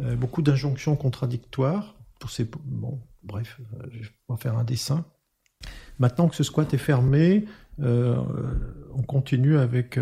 euh, 0.00 0.16
beaucoup 0.16 0.42
d'injonctions 0.42 0.96
contradictoires 0.96 1.94
pour 2.20 2.30
ces 2.30 2.48
bon, 2.64 3.00
bref, 3.22 3.60
euh, 3.74 3.86
je 3.92 4.08
vais 4.08 4.36
faire 4.36 4.58
un 4.58 4.64
dessin. 4.64 5.04
Maintenant 5.98 6.28
que 6.28 6.36
ce 6.36 6.42
squat 6.42 6.72
est 6.74 6.78
fermé, 6.78 7.44
euh, 7.80 8.16
on 8.94 9.02
continue 9.02 9.58
avec 9.58 9.98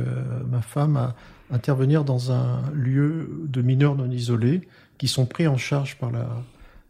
ma 0.46 0.62
femme 0.62 0.96
à 0.96 1.14
intervenir 1.50 2.04
dans 2.04 2.32
un 2.32 2.70
lieu 2.72 3.44
de 3.46 3.62
mineurs 3.62 3.94
non 3.94 4.10
isolés 4.10 4.68
qui 4.98 5.08
sont 5.08 5.26
pris 5.26 5.46
en 5.46 5.56
charge 5.56 5.98
par 5.98 6.10
la 6.10 6.42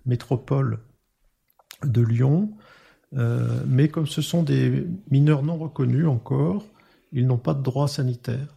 métropole 0.07 0.79
de 1.85 2.01
Lyon. 2.01 2.53
Mais 3.13 3.89
comme 3.89 4.07
ce 4.07 4.23
sont 4.23 4.43
des 4.43 4.87
mineurs 5.11 5.43
non 5.43 5.57
reconnus 5.57 6.07
encore, 6.07 6.65
ils 7.13 7.27
n'ont 7.27 7.39
pas 7.39 7.55
de 7.55 7.63
droit 7.63 7.89
sanitaire. 7.89 8.57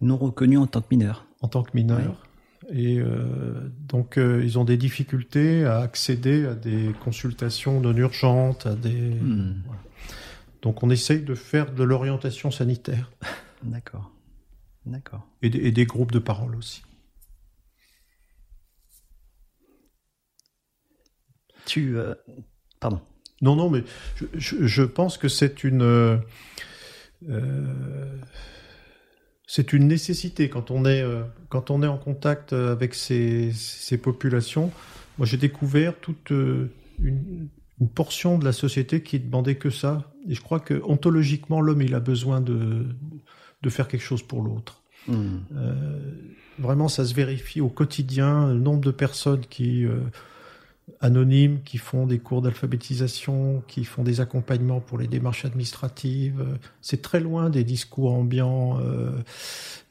Non 0.00 0.16
reconnus 0.16 0.58
en 0.60 0.66
tant 0.66 0.80
que 0.80 0.86
mineurs 0.90 1.26
En 1.40 1.48
tant 1.48 1.62
que 1.62 1.70
mineurs. 1.74 2.22
Et 2.70 2.98
euh, 2.98 3.70
donc, 3.80 4.18
euh, 4.18 4.42
ils 4.44 4.58
ont 4.58 4.64
des 4.64 4.76
difficultés 4.76 5.64
à 5.64 5.78
accéder 5.78 6.46
à 6.46 6.54
des 6.54 6.92
consultations 7.02 7.80
non 7.80 7.96
urgentes, 7.96 8.66
à 8.66 8.74
des. 8.74 9.14
Hmm. 9.14 9.62
Donc, 10.62 10.82
on 10.82 10.90
essaye 10.90 11.22
de 11.22 11.34
faire 11.34 11.72
de 11.72 11.82
l'orientation 11.82 12.50
sanitaire. 12.50 13.10
D'accord. 13.62 14.12
D'accord. 14.84 15.26
Et, 15.42 15.50
des 15.50 15.86
groupes 15.86 16.12
de 16.12 16.18
parole 16.18 16.56
aussi. 16.56 16.82
Tu. 21.64 21.96
Euh, 21.96 22.14
pardon. 22.80 23.00
Non, 23.40 23.56
non, 23.56 23.70
mais 23.70 23.84
je, 24.34 24.66
je 24.66 24.82
pense 24.82 25.16
que 25.16 25.28
c'est 25.28 25.64
une 25.64 26.20
c'est 29.48 29.72
une 29.72 29.88
nécessité 29.88 30.48
quand 30.50 30.70
on 30.70 30.84
est 30.84 31.02
euh, 31.02 31.22
quand 31.48 31.70
on 31.70 31.82
est 31.82 31.86
en 31.88 31.96
contact 31.96 32.52
euh, 32.52 32.70
avec 32.70 32.94
ces, 32.94 33.50
ces 33.52 33.96
populations. 33.96 34.70
Moi, 35.16 35.26
j'ai 35.26 35.38
découvert 35.38 35.98
toute 35.98 36.30
euh, 36.30 36.70
une, 37.02 37.48
une, 37.80 37.88
portion 37.88 38.38
de 38.38 38.44
la 38.44 38.52
société 38.52 39.02
qui 39.02 39.18
demandait 39.18 39.56
que 39.56 39.70
ça. 39.70 40.12
Et 40.28 40.34
je 40.34 40.42
crois 40.42 40.60
que 40.60 40.80
ontologiquement, 40.84 41.60
l'homme, 41.62 41.82
il 41.82 41.94
a 41.94 42.00
besoin 42.00 42.40
de 42.40 42.86
de 43.62 43.70
faire 43.70 43.88
quelque 43.88 44.04
chose 44.04 44.22
pour 44.22 44.42
l'autre. 44.42 44.82
Mmh. 45.08 45.38
Euh, 45.56 46.12
vraiment, 46.58 46.86
ça 46.88 47.04
se 47.04 47.14
vérifie 47.14 47.60
au 47.60 47.70
quotidien. 47.70 48.52
Le 48.52 48.60
nombre 48.60 48.82
de 48.82 48.92
personnes 48.92 49.46
qui 49.48 49.84
anonymes 51.00 51.62
qui 51.62 51.78
font 51.78 52.06
des 52.06 52.18
cours 52.18 52.42
d'alphabétisation, 52.42 53.62
qui 53.66 53.84
font 53.84 54.02
des 54.02 54.20
accompagnements 54.20 54.80
pour 54.80 54.98
les 54.98 55.06
démarches 55.06 55.44
administratives. 55.44 56.44
C'est 56.80 57.02
très 57.02 57.20
loin 57.20 57.50
des 57.50 57.64
discours 57.64 58.12
ambiants 58.12 58.78
euh, 58.80 59.10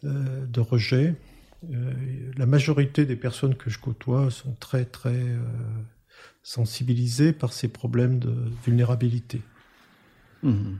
euh, 0.03 0.45
de 0.45 0.59
rejet. 0.59 1.15
Euh, 1.73 1.93
la 2.37 2.45
majorité 2.45 3.05
des 3.05 3.15
personnes 3.15 3.55
que 3.55 3.69
je 3.69 3.79
côtoie 3.79 4.29
sont 4.31 4.55
très 4.59 4.85
très 4.85 5.25
sensibilisées 6.43 7.33
par 7.33 7.53
ces 7.53 7.67
problèmes 7.67 8.19
de 8.19 8.33
vulnérabilité. 8.65 9.41
Mmh. 10.43 10.75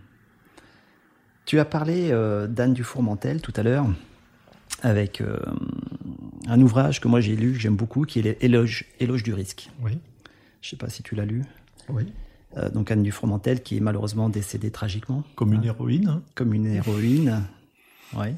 Tu 1.46 1.60
as 1.60 1.66
parlé 1.66 2.10
d'Anne 2.50 2.74
Dufourmentel 2.74 3.42
tout 3.42 3.54
à 3.56 3.64
l'heure 3.64 3.88
avec 4.84 5.22
un 6.48 6.62
ouvrage 6.62 7.00
que 7.02 7.08
moi 7.08 7.20
j'ai 7.22 7.36
lu, 7.36 7.54
que 7.54 7.60
j'aime 7.60 7.76
beaucoup, 7.76 8.04
qui 8.06 8.20
est 8.20 8.44
Éloge, 8.44 8.86
Éloge 9.00 9.24
du 9.24 9.34
risque. 9.34 9.70
Oui. 9.84 9.98
Je 10.62 10.70
sais 10.70 10.76
pas 10.78 10.90
si 10.90 11.04
tu 11.04 11.16
l'as 11.16 11.26
lu. 11.26 11.44
Oui. 11.90 12.12
Euh, 12.58 12.70
donc 12.70 12.90
Anne 12.92 13.04
Dufromentel 13.04 13.62
qui 13.62 13.78
est 13.78 13.80
malheureusement 13.82 14.30
décédée 14.30 14.72
tragiquement. 14.72 15.24
Comme 15.36 15.54
une 15.54 15.64
héroïne. 15.66 16.08
hein. 16.08 16.22
Comme 16.36 16.54
une 16.54 16.68
héroïne. 16.68 17.44
ouais. 18.18 18.36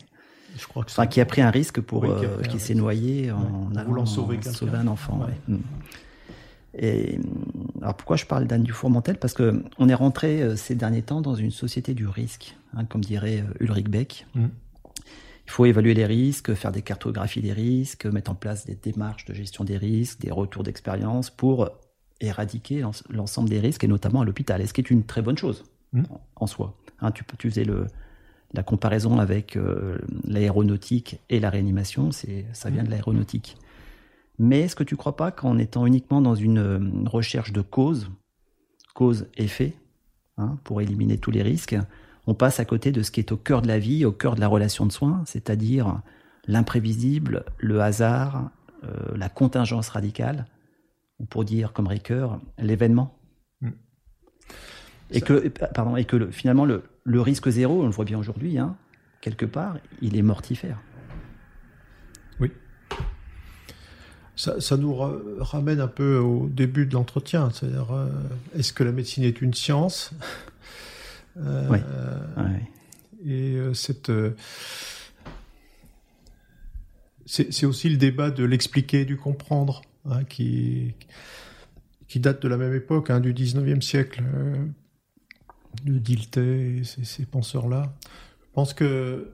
Je 0.58 0.66
crois 0.66 0.84
que 0.84 0.90
Enfin, 0.90 1.06
qui 1.06 1.22
a 1.22 1.26
pris 1.26 1.42
un 1.42 1.52
risque 1.52 1.80
pour, 1.80 2.02
Oui, 2.04 2.10
qui 2.20 2.26
euh, 2.26 2.42
qui 2.42 2.60
s'est 2.60 2.74
noyé 2.74 3.32
en, 3.32 3.70
en 3.72 3.76
allant 3.76 4.06
sauver 4.08 4.42
sauver 4.42 4.78
un 4.78 4.88
enfant. 4.88 5.20
Ouais. 5.20 5.26
ouais. 5.28 5.56
Mm. 5.56 5.60
Et 6.78 7.20
alors 7.82 7.96
pourquoi 7.96 8.16
je 8.16 8.26
parle 8.26 8.46
d'Anne 8.46 8.64
Dufourmentel 8.64 9.18
Parce 9.18 9.34
que 9.34 9.64
on 9.78 9.90
est 9.90 9.94
rentré 9.96 10.42
euh, 10.42 10.56
ces 10.56 10.76
derniers 10.76 11.02
temps 11.04 11.22
dans 11.22 11.36
une 11.36 11.52
société 11.52 11.94
du 11.94 12.08
risque, 12.08 12.56
hein, 12.76 12.86
comme 12.86 13.02
dirait 13.04 13.42
euh, 13.42 13.54
Ulrich 13.64 13.90
Beck. 13.90 14.26
Mm. 14.36 14.46
Il 15.50 15.52
faut 15.52 15.66
évaluer 15.66 15.96
les 15.96 16.06
risques, 16.06 16.54
faire 16.54 16.72
des 16.72 16.84
cartographies 16.84 17.42
des 17.42 17.54
risques, 17.54 18.06
mettre 18.06 18.30
en 18.30 18.36
place 18.36 18.68
des 18.68 18.76
démarches 18.76 19.26
de 19.26 19.34
gestion 19.34 19.64
des 19.64 19.78
risques, 19.78 20.20
des 20.22 20.30
retours 20.30 20.62
d'expérience 20.62 21.32
pour 21.32 21.72
éradiquer 22.22 22.82
l'en- 22.82 22.92
l'ensemble 23.10 23.50
des 23.50 23.60
risques, 23.60 23.84
et 23.84 23.88
notamment 23.88 24.22
à 24.22 24.26
l'hôpital, 24.26 24.62
et 24.62 24.68
ce 24.68 24.74
qui 24.74 24.82
est 24.82 24.92
une 24.92 25.06
très 25.06 25.24
bonne 25.24 25.40
chose 25.40 25.64
Mm. 25.92 26.04
en- 26.36 26.46
soi. 26.46 26.78
Hein, 27.02 27.10
tu, 27.12 27.24
faisais 27.50 27.64
le, 27.64 27.88
la 28.54 28.62
comparaison 28.62 29.18
avec 29.18 29.58
euh, 29.58 29.98
l'aéronautique 30.24 31.20
et 31.32 31.40
la 31.40 31.50
réanimation, 31.50 32.12
c'est, 32.12 32.46
ça 32.54 32.70
vient 32.70 32.84
de 32.84 32.92
l'aéronautique. 32.92 33.58
Mais 34.38 34.60
est-ce 34.62 34.76
que 34.76 34.84
tu 34.84 34.94
ne 34.94 35.00
crois 35.00 35.16
pas 35.16 35.32
qu'en 35.32 35.58
étant 35.58 35.88
uniquement 35.88 36.22
dans 36.22 36.36
une 36.36 36.60
euh, 36.60 36.80
recherche 37.08 37.54
de 37.54 37.62
cause, 37.62 38.12
cause-effet, 38.94 39.74
hein, 40.38 40.60
pour 40.64 40.80
éliminer 40.82 41.18
tous 41.18 41.32
les 41.32 41.42
risques, 41.42 41.76
on 42.30 42.36
passe 42.36 42.60
à 42.60 42.66
côté 42.66 42.92
de 42.92 43.02
ce 43.02 43.10
qui 43.10 43.20
est 43.20 43.32
au 43.32 43.38
cœur 43.38 43.64
de 43.64 43.68
la 43.68 43.80
vie, 43.80 44.06
au 44.06 44.12
cœur 44.12 44.36
de 44.36 44.40
la 44.40 44.48
relation 44.48 44.86
de 44.86 44.92
soins, 44.92 45.24
c'est-à-dire 45.26 46.02
l'imprévisible, 46.48 47.44
le 47.58 47.82
hasard, 47.82 48.52
euh, 48.84 49.16
la 49.16 49.30
contingence 49.30 49.90
radicale, 49.90 50.46
ou 51.20 51.26
pour 51.26 51.44
dire 51.44 51.74
comme 51.74 51.88
Ricoeur, 51.88 52.40
l'événement. 52.60 53.18
Mm. 53.62 53.70
Et 55.12 55.22
que, 55.22 55.48
pardon, 55.74 55.96
et 55.96 56.06
que 56.06 56.18
le- 56.18 56.30
finalement, 56.30 56.66
le, 56.66 56.84
le 57.04 57.20
risque 57.20 57.50
zéro, 57.50 57.82
on 57.82 57.86
le 57.86 57.92
voit 57.92 58.06
bien 58.06 58.20
aujourd'hui, 58.20 58.60
hein, 58.60 58.76
quelque 59.22 59.46
part, 59.48 59.78
il 60.02 60.16
est 60.16 60.22
mortifère. 60.22 60.80
Oui. 62.40 62.52
Ça, 64.36 64.62
ça 64.62 64.78
nous 64.78 64.94
ra- 64.96 65.18
ramène 65.40 65.82
un 65.82 65.88
peu 65.88 66.18
au 66.20 66.48
début 66.48 66.86
de 66.86 66.94
l'entretien. 66.94 67.50
C'est-à-dire, 67.50 67.92
euh, 67.92 68.08
est-ce 68.56 68.72
que 68.72 68.84
la 68.84 68.92
médecine 68.92 69.24
est 69.24 69.42
une 69.42 69.56
science? 69.56 70.14
Euh, 71.40 71.68
Ouais. 71.70 71.82
Et 73.26 73.56
euh, 73.56 73.74
cette. 73.74 74.10
euh, 74.10 74.32
c'est 77.26 77.66
aussi 77.66 77.90
le 77.90 77.98
débat 77.98 78.32
de 78.32 78.44
l'expliquer 78.44 79.02
et 79.02 79.06
du 79.06 79.16
comprendre, 79.18 79.82
hein, 80.06 80.24
qui, 80.24 80.96
qui 82.08 82.20
date 82.20 82.42
de 82.42 82.48
la 82.48 82.58
même 82.58 82.74
époque, 82.74 83.12
hein, 83.12 83.20
du 83.20 83.34
19e 83.34 83.82
siècle. 83.82 84.24
euh, 84.34 84.66
de 85.86 86.00
Dilthey 86.00 86.78
et 86.80 86.84
ces, 86.84 87.04
ces 87.04 87.26
penseurs-là. 87.28 87.94
Je 88.42 88.48
pense 88.54 88.74
que 88.74 89.32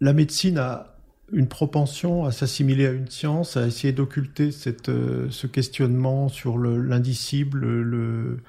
la 0.00 0.12
médecine 0.12 0.58
a 0.58 0.96
une 1.32 1.46
propension 1.46 2.24
à 2.24 2.32
s'assimiler 2.32 2.86
à 2.86 2.90
une 2.90 3.08
science, 3.08 3.56
à 3.56 3.66
essayer 3.68 3.92
d'occulter 3.92 4.50
euh, 4.88 5.30
ce 5.30 5.46
questionnement 5.46 6.28
sur 6.28 6.58
le- 6.58 6.82
l'indicible, 6.82 7.60
le- 7.60 7.82
le- 7.84 8.42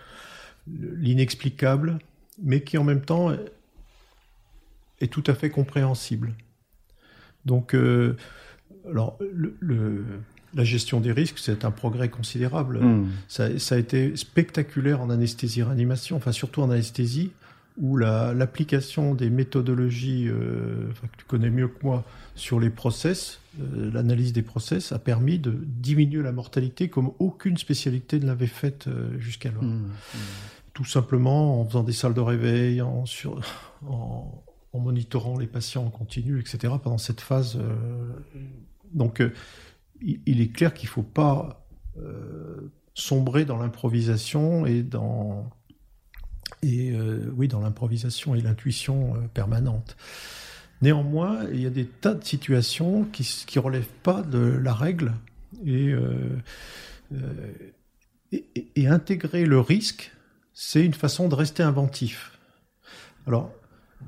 l'inexplicable, 0.98 2.00
mais 2.42 2.62
qui 2.62 2.78
en 2.78 2.84
même 2.84 3.02
temps 3.02 3.32
est 5.02 5.08
tout 5.12 5.24
à 5.28 5.34
fait 5.34 5.50
compréhensible. 5.50 6.34
Donc, 7.46 7.74
euh, 7.74 8.16
alors, 8.88 9.18
le- 9.34 9.56
le- 9.60 10.04
la 10.56 10.64
gestion 10.64 11.00
des 11.00 11.12
risques, 11.12 11.38
c'est 11.40 11.64
un 11.64 11.72
progrès 11.72 12.10
considérable. 12.10 12.80
Mm. 12.80 13.08
Ça, 13.28 13.60
ça 13.60 13.76
a 13.76 13.78
été 13.78 14.16
spectaculaire 14.16 15.00
en 15.02 15.10
anesthésie-réanimation, 15.10 16.18
enfin 16.18 16.32
surtout 16.32 16.62
en 16.62 16.70
anesthésie, 16.72 17.32
où 17.78 17.96
la- 17.96 18.34
l'application 18.34 19.14
des 19.16 19.30
méthodologies 19.30 20.28
euh, 20.28 20.90
enfin, 20.92 21.08
que 21.08 21.18
tu 21.18 21.26
connais 21.26 21.50
mieux 21.50 21.68
que 21.70 21.78
moi 21.84 22.04
sur 22.36 22.60
les 22.60 22.70
process, 22.70 23.40
euh, 23.62 23.92
l'analyse 23.94 24.34
des 24.34 24.42
process, 24.42 24.92
a 24.92 25.00
permis 25.00 25.40
de 25.40 25.54
diminuer 25.66 26.24
la 26.24 26.32
mortalité 26.34 26.90
comme 26.90 27.12
aucune 27.20 27.58
spécialité 27.58 28.20
ne 28.20 28.26
l'avait 28.26 28.48
faite 28.48 28.88
euh, 28.88 29.18
jusqu'alors. 29.20 29.64
Mm. 29.64 29.88
Tout 30.80 30.86
simplement 30.86 31.60
en 31.60 31.66
faisant 31.66 31.84
des 31.84 31.92
salles 31.92 32.14
de 32.14 32.22
réveil, 32.22 32.82
en, 32.82 33.06
sur- 33.06 33.42
en, 33.86 34.46
monitorant 34.74 35.38
les 35.38 35.46
patients 35.46 35.84
en 35.86 35.90
continu, 35.90 36.40
etc. 36.40 36.74
pendant 36.82 36.98
cette 36.98 37.20
phase. 37.20 37.58
euh, 37.58 38.14
donc, 38.94 39.20
euh, 39.20 39.34
il, 40.02 40.40
est 40.40 40.48
clair 40.54 40.74
qu'il 40.74 40.88
ne 40.88 40.92
faut 40.94 41.04
pas 41.04 41.68
euh, 41.98 42.72
sombrer 42.94 43.44
dans 43.44 43.58
l'improvisation 43.58 44.66
et 44.66 44.82
dans 44.82 45.50
et 46.64 46.94
oui 47.36 47.50
dans 47.50 47.60
l'improvisation 47.60 48.34
et 48.34 48.40
l'intuition 48.42 49.16
permanente. 49.34 49.98
Néanmoins, 50.82 51.44
il 51.52 51.60
y 51.60 51.66
a 51.66 51.70
des 51.70 51.88
tas 51.88 52.14
de 52.14 52.24
situations 52.24 53.04
qui 53.04 53.24
qui 53.48 53.60
relèvent 53.60 53.92
pas 54.02 54.22
de 54.22 54.40
la 54.40 54.74
règle 54.74 55.12
et- 55.66 55.94
et 58.78 58.88
intégrer 58.88 59.46
le 59.46 59.60
risque, 59.60 60.12
c'est 60.62 60.84
une 60.84 60.94
façon 60.94 61.30
de 61.30 61.36
rester 61.36 61.64
inventif. 61.64 62.38
Alors, 63.26 63.50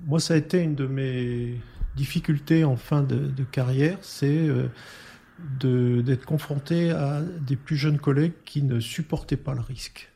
moi, 0.05 0.19
ça 0.19 0.33
a 0.33 0.37
été 0.37 0.59
une 0.59 0.75
de 0.75 0.85
mes 0.85 1.57
difficultés 1.95 2.65
en 2.65 2.75
fin 2.75 3.03
de, 3.03 3.27
de 3.27 3.43
carrière, 3.45 3.97
c'est 4.01 4.49
euh, 4.49 4.67
d'être 6.01 6.25
confronté 6.25 6.91
à 6.91 7.21
des 7.21 7.55
plus 7.55 7.77
jeunes 7.77 7.99
collègues 7.99 8.33
qui 8.43 8.63
ne 8.63 8.81
supportaient 8.81 9.37
pas 9.37 9.53
le 9.53 9.61
risque. 9.61 10.11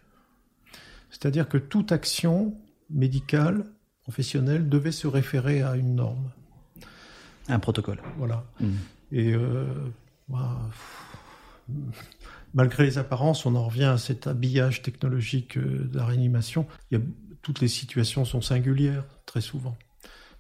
C'est-à-dire 1.10 1.48
que 1.48 1.58
toute 1.58 1.94
action 1.94 2.54
médicale, 2.90 3.64
professionnelle, 4.02 4.68
devait 4.68 4.92
se 4.92 5.08
référer 5.08 5.62
à 5.62 5.78
une 5.78 5.96
norme. 5.96 6.32
Un 7.48 7.60
protocole. 7.60 8.02
Voilà. 8.18 8.44
Mm. 8.60 8.68
Et 9.14 9.34
euh, 9.34 9.68
bah, 10.28 10.70
pff, 10.70 12.06
malgré 12.56 12.86
les 12.86 12.98
apparences, 12.98 13.46
on 13.46 13.54
en 13.54 13.66
revient 13.68 13.84
à 13.84 13.98
cet 14.00 14.26
habillage 14.26 14.82
technologique 14.82 15.58
euh, 15.58 15.88
de 15.88 15.98
la 15.98 16.06
réanimation. 16.06 16.66
Toutes 17.44 17.60
les 17.62 17.68
situations 17.68 18.26
sont 18.26 18.42
singulières, 18.42 19.06
très 19.28 19.42
souvent. 19.42 19.78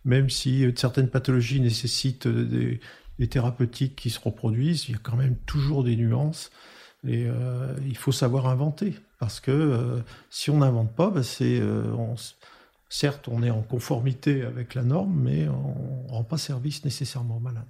Même 0.05 0.29
si 0.31 0.65
euh, 0.65 0.71
certaines 0.75 1.09
pathologies 1.09 1.61
nécessitent 1.61 2.25
euh, 2.25 2.79
des, 3.19 3.27
thérapeutiques 3.27 3.95
qui 3.95 4.09
se 4.09 4.19
reproduisent, 4.19 4.87
il 4.89 4.93
y 4.93 4.95
a 4.95 4.99
quand 5.03 5.17
même 5.17 5.37
toujours 5.45 5.83
des 5.83 5.95
nuances. 5.95 6.49
Et 7.07 7.27
il 7.85 7.95
faut 7.97 8.11
savoir 8.11 8.47
inventer. 8.47 8.95
Parce 9.19 9.39
que 9.39 10.01
si 10.31 10.49
on 10.49 10.57
n'invente 10.57 10.95
pas, 10.95 11.13
s- 11.19 11.43
certes, 12.89 13.27
on 13.27 13.43
est 13.43 13.51
en 13.51 13.61
conformité 13.61 14.41
avec 14.41 14.73
la 14.73 14.81
norme, 14.83 15.13
mais 15.21 15.47
on 15.47 16.03
ne 16.07 16.11
rend 16.11 16.23
pas 16.23 16.37
service 16.39 16.83
nécessairement 16.83 17.39
malade. 17.39 17.67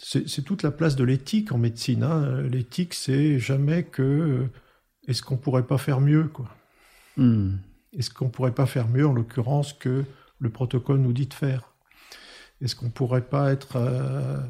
C'est 0.00 0.44
toute 0.44 0.62
la 0.62 0.70
place 0.70 0.94
de 0.94 1.04
l'éthique 1.04 1.50
en 1.50 1.58
médecine. 1.58 2.04
hein. 2.04 2.42
L'éthique, 2.42 2.94
c'est 2.94 3.38
jamais 3.40 3.82
que 3.82 4.02
euh, 4.02 4.50
est-ce 5.08 5.22
qu'on 5.22 5.36
pourrait 5.36 5.66
pas 5.66 5.78
faire 5.78 6.00
mieux, 6.00 6.24
quoi. 6.28 6.48
Mm. 7.16 7.56
Est-ce 7.94 8.10
qu'on 8.10 8.28
pourrait 8.28 8.54
pas 8.54 8.66
faire 8.66 8.88
mieux, 8.88 9.06
en 9.06 9.12
l'occurrence, 9.12 9.72
que 9.72 10.04
le 10.38 10.50
protocole 10.50 10.98
nous 10.98 11.12
dit 11.12 11.26
de 11.26 11.34
faire? 11.34 11.72
Est-ce 12.60 12.76
qu'on 12.76 12.90
pourrait 12.90 13.28
pas 13.28 13.50
être, 13.52 13.76
euh, 13.76 14.40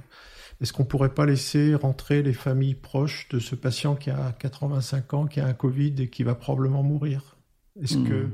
est-ce 0.60 0.72
qu'on 0.74 0.84
pourrait 0.84 1.14
pas 1.14 1.24
laisser 1.24 1.74
rentrer 1.74 2.22
les 2.22 2.34
familles 2.34 2.74
proches 2.74 3.28
de 3.30 3.38
ce 3.38 3.54
patient 3.54 3.96
qui 3.96 4.10
a 4.10 4.32
85 4.32 5.14
ans, 5.14 5.26
qui 5.26 5.40
a 5.40 5.46
un 5.46 5.54
Covid 5.54 5.94
et 5.98 6.10
qui 6.10 6.24
va 6.24 6.34
probablement 6.34 6.82
mourir? 6.82 7.37
Est-ce 7.82 7.96
Mhm. 7.98 8.08
que, 8.08 8.26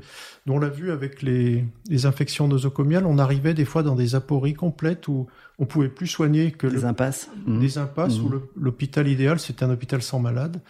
on 0.47 0.59
l'a 0.59 0.69
vu 0.69 0.91
avec 0.91 1.21
les, 1.21 1.63
les 1.89 2.05
infections 2.05 2.47
nosocomiales, 2.47 3.05
on 3.05 3.17
arrivait 3.17 3.53
des 3.53 3.65
fois 3.65 3.83
dans 3.83 3.95
des 3.95 4.15
apories 4.15 4.53
complètes 4.53 5.07
où 5.07 5.27
on 5.59 5.65
pouvait 5.65 5.89
plus 5.89 6.07
soigner 6.07 6.51
que 6.51 6.67
Des 6.67 6.77
le, 6.77 6.85
impasses. 6.85 7.29
Mm. 7.45 7.59
des 7.59 7.77
impasses 7.77 8.17
Mhm. 8.19 8.25
où 8.25 8.31
l'hôpital 8.55 9.07
idéal 9.07 9.39
c'était 9.39 9.63
un 9.65 9.69
hôpital 9.71 10.01
sans 10.01 10.19
malade. 10.19 10.61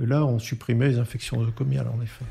Et 0.00 0.06
Là, 0.06 0.24
on 0.24 0.38
supprimait 0.38 0.88
les 0.88 0.98
infections 0.98 1.38
nosocomiales, 1.38 1.86
en 1.88 2.00
effet. 2.02 2.24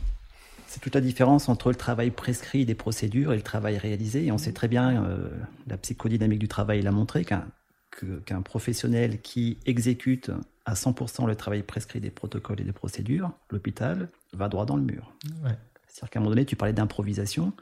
C'est 0.68 0.80
toute 0.82 0.96
la 0.96 1.02
différence 1.02 1.48
entre 1.50 1.70
le 1.70 1.76
travail 1.76 2.10
prescrit 2.10 2.66
des 2.66 2.74
procédures 2.76 3.32
et 3.32 3.36
le 3.36 3.42
travail 3.44 3.78
réalisé. 3.78 4.26
Et 4.26 4.32
on 4.32 4.38
sait 4.40 4.52
très 4.54 4.68
bien, 4.68 5.04
euh, 5.06 5.30
la 5.68 5.78
psychodynamique 5.78 6.40
du 6.40 6.48
travail 6.48 6.82
l'a 6.82 6.92
montré, 6.92 7.24
qu'un 7.26 8.42
professionnel 8.42 9.22
qui 9.22 9.58
exécute 9.68 10.32
à 10.66 10.74
100% 10.76 11.28
le 11.28 11.36
travail 11.36 11.62
prescrit 11.62 12.00
des 12.00 12.10
protocoles 12.10 12.60
et 12.60 12.64
des 12.64 12.72
procédures, 12.72 13.32
l'hôpital 13.52 14.10
va 14.34 14.50
droit 14.50 14.66
dans 14.66 14.76
le 14.76 14.82
mur. 14.82 15.14
Ouais. 15.44 15.52
C'est-à-dire 15.94 16.10
qu'à 16.10 16.20
un 16.20 16.24
moment 16.24 16.32
donné, 16.32 16.46
tu 16.46 16.56
parlais 16.56 16.74
d'improvisation. 16.74 17.54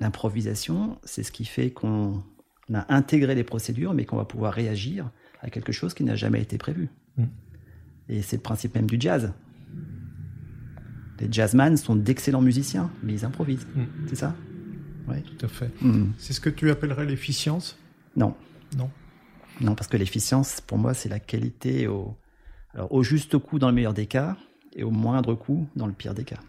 L'improvisation, 0.00 0.98
c'est 1.02 1.22
ce 1.22 1.32
qui 1.32 1.46
fait 1.46 1.70
qu'on 1.70 2.22
a 2.74 2.94
intégré 2.94 3.34
les 3.34 3.42
procédures, 3.42 3.94
mais 3.94 4.04
qu'on 4.04 4.18
va 4.18 4.26
pouvoir 4.26 4.52
réagir 4.52 5.10
à 5.40 5.48
quelque 5.48 5.72
chose 5.72 5.94
qui 5.94 6.04
n'a 6.04 6.14
jamais 6.14 6.42
été 6.42 6.58
prévu. 6.58 6.90
Mm. 7.16 7.24
Et 8.10 8.20
c'est 8.22 8.36
le 8.36 8.42
principe 8.42 8.74
même 8.74 8.86
du 8.86 9.00
jazz. 9.00 9.32
Les 11.20 11.32
jazzman 11.32 11.78
sont 11.78 11.96
d'excellents 11.96 12.42
musiciens, 12.42 12.90
mais 13.02 13.14
ils 13.14 13.24
improvisent. 13.24 13.66
Mm. 13.74 13.84
C'est 14.08 14.16
ça? 14.16 14.36
Oui. 15.08 15.22
Tout 15.22 15.46
à 15.46 15.48
fait. 15.48 15.70
Mm. 15.80 16.12
C'est 16.18 16.34
ce 16.34 16.40
que 16.40 16.50
tu 16.50 16.70
appellerais 16.70 17.06
l'efficience? 17.06 17.78
Non. 18.14 18.34
Non. 18.76 18.90
Non, 19.62 19.74
parce 19.74 19.88
que 19.88 19.96
l'efficience, 19.96 20.60
pour 20.60 20.76
moi, 20.76 20.92
c'est 20.92 21.08
la 21.08 21.18
qualité 21.18 21.86
au, 21.86 22.14
alors, 22.74 22.92
au 22.92 23.02
juste 23.02 23.38
coup 23.38 23.58
dans 23.58 23.68
le 23.68 23.74
meilleur 23.74 23.94
des 23.94 24.06
cas, 24.06 24.36
et 24.74 24.84
au 24.84 24.90
moindre 24.90 25.34
coût 25.34 25.66
dans 25.76 25.86
le 25.86 25.94
pire 25.94 26.14
des 26.14 26.24
cas. 26.24 26.40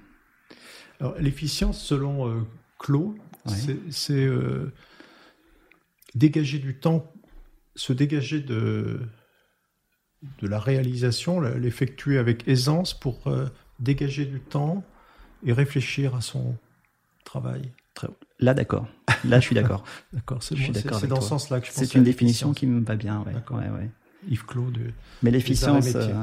Alors, 1.02 1.16
l'efficience, 1.20 1.84
selon 1.84 2.30
euh, 2.30 2.42
Claude, 2.78 3.18
c'est 3.90 4.24
euh, 4.24 4.72
dégager 6.14 6.60
du 6.60 6.76
temps, 6.76 7.12
se 7.76 7.92
dégager 7.92 8.40
de, 8.40 9.02
de 10.40 10.48
la 10.48 10.60
réalisation, 10.60 11.42
l'effectuer 11.42 12.20
avec 12.20 12.48
aisance 12.48 12.94
pour 12.94 13.26
euh, 13.26 13.48
dégager 13.80 14.26
du 14.26 14.40
temps 14.40 14.84
et 15.44 15.54
réfléchir 15.54 16.16
à 16.16 16.22
son 16.22 16.56
travail. 17.26 17.72
Là, 18.40 18.54
d'accord. 18.54 18.88
Là, 19.26 19.40
je 19.40 19.46
suis 19.46 19.56
d'accord. 19.56 19.84
d'accord, 20.14 20.44
c'est 20.44 20.56
dans 21.08 21.20
ce 21.20 21.30
sens-là 21.30 21.62
que 21.62 21.68
je 21.68 21.72
pense. 21.72 21.84
C'est 21.84 21.96
une 21.96 22.04
définition 22.04 22.54
qui 22.54 22.68
me 22.68 22.86
va 22.86 22.96
bien. 22.96 23.24
Ouais. 23.26 23.34
Ouais, 23.56 23.90
Yves 24.30 24.46
Claude. 24.46 24.78
Mais 25.24 25.32
l'efficience, 25.32 25.96
euh, 25.96 26.14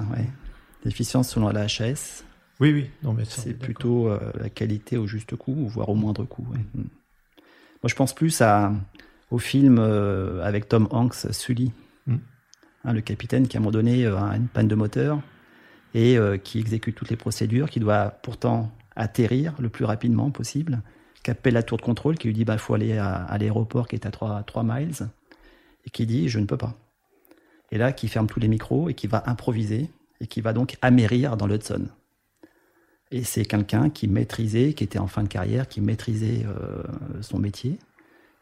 l'efficience 0.84 1.30
selon 1.30 1.48
la 1.48 1.62
HAS. 1.62 2.24
Oui, 2.60 2.72
oui. 2.72 2.90
Non, 3.02 3.12
mais 3.12 3.24
c'est 3.24 3.54
plutôt 3.54 4.08
euh, 4.08 4.18
la 4.34 4.50
qualité 4.50 4.96
au 4.96 5.06
juste 5.06 5.36
coût, 5.36 5.68
voire 5.68 5.88
au 5.88 5.94
moindre 5.94 6.24
coût. 6.24 6.46
Mm. 6.74 6.80
Moi, 6.80 7.88
je 7.88 7.94
pense 7.94 8.14
plus 8.14 8.40
à, 8.40 8.72
au 9.30 9.38
film 9.38 9.78
euh, 9.78 10.42
avec 10.42 10.68
Tom 10.68 10.88
Hanks, 10.90 11.32
Sully. 11.32 11.72
Mm. 12.06 12.16
Hein, 12.84 12.92
le 12.92 13.00
capitaine 13.00 13.46
qui, 13.46 13.56
à 13.56 13.60
un 13.60 13.62
moment 13.62 13.72
donné, 13.72 14.06
a 14.06 14.36
une 14.36 14.48
panne 14.48 14.68
de 14.68 14.74
moteur 14.74 15.20
et 15.94 16.18
qui 16.44 16.58
exécute 16.58 16.94
toutes 16.94 17.08
les 17.08 17.16
procédures, 17.16 17.70
qui 17.70 17.80
doit 17.80 18.10
pourtant 18.22 18.70
atterrir 18.94 19.54
le 19.58 19.70
plus 19.70 19.86
rapidement 19.86 20.30
possible 20.30 20.82
qui 21.22 21.30
appelle 21.30 21.54
la 21.54 21.62
tour 21.62 21.78
de 21.78 21.82
contrôle, 21.82 22.16
qui 22.16 22.28
lui 22.28 22.34
dit 22.34 22.44
bah, 22.44 22.58
faut 22.58 22.74
aller 22.74 22.96
à, 22.96 23.36
l'aéroport 23.38 23.88
qui 23.88 23.96
est 23.96 24.06
à 24.06 24.10
3, 24.10 24.42
3 24.44 24.62
miles, 24.64 24.94
et 25.84 25.90
qui 25.90 26.06
dit 26.06 26.28
je 26.28 26.38
ne 26.38 26.46
peux 26.46 26.56
pas. 26.56 26.74
Et 27.70 27.78
là, 27.78 27.92
qui 27.92 28.08
ferme 28.08 28.26
tous 28.26 28.40
les 28.40 28.48
micros 28.48 28.88
et 28.88 28.94
qui 28.94 29.06
va 29.06 29.22
improviser, 29.26 29.90
et 30.20 30.26
qui 30.26 30.40
va 30.40 30.52
donc 30.52 30.76
amérir 30.80 31.36
dans 31.36 31.46
l'Hudson. 31.46 31.88
Et 33.10 33.24
c'est 33.24 33.44
quelqu'un 33.44 33.90
qui 33.90 34.06
maîtrisait, 34.06 34.74
qui 34.74 34.84
était 34.84 34.98
en 34.98 35.06
fin 35.06 35.22
de 35.22 35.28
carrière, 35.28 35.66
qui 35.68 35.80
maîtrisait 35.80 36.44
euh, 36.46 36.82
son 37.22 37.38
métier 37.38 37.78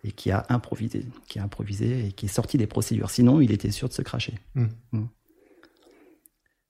et 0.03 0.13
qui 0.13 0.31
a 0.31 0.45
improvisé, 0.49 1.07
qui 1.29 1.39
a 1.39 1.45
improvisé 1.45 2.07
et 2.07 2.13
qui 2.13 2.27
est 2.27 2.31
sorti 2.31 2.59
des 2.59 2.67
procédures. 2.67 3.11
Sinon, 3.11 3.41
il 3.41 3.53
était 3.53 3.71
sûr 3.71 3.89
de 3.89 3.95
se 3.95 4.03
cracher. 4.03 4.35
Hmm. 4.55 4.67
Hmm. 4.93 5.07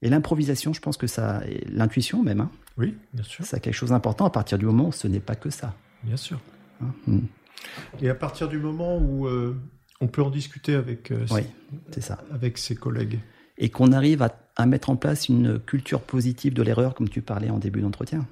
Et 0.03 0.11
l'improvisation, 0.11 0.73
je 0.73 0.81
pense 0.81 0.97
que 0.97 1.07
ça, 1.07 1.43
l'intuition 1.67 2.23
même, 2.23 2.41
hein, 2.41 2.51
oui, 2.77 2.95
bien 3.15 3.25
sûr, 3.25 3.45
c'est 3.45 3.59
quelque 3.61 3.75
chose 3.75 3.91
d'important 3.91 4.27
à 4.27 4.31
partir 4.31 4.59
du 4.59 4.67
moment 4.67 4.89
où 4.89 4.93
ce 4.93 5.09
n'est 5.09 5.21
pas 5.21 5.35
que 5.35 5.49
ça. 5.49 5.75
Bien 6.03 6.17
sûr. 6.17 6.39
Hein? 6.83 6.95
Hmm. 7.07 7.21
Et 8.03 8.11
à 8.11 8.15
partir 8.15 8.49
du 8.49 8.59
moment 8.59 8.99
où 8.99 9.27
euh, 9.27 9.57
on 10.01 10.09
peut 10.09 10.23
en 10.23 10.31
discuter 10.31 10.75
avec, 10.75 11.11
euh, 11.11 11.27
ses, 11.91 12.01
ça. 12.01 12.23
avec 12.31 12.59
ses 12.59 12.75
collègues. 12.75 13.19
Et 13.57 13.71
qu'on 13.71 13.93
arrive 13.93 14.23
à, 14.23 14.29
mettre 14.65 14.89
en 14.89 14.97
place 14.97 15.29
une 15.29 15.59
culture 15.59 16.01
positive 16.01 16.55
de 16.55 16.63
l'erreur, 16.63 16.95
comme 16.95 17.11
tu 17.11 17.21
parlais 17.21 17.51
en 17.51 17.59
début 17.59 17.83
d'entretien, 17.83 18.27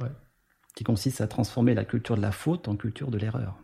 qui 0.75 0.85
consiste 0.85 1.21
à 1.21 1.27
transformer 1.27 1.75
la 1.75 1.85
culture 1.85 2.17
de 2.17 2.23
la 2.23 2.33
faute 2.33 2.67
en 2.69 2.77
culture 2.77 3.11
de 3.11 3.19
l'erreur. 3.19 3.59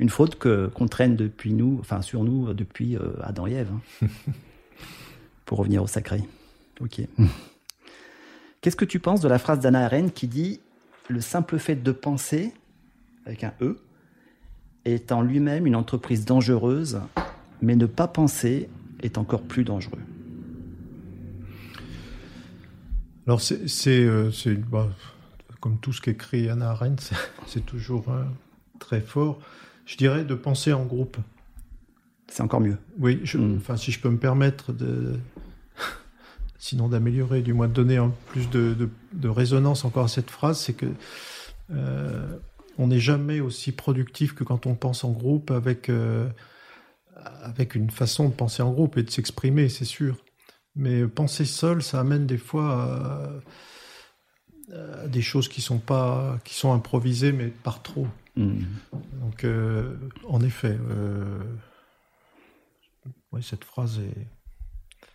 Une 0.00 0.10
faute 0.10 0.36
que 0.36 0.66
qu'on 0.74 0.88
traîne 0.88 1.14
depuis 1.14 1.52
nous, 1.52 1.76
enfin 1.78 2.02
sur 2.02 2.24
nous 2.24 2.52
depuis 2.54 2.96
euh, 2.96 3.12
Adam 3.22 3.46
et 3.46 3.52
Ève. 3.52 3.70
Hein. 4.02 4.06
Pour 5.44 5.58
revenir 5.58 5.82
au 5.82 5.86
sacré. 5.86 6.22
Ok. 6.80 7.02
Qu'est-ce 8.60 8.76
que 8.76 8.84
tu 8.84 8.98
penses 8.98 9.20
de 9.20 9.28
la 9.28 9.38
phrase 9.38 9.60
d'Anna 9.60 9.84
Arendt 9.84 10.12
qui 10.12 10.26
dit 10.26 10.60
le 11.08 11.20
simple 11.20 11.58
fait 11.58 11.76
de 11.76 11.92
penser 11.92 12.52
avec 13.26 13.44
un 13.44 13.52
E, 13.60 13.78
est 14.84 15.12
en 15.12 15.22
lui-même 15.22 15.66
une 15.66 15.76
entreprise 15.76 16.24
dangereuse, 16.24 17.00
mais 17.60 17.76
ne 17.76 17.86
pas 17.86 18.08
penser 18.08 18.68
est 19.02 19.18
encore 19.18 19.42
plus 19.42 19.64
dangereux. 19.64 20.00
Alors 23.26 23.40
c'est 23.40 24.04
euh, 24.04 24.30
bah, 24.70 24.88
comme 25.60 25.78
tout 25.78 25.92
ce 25.92 26.00
qu'écrit 26.00 26.48
Anna 26.48 26.70
Arendt, 26.70 27.10
c'est 27.46 27.64
toujours 27.64 28.08
euh, 28.08 28.24
très 28.80 29.00
fort. 29.00 29.38
Je 29.86 29.96
dirais 29.96 30.24
de 30.24 30.34
penser 30.34 30.72
en 30.72 30.84
groupe. 30.84 31.16
C'est 32.28 32.42
encore 32.42 32.60
mieux. 32.60 32.78
Oui, 32.98 33.22
hmm. 33.34 33.56
enfin 33.58 33.76
si 33.76 33.92
je 33.92 34.00
peux 34.00 34.08
me 34.08 34.18
permettre 34.18 34.72
de, 34.72 35.18
sinon 36.58 36.88
d'améliorer, 36.88 37.42
du 37.42 37.52
moins 37.52 37.68
de 37.68 37.72
donner 37.72 38.00
plus 38.26 38.48
de, 38.50 38.88
résonance 39.24 39.84
encore 39.84 40.04
à 40.04 40.08
cette 40.08 40.30
phrase, 40.30 40.58
c'est 40.58 40.72
que 40.72 40.86
euh, 41.70 42.36
on 42.78 42.88
n'est 42.88 43.00
jamais 43.00 43.40
aussi 43.40 43.72
productif 43.72 44.34
que 44.34 44.44
quand 44.44 44.66
on 44.66 44.74
pense 44.74 45.04
en 45.04 45.10
groupe 45.10 45.50
avec, 45.50 45.88
euh, 45.88 46.28
avec 47.42 47.74
une 47.74 47.90
façon 47.90 48.28
de 48.28 48.34
penser 48.34 48.62
en 48.62 48.72
groupe 48.72 48.96
et 48.96 49.02
de 49.02 49.10
s'exprimer, 49.10 49.68
c'est 49.68 49.84
sûr. 49.84 50.16
Mais 50.74 51.06
penser 51.06 51.44
seul, 51.44 51.82
ça 51.82 52.00
amène 52.00 52.26
des 52.26 52.38
fois 52.38 53.42
à, 54.72 55.06
des 55.06 55.20
choses 55.20 55.48
qui 55.48 55.60
sont 55.60 55.78
pas 55.78 56.38
qui 56.44 56.54
sont 56.54 56.72
improvisées 56.72 57.32
mais 57.32 57.48
par 57.48 57.82
trop. 57.82 58.06
Mm. 58.36 58.62
Donc 59.20 59.44
euh, 59.44 59.94
en 60.26 60.40
effet, 60.40 60.78
euh, 60.90 61.42
cette 63.42 63.64
phrase 63.64 64.00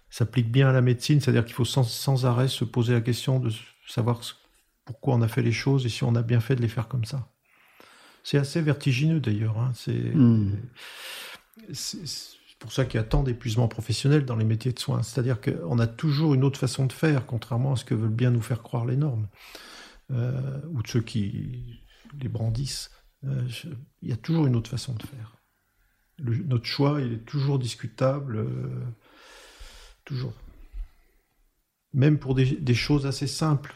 s'applique 0.10 0.52
bien 0.52 0.70
à 0.70 0.74
la 0.74 0.82
médecine, 0.82 1.20
c'est-à-dire 1.20 1.46
qu'il 1.46 1.56
faut 1.56 1.66
sans, 1.66 1.84
sans, 1.84 2.26
arrêt 2.26 2.48
se 2.48 2.64
poser 2.64 2.94
la 2.94 3.02
question 3.02 3.40
de 3.40 3.52
savoir 3.88 4.22
pourquoi 4.86 5.16
on 5.16 5.22
a 5.22 5.28
fait 5.28 5.42
les 5.42 5.52
choses 5.52 5.86
et 5.86 5.90
si 5.90 6.04
on 6.04 6.16
a 6.16 6.22
bien 6.22 6.40
fait 6.40 6.56
de 6.56 6.62
les 6.62 6.68
faire 6.68 6.88
comme 6.88 7.06
ça. 7.06 7.28
C'est 8.24 8.38
assez 8.38 8.62
vertigineux 8.62 9.20
d'ailleurs. 9.20 9.58
Hein. 9.58 9.72
Hmm. 9.88 10.52
C'est 12.58 12.64
pour 12.64 12.72
ça 12.72 12.86
qu'il 12.86 13.00
y 13.00 13.04
a 13.04 13.06
tant 13.06 13.22
d'épuisement 13.22 13.68
professionnel 13.68 14.26
dans 14.26 14.36
les 14.36 14.44
métiers 14.44 14.74
de 14.74 14.80
soins. 14.80 15.04
C'est-à-dire 15.04 15.40
qu'on 15.42 15.78
a 15.78 15.86
toujours 15.86 16.34
une 16.34 16.44
autre 16.44 16.60
façon 16.60 16.88
de 16.88 16.94
faire, 16.94 17.28
contrairement 17.28 17.74
à 17.74 17.76
ce 17.76 17.86
que 17.86 17.94
veulent 17.94 18.10
bien 18.10 18.32
nous 18.32 18.42
faire 18.42 18.64
croire 18.64 18.84
les 18.84 18.98
normes, 18.98 19.28
euh, 20.10 20.60
ou 20.72 20.82
de 20.82 20.88
ceux 20.88 21.02
qui 21.02 21.84
les 22.20 22.30
brandissent. 22.30 22.90
Euh, 23.26 23.48
il 24.02 24.10
y 24.10 24.12
a 24.12 24.18
toujours 24.18 24.48
une 24.48 24.56
autre 24.56 24.72
façon 24.72 24.96
de 24.96 25.04
faire. 25.04 25.38
notre 26.20 26.66
choix, 26.66 27.00
il 27.00 27.14
est 27.14 27.26
toujours 27.26 27.60
discutable, 27.60 28.38
euh, 28.38 28.84
toujours. 30.04 30.34
Même 31.94 32.18
pour 32.18 32.34
des, 32.34 32.56
des 32.56 32.74
choses 32.74 33.06
assez 33.06 33.28
simples 33.28 33.76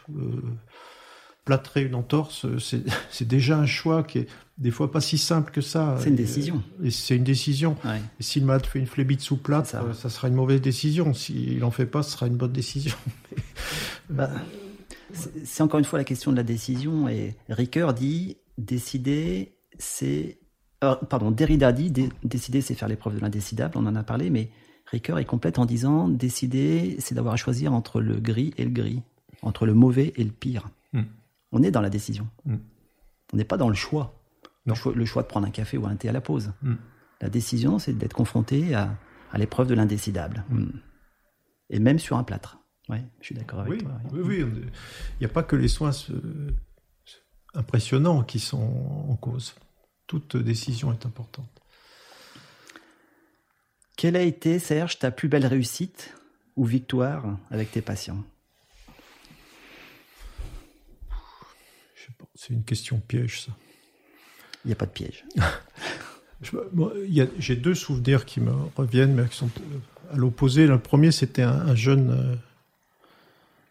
plâtrer 1.44 1.82
une 1.82 1.94
entorse, 1.94 2.46
c'est 3.10 3.28
déjà 3.28 3.58
un 3.58 3.66
choix 3.66 4.02
qui 4.02 4.18
est 4.18 4.28
des 4.62 4.70
fois 4.70 4.90
pas 4.90 5.00
si 5.00 5.18
simple 5.18 5.52
que 5.52 5.60
ça. 5.60 5.96
C'est 5.98 6.08
une 6.08 6.16
décision. 6.16 6.62
Et 6.82 6.90
c'est 6.90 7.16
une 7.16 7.24
décision. 7.24 7.76
Et 8.18 8.22
si 8.22 8.40
le 8.40 8.46
malade 8.46 8.66
fait 8.66 8.78
une 8.78 8.86
flébite 8.86 9.20
sous 9.20 9.36
plate, 9.36 9.66
ça. 9.66 9.82
Euh, 9.82 9.92
ça. 9.92 10.08
sera 10.08 10.28
une 10.28 10.34
mauvaise 10.34 10.60
décision. 10.60 11.12
S'il 11.12 11.62
en 11.64 11.70
fait 11.70 11.86
pas, 11.86 12.02
ce 12.02 12.12
sera 12.12 12.26
une 12.26 12.36
bonne 12.36 12.52
décision. 12.52 12.96
bah, 14.10 14.30
c'est 15.44 15.62
encore 15.62 15.78
une 15.78 15.84
fois 15.84 15.98
la 15.98 16.04
question 16.04 16.30
de 16.30 16.36
la 16.36 16.42
décision. 16.42 17.08
Et 17.08 17.36
Ricoeur 17.48 17.94
dit 17.94 18.36
décider, 18.56 19.56
c'est. 19.78 20.38
Euh, 20.84 20.94
pardon, 20.94 21.30
Derrida 21.30 21.72
dit 21.72 21.92
décider, 22.24 22.60
c'est 22.60 22.74
faire 22.74 22.88
l'épreuve 22.88 23.16
de 23.16 23.20
l'indécidable. 23.20 23.74
On 23.76 23.86
en 23.86 23.94
a 23.94 24.02
parlé, 24.02 24.30
mais 24.30 24.50
Ricoeur 24.86 25.18
est 25.18 25.24
complète 25.24 25.58
en 25.58 25.66
disant 25.66 26.08
décider, 26.08 26.96
c'est 26.98 27.14
d'avoir 27.14 27.34
à 27.34 27.36
choisir 27.36 27.72
entre 27.72 28.00
le 28.00 28.20
gris 28.20 28.54
et 28.56 28.64
le 28.64 28.70
gris, 28.70 29.02
entre 29.42 29.66
le 29.66 29.74
mauvais 29.74 30.12
et 30.16 30.24
le 30.24 30.32
pire. 30.32 30.68
Hmm 30.92 31.02
on 31.52 31.62
est 31.62 31.70
dans 31.70 31.80
la 31.80 31.90
décision. 31.90 32.26
Mm. 32.46 32.56
On 33.32 33.36
n'est 33.36 33.44
pas 33.44 33.56
dans 33.56 33.68
le 33.68 33.74
choix. 33.74 34.21
Le 34.66 34.74
choix. 34.74 35.22
de 35.22 35.28
prendre 35.28 35.46
un 35.46 35.50
café 35.50 35.76
ou 35.76 35.86
un 35.86 35.96
thé 35.96 36.08
à 36.08 36.12
la 36.12 36.20
pause. 36.20 36.52
Mm. 36.62 36.74
La 37.20 37.28
décision, 37.28 37.78
c'est 37.78 37.92
d'être 37.92 38.14
confronté 38.14 38.74
à, 38.74 38.96
l'épreuve 39.34 39.68
de 39.68 39.74
l'indécidable. 39.74 40.44
Mm. 40.50 40.66
Et 41.70 41.78
même 41.78 41.98
sur 41.98 42.16
un 42.16 42.24
plâtre. 42.24 42.58
Oui, 42.88 42.98
je 43.20 43.26
suis 43.26 43.34
d'accord 43.34 43.60
avec 43.60 43.82
toi. 43.82 43.92
Oui, 44.12 44.20
oui. 44.22 44.38
Il 44.40 45.20
n'y 45.20 45.26
a 45.26 45.28
pas 45.28 45.42
que 45.42 45.56
les 45.56 45.68
soins 45.68 45.92
impressionnants 47.54 48.22
qui 48.22 48.40
sont 48.40 49.06
en 49.08 49.16
cause. 49.16 49.54
Toute 50.06 50.36
décision 50.36 50.92
est 50.92 51.06
importante. 51.06 51.48
Quelle 53.96 54.16
a 54.16 54.22
été, 54.22 54.58
Serge, 54.58 54.98
ta 54.98 55.10
plus 55.10 55.28
belle 55.28 55.46
réussite 55.46 56.14
ou 56.56 56.64
victoire 56.64 57.38
avec 57.50 57.70
tes 57.70 57.82
patients? 57.82 58.24
C'est 62.34 62.52
une 62.52 62.64
question 62.64 62.98
piège, 62.98 63.42
ça. 63.42 63.52
Il 64.64 64.68
n'y 64.68 64.72
a 64.72 64.76
pas 64.76 64.86
de 64.86 64.92
piège. 64.92 65.24
J'ai 67.38 67.56
deux 67.56 67.74
souvenirs 67.74 68.24
qui 68.24 68.40
me 68.40 68.52
reviennent, 68.76 69.14
mais 69.14 69.28
qui 69.28 69.36
sont 69.36 69.50
euh, 69.58 70.14
à 70.14 70.16
l'opposé. 70.16 70.66
Le 70.66 70.78
premier, 70.78 71.12
c'était 71.12 71.42
un, 71.42 71.74
jeune 71.74 72.10
euh, 72.10 72.34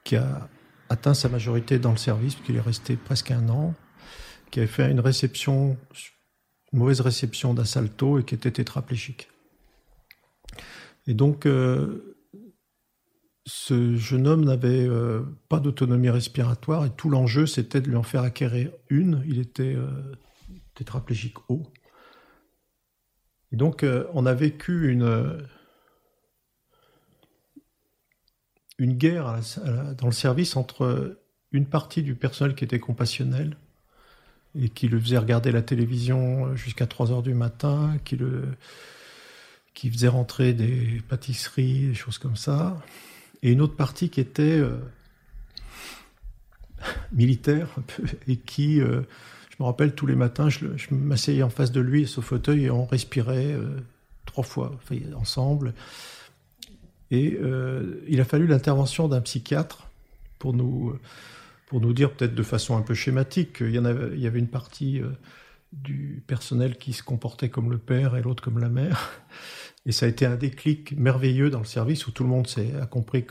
qui 0.04 0.16
a 0.16 0.50
atteint 0.90 1.14
sa 1.14 1.30
majorité 1.30 1.80
dans 1.80 1.92
le 1.92 1.98
service, 1.98 2.36
puisqu'il 2.36 2.56
est 2.58 2.62
resté 2.62 2.96
presque 2.96 3.32
un 3.32 3.48
an, 3.50 3.74
qui 4.52 4.60
avait 4.60 4.68
fait 4.68 4.90
une 4.92 5.00
réception, 5.00 5.78
une 6.74 6.80
mauvaise 6.80 7.02
réception 7.02 7.54
d'assalto 7.54 8.20
et 8.20 8.24
qui 8.24 8.36
était 8.36 8.52
tétraplégique. 8.52 9.30
Et 11.08 11.14
donc, 11.14 11.46
euh, 11.46 12.18
ce 13.46 13.96
jeune 13.96 14.28
homme 14.28 14.46
n'avait 14.46 14.88
pas 15.50 15.60
d'autonomie 15.60 16.12
respiratoire 16.12 16.86
et 16.86 16.92
tout 16.92 17.10
l'enjeu 17.10 17.48
c'était 17.48 17.82
de 17.82 17.90
lui 17.90 17.96
en 17.96 18.04
faire 18.04 18.22
acquérir 18.22 18.70
une. 18.90 19.24
Il 19.26 19.40
était 19.40 19.76
tétraplégique 20.76 21.38
haut. 21.50 21.64
Et 23.52 23.56
donc 23.56 23.84
euh, 23.84 24.08
on 24.14 24.26
a 24.26 24.34
vécu 24.34 24.92
une, 24.92 25.46
une 28.78 28.94
guerre 28.94 29.40
dans 29.98 30.08
le 30.08 30.14
service 30.14 30.56
entre 30.56 31.20
une 31.52 31.66
partie 31.66 32.02
du 32.02 32.16
personnel 32.16 32.56
qui 32.56 32.64
était 32.64 32.80
compassionnel 32.80 33.58
et 34.56 34.70
qui 34.70 34.88
le 34.88 35.00
faisait 35.00 35.18
regarder 35.18 35.52
la 35.52 35.62
télévision 35.62 36.56
jusqu'à 36.56 36.88
3 36.88 37.12
heures 37.12 37.24
du 37.24 37.34
matin, 37.34 37.98
qui 38.04 38.18
le 38.18 38.44
qui 39.74 39.90
faisait 39.90 40.08
rentrer 40.08 40.54
des 40.54 41.02
pâtisseries, 41.08 41.88
des 41.88 41.94
choses 41.94 42.18
comme 42.18 42.36
ça, 42.36 42.82
et 43.44 43.52
une 43.52 43.62
autre 43.62 43.76
partie 43.76 44.10
qui 44.10 44.20
était 44.20 44.60
euh, 44.60 44.78
militaire 47.12 47.70
et 48.28 48.38
qui, 48.38 48.82
euh, 48.82 49.02
me 49.62 49.66
rappelle, 49.66 49.94
tous 49.94 50.06
les 50.06 50.16
matins, 50.16 50.50
je, 50.50 50.66
m'asseyais 50.92 51.44
en 51.44 51.50
face 51.50 51.72
de 51.72 51.82
lui, 51.82 52.08
ce 52.08 52.22
fauteuil, 52.22 52.66
et 52.66 52.72
on 52.72 52.86
respirait 52.86 53.54
euh, 53.54 53.80
trois 54.26 54.44
fois 54.44 54.80
ensemble. 55.16 55.74
Et 57.10 57.38
il 58.08 58.22
a 58.22 58.24
fallu 58.24 58.48
l'intervention 58.48 59.10
d'un 59.10 59.20
psychiatre 59.20 59.90
pour 60.40 60.54
nous, 60.54 60.98
pour 61.68 61.82
nous 61.82 61.92
dire, 61.92 62.14
peut-être 62.14 62.34
de 62.34 62.44
façon 62.44 62.78
un 62.78 62.82
peu 62.82 62.94
schématique, 62.94 63.58
qu'il 63.58 63.72
y, 63.72 63.78
avait, 63.78 64.40
une 64.40 64.48
partie 64.48 65.02
du 65.74 66.24
personnel 66.26 66.78
qui 66.78 66.94
se 66.94 67.04
comportait 67.04 67.50
comme 67.50 67.70
le 67.70 67.78
père 67.78 68.16
et 68.16 68.22
l'autre 68.22 68.42
comme 68.42 68.60
la 68.60 68.70
mère. 68.70 69.12
Et 69.86 69.92
ça 69.92 70.06
a 70.06 70.10
été 70.10 70.26
un 70.26 70.36
déclic 70.36 70.96
merveilleux 70.96 71.50
dans 71.50 71.60
le 71.60 71.66
service 71.66 72.06
où 72.06 72.12
tout 72.12 72.24
le 72.24 72.30
monde 72.30 72.48
a 72.80 72.86
compris 72.86 73.26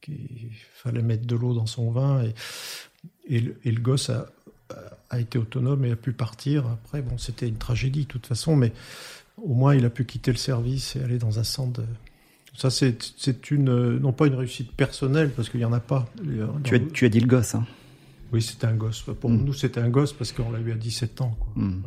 qu'il 0.00 0.50
fallait 0.72 1.02
mettre 1.02 1.26
de 1.26 1.36
l'eau 1.36 1.52
dans 1.52 1.66
son 1.66 1.90
vin. 1.90 2.24
Et, 2.24 3.36
et, 3.64 3.70
le, 3.70 3.80
gosse 3.80 4.08
a, 4.08 4.26
a, 5.10 5.20
été 5.20 5.38
autonome 5.38 5.84
et 5.84 5.92
a 5.92 5.96
pu 5.96 6.12
partir. 6.12 6.66
Après, 6.66 7.02
bon, 7.02 7.18
c'était 7.18 7.48
une 7.48 7.58
tragédie 7.58 8.02
de 8.02 8.08
toute 8.08 8.26
façon, 8.26 8.56
mais 8.56 8.72
au 9.42 9.54
moins 9.54 9.74
il 9.74 9.84
a 9.84 9.90
pu 9.90 10.04
quitter 10.04 10.30
le 10.30 10.36
service 10.36 10.96
et 10.96 11.02
aller 11.02 11.18
dans 11.18 11.38
un 11.38 11.44
centre. 11.44 11.82
Ça, 12.54 12.70
c'est 12.70 13.50
une, 13.50 13.98
non 13.98 14.12
pas 14.12 14.26
une 14.26 14.34
réussite 14.34 14.72
personnelle, 14.72 15.30
parce 15.30 15.50
qu'il 15.50 15.60
n'y 15.60 15.66
en 15.66 15.74
a 15.74 15.80
pas. 15.80 16.06
Tu, 16.64 16.74
as, 16.74 16.78
tu 16.78 17.04
as 17.04 17.08
dit 17.10 17.20
le 17.20 17.26
gosse, 17.26 17.54
hein 17.54 17.66
Oui, 18.32 18.40
c'était 18.40 18.66
un 18.66 18.74
gosse. 18.74 19.02
Pour 19.20 19.30
mm. 19.30 19.44
nous, 19.44 19.52
c'était 19.52 19.80
un 19.80 19.90
gosse 19.90 20.14
parce 20.14 20.32
qu'on 20.32 20.50
l'a 20.50 20.60
eu 20.60 20.72
à 20.72 20.76
17 20.76 21.20
ans. 21.20 21.36
Mm. 21.54 21.82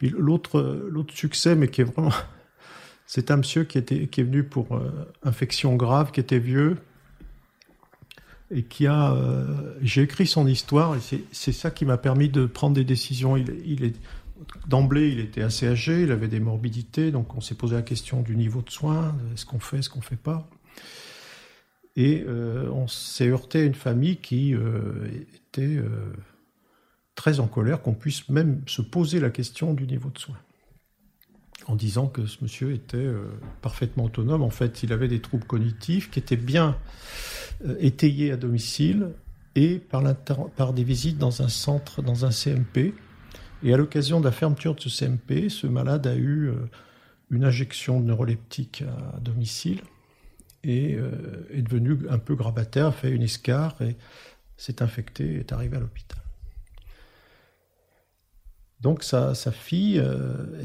L'autre 0.00 1.12
succès, 1.12 1.56
mais 1.56 1.68
qui 1.68 1.82
est 1.82 1.84
vraiment 1.84 2.12
c'est 3.08 3.30
un 3.30 3.38
monsieur 3.38 3.64
qui, 3.64 3.78
était, 3.78 4.06
qui 4.06 4.20
est 4.20 4.24
venu 4.24 4.44
pour 4.44 4.76
euh, 4.76 4.90
infection 5.24 5.76
grave, 5.76 6.10
qui 6.12 6.20
était 6.20 6.38
vieux, 6.38 6.76
et 8.50 8.62
qui 8.62 8.86
a. 8.86 9.12
Euh, 9.12 9.74
j'ai 9.82 10.02
écrit 10.02 10.26
son 10.26 10.46
histoire, 10.46 10.96
et 10.96 11.00
c'est 11.32 11.52
ça 11.52 11.70
qui 11.70 11.84
m'a 11.84 11.98
permis 11.98 12.28
de 12.28 12.46
prendre 12.46 12.74
des 12.74 12.84
décisions. 12.84 13.36
Il, 13.36 13.84
est 13.84 13.94
D'emblée, 14.68 15.10
il 15.10 15.18
était 15.18 15.42
assez 15.42 15.66
âgé, 15.66 16.02
il 16.02 16.12
avait 16.12 16.28
des 16.28 16.38
morbidités, 16.38 17.10
donc 17.10 17.34
on 17.34 17.40
s'est 17.40 17.56
posé 17.56 17.74
la 17.74 17.82
question 17.82 18.22
du 18.22 18.36
niveau 18.36 18.62
de 18.62 18.70
soins, 18.70 19.16
est-ce 19.34 19.44
qu'on 19.44 19.58
fait, 19.58 19.78
est-ce 19.78 19.90
qu'on 19.90 20.00
fait 20.00 20.16
pas. 20.16 20.48
Et 21.96 22.24
euh, 22.26 22.70
on 22.70 22.86
s'est 22.86 23.28
heurté 23.28 23.62
à 23.62 23.64
une 23.64 23.74
famille 23.74 24.18
qui 24.18 24.54
était 25.34 25.82
très 27.16 27.40
en 27.40 27.48
colère 27.48 27.82
qu'on 27.82 27.94
puisse 27.94 28.28
même 28.28 28.62
se 28.66 28.80
poser 28.80 29.18
la 29.18 29.30
question 29.30 29.74
du 29.74 29.88
niveau 29.88 30.08
de 30.08 30.18
soins 30.18 30.38
en 31.68 31.76
disant 31.76 32.06
que 32.06 32.26
ce 32.26 32.38
monsieur 32.42 32.72
était 32.72 32.96
euh, 32.96 33.30
parfaitement 33.60 34.04
autonome. 34.04 34.42
En 34.42 34.50
fait, 34.50 34.82
il 34.82 34.92
avait 34.92 35.06
des 35.06 35.20
troubles 35.20 35.44
cognitifs 35.44 36.10
qui 36.10 36.18
étaient 36.18 36.36
bien 36.36 36.76
euh, 37.64 37.76
étayés 37.78 38.32
à 38.32 38.36
domicile 38.36 39.10
et 39.54 39.78
par, 39.78 40.02
par, 40.56 40.72
des 40.72 40.82
visites 40.82 41.18
dans 41.18 41.42
un 41.42 41.48
centre, 41.48 42.00
dans 42.02 42.24
un 42.24 42.30
CMP. 42.30 42.94
Et 43.62 43.74
à 43.74 43.76
l'occasion 43.76 44.18
de 44.18 44.24
la 44.24 44.32
fermeture 44.32 44.74
de 44.74 44.80
ce 44.80 44.88
CMP, 44.88 45.50
ce 45.50 45.66
malade 45.66 46.06
a 46.06 46.16
eu 46.16 46.48
euh, 46.48 46.54
une 47.30 47.44
injection 47.44 48.00
neuroleptique 48.00 48.82
à, 48.82 49.20
domicile 49.20 49.82
et 50.64 50.98
est 51.50 51.62
devenu 51.62 51.98
un 52.10 52.18
peu 52.18 52.34
grabataire, 52.34 52.86
a 52.86 52.92
fait 52.92 53.12
une 53.12 53.22
escarre 53.22 53.80
et 53.80 53.96
s'est 54.56 54.82
infecté 54.82 55.24
et 55.24 55.38
est 55.38 55.52
arrivé 55.52 55.76
à 55.76 55.80
l'hôpital. 55.80 56.18
Donc 58.80 59.02
sa, 59.02 59.34
fille, 59.34 59.98
euh, 59.98 60.62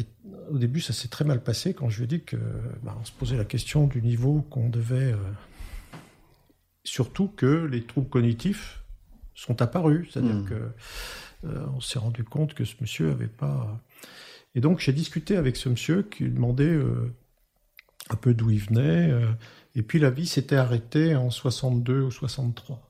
au 0.53 0.59
début, 0.59 0.81
ça 0.81 0.93
s'est 0.93 1.07
très 1.07 1.25
mal 1.25 1.41
passé 1.41 1.73
quand 1.73 1.89
je 1.89 1.97
lui 1.97 2.03
ai 2.03 2.07
dit 2.07 2.21
que 2.21 2.37
bah, 2.83 2.95
on 3.01 3.03
se 3.03 3.11
posait 3.11 3.37
la 3.37 3.45
question 3.45 3.87
du 3.87 4.03
niveau 4.03 4.41
qu'on 4.51 4.69
devait, 4.69 5.13
euh, 5.13 5.17
surtout 6.83 7.27
que 7.27 7.65
les 7.65 7.83
troubles 7.83 8.07
cognitifs 8.07 8.83
sont 9.33 9.63
apparus, 9.63 10.09
c'est-à-dire 10.11 10.35
qu'on 10.35 10.41
hmm. 10.41 10.45
que 10.45 10.71
euh, 11.45 11.65
on 11.75 11.81
s'est 11.81 11.97
rendu 11.97 12.23
compte 12.23 12.53
que 12.53 12.65
ce 12.65 12.75
monsieur 12.81 13.09
avait 13.09 13.27
pas. 13.27 13.81
Et 14.53 14.61
donc 14.61 14.79
j'ai 14.79 14.93
discuté 14.93 15.37
avec 15.37 15.57
ce 15.57 15.69
monsieur 15.69 16.03
qui 16.03 16.25
lui 16.25 16.31
demandait 16.31 16.79
un 18.11 18.15
peu 18.15 18.35
d'où 18.35 18.51
il 18.51 18.59
venait, 18.59 19.11
et 19.73 19.81
puis 19.81 19.97
la 19.97 20.11
vie 20.11 20.27
s'était 20.27 20.55
arrêtée 20.55 21.15
en 21.15 21.31
62 21.31 22.03
ou 22.03 22.11
63. 22.11 22.87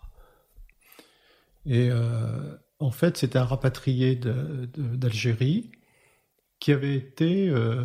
Et 1.65 1.89
en 2.79 2.91
fait, 2.91 3.15
c'était 3.15 3.39
un 3.39 3.45
rapatrié 3.45 4.19
d'Algérie 4.75 5.71
qui 6.63 6.71
avait 6.71 6.95
été 6.95 7.49
euh, 7.49 7.83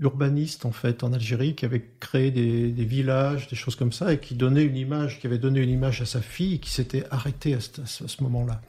urbaniste 0.00 0.64
en 0.66 0.70
fait 0.70 1.02
en 1.02 1.12
Algérie, 1.12 1.56
qui 1.56 1.64
avait 1.64 1.84
créé 1.98 2.30
des, 2.30 2.84
villages, 2.84 3.48
des 3.48 3.56
choses 3.56 3.74
comme 3.74 3.90
ça, 3.90 4.12
et 4.12 4.20
qui 4.20 4.36
donnait 4.36 4.62
une 4.62 4.76
image, 4.76 5.18
qui 5.18 5.26
avait 5.26 5.38
donné 5.38 5.60
une 5.60 5.70
image 5.70 6.00
à 6.00 6.06
sa 6.06 6.22
fille, 6.22 6.60
qui 6.60 6.70
s'était 6.70 7.02
arrêtée 7.10 7.54
à 7.54 7.58
ce, 7.60 8.22
moment-là. 8.22 8.62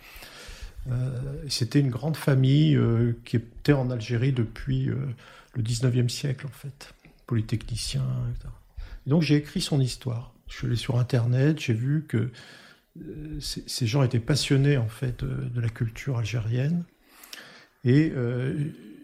Euh, 0.89 1.11
c'était 1.47 1.79
une 1.79 1.91
grande 1.91 2.17
famille 2.17 2.75
euh, 2.75 3.19
qui 3.23 3.35
était 3.35 3.73
en 3.73 3.91
Algérie 3.91 4.31
depuis 4.31 4.85
le 4.85 5.61
19e 5.61 6.09
siècle 6.09 6.47
en 6.47 6.51
fait, 6.51 6.95
polytechnicien. 7.27 8.03
Etc. 8.31 8.49
donc 9.05 9.21
j'ai 9.21 9.35
écrit 9.35 9.61
son 9.61 9.79
histoire. 9.79 10.33
Je 10.47 10.55
suis 10.55 10.65
allé 10.65 10.75
sur 10.75 10.97
Internet, 10.97 11.59
j'ai 11.59 11.73
vu 11.73 12.03
que 12.07 12.31
ces 13.39 13.85
gens 13.85 14.01
étaient 14.01 14.17
passionnés 14.17 14.77
en 14.77 14.89
fait 14.89 15.23
de, 15.23 15.61
la 15.61 15.69
culture 15.69 16.17
algérienne. 16.17 16.83
Et 17.85 18.11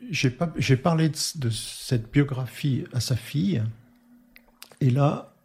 j'ai 0.10 0.76
parlé 0.78 1.10
de, 1.10 1.50
cette 1.50 2.12
biographie 2.12 2.86
à 2.94 3.00
sa 3.00 3.16
fille. 3.16 3.64
Et 4.82 4.90
là, 4.90 5.36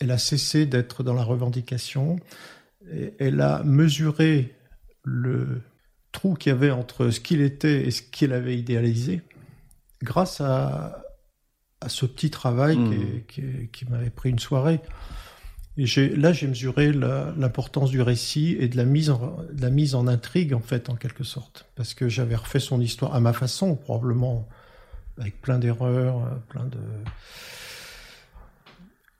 elle 0.00 0.10
a 0.10 0.18
cessé 0.18 0.66
d'être 0.66 1.02
dans 1.02 1.14
la 1.14 1.22
revendication. 1.22 2.18
Et 2.92 3.14
elle 3.18 3.40
a 3.40 3.62
mesuré 3.64 4.54
le 5.02 5.62
trou 6.12 6.34
qu'il 6.34 6.50
y 6.50 6.54
avait 6.54 6.70
entre 6.70 7.10
ce 7.10 7.20
qu'il 7.20 7.40
était 7.40 7.86
et 7.86 7.90
ce 7.90 8.02
qu'il 8.02 8.32
avait 8.32 8.56
idéalisé 8.56 9.22
grâce 10.02 10.40
à, 10.40 11.02
ce 11.88 12.06
petit 12.06 12.30
travail 12.30 12.76
mmh. 12.76 13.68
qui 13.72 13.84
m'avait 13.88 14.10
pris 14.10 14.30
une 14.30 14.38
soirée. 14.38 14.80
Et 15.78 15.86
là, 16.16 16.32
j'ai 16.32 16.46
mesuré 16.46 16.90
l'importance 16.92 17.90
du 17.90 18.00
récit 18.00 18.56
et 18.58 18.68
de 18.68 18.76
la, 18.78 18.84
mise 18.84 19.10
en, 19.10 20.06
intrigue, 20.06 20.54
en 20.54 20.60
fait, 20.60 20.88
en 20.88 20.94
quelque 20.94 21.22
sorte. 21.22 21.66
Parce 21.74 21.92
que 21.92 22.08
j'avais 22.08 22.34
refait 22.34 22.60
son 22.60 22.80
histoire 22.80 23.14
à 23.14 23.20
ma 23.20 23.34
façon, 23.34 23.76
probablement, 23.76 24.48
avec 25.18 25.40
plein 25.42 25.58
d'erreurs, 25.58 26.24
euh, 26.24 26.30
plein 26.48 26.64
de. 26.64 26.78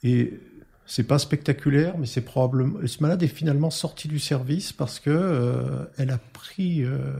Et 0.03 0.41
c'est 0.87 1.05
pas 1.05 1.19
spectaculaire, 1.19 1.99
mais 1.99 2.07
c'est 2.07 2.23
probablement. 2.23 2.78
Ce 2.87 3.03
malade 3.03 3.23
est 3.23 3.28
finalement 3.28 3.70
sorti 3.70 4.09
du 4.09 4.19
service 4.19 4.73
parce 4.73 4.99
que 4.99 5.11
euh, 5.11 5.85
elle 5.99 6.11
a 6.11 6.19
pris 6.19 6.85
euh, 6.85 7.12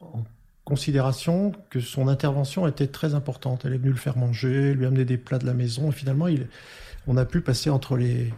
en 0.00 0.22
considération 0.64 1.52
que 1.70 1.80
son 1.80 2.06
intervention 2.06 2.68
était 2.68 2.86
très 2.86 3.14
importante. 3.14 3.64
Elle 3.64 3.74
est 3.74 3.78
venue 3.78 3.90
le 3.90 3.96
faire 3.96 4.16
manger, 4.16 4.74
lui 4.74 4.86
amener 4.86 5.04
des 5.04 5.16
plats 5.16 5.38
de 5.38 5.46
la 5.46 5.54
maison. 5.54 5.90
Et 5.90 5.92
finalement, 5.92 6.28
il, 6.28 6.46
on 7.06 7.16
a 7.16 7.24
pu 7.24 7.40
passer 7.40 7.70
entre 7.70 7.96
les, 7.96 8.32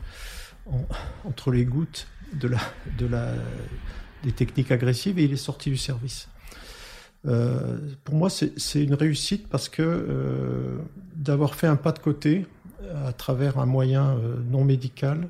gouttes 1.65 2.07
de 2.33 2.49
la, 2.49 2.59
de 2.99 3.07
la, 3.07 3.35
des 4.23 4.33
techniques 4.33 4.71
agressives 4.71 5.19
et 5.19 5.25
il 5.25 5.33
est 5.33 5.37
sorti 5.37 5.71
du 5.71 5.77
service. 5.77 6.29
Euh, 7.27 7.79
pour 8.05 8.15
moi, 8.15 8.29
c'est 8.31 8.83
une 8.83 8.95
réussite 8.95 9.49
parce 9.49 9.69
que 9.69 9.83
euh, 9.83 10.79
d'avoir 11.17 11.55
fait 11.55 11.67
un 11.67 11.77
pas 11.77 11.93
de 11.93 11.99
côté 11.99 12.47
à 13.07 13.13
travers 13.13 13.59
un 13.59 13.67
moyen 13.67 14.17
euh, 14.17 14.37
non 14.51 14.65
médical, 14.65 15.29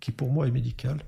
qui, 0.00 0.12
pour 0.12 0.30
moi 0.30 0.46
est 0.46 0.50
médical, 0.50 1.02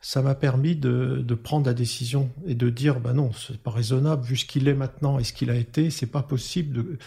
ça 0.00 0.20
m'a 0.20 0.34
permis 0.34 0.76
de, 0.76 1.22
de, 1.24 1.34
prendre 1.34 1.64
la 1.64 1.72
décision 1.72 2.30
et 2.44 2.54
de 2.54 2.68
dire, 2.68 3.00
ben 3.00 3.14
non, 3.14 3.30
c'est 3.32 3.56
pas 3.56 3.70
raisonnable 3.70 4.24
vu 4.24 4.36
ce 4.36 4.44
qu'il 4.44 4.68
est 4.68 4.74
maintenant 4.74 5.18
et 5.18 5.24
ce 5.24 5.32
qu'il 5.32 5.48
a 5.48 5.54
été, 5.54 5.90
c'est 5.90 6.06
pas 6.06 6.22
possible 6.22 6.74
de, 6.74 6.98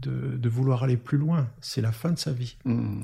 de, 0.00 0.48
vouloir 0.48 0.82
aller 0.84 0.96
plus 0.96 1.18
loin. 1.18 1.48
C'est 1.60 1.80
la 1.80 1.92
fin 1.92 2.10
de 2.10 2.18
sa 2.18 2.32
vie. 2.32 2.56
Hmm. 2.64 3.02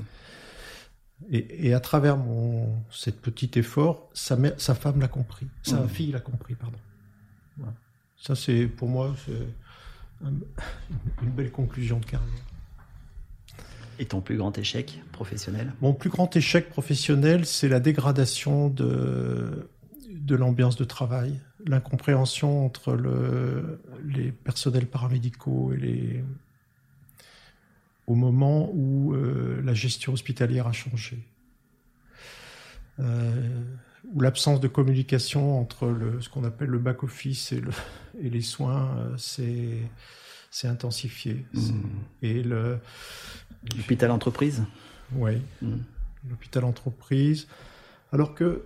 Et, 1.30 1.72
à 1.72 1.80
travers 1.80 2.16
mon, 2.16 2.82
cette 2.90 3.20
petit 3.20 3.50
effort, 3.58 4.10
sa, 4.12 4.36
sa 4.58 4.74
femme 4.74 5.00
l'a 5.00 5.08
compris, 5.08 5.46
sa 5.62 5.80
hmm. 5.80 5.88
fille 5.88 6.12
l'a 6.12 6.20
compris, 6.20 6.54
pardon. 6.54 6.78
Ça, 8.16 8.34
c'est 8.34 8.66
pour 8.66 8.88
moi 8.88 9.14
une 10.22 11.30
belle 11.30 11.50
conclusion 11.50 11.98
de 11.98 12.06
carrière. 12.06 12.28
Et 13.98 14.06
ton 14.06 14.20
plus 14.20 14.36
grand 14.36 14.56
échec 14.58 15.00
professionnel? 15.12 15.72
Mon 15.80 15.92
plus 15.92 16.10
grand 16.10 16.34
échec 16.34 16.68
professionnel, 16.68 17.46
c'est 17.46 17.68
la 17.68 17.78
dégradation 17.78 18.68
de, 18.68 19.68
de 20.10 20.34
l'ambiance 20.34 20.76
de 20.76 20.84
travail, 20.84 21.38
l'incompréhension 21.66 22.64
entre 22.64 22.94
le, 22.94 23.80
les 24.04 24.32
personnels 24.32 24.86
paramédicaux 24.86 25.72
et 25.72 25.76
les, 25.76 26.24
au 28.12 28.14
moment 28.14 28.70
où 28.74 29.14
euh, 29.14 29.62
la 29.64 29.72
gestion 29.74 30.12
hospitalière 30.12 30.66
a 30.66 30.72
changé. 30.72 31.18
ou 32.98 34.20
l'absence 34.20 34.60
de 34.60 34.68
communication 34.68 35.58
entre 35.58 35.88
le, 35.88 36.20
ce 36.20 36.28
qu'on 36.28 36.44
appelle 36.44 36.68
le 36.68 36.78
back-office 36.78 37.52
et, 37.52 37.60
le, 37.60 37.72
et 38.20 38.28
les 38.28 38.42
soins, 38.42 39.12
c'est 39.16 39.78
c'est 40.50 40.68
intensifié. 40.68 41.46
Mmh. 41.54 41.70
Et 42.20 42.42
le 42.42 42.78
l'hôpital 43.76 44.10
entreprise? 44.10 44.62
Oui, 45.14 45.40
mmh. 45.62 45.76
l'hôpital 46.28 46.64
entreprise. 46.64 47.48
Alors 48.12 48.34
que 48.34 48.62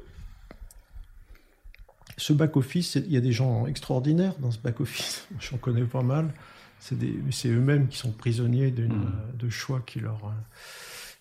ce 2.17 2.33
back-office, 2.33 2.97
il 2.97 3.13
y 3.13 3.17
a 3.17 3.21
des 3.21 3.33
gens 3.33 3.67
extraordinaires 3.67 4.35
dans 4.41 4.51
ce 4.51 4.59
back-office. 4.59 5.29
J'en 5.41 5.59
connais 5.59 5.85
pas 5.85 6.03
mal. 6.03 6.33
C'est 6.79 7.49
eux-mêmes 7.49 7.89
qui 7.89 7.99
sont 7.99 8.13
prisonniers 8.13 8.71
mmh. 8.71 9.37
de 9.39 9.49
choix 9.49 9.81
qui 9.81 10.01
leur, 10.01 10.33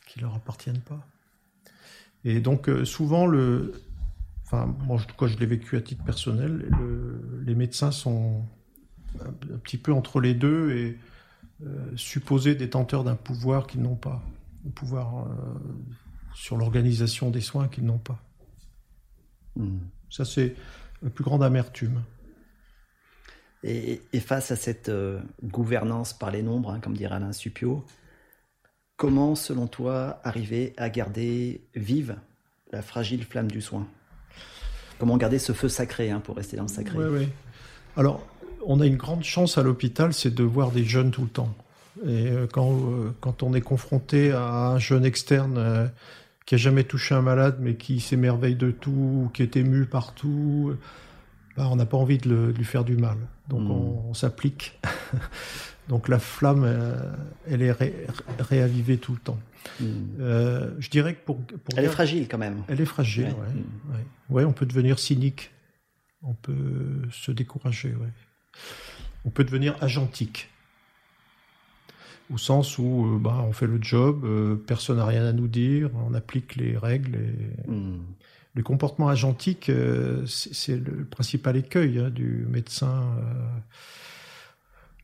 qui 0.08 0.20
leur 0.20 0.36
appartiennent 0.36 0.82
pas. 0.82 1.06
Et 2.26 2.40
donc, 2.40 2.68
euh, 2.70 2.86
souvent, 2.86 3.28
le, 3.28 3.74
enfin, 4.44 4.66
moi, 4.86 4.98
je, 4.98 5.28
je 5.28 5.38
l'ai 5.38 5.46
vécu 5.46 5.78
à 5.78 5.82
titre 5.82 6.04
personnel, 6.04 6.70
les 7.44 7.56
médecins 7.56 7.92
sont 7.92 8.44
un, 9.24 9.32
petit 9.60 9.78
peu 9.78 9.94
entre 9.94 10.20
les 10.20 10.34
deux 10.34 10.72
et 10.72 11.00
euh, 11.64 11.96
supposés 11.96 12.56
détenteurs 12.56 13.04
d'un 13.04 13.16
pouvoir 13.16 13.68
qu'ils 13.68 13.82
n'ont 13.82 13.96
pas, 13.96 14.24
un 14.68 14.72
pouvoir 14.72 15.28
euh, 15.28 15.28
sur 16.34 16.58
l'organisation 16.58 17.30
des 17.30 17.42
soins 17.42 17.68
qu'ils 17.68 17.86
n'ont 17.86 18.00
pas. 18.00 18.20
Hmm. 19.56 19.78
Ça, 20.10 20.26
c'est 20.26 20.56
la 21.04 21.12
plus 21.12 21.24
grande 21.24 21.44
amertume. 21.44 22.02
Et, 23.64 24.02
face 24.20 24.52
à 24.52 24.56
cette 24.56 24.90
euh, 24.90 25.20
gouvernance 25.44 26.14
par 26.14 26.30
les 26.30 26.44
nombres, 26.44 26.72
hein, 26.72 26.80
comme 26.80 26.96
dirait 26.96 27.16
Alain 27.16 27.34
Supio, 27.34 27.84
comment, 28.96 29.36
selon 29.36 29.66
toi, 29.66 30.20
arriver 30.24 30.74
à 30.78 30.90
garder 30.90 31.62
vive 31.76 32.16
la 32.72 32.82
fragile 32.82 33.24
flamme 33.24 33.50
du 33.50 33.62
soin? 33.62 33.88
Comment 35.00 35.18
garder 35.18 35.40
ce 35.40 35.52
feu 35.52 35.68
sacré, 35.68 36.12
hein, 36.12 36.20
pour 36.20 36.36
rester 36.36 36.58
dans 36.58 36.64
le 36.64 36.70
sacré? 36.70 36.98
Oui, 36.98 37.06
oui. 37.10 37.28
Alors, 37.98 38.26
on 38.66 38.80
a 38.80 38.86
une 38.86 38.98
grande 38.98 39.24
chance 39.24 39.58
à 39.58 39.64
l'hôpital, 39.64 40.14
c'est 40.14 40.34
de 40.34 40.44
voir 40.44 40.72
des 40.72 40.86
jeunes 40.86 41.12
tout 41.12 41.24
le 41.24 41.30
temps. 41.30 41.56
Et 42.06 42.28
euh, 42.28 42.46
quand, 42.46 42.72
euh, 42.72 43.16
quand 43.20 43.42
on 43.42 43.54
est 43.56 43.62
confronté 43.62 44.32
à 44.32 44.68
un 44.68 44.80
jeune 44.80 45.06
externe 45.06 45.92
qui 46.46 46.54
a 46.54 46.58
jamais 46.60 46.84
touché 46.84 47.16
un 47.16 47.22
malade, 47.22 47.58
mais 47.60 47.76
qui 47.76 48.00
s'émerveille 48.00 48.56
de 48.56 48.70
tout, 48.70 49.32
qui 49.34 49.42
est 49.42 49.56
ému 49.58 49.86
partout, 49.86 50.76
bah, 51.56 51.68
on 51.72 51.76
n'a 51.76 51.86
pas 51.86 51.98
envie 51.98 52.18
de, 52.18 52.54
lui 52.56 52.66
faire 52.66 52.84
du 52.84 52.98
mal. 52.98 53.18
Donc 53.48 53.62
hmm. 53.62 53.72
on, 54.10 54.14
s'applique. 54.14 54.80
Donc 55.90 56.08
la 56.08 56.18
flamme, 56.18 56.66
elle 57.48 57.62
est 57.62 57.76
réavivée 58.40 58.98
tout 58.98 59.14
le 59.14 59.20
temps. 59.20 59.40
Hmm. 59.80 60.20
je 60.80 60.90
dirais 60.90 61.16
que 61.16 61.26
pour, 61.26 61.40
elle 61.76 61.86
est 61.86 61.90
fragile 61.90 62.28
quand 62.28 62.38
même. 62.38 62.64
Elle 62.68 62.82
est 62.82 62.86
fragile, 62.86 63.26
ouais. 63.26 64.02
Hmm. 64.30 64.36
Ouais. 64.36 64.46
on 64.46 64.54
peut 64.54 64.66
devenir 64.66 64.98
cynique, 65.00 65.52
on 66.24 66.34
peut 66.34 67.02
se 67.12 67.32
décourager, 67.32 67.94
on 69.26 69.30
peut 69.30 69.44
devenir 69.44 69.76
agentique. 69.82 70.50
Au 72.34 72.38
sens 72.40 72.80
où 72.80 73.06
euh, 73.06 73.20
bah, 73.20 73.44
on 73.48 73.52
fait 73.52 73.68
le 73.68 73.78
job, 73.82 74.26
euh, 74.26 74.56
personne 74.56 74.98
n'a 74.98 75.06
rien 75.06 75.26
à 75.26 75.34
nous 75.34 75.48
dire, 75.48 75.92
on 76.08 76.14
applique 76.16 76.56
les 76.56 76.76
règles. 76.76 77.16
Et... 77.16 77.72
Le 78.56 78.64
comportement 78.64 79.10
agentique, 79.10 79.70
euh, 79.70 80.26
c'est 80.26 80.78
le 80.78 81.06
principal 81.06 81.58
écueil 81.58 82.00
hein, 82.00 82.10
du 82.10 82.48
médecin 82.50 83.16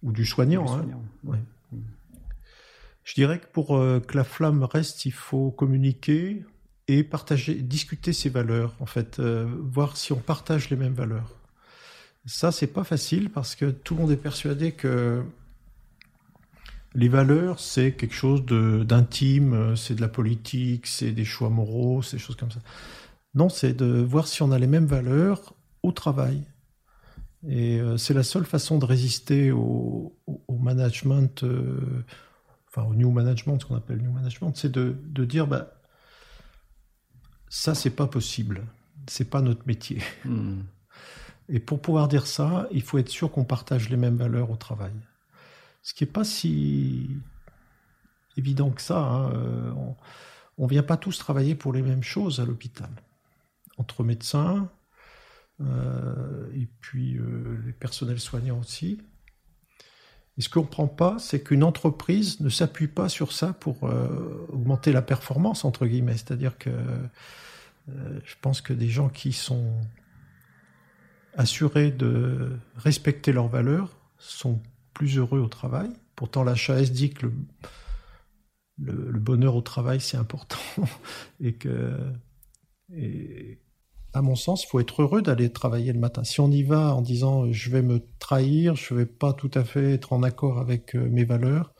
ou 0.03 0.11
du 0.11 0.25
soignant. 0.25 0.65
Hein. 0.73 1.37
Je 3.03 3.13
dirais 3.13 3.39
que 3.39 3.47
pour 3.47 3.67
que 3.67 4.17
la 4.17 4.23
flamme 4.23 4.63
reste, 4.63 5.05
il 5.05 5.11
faut 5.11 5.51
communiquer 5.51 6.45
et 6.87 7.03
partager, 7.03 7.55
discuter 7.55 8.13
ses 8.13 8.29
valeurs, 8.29 8.73
en 8.79 8.85
fait, 8.85 9.19
voir 9.19 9.97
si 9.97 10.13
on 10.13 10.19
partage 10.19 10.69
les 10.69 10.77
mêmes 10.77 10.93
valeurs. 10.93 11.35
Ça, 12.25 12.51
c'est 12.51 12.67
pas 12.67 12.83
facile 12.83 13.29
parce 13.29 13.55
que 13.55 13.65
tout 13.65 13.95
le 13.95 14.01
monde 14.01 14.11
est 14.11 14.17
persuadé 14.17 14.71
que 14.71 15.23
les 16.93 17.09
valeurs, 17.09 17.59
c'est 17.59 17.93
quelque 17.93 18.13
chose 18.13 18.45
d'intime, 18.45 19.75
c'est 19.75 19.95
de 19.95 20.01
la 20.01 20.07
politique, 20.07 20.87
c'est 20.87 21.11
des 21.11 21.25
choix 21.25 21.49
moraux, 21.49 22.01
c'est 22.01 22.17
des 22.17 22.23
choses 22.23 22.35
comme 22.35 22.51
ça. 22.51 22.59
Non, 23.33 23.49
c'est 23.49 23.73
de 23.73 23.85
voir 23.85 24.27
si 24.27 24.41
on 24.41 24.51
a 24.51 24.59
les 24.59 24.67
mêmes 24.67 24.85
valeurs 24.85 25.53
au 25.83 25.91
travail. 25.91 26.43
Et 27.47 27.79
euh, 27.79 27.97
c'est 27.97 28.13
la 28.13 28.23
seule 28.23 28.45
façon 28.45 28.77
de 28.77 28.85
résister 28.85 29.51
au, 29.51 30.15
management, 30.49 31.43
euh, 31.43 32.03
enfin 32.67 32.87
au 32.87 32.93
new 32.93 33.09
management, 33.09 33.59
ce 33.59 33.65
qu'on 33.65 33.75
appelle 33.75 34.01
new 34.01 34.11
management, 34.11 34.53
c'est 34.55 34.71
de, 34.71 34.95
dire, 35.25 35.47
bah, 35.47 35.71
ça, 37.49 37.73
c'est 37.73 37.89
pas 37.89 38.07
possible. 38.07 38.65
C'est 39.07 39.29
pas 39.29 39.41
notre 39.41 39.65
métier. 39.65 40.01
Hmm. 40.25 40.61
Et 41.49 41.59
pour 41.59 41.81
pouvoir 41.81 42.07
dire 42.07 42.27
ça, 42.27 42.67
il 42.71 42.83
faut 42.83 42.97
être 42.97 43.09
sûr 43.09 43.31
qu'on 43.31 43.43
partage 43.43 43.89
les 43.89 43.97
mêmes 43.97 44.15
valeurs 44.15 44.51
au 44.51 44.55
travail. 44.55 44.93
Ce 45.81 45.93
qui 45.93 46.03
n'est 46.03 46.11
pas 46.11 46.23
si 46.23 47.09
évident 48.37 48.69
que 48.69 48.81
ça. 48.81 48.99
Hein. 48.99 49.31
Euh, 49.33 49.73
on 50.57 50.65
ne 50.65 50.69
vient 50.69 50.83
pas 50.83 50.97
tous 50.97 51.17
travailler 51.17 51.55
pour 51.55 51.73
les 51.73 51.81
mêmes 51.81 52.03
choses 52.03 52.39
à 52.39 52.45
l'hôpital. 52.45 52.89
Entre 53.77 54.03
médecins, 54.03 54.69
euh, 55.61 56.51
et 56.55 56.67
puis 56.81 57.17
euh, 57.17 57.57
les 57.65 57.73
personnels 57.73 58.19
soignants 58.19 58.59
aussi. 58.59 58.99
Et 60.37 60.41
ce 60.41 60.49
qu'on 60.49 60.61
ne 60.61 60.65
comprend 60.65 60.87
pas, 60.87 61.19
c'est 61.19 61.41
qu'une 61.41 61.63
entreprise 61.63 62.39
ne 62.39 62.49
s'appuie 62.49 62.87
pas 62.87 63.09
sur 63.09 63.33
ça 63.33 63.53
pour 63.53 63.83
augmenter 63.83 64.93
la 64.93 65.01
performance, 65.01 65.65
entre 65.65 65.85
guillemets. 65.85 66.13
C'est-à-dire 66.13 66.57
que 66.57 66.71
je 67.87 68.35
pense 68.41 68.61
que 68.61 68.71
des 68.71 68.87
gens 68.87 69.09
qui 69.09 69.33
sont 69.33 69.73
assurés 71.35 71.91
de 71.91 72.57
respecter 72.77 73.33
leurs 73.33 73.49
valeurs 73.49 73.97
sont 74.17 74.61
plus 74.93 75.17
heureux 75.17 75.39
au 75.39 75.47
travail. 75.47 75.89
Pourtant, 76.15 76.43
la 76.43 76.55
chaise 76.55 76.91
dit 76.91 77.11
que 77.11 77.31
le, 78.79 79.19
bonheur 79.19 79.55
au 79.55 79.61
travail, 79.61 80.01
c'est 80.01 80.17
important. 80.17 80.57
et 81.39 81.53
que, 81.53 81.97
à 84.13 84.21
mon 84.21 84.35
sens, 84.35 84.63
il 84.63 84.67
faut 84.67 84.79
être 84.79 85.01
heureux 85.01 85.21
d'aller 85.21 85.51
travailler 85.51 85.93
le 85.93 85.99
matin. 85.99 86.23
Si 86.23 86.39
on 86.39 86.51
y 86.51 86.63
va 86.63 86.93
en 86.95 87.01
disant 87.01 87.51
je 87.51 87.69
vais 87.69 87.81
me 87.81 88.05
trahir, 88.19 88.75
je 88.75 88.93
ne 88.93 88.99
vais 88.99 89.05
pas 89.05 89.33
tout 89.33 89.51
à 89.53 89.63
fait 89.63 89.93
être 89.93 90.13
en 90.13 90.23
accord 90.23 90.59
avec 90.59 90.95
euh, 90.95 91.09
mes 91.09 91.23
valeurs, 91.23 91.73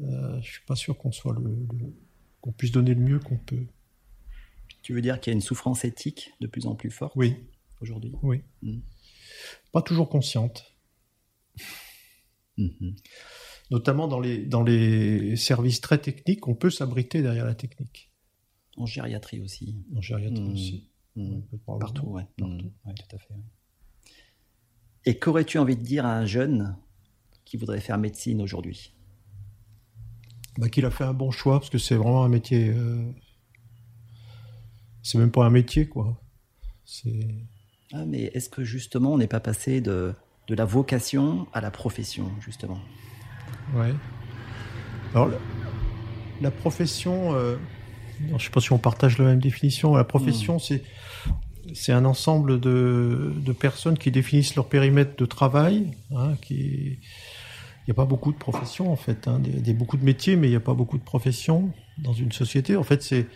euh, 0.00 0.32
je 0.32 0.36
ne 0.36 0.42
suis 0.42 0.64
pas 0.66 0.76
sûr 0.76 0.98
qu'on 0.98 1.12
soit 1.12 1.34
le, 1.34 1.56
qu'on 2.40 2.52
puisse 2.52 2.72
donner 2.72 2.94
le 2.94 3.00
mieux 3.00 3.18
qu'on 3.20 3.38
peut. 3.38 3.66
Tu 4.82 4.92
veux 4.92 5.00
dire 5.00 5.20
qu'il 5.20 5.30
y 5.30 5.34
a 5.34 5.36
une 5.36 5.42
souffrance 5.42 5.84
éthique 5.84 6.32
de 6.40 6.46
plus 6.46 6.66
en 6.66 6.74
plus 6.74 6.90
forte 6.90 7.12
Oui, 7.16 7.36
aujourd'hui? 7.80 8.12
Oui. 8.22 8.42
Mm. 8.62 8.80
Pas 9.72 9.82
toujours 9.82 10.08
consciente. 10.08 10.74
Mm-hmm. 12.58 12.96
Notamment 13.70 14.08
dans 14.08 14.20
les, 14.20 14.44
dans 14.44 14.62
les 14.62 15.36
services 15.36 15.80
très 15.80 15.98
techniques, 15.98 16.46
on 16.48 16.54
peut 16.54 16.70
s'abriter 16.70 17.22
derrière 17.22 17.46
la 17.46 17.54
technique. 17.54 18.13
En 18.76 18.86
gériatrie 18.86 19.40
aussi. 19.40 19.76
En 19.96 20.00
gériatrie 20.00 20.48
mm. 20.48 20.52
aussi. 20.52 20.90
Mm. 21.16 21.40
Partout, 21.80 22.06
ouais. 22.06 22.26
Partout. 22.36 22.72
tout 22.84 23.16
à 23.16 23.18
fait. 23.18 23.34
Et 25.06 25.18
qu'aurais-tu 25.18 25.58
envie 25.58 25.76
de 25.76 25.82
dire 25.82 26.06
à 26.06 26.16
un 26.16 26.26
jeune 26.26 26.76
qui 27.44 27.56
voudrait 27.56 27.80
faire 27.80 27.98
médecine 27.98 28.40
aujourd'hui? 28.40 28.94
Bah, 30.58 30.68
Qu'il 30.68 30.86
a 30.86 30.90
fait 30.90 31.04
un 31.04 31.14
bon 31.14 31.30
choix, 31.30 31.58
parce 31.58 31.70
que 31.70 31.78
c'est 31.78 31.96
vraiment 31.96 32.24
un 32.24 32.28
métier. 32.28 32.70
Euh, 32.70 33.12
c'est 35.02 35.18
même 35.18 35.30
pas 35.30 35.44
un 35.44 35.50
métier, 35.50 35.86
quoi. 35.86 36.20
C'est 36.84 37.46
ah, 37.96 38.04
mais 38.06 38.24
est-ce 38.34 38.48
que 38.48 38.64
justement 38.64 39.12
on 39.12 39.18
n'est 39.18 39.28
pas 39.28 39.38
passé 39.38 39.80
de, 39.80 40.14
de 40.48 40.54
la 40.56 40.64
vocation 40.64 41.46
à 41.52 41.60
la 41.60 41.70
profession, 41.70 42.28
justement? 42.40 42.80
Oui. 43.74 43.86
Alors, 45.14 45.30
la, 46.40 46.50
profession, 46.50 47.34
euh, 47.34 47.56
je 48.28 48.34
ne 48.34 48.38
sais 48.38 48.50
pas 48.50 48.60
si 48.60 48.72
on 48.72 48.78
partage 48.78 49.18
la 49.18 49.26
même 49.26 49.40
définition, 49.40 49.94
la 49.94 50.04
profession, 50.04 50.56
hmm. 50.56 50.60
c'est 50.60 50.82
c'est 51.72 51.92
un 51.92 52.04
ensemble 52.04 52.60
de, 52.60 53.32
de, 53.34 53.52
personnes 53.52 53.96
qui 53.96 54.10
définissent 54.10 54.54
leur 54.54 54.68
périmètre 54.68 55.16
de 55.16 55.24
travail. 55.24 55.92
Hein, 56.14 56.34
qui... 56.42 56.98
Il 57.86 57.90
n'y 57.90 57.92
a 57.92 57.94
pas 57.94 58.04
beaucoup 58.04 58.32
de 58.32 58.38
professions, 58.38 58.90
en 58.90 58.96
fait. 58.96 59.28
Hein, 59.28 59.40
des, 59.40 59.72
beaucoup 59.74 59.96
de 59.96 60.04
métiers, 60.04 60.36
mais 60.36 60.46
il 60.46 60.50
n'y 60.50 60.56
a 60.56 60.60
pas 60.60 60.74
beaucoup 60.74 60.98
de 60.98 61.02
professions 61.02 61.72
dans 61.98 62.12
une 62.12 62.32
société. 62.32 62.76
En 62.76 62.82
fait, 62.82 63.02
c'est 63.02 63.26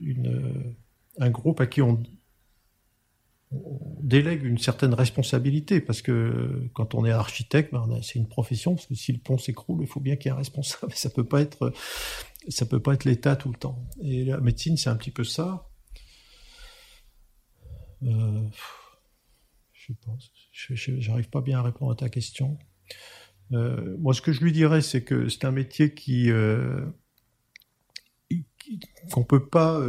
une, 0.00 0.74
un 1.18 1.30
groupe 1.30 1.60
à 1.60 1.66
qui 1.66 1.80
on, 1.80 2.02
on 3.50 3.80
délègue 4.02 4.44
une 4.44 4.58
certaine 4.58 4.94
responsabilité 4.94 5.80
parce 5.80 6.02
que 6.02 6.68
quand 6.74 6.94
on 6.94 7.04
est 7.04 7.10
architecte, 7.10 7.72
ben, 7.72 7.86
c'est 8.02 8.18
une 8.18 8.28
profession 8.28 8.74
parce 8.74 8.86
que 8.86 8.94
si 8.94 9.12
le 9.12 9.18
pont 9.18 9.38
s'écroule, 9.38 9.78
il 9.82 9.86
faut 9.86 10.00
bien 10.00 10.16
qu'il 10.16 10.26
y 10.26 10.28
ait 10.28 10.34
un 10.34 10.38
responsable. 10.38 10.92
Ça 10.94 11.10
peut 11.10 11.24
pas 11.24 11.40
être, 11.40 11.72
ça 12.48 12.66
peut 12.66 12.80
pas 12.80 12.94
être 12.94 13.04
l'État 13.04 13.36
tout 13.36 13.50
le 13.50 13.58
temps. 13.58 13.88
Et 14.02 14.24
la 14.24 14.40
médecine, 14.40 14.76
c'est 14.76 14.90
un 14.90 14.96
petit 14.96 15.10
peu 15.10 15.24
ça. 15.24 15.68
Euh, 18.02 18.48
je 19.72 19.92
pense, 20.04 20.32
j'arrive 20.52 21.28
pas 21.28 21.40
bien 21.40 21.60
à 21.60 21.62
répondre 21.62 21.92
à 21.92 21.96
ta 21.96 22.08
question. 22.08 22.58
Euh, 23.52 23.96
moi, 23.98 24.14
ce 24.14 24.20
que 24.20 24.32
je 24.32 24.42
lui 24.42 24.52
dirais, 24.52 24.82
c'est 24.82 25.04
que 25.04 25.28
c'est 25.28 25.44
un 25.44 25.52
métier 25.52 25.94
qui 25.94 26.30
euh, 26.30 26.84
qu'on 29.10 29.24
peut 29.24 29.48
pas 29.48 29.80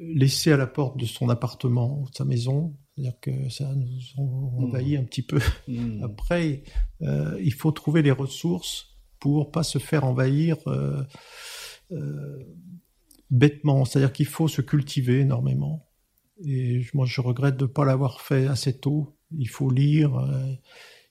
laissé 0.00 0.52
à 0.52 0.56
la 0.56 0.66
porte 0.66 0.98
de 0.98 1.06
son 1.06 1.28
appartement, 1.28 2.04
de 2.10 2.14
sa 2.14 2.24
maison. 2.24 2.76
C'est-à-dire 2.94 3.20
que 3.20 3.48
ça 3.50 3.74
nous 3.74 4.00
envahit 4.16 4.98
un 4.98 5.04
petit 5.04 5.22
peu. 5.22 5.40
Hmm. 5.68 6.02
Après, 6.02 6.62
euh, 7.02 7.38
il 7.42 7.52
faut 7.52 7.72
trouver 7.72 8.02
les 8.02 8.10
ressources 8.10 8.96
pour 9.20 9.50
pas 9.50 9.62
se 9.62 9.78
faire 9.78 10.04
envahir 10.04 10.56
euh, 10.66 11.02
euh, 11.02 11.02
bêtement. 13.30 13.84
C'est-à-dire 13.84 14.12
qu'il 14.12 14.26
faut 14.26 14.48
se 14.48 14.60
cultiver 14.62 15.20
énormément. 15.20 15.86
Et 16.44 16.82
moi, 16.92 17.06
je 17.06 17.20
regrette 17.20 17.56
de 17.56 17.64
ne 17.64 17.70
pas 17.70 17.84
l'avoir 17.84 18.20
fait 18.20 18.46
assez 18.46 18.78
tôt. 18.78 19.16
Il 19.36 19.48
faut 19.48 19.70
lire, 19.70 20.16
euh, 20.16 20.52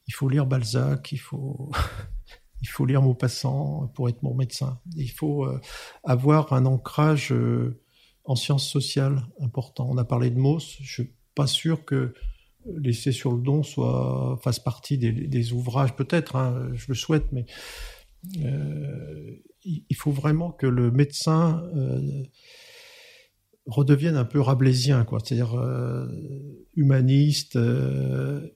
il 0.08 0.14
faut 0.14 0.30
lire 0.30 0.46
Balzac, 0.46 1.12
il 1.12 1.18
faut, 1.18 1.72
il 2.62 2.68
faut 2.68 2.86
lire 2.86 3.02
Maupassant 3.02 3.92
pour 3.96 4.08
être 4.10 4.22
bon 4.22 4.36
médecin. 4.36 4.80
Il 4.96 5.10
faut 5.12 5.46
euh, 5.46 5.60
avoir 6.04 6.54
un 6.54 6.66
ancrage 6.66 7.32
euh, 7.32 7.82
en 8.24 8.36
sciences 8.36 8.70
sociales 8.70 9.26
important. 9.40 9.88
On 9.90 9.98
a 9.98 10.06
parlé 10.06 10.30
de 10.30 10.38
Mauss. 10.38 10.78
Je 10.82 10.94
suis 11.04 11.12
pas 11.34 11.48
sûr 11.48 11.86
que 11.86 12.14
Laisser 12.68 13.12
sur 13.12 13.32
le 13.32 13.44
don 13.44 13.62
soit 13.62 14.40
fasse 14.42 14.58
partie 14.58 14.98
des, 14.98 15.54
ouvrages. 15.54 15.96
Peut-être, 15.96 16.36
hein, 16.36 16.72
je 16.74 16.86
le 16.88 16.96
souhaite, 16.96 17.32
mais 17.32 17.46
euh, 18.44 19.36
il 19.66 19.96
faut 19.96 20.12
vraiment 20.12 20.52
que 20.52 20.68
le 20.68 20.92
médecin 20.92 21.64
euh, 21.76 22.24
redevienne 23.66 24.16
un 24.16 24.26
peu 24.26 24.40
rabelaisien, 24.40 25.04
quoi. 25.06 25.20
C'est-à-dire 25.20 25.56
euh, 25.56 26.08
humaniste. 26.76 27.56
euh, 27.56 28.48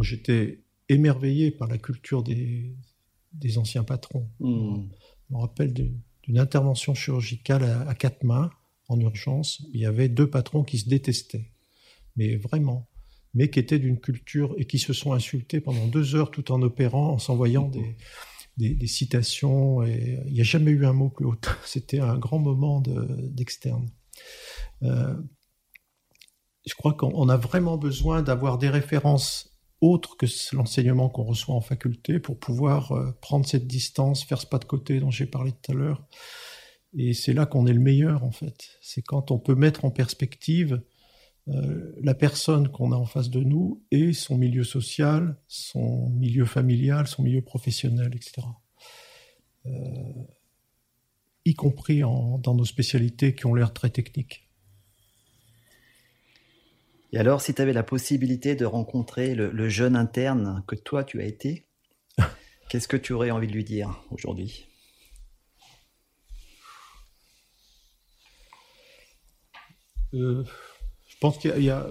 J'étais 0.00 0.64
émerveillé 0.88 1.50
par 1.50 1.68
la 1.68 1.78
culture 1.78 2.22
des, 2.22 2.74
des 3.32 3.56
anciens 3.58 3.84
patrons. 3.84 4.28
Hmm. 4.40 4.88
Je 5.28 5.34
me 5.34 5.40
rappelle 5.40 5.72
d'une 5.72 6.38
intervention 6.38 6.94
chirurgicale 6.94 7.64
à, 7.64 7.88
à 7.88 7.94
quatre 7.94 8.24
mains, 8.24 8.50
en 8.88 8.98
urgence. 9.00 9.62
Il 9.72 9.80
y 9.80 9.86
avait 9.86 10.08
deux 10.08 10.28
patrons 10.28 10.64
qui 10.64 10.78
se 10.78 10.88
détestaient, 10.88 11.52
mais 12.16 12.36
vraiment, 12.36 12.88
mais 13.32 13.48
qui 13.48 13.58
étaient 13.60 13.78
d'une 13.78 14.00
culture 14.00 14.54
et 14.58 14.66
qui 14.66 14.78
se 14.78 14.92
sont 14.92 15.12
insultés 15.12 15.60
pendant 15.60 15.86
deux 15.86 16.14
heures 16.14 16.30
tout 16.30 16.50
en 16.52 16.60
opérant, 16.62 17.12
en 17.12 17.18
s'envoyant 17.18 17.68
des, 17.68 17.96
des, 18.56 18.86
citations. 18.86 19.82
Et 19.82 20.20
il 20.26 20.32
n'y 20.32 20.40
a 20.40 20.44
jamais 20.44 20.70
eu 20.70 20.86
un 20.86 20.92
mot 20.92 21.08
plus 21.08 21.26
haut. 21.26 21.36
C'était 21.64 22.00
un 22.00 22.18
grand 22.18 22.38
moment 22.38 22.80
de- 22.80 23.28
d'externe. 23.28 23.88
Euh, 24.82 25.14
je 26.66 26.74
crois 26.74 26.94
qu'on 26.94 27.12
on 27.14 27.28
a 27.28 27.36
vraiment 27.36 27.76
besoin 27.76 28.22
d'avoir 28.22 28.58
des 28.58 28.68
références 28.68 29.52
autres 29.80 30.16
que 30.16 30.26
l'enseignement 30.54 31.08
qu'on 31.08 31.24
reçoit 31.24 31.54
en 31.54 31.60
faculté 31.60 32.20
pour 32.20 32.38
pouvoir 32.38 32.92
euh, 32.92 33.12
prendre 33.20 33.46
cette 33.46 33.66
distance, 33.66 34.22
faire 34.22 34.40
ce 34.40 34.46
pas 34.46 34.58
de 34.58 34.64
côté 34.64 35.00
dont 35.00 35.10
j'ai 35.10 35.26
parlé 35.26 35.52
tout 35.52 35.72
à 35.72 35.74
l'heure. 35.74 36.06
Et 36.96 37.14
c'est 37.14 37.32
là 37.32 37.46
qu'on 37.46 37.66
est 37.66 37.72
le 37.72 37.80
meilleur, 37.80 38.22
en 38.22 38.30
fait. 38.30 38.78
C'est 38.80 39.02
quand 39.02 39.30
on 39.30 39.38
peut 39.38 39.54
mettre 39.54 39.84
en 39.84 39.90
perspective 39.90 40.82
euh, 41.48 41.92
la 42.02 42.14
personne 42.14 42.68
qu'on 42.68 42.92
a 42.92 42.96
en 42.96 43.04
face 43.04 43.30
de 43.30 43.40
nous 43.40 43.82
et 43.90 44.12
son 44.12 44.38
milieu 44.38 44.64
social, 44.64 45.36
son 45.48 46.08
milieu 46.10 46.44
familial, 46.44 47.06
son 47.08 47.22
milieu 47.22 47.42
professionnel, 47.42 48.12
etc. 48.14 48.46
Euh, 49.66 49.70
y 51.44 51.54
compris 51.54 52.04
en- 52.04 52.38
dans 52.38 52.54
nos 52.54 52.64
spécialités 52.64 53.34
qui 53.34 53.46
ont 53.46 53.54
l'air 53.54 53.72
très 53.72 53.90
techniques. 53.90 54.48
Et 57.12 57.18
alors, 57.18 57.42
si 57.42 57.52
tu 57.52 57.60
avais 57.60 57.72
la 57.72 57.82
possibilité 57.82 58.54
de 58.54 58.64
rencontrer 58.64 59.34
le, 59.34 59.50
le 59.50 59.68
jeune 59.68 59.96
interne 59.96 60.62
que 60.66 60.76
toi 60.76 61.04
tu 61.04 61.20
as 61.20 61.24
été, 61.24 61.66
qu'est-ce 62.70 62.88
que 62.88 62.96
tu 62.96 63.12
aurais 63.12 63.30
envie 63.30 63.48
de 63.48 63.52
lui 63.52 63.64
dire 63.64 64.02
aujourd'hui? 64.10 64.66
Euh, 70.14 70.44
pense 71.22 71.38
qu'il 71.38 71.62
y 71.62 71.70
a-. 71.70 71.88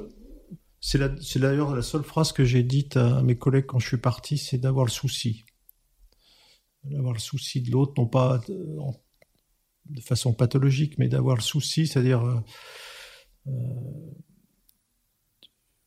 C'est 0.80 1.40
d'ailleurs 1.40 1.76
la 1.76 1.82
seule 1.82 2.04
phrase 2.04 2.32
que 2.32 2.44
j'ai 2.44 2.64
dite 2.64 2.98
à 2.98 3.22
mes 3.24 3.38
collègues 3.38 3.66
quand 3.68 3.80
je 3.80 3.88
suis 3.88 3.98
parti, 3.98 4.38
c'est 4.38 4.58
d'avoir 4.58 4.86
le 4.86 4.92
souci. 4.92 5.46
D'avoir 6.84 7.14
le 7.14 7.20
souci 7.20 7.62
de 7.62 7.72
l'autre, 7.72 7.94
non 7.98 8.08
pas 8.08 8.40
de, 8.48 8.78
en- 8.80 8.96
de 9.86 10.02
façon 10.02 10.34
pathologique, 10.34 10.98
mais 10.98 11.08
d'avoir 11.08 11.36
le 11.36 11.42
souci, 11.42 11.88
c'est-à-dire. 11.88 12.24
euh, 12.26 12.40
euh, 13.48 13.52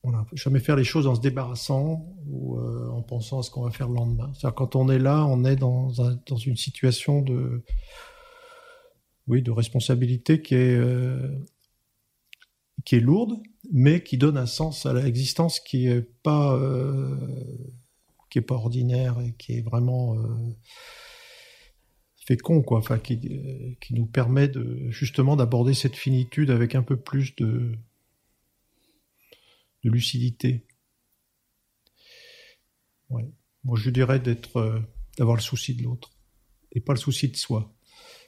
voilà, 0.05 0.27
jamais 0.35 0.61
faire 0.61 0.77
les 0.77 0.85
choses 0.85 1.07
en 1.07 1.15
se 1.15 1.21
débarrassant 1.21 2.15
ou 2.27 2.59
euh, 2.59 2.91
en 2.91 3.03
pensant 3.03 3.39
à 3.39 3.43
ce 3.43 3.51
qu'on 3.51 3.63
va 3.63 3.71
faire 3.71 3.89
le 3.89 3.95
lendemain. 3.95 4.31
C'est-à-dire 4.35 4.55
quand 4.55 4.77
on 4.77 4.89
est 4.91 4.99
là, 4.99 5.25
on 5.27 5.45
est 5.45 5.57
dans 5.57 5.89
une 5.91 6.57
situation 6.59 7.23
de, 7.23 7.65
oui, 9.27 9.41
de 9.43 9.51
responsabilité 9.51 10.43
qui 10.43 10.55
est, 10.57 10.77
euh, 10.77 11.39
qui 12.85 12.97
est 12.97 13.01
lourde, 13.01 13.41
mais 13.73 14.03
qui 14.03 14.19
donne 14.19 14.37
un 14.37 14.47
sens 14.47 14.87
à 14.87 14.93
l'existence 14.93 15.61
qui 15.61 15.87
est 15.87 16.03
pas, 16.23 16.55
euh, 16.57 17.17
ordinaire 18.49 19.21
et 19.21 19.33
qui 19.39 19.53
est 19.53 19.61
vraiment 19.61 20.19
euh, 20.19 20.27
fécond, 22.27 22.63
quoi. 22.63 22.79
Enfin, 22.79 22.99
qui, 22.99 23.21
euh, 23.31 23.75
qui 23.81 23.95
nous 23.95 24.07
permet 24.07 24.49
de 24.49 24.91
justement 24.91 25.37
d'aborder 25.37 25.73
cette 25.73 25.95
finitude 25.95 26.51
avec 26.51 26.75
un 26.75 26.83
peu 26.83 26.97
plus 26.97 27.37
de 27.37 27.79
lucidité. 29.85 30.67
Moi, 33.09 33.23
je 33.77 33.91
dirais 33.91 34.19
d'être, 34.19 34.83
d'avoir 35.17 35.37
le 35.37 35.43
souci 35.43 35.75
de 35.75 35.85
l'autre 35.85 36.11
et 36.73 36.81
pas 36.81 36.93
le 36.93 36.99
souci 36.99 37.29
de 37.29 37.37
soi. 37.37 37.73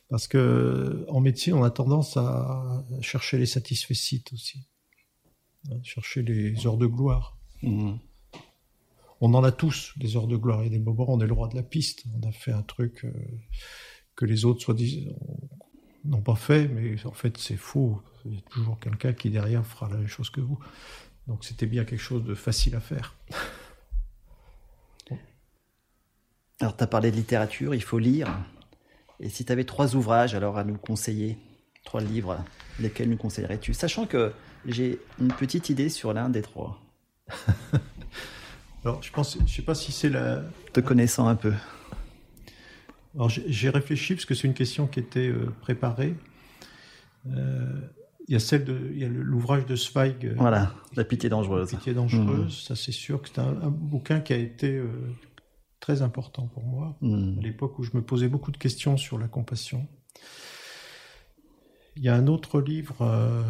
Parce 0.08 0.28
que 0.28 1.04
en 1.08 1.20
médecine, 1.20 1.54
on 1.54 1.64
a 1.64 1.70
tendance 1.70 2.16
à 2.16 2.84
chercher 3.00 3.38
les 3.38 3.46
satisfaits 3.46 3.92
aussi, 4.32 4.66
Hein, 5.70 5.80
chercher 5.82 6.22
les 6.22 6.66
heures 6.66 6.76
de 6.76 6.86
gloire. 6.86 7.36
Hmm. 7.62 7.94
On 9.20 9.34
en 9.34 9.42
a 9.42 9.52
tous 9.52 9.94
des 9.96 10.16
heures 10.16 10.26
de 10.26 10.36
gloire. 10.36 10.62
Il 10.62 10.72
y 10.72 10.74
a 10.74 10.78
des 10.78 10.84
moments 10.84 11.10
où 11.10 11.14
on 11.14 11.20
est 11.20 11.26
le 11.26 11.32
roi 11.32 11.48
de 11.48 11.56
la 11.56 11.62
piste. 11.62 12.04
On 12.14 12.28
a 12.28 12.32
fait 12.32 12.52
un 12.52 12.62
truc 12.62 13.04
euh, 13.04 13.12
que 14.14 14.24
les 14.24 14.44
autres 14.44 14.76
n'ont 16.04 16.22
pas 16.22 16.36
fait, 16.36 16.68
mais 16.68 17.04
en 17.06 17.12
fait 17.12 17.38
c'est 17.38 17.56
faux. 17.56 18.02
Il 18.24 18.34
y 18.34 18.38
a 18.38 18.42
toujours 18.42 18.78
quelqu'un 18.78 19.12
qui 19.12 19.30
derrière 19.30 19.66
fera 19.66 19.88
la 19.88 19.96
même 19.96 20.08
chose 20.08 20.30
que 20.30 20.40
vous. 20.40 20.58
Donc 21.26 21.44
c'était 21.44 21.66
bien 21.66 21.84
quelque 21.84 22.00
chose 22.00 22.24
de 22.24 22.34
facile 22.34 22.76
à 22.76 22.80
faire. 22.80 23.16
Alors, 26.58 26.74
tu 26.74 26.82
as 26.82 26.86
parlé 26.86 27.10
de 27.10 27.16
littérature, 27.16 27.74
il 27.74 27.82
faut 27.82 27.98
lire. 27.98 28.34
Et 29.20 29.28
si 29.28 29.44
tu 29.44 29.52
avais 29.52 29.64
trois 29.64 29.94
ouvrages 29.96 30.34
alors 30.34 30.58
à 30.58 30.64
nous 30.64 30.76
conseiller, 30.76 31.38
trois 31.84 32.00
livres, 32.00 32.44
lesquels 32.80 33.08
nous 33.08 33.16
conseillerais-tu? 33.16 33.72
Sachant 33.74 34.06
que 34.06 34.32
j'ai 34.66 34.98
une 35.20 35.28
petite 35.32 35.70
idée 35.70 35.88
sur 35.88 36.12
l'un 36.12 36.28
des 36.28 36.42
trois, 36.42 36.80
Alors 38.84 39.02
je 39.02 39.10
pense, 39.10 39.36
je 39.46 39.52
sais 39.52 39.62
pas 39.62 39.74
si 39.74 39.90
c'est 39.90 40.08
la. 40.10 40.42
te 40.72 40.78
connaissant 40.80 41.26
un 41.26 41.34
peu. 41.34 41.52
Alors 43.14 43.28
j'ai 43.30 43.70
réfléchi 43.70 44.14
parce 44.14 44.26
que 44.26 44.34
c'est 44.34 44.46
une 44.46 44.54
question 44.54 44.86
qui 44.86 45.00
était 45.00 45.28
euh, 45.28 45.52
préparée. 45.60 46.14
Euh, 47.26 47.80
Il 48.28 48.32
y 48.34 48.36
a 48.36 48.40
celle 48.40 48.64
de, 48.64 48.78
il 48.92 48.98
y 48.98 49.04
a 49.04 49.08
l'ouvrage 49.08 49.66
de 49.66 49.74
Zweig. 49.74 50.24
euh, 50.26 50.34
Voilà, 50.36 50.72
La 50.94 51.02
pitié 51.04 51.28
dangereuse. 51.28 51.70
Pitié 51.70 51.94
dangereuse, 51.94 52.64
ça 52.68 52.76
c'est 52.76 52.92
sûr 52.92 53.22
que 53.22 53.28
c'est 53.28 53.40
un, 53.40 53.56
un 53.62 53.70
bouquin 53.70 54.20
qui 54.20 54.32
a 54.32 54.36
été 54.36 54.76
euh, 54.76 54.86
très 55.80 56.02
important 56.02 56.46
pour 56.48 56.64
moi, 56.64 56.96
Hmm. 57.00 57.38
à 57.38 57.42
l'époque 57.42 57.78
où 57.78 57.82
je 57.82 57.90
me 57.94 58.02
posais 58.02 58.28
beaucoup 58.28 58.50
de 58.50 58.56
questions 58.56 58.96
sur 58.96 59.18
la 59.18 59.28
compassion. 59.28 59.86
Il 61.96 62.02
y 62.02 62.08
a 62.08 62.14
un 62.14 62.26
autre 62.26 62.60
livre, 62.60 63.00
euh, 63.02 63.42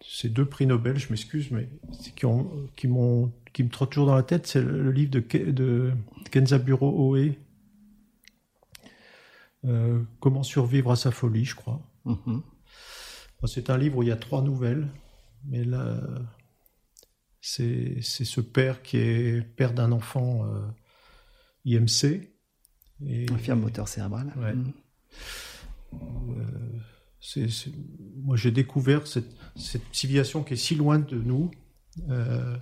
c'est 0.00 0.28
deux 0.28 0.44
prix 0.44 0.66
Nobel, 0.66 0.98
je 0.98 1.08
m'excuse, 1.10 1.50
mais 1.50 1.68
qui, 2.16 2.26
ont, 2.26 2.68
qui, 2.76 2.86
m'ont, 2.88 3.32
qui 3.52 3.62
me 3.64 3.68
trottent 3.68 3.90
toujours 3.92 4.06
dans 4.06 4.14
la 4.14 4.22
tête, 4.22 4.46
c'est 4.46 4.60
le, 4.62 4.82
le 4.82 4.92
livre 4.92 5.10
de, 5.10 5.20
Ke- 5.20 5.52
de 5.52 5.92
Kenzaburo 6.30 7.14
Oe, 7.16 7.34
euh, 9.64 10.02
Comment 10.20 10.42
survivre 10.42 10.90
à 10.90 10.96
sa 10.96 11.10
folie, 11.10 11.44
je 11.44 11.54
crois. 11.54 11.80
Mhm. 12.04 12.42
C'est 13.44 13.70
un 13.70 13.78
livre 13.78 13.98
où 13.98 14.02
il 14.02 14.08
y 14.08 14.12
a 14.12 14.16
trois 14.16 14.42
nouvelles, 14.42 14.86
mais 15.44 15.64
là, 15.64 16.00
c'est 17.40 17.96
c'est 18.00 18.24
ce 18.24 18.40
père 18.40 18.82
qui 18.82 18.98
est 18.98 19.42
père 19.42 19.72
d'un 19.74 19.90
enfant 19.90 20.44
euh, 20.46 20.60
IMC. 21.64 22.28
Et, 23.06 23.26
Infirme 23.32 23.60
moteur 23.60 23.88
cérébral. 23.88 24.32
Ouais. 24.36 24.54
Hmm. 24.54 24.72
euh, 25.94 26.78
c'est- 27.20 27.48
c'est- 27.48 27.72
moi, 28.16 28.36
j'ai 28.36 28.50
découvert 28.50 29.06
cette, 29.06 29.30
cette 29.56 29.82
civilisation 29.92 30.42
qui 30.42 30.54
est 30.54 30.56
si 30.56 30.74
loin 30.74 30.98
de 30.98 31.16
nous 31.16 31.50
euh, 32.08 32.56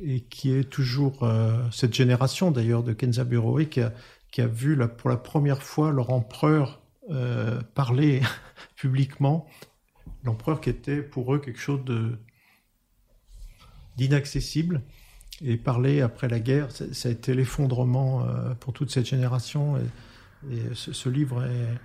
et 0.00 0.20
qui 0.22 0.50
est 0.52 0.64
toujours 0.70 1.22
euh, 1.24 1.68
cette 1.70 1.94
génération 1.94 2.50
d'ailleurs 2.50 2.82
de 2.82 2.92
Kenzaburo 2.92 3.58
qui 3.66 3.80
a, 3.80 3.92
qui 4.32 4.40
a 4.40 4.46
vu 4.46 4.74
la- 4.76 4.88
pour 4.88 5.10
la 5.10 5.16
première 5.16 5.62
fois 5.62 5.92
leur 5.92 6.10
empereur 6.10 6.82
parler 7.74 8.20
publiquement. 8.76 9.46
L'empereur 10.24 10.60
qui 10.60 10.70
était 10.70 11.02
pour 11.02 11.32
eux 11.34 11.38
quelque 11.38 11.60
chose 11.60 11.84
de 11.84 12.18
d'inaccessible 13.96 14.82
et 15.42 15.56
parler 15.56 16.00
après 16.00 16.28
la 16.28 16.40
guerre, 16.40 16.68
ça, 16.70 17.08
a 17.08 17.12
été 17.12 17.34
l'effondrement 17.34 18.24
euh, 18.24 18.54
pour 18.54 18.72
toute 18.72 18.90
cette 18.90 19.06
génération. 19.06 19.76
Et, 19.76 20.74
ce, 20.74 21.08
livre 21.08 21.44
est, 21.44 21.78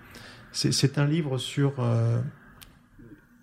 C'est 0.52 0.98
un 0.98 1.06
livre 1.06 1.38
sur, 1.38 1.80
euh, 1.80 2.22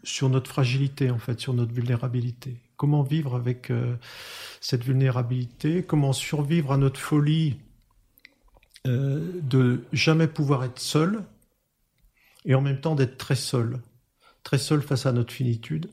sur 0.02 0.28
notre 0.28 0.50
fragilité, 0.50 1.10
en 1.10 1.18
fait, 1.18 1.40
sur 1.40 1.54
notre 1.54 1.72
vulnérabilité. 1.72 2.60
Comment 2.76 3.02
vivre 3.02 3.34
avec 3.34 3.70
euh, 3.70 3.96
cette 4.60 4.84
vulnérabilité? 4.84 5.82
Comment 5.82 6.12
survivre 6.12 6.72
à 6.72 6.76
notre 6.76 7.00
folie 7.00 7.56
euh, 8.86 9.32
de 9.42 9.84
jamais 9.92 10.28
pouvoir 10.28 10.64
être 10.64 10.78
seul 10.78 11.24
et 12.44 12.54
en 12.54 12.60
même 12.60 12.80
temps 12.80 12.94
d'être 12.94 13.18
très 13.18 13.34
seul? 13.34 13.80
Très 14.44 14.58
seul 14.58 14.80
face 14.80 15.06
à 15.06 15.12
notre 15.12 15.32
finitude 15.32 15.90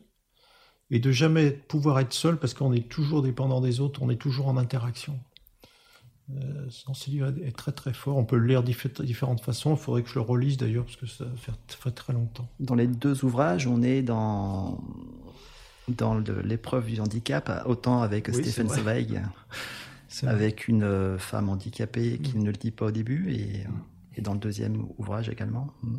et 0.92 1.00
de 1.00 1.12
jamais 1.12 1.52
pouvoir 1.52 2.00
être 2.00 2.14
seul 2.14 2.38
parce 2.38 2.54
qu'on 2.54 2.74
est 2.74 2.88
toujours 2.88 3.22
dépendant 3.22 3.62
des 3.62 3.80
autres, 3.80 4.02
on 4.04 4.10
est 4.10 4.18
toujours 4.18 4.48
en 4.48 4.58
interaction. 4.58 5.20
Euh, 6.32 6.68
ce 6.70 7.10
livre 7.10 7.34
est 7.44 7.56
très 7.56 7.72
très 7.72 7.94
fort. 7.94 8.18
On 8.18 8.26
peut 8.26 8.38
le 8.38 8.48
lire 8.48 8.64
de 8.64 9.04
différentes 9.04 9.42
façons. 9.42 9.76
Il 9.76 9.78
faudrait 9.78 10.02
que 10.02 10.10
je 10.10 10.16
le 10.16 10.22
relise 10.22 10.58
d'ailleurs 10.58 10.86
parce 10.86 10.98
que 10.98 11.06
ça 11.06 11.26
fait, 11.68 11.92
très 11.92 12.14
longtemps. 12.14 12.48
Dans 12.60 12.76
les 12.76 12.88
deux 12.88 13.24
ouvrages, 13.24 13.68
on 13.68 13.82
est 13.84 14.02
dans 14.02 14.84
dans 15.88 16.18
l'épreuve 16.44 16.88
du 16.88 17.00
handicap, 17.00 17.64
autant 17.68 18.02
avec 18.02 18.34
Stephen 18.34 18.68
Zweig, 18.68 19.22
avec 20.24 20.68
une 20.68 20.82
euh, 20.82 21.20
femme 21.20 21.48
handicapée 21.48 22.18
qui 22.18 22.36
mm. 22.36 22.42
ne 22.42 22.48
le 22.48 22.58
dit 22.58 22.72
pas 22.72 22.88
au 22.88 22.92
début, 22.92 23.32
et, 23.32 23.66
et 24.16 24.22
dans 24.22 24.34
le 24.34 24.40
deuxième 24.40 24.88
ouvrage 24.98 25.30
également. 25.30 25.68
Mm. 25.84 25.98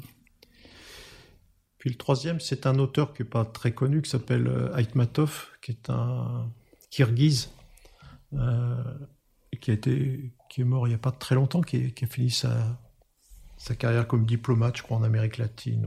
Le 1.86 1.94
troisième, 1.94 2.40
c'est 2.40 2.66
un 2.66 2.80
auteur 2.80 3.14
qui 3.14 3.22
n'est 3.22 3.28
pas 3.28 3.44
très 3.44 3.72
connu, 3.72 4.02
qui 4.02 4.10
s'appelle 4.10 4.48
euh, 4.48 4.76
Aitmatov, 4.76 5.50
qui 5.62 5.70
est 5.70 5.88
un 5.88 6.50
Kirghiz, 6.90 7.52
euh, 8.32 8.82
qui, 9.60 9.70
a 9.70 9.74
été, 9.74 10.32
qui 10.50 10.62
est 10.62 10.64
mort 10.64 10.88
il 10.88 10.90
n'y 10.90 10.96
a 10.96 10.98
pas 10.98 11.12
très 11.12 11.36
longtemps, 11.36 11.60
qui, 11.60 11.94
a 12.02 12.06
fini 12.06 12.30
sa, 12.30 12.76
carrière 13.78 14.08
comme 14.08 14.26
diplomate, 14.26 14.78
je 14.78 14.82
crois, 14.82 14.96
en 14.96 15.04
Amérique 15.04 15.38
latine. 15.38 15.86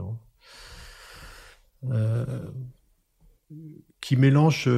Euh, 1.84 2.50
qui 4.00 4.16
mélange 4.16 4.70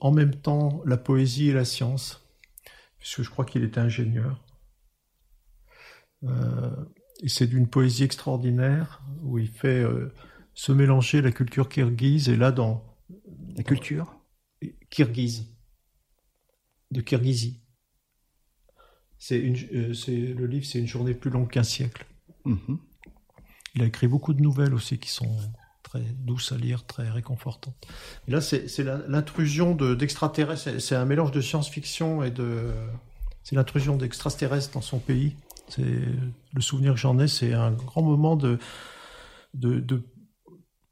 en 0.00 0.12
même 0.12 0.34
temps 0.34 0.82
la 0.86 0.96
poésie 0.96 1.50
et 1.50 1.52
la 1.52 1.66
science, 1.66 2.26
puisque 2.98 3.22
je 3.22 3.28
crois 3.28 3.44
qu'il 3.44 3.64
était 3.64 3.80
ingénieur. 3.80 4.42
et 6.22 7.28
c'est 7.28 7.48
d'une 7.48 7.68
poésie 7.68 8.04
extraordinaire, 8.04 9.02
où 9.22 9.38
il 9.38 9.48
fait 9.48 9.84
se 10.54 10.72
mélanger 10.72 11.20
la 11.22 11.32
culture 11.32 11.68
kirghize 11.68 12.28
et 12.28 12.36
là 12.36 12.52
dans 12.52 12.84
la 13.56 13.62
culture? 13.62 14.16
kirghize 14.90 15.54
de 16.94 17.00
Kirghizie. 17.00 17.60
C'est 19.18 19.38
euh, 19.38 20.34
le 20.34 20.46
livre, 20.46 20.64
c'est 20.64 20.78
une 20.78 20.86
journée 20.86 21.14
plus 21.14 21.30
longue 21.30 21.50
qu'un 21.50 21.62
siècle. 21.62 22.06
Mhm. 22.44 22.78
Il 23.74 23.82
a 23.82 23.86
écrit 23.86 24.06
beaucoup 24.06 24.32
de 24.32 24.40
nouvelles 24.40 24.74
aussi 24.74 24.98
qui 24.98 25.10
sont 25.10 25.36
très 25.82 26.00
douces 26.00 26.52
à 26.52 26.56
lire, 26.56 26.86
très 26.86 27.10
réconfortantes. 27.10 27.74
Et 28.28 28.30
là, 28.30 28.40
c'est 28.40 28.66
l'intrusion 29.08 29.74
d'extraterrestres. 29.74 30.80
c'est 30.80 30.94
un 30.94 31.04
mélange 31.04 31.32
de 31.32 31.40
science-fiction 31.40 32.22
et 32.22 32.30
de. 32.30 32.72
C'est 33.42 33.56
l'intrusion 33.56 33.96
d'extraterrestres 33.96 34.72
dans 34.72 34.80
son 34.80 34.98
pays. 34.98 35.36
C'est 35.68 35.82
le 35.82 36.60
souvenir 36.60 36.94
que 36.94 37.00
j'en 37.00 37.18
ai. 37.18 37.26
C'est 37.26 37.52
un 37.52 37.72
grand 37.72 38.02
moment 38.02 38.36
de, 38.36 38.58
de, 39.54 39.80
de 39.80 40.02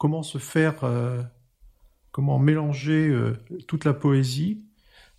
comment 0.02 0.24
se 0.24 0.38
faire, 0.38 0.82
euh, 0.82 1.22
comment 2.10 2.40
mélanger 2.40 3.06
euh, 3.06 3.38
toute 3.68 3.84
la 3.84 3.94
poésie 3.94 4.64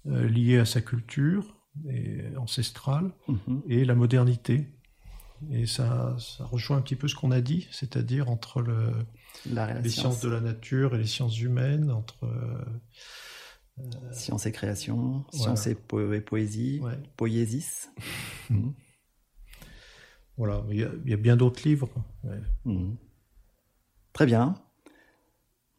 euh, 0.07 0.27
liée 0.27 0.59
à 0.59 0.65
sa 0.65 0.81
culture 0.81 1.57
et 1.87 2.19
ancestrale 2.35 3.13
mhm. 3.29 3.61
et 3.69 3.85
la 3.85 3.95
modernité. 3.95 4.67
Et 5.51 5.67
ça, 5.67 6.17
ça, 6.19 6.43
rejoint 6.43 6.75
un 6.75 6.81
petit 6.81 6.97
peu 6.97 7.07
ce 7.07 7.15
qu'on 7.15 7.31
a 7.31 7.39
dit, 7.39 7.69
c'est-à-dire 7.71 8.29
entre 8.29 8.61
le, 8.61 8.91
les 9.45 9.89
sciences 9.89 10.19
de 10.19 10.27
la 10.27 10.41
nature 10.41 10.95
et 10.95 10.97
les 10.97 11.07
sciences 11.07 11.39
humaines, 11.39 11.89
entre 11.89 12.27
science 14.11 14.45
et 14.45 14.51
création, 14.51 15.23
science 15.31 15.65
et, 15.65 15.75
poésie, 15.75 16.81
poésis. 17.15 17.89
Mhm. 18.49 18.73
Voilà, 20.35 20.61
il 20.69 20.79
y, 21.05 21.13
a, 21.13 21.17
bien 21.17 21.37
d'autres 21.37 21.65
livres. 21.65 21.89
Mhm. 22.65 22.97
Très 24.13 24.25
bien. 24.25 24.62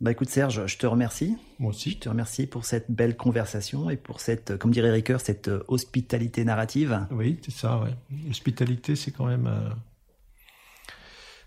Bah 0.04 0.10
écoute 0.10 0.28
Serge, 0.28 0.66
je 0.66 0.76
te 0.76 0.86
remercie. 0.86 1.38
Moi 1.58 1.70
aussi. 1.70 1.92
Je 1.92 1.96
te 1.96 2.10
remercie 2.10 2.46
pour 2.46 2.66
cette 2.66 2.90
belle 2.90 3.16
conversation 3.16 3.88
et 3.88 3.96
pour 3.96 4.20
cette, 4.20 4.58
comme 4.58 4.70
dirait 4.70 4.90
Ricoeur, 4.90 5.18
cette 5.18 5.48
euh, 5.48 5.64
hospitalité 5.66 6.44
narrative. 6.44 7.06
Oui, 7.10 7.40
c'est 7.42 7.54
ça, 7.54 7.78
ouais. 7.78 7.96
L'hospitalité, 8.26 8.96
c'est 8.96 9.12
quand 9.12 9.24
même... 9.24 9.46
Euh, 9.46 9.70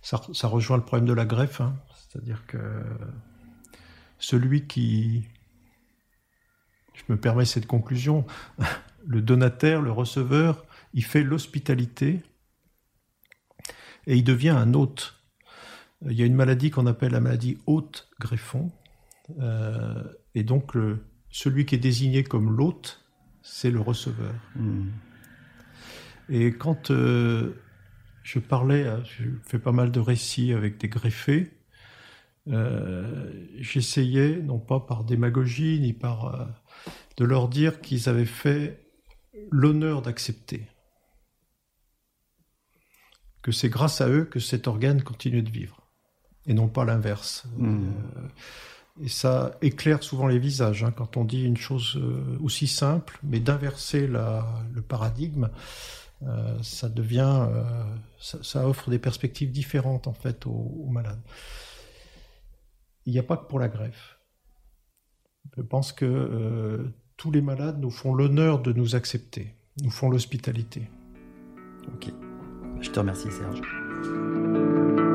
ça, 0.02 0.48
rejoint 0.48 0.78
le 0.78 0.84
problème 0.84 1.08
de 1.08 1.14
la 1.14 1.26
greffe, 1.26 1.62
hein. 1.62 1.76
c'est-à-dire 1.94 2.48
que 2.48 2.58
celui 4.18 4.66
qui... 4.66 5.28
Je 6.96 7.04
me 7.10 7.20
permets 7.20 7.46
cette 7.46 7.68
conclusion. 7.68 8.26
Le 9.06 9.22
donataire, 9.22 9.84
le 9.84 9.92
receveur, 9.92 10.66
il 10.94 11.06
fait 11.06 11.24
l'hospitalité 11.24 12.24
et 14.08 14.18
il 14.18 14.24
devient 14.24 14.50
un 14.50 14.74
hôte 14.74 15.17
il 16.06 16.14
y 16.14 16.22
a 16.22 16.26
une 16.26 16.36
maladie 16.36 16.70
qu'on 16.70 16.86
appelle 16.86 17.12
la 17.12 17.20
maladie 17.20 17.58
haute 17.66 18.10
greffon. 18.20 18.72
Euh, 19.40 20.04
et 20.36 20.44
donc, 20.44 20.74
celui 21.30 21.66
qui 21.66 21.76
est 21.76 21.80
désigné 21.80 22.24
comme 22.24 22.56
l'hôte, 22.56 23.06
c'est 23.42 23.72
le 23.72 23.80
receveur. 23.80 24.36
Hmm. 24.56 24.90
Et 26.30 26.54
quand 26.54 26.92
euh, 26.92 27.56
je 28.24 28.40
parlais, 28.40 28.84
euh, 28.84 29.04
je 29.04 29.24
fais 29.44 29.60
pas 29.60 29.72
mal 29.72 29.92
de 29.92 30.00
récits 30.00 30.54
avec 30.54 30.78
des 30.78 30.90
greffés, 30.90 31.54
j'essayais, 33.60 34.38
non 34.38 34.58
pas 34.60 34.80
par 34.80 35.04
démagogie, 35.04 35.82
ni 35.82 35.92
par. 35.92 36.56
de 37.18 37.26
leur 37.26 37.50
dire 37.50 37.82
qu'ils 37.82 38.08
avaient 38.08 38.24
fait 38.24 38.88
l'honneur 39.52 40.02
d'accepter. 40.02 40.66
Que 43.42 43.52
c'est 43.52 43.68
grâce 43.68 44.00
à 44.00 44.08
eux 44.08 44.24
que 44.24 44.40
cet 44.40 44.68
organe 44.68 45.04
continue 45.04 45.42
de 45.42 45.50
vivre 45.50 45.87
et 46.48 46.54
non 46.54 46.68
pas 46.68 46.86
l'inverse. 46.86 47.44
Hmm. 47.58 47.86
Euh, 47.86 48.22
et 49.04 49.10
ça 49.10 49.56
éclaire 49.62 50.02
souvent 50.02 50.28
les 50.28 50.40
visages 50.40 50.84
hein, 50.84 50.92
quand 50.92 51.18
on 51.18 51.24
dit 51.24 51.44
une 51.44 51.58
chose 51.58 51.98
euh, 51.98 52.38
aussi 52.42 52.68
simple, 52.68 53.20
mais 53.22 53.40
d'inverser 53.40 54.08
le 54.08 54.82
paradigme, 54.82 55.50
euh, 56.24 56.58
ça 56.64 56.90
devient, 56.90 57.48
ça, 58.20 58.68
offre 58.68 58.90
des 58.90 58.98
perspectives 58.98 59.52
différentes 59.52 60.08
en 60.08 60.14
fait 60.14 60.48
aux, 60.48 60.88
malades. 60.90 61.22
Il 63.06 63.14
n'y 63.14 63.20
a 63.20 63.24
pas 63.24 63.38
que 63.38 63.46
pour 63.46 63.60
la 63.60 63.68
greffe. 63.68 64.18
Je 65.56 65.62
pense 65.62 65.94
que 65.94 66.92
tous 67.18 67.32
les 67.32 67.42
malades 67.42 67.80
nous 67.80 67.92
font 67.92 68.14
l'honneur 68.14 68.62
de 68.62 68.74
nous 68.74 68.96
accepter, 68.96 69.54
nous 69.82 69.92
font 69.92 70.10
l'hospitalité. 70.10 70.90
Ok. 71.94 72.12
Je 72.82 72.90
te 72.90 73.00
remercie 73.00 73.32
Serge. 73.32 75.07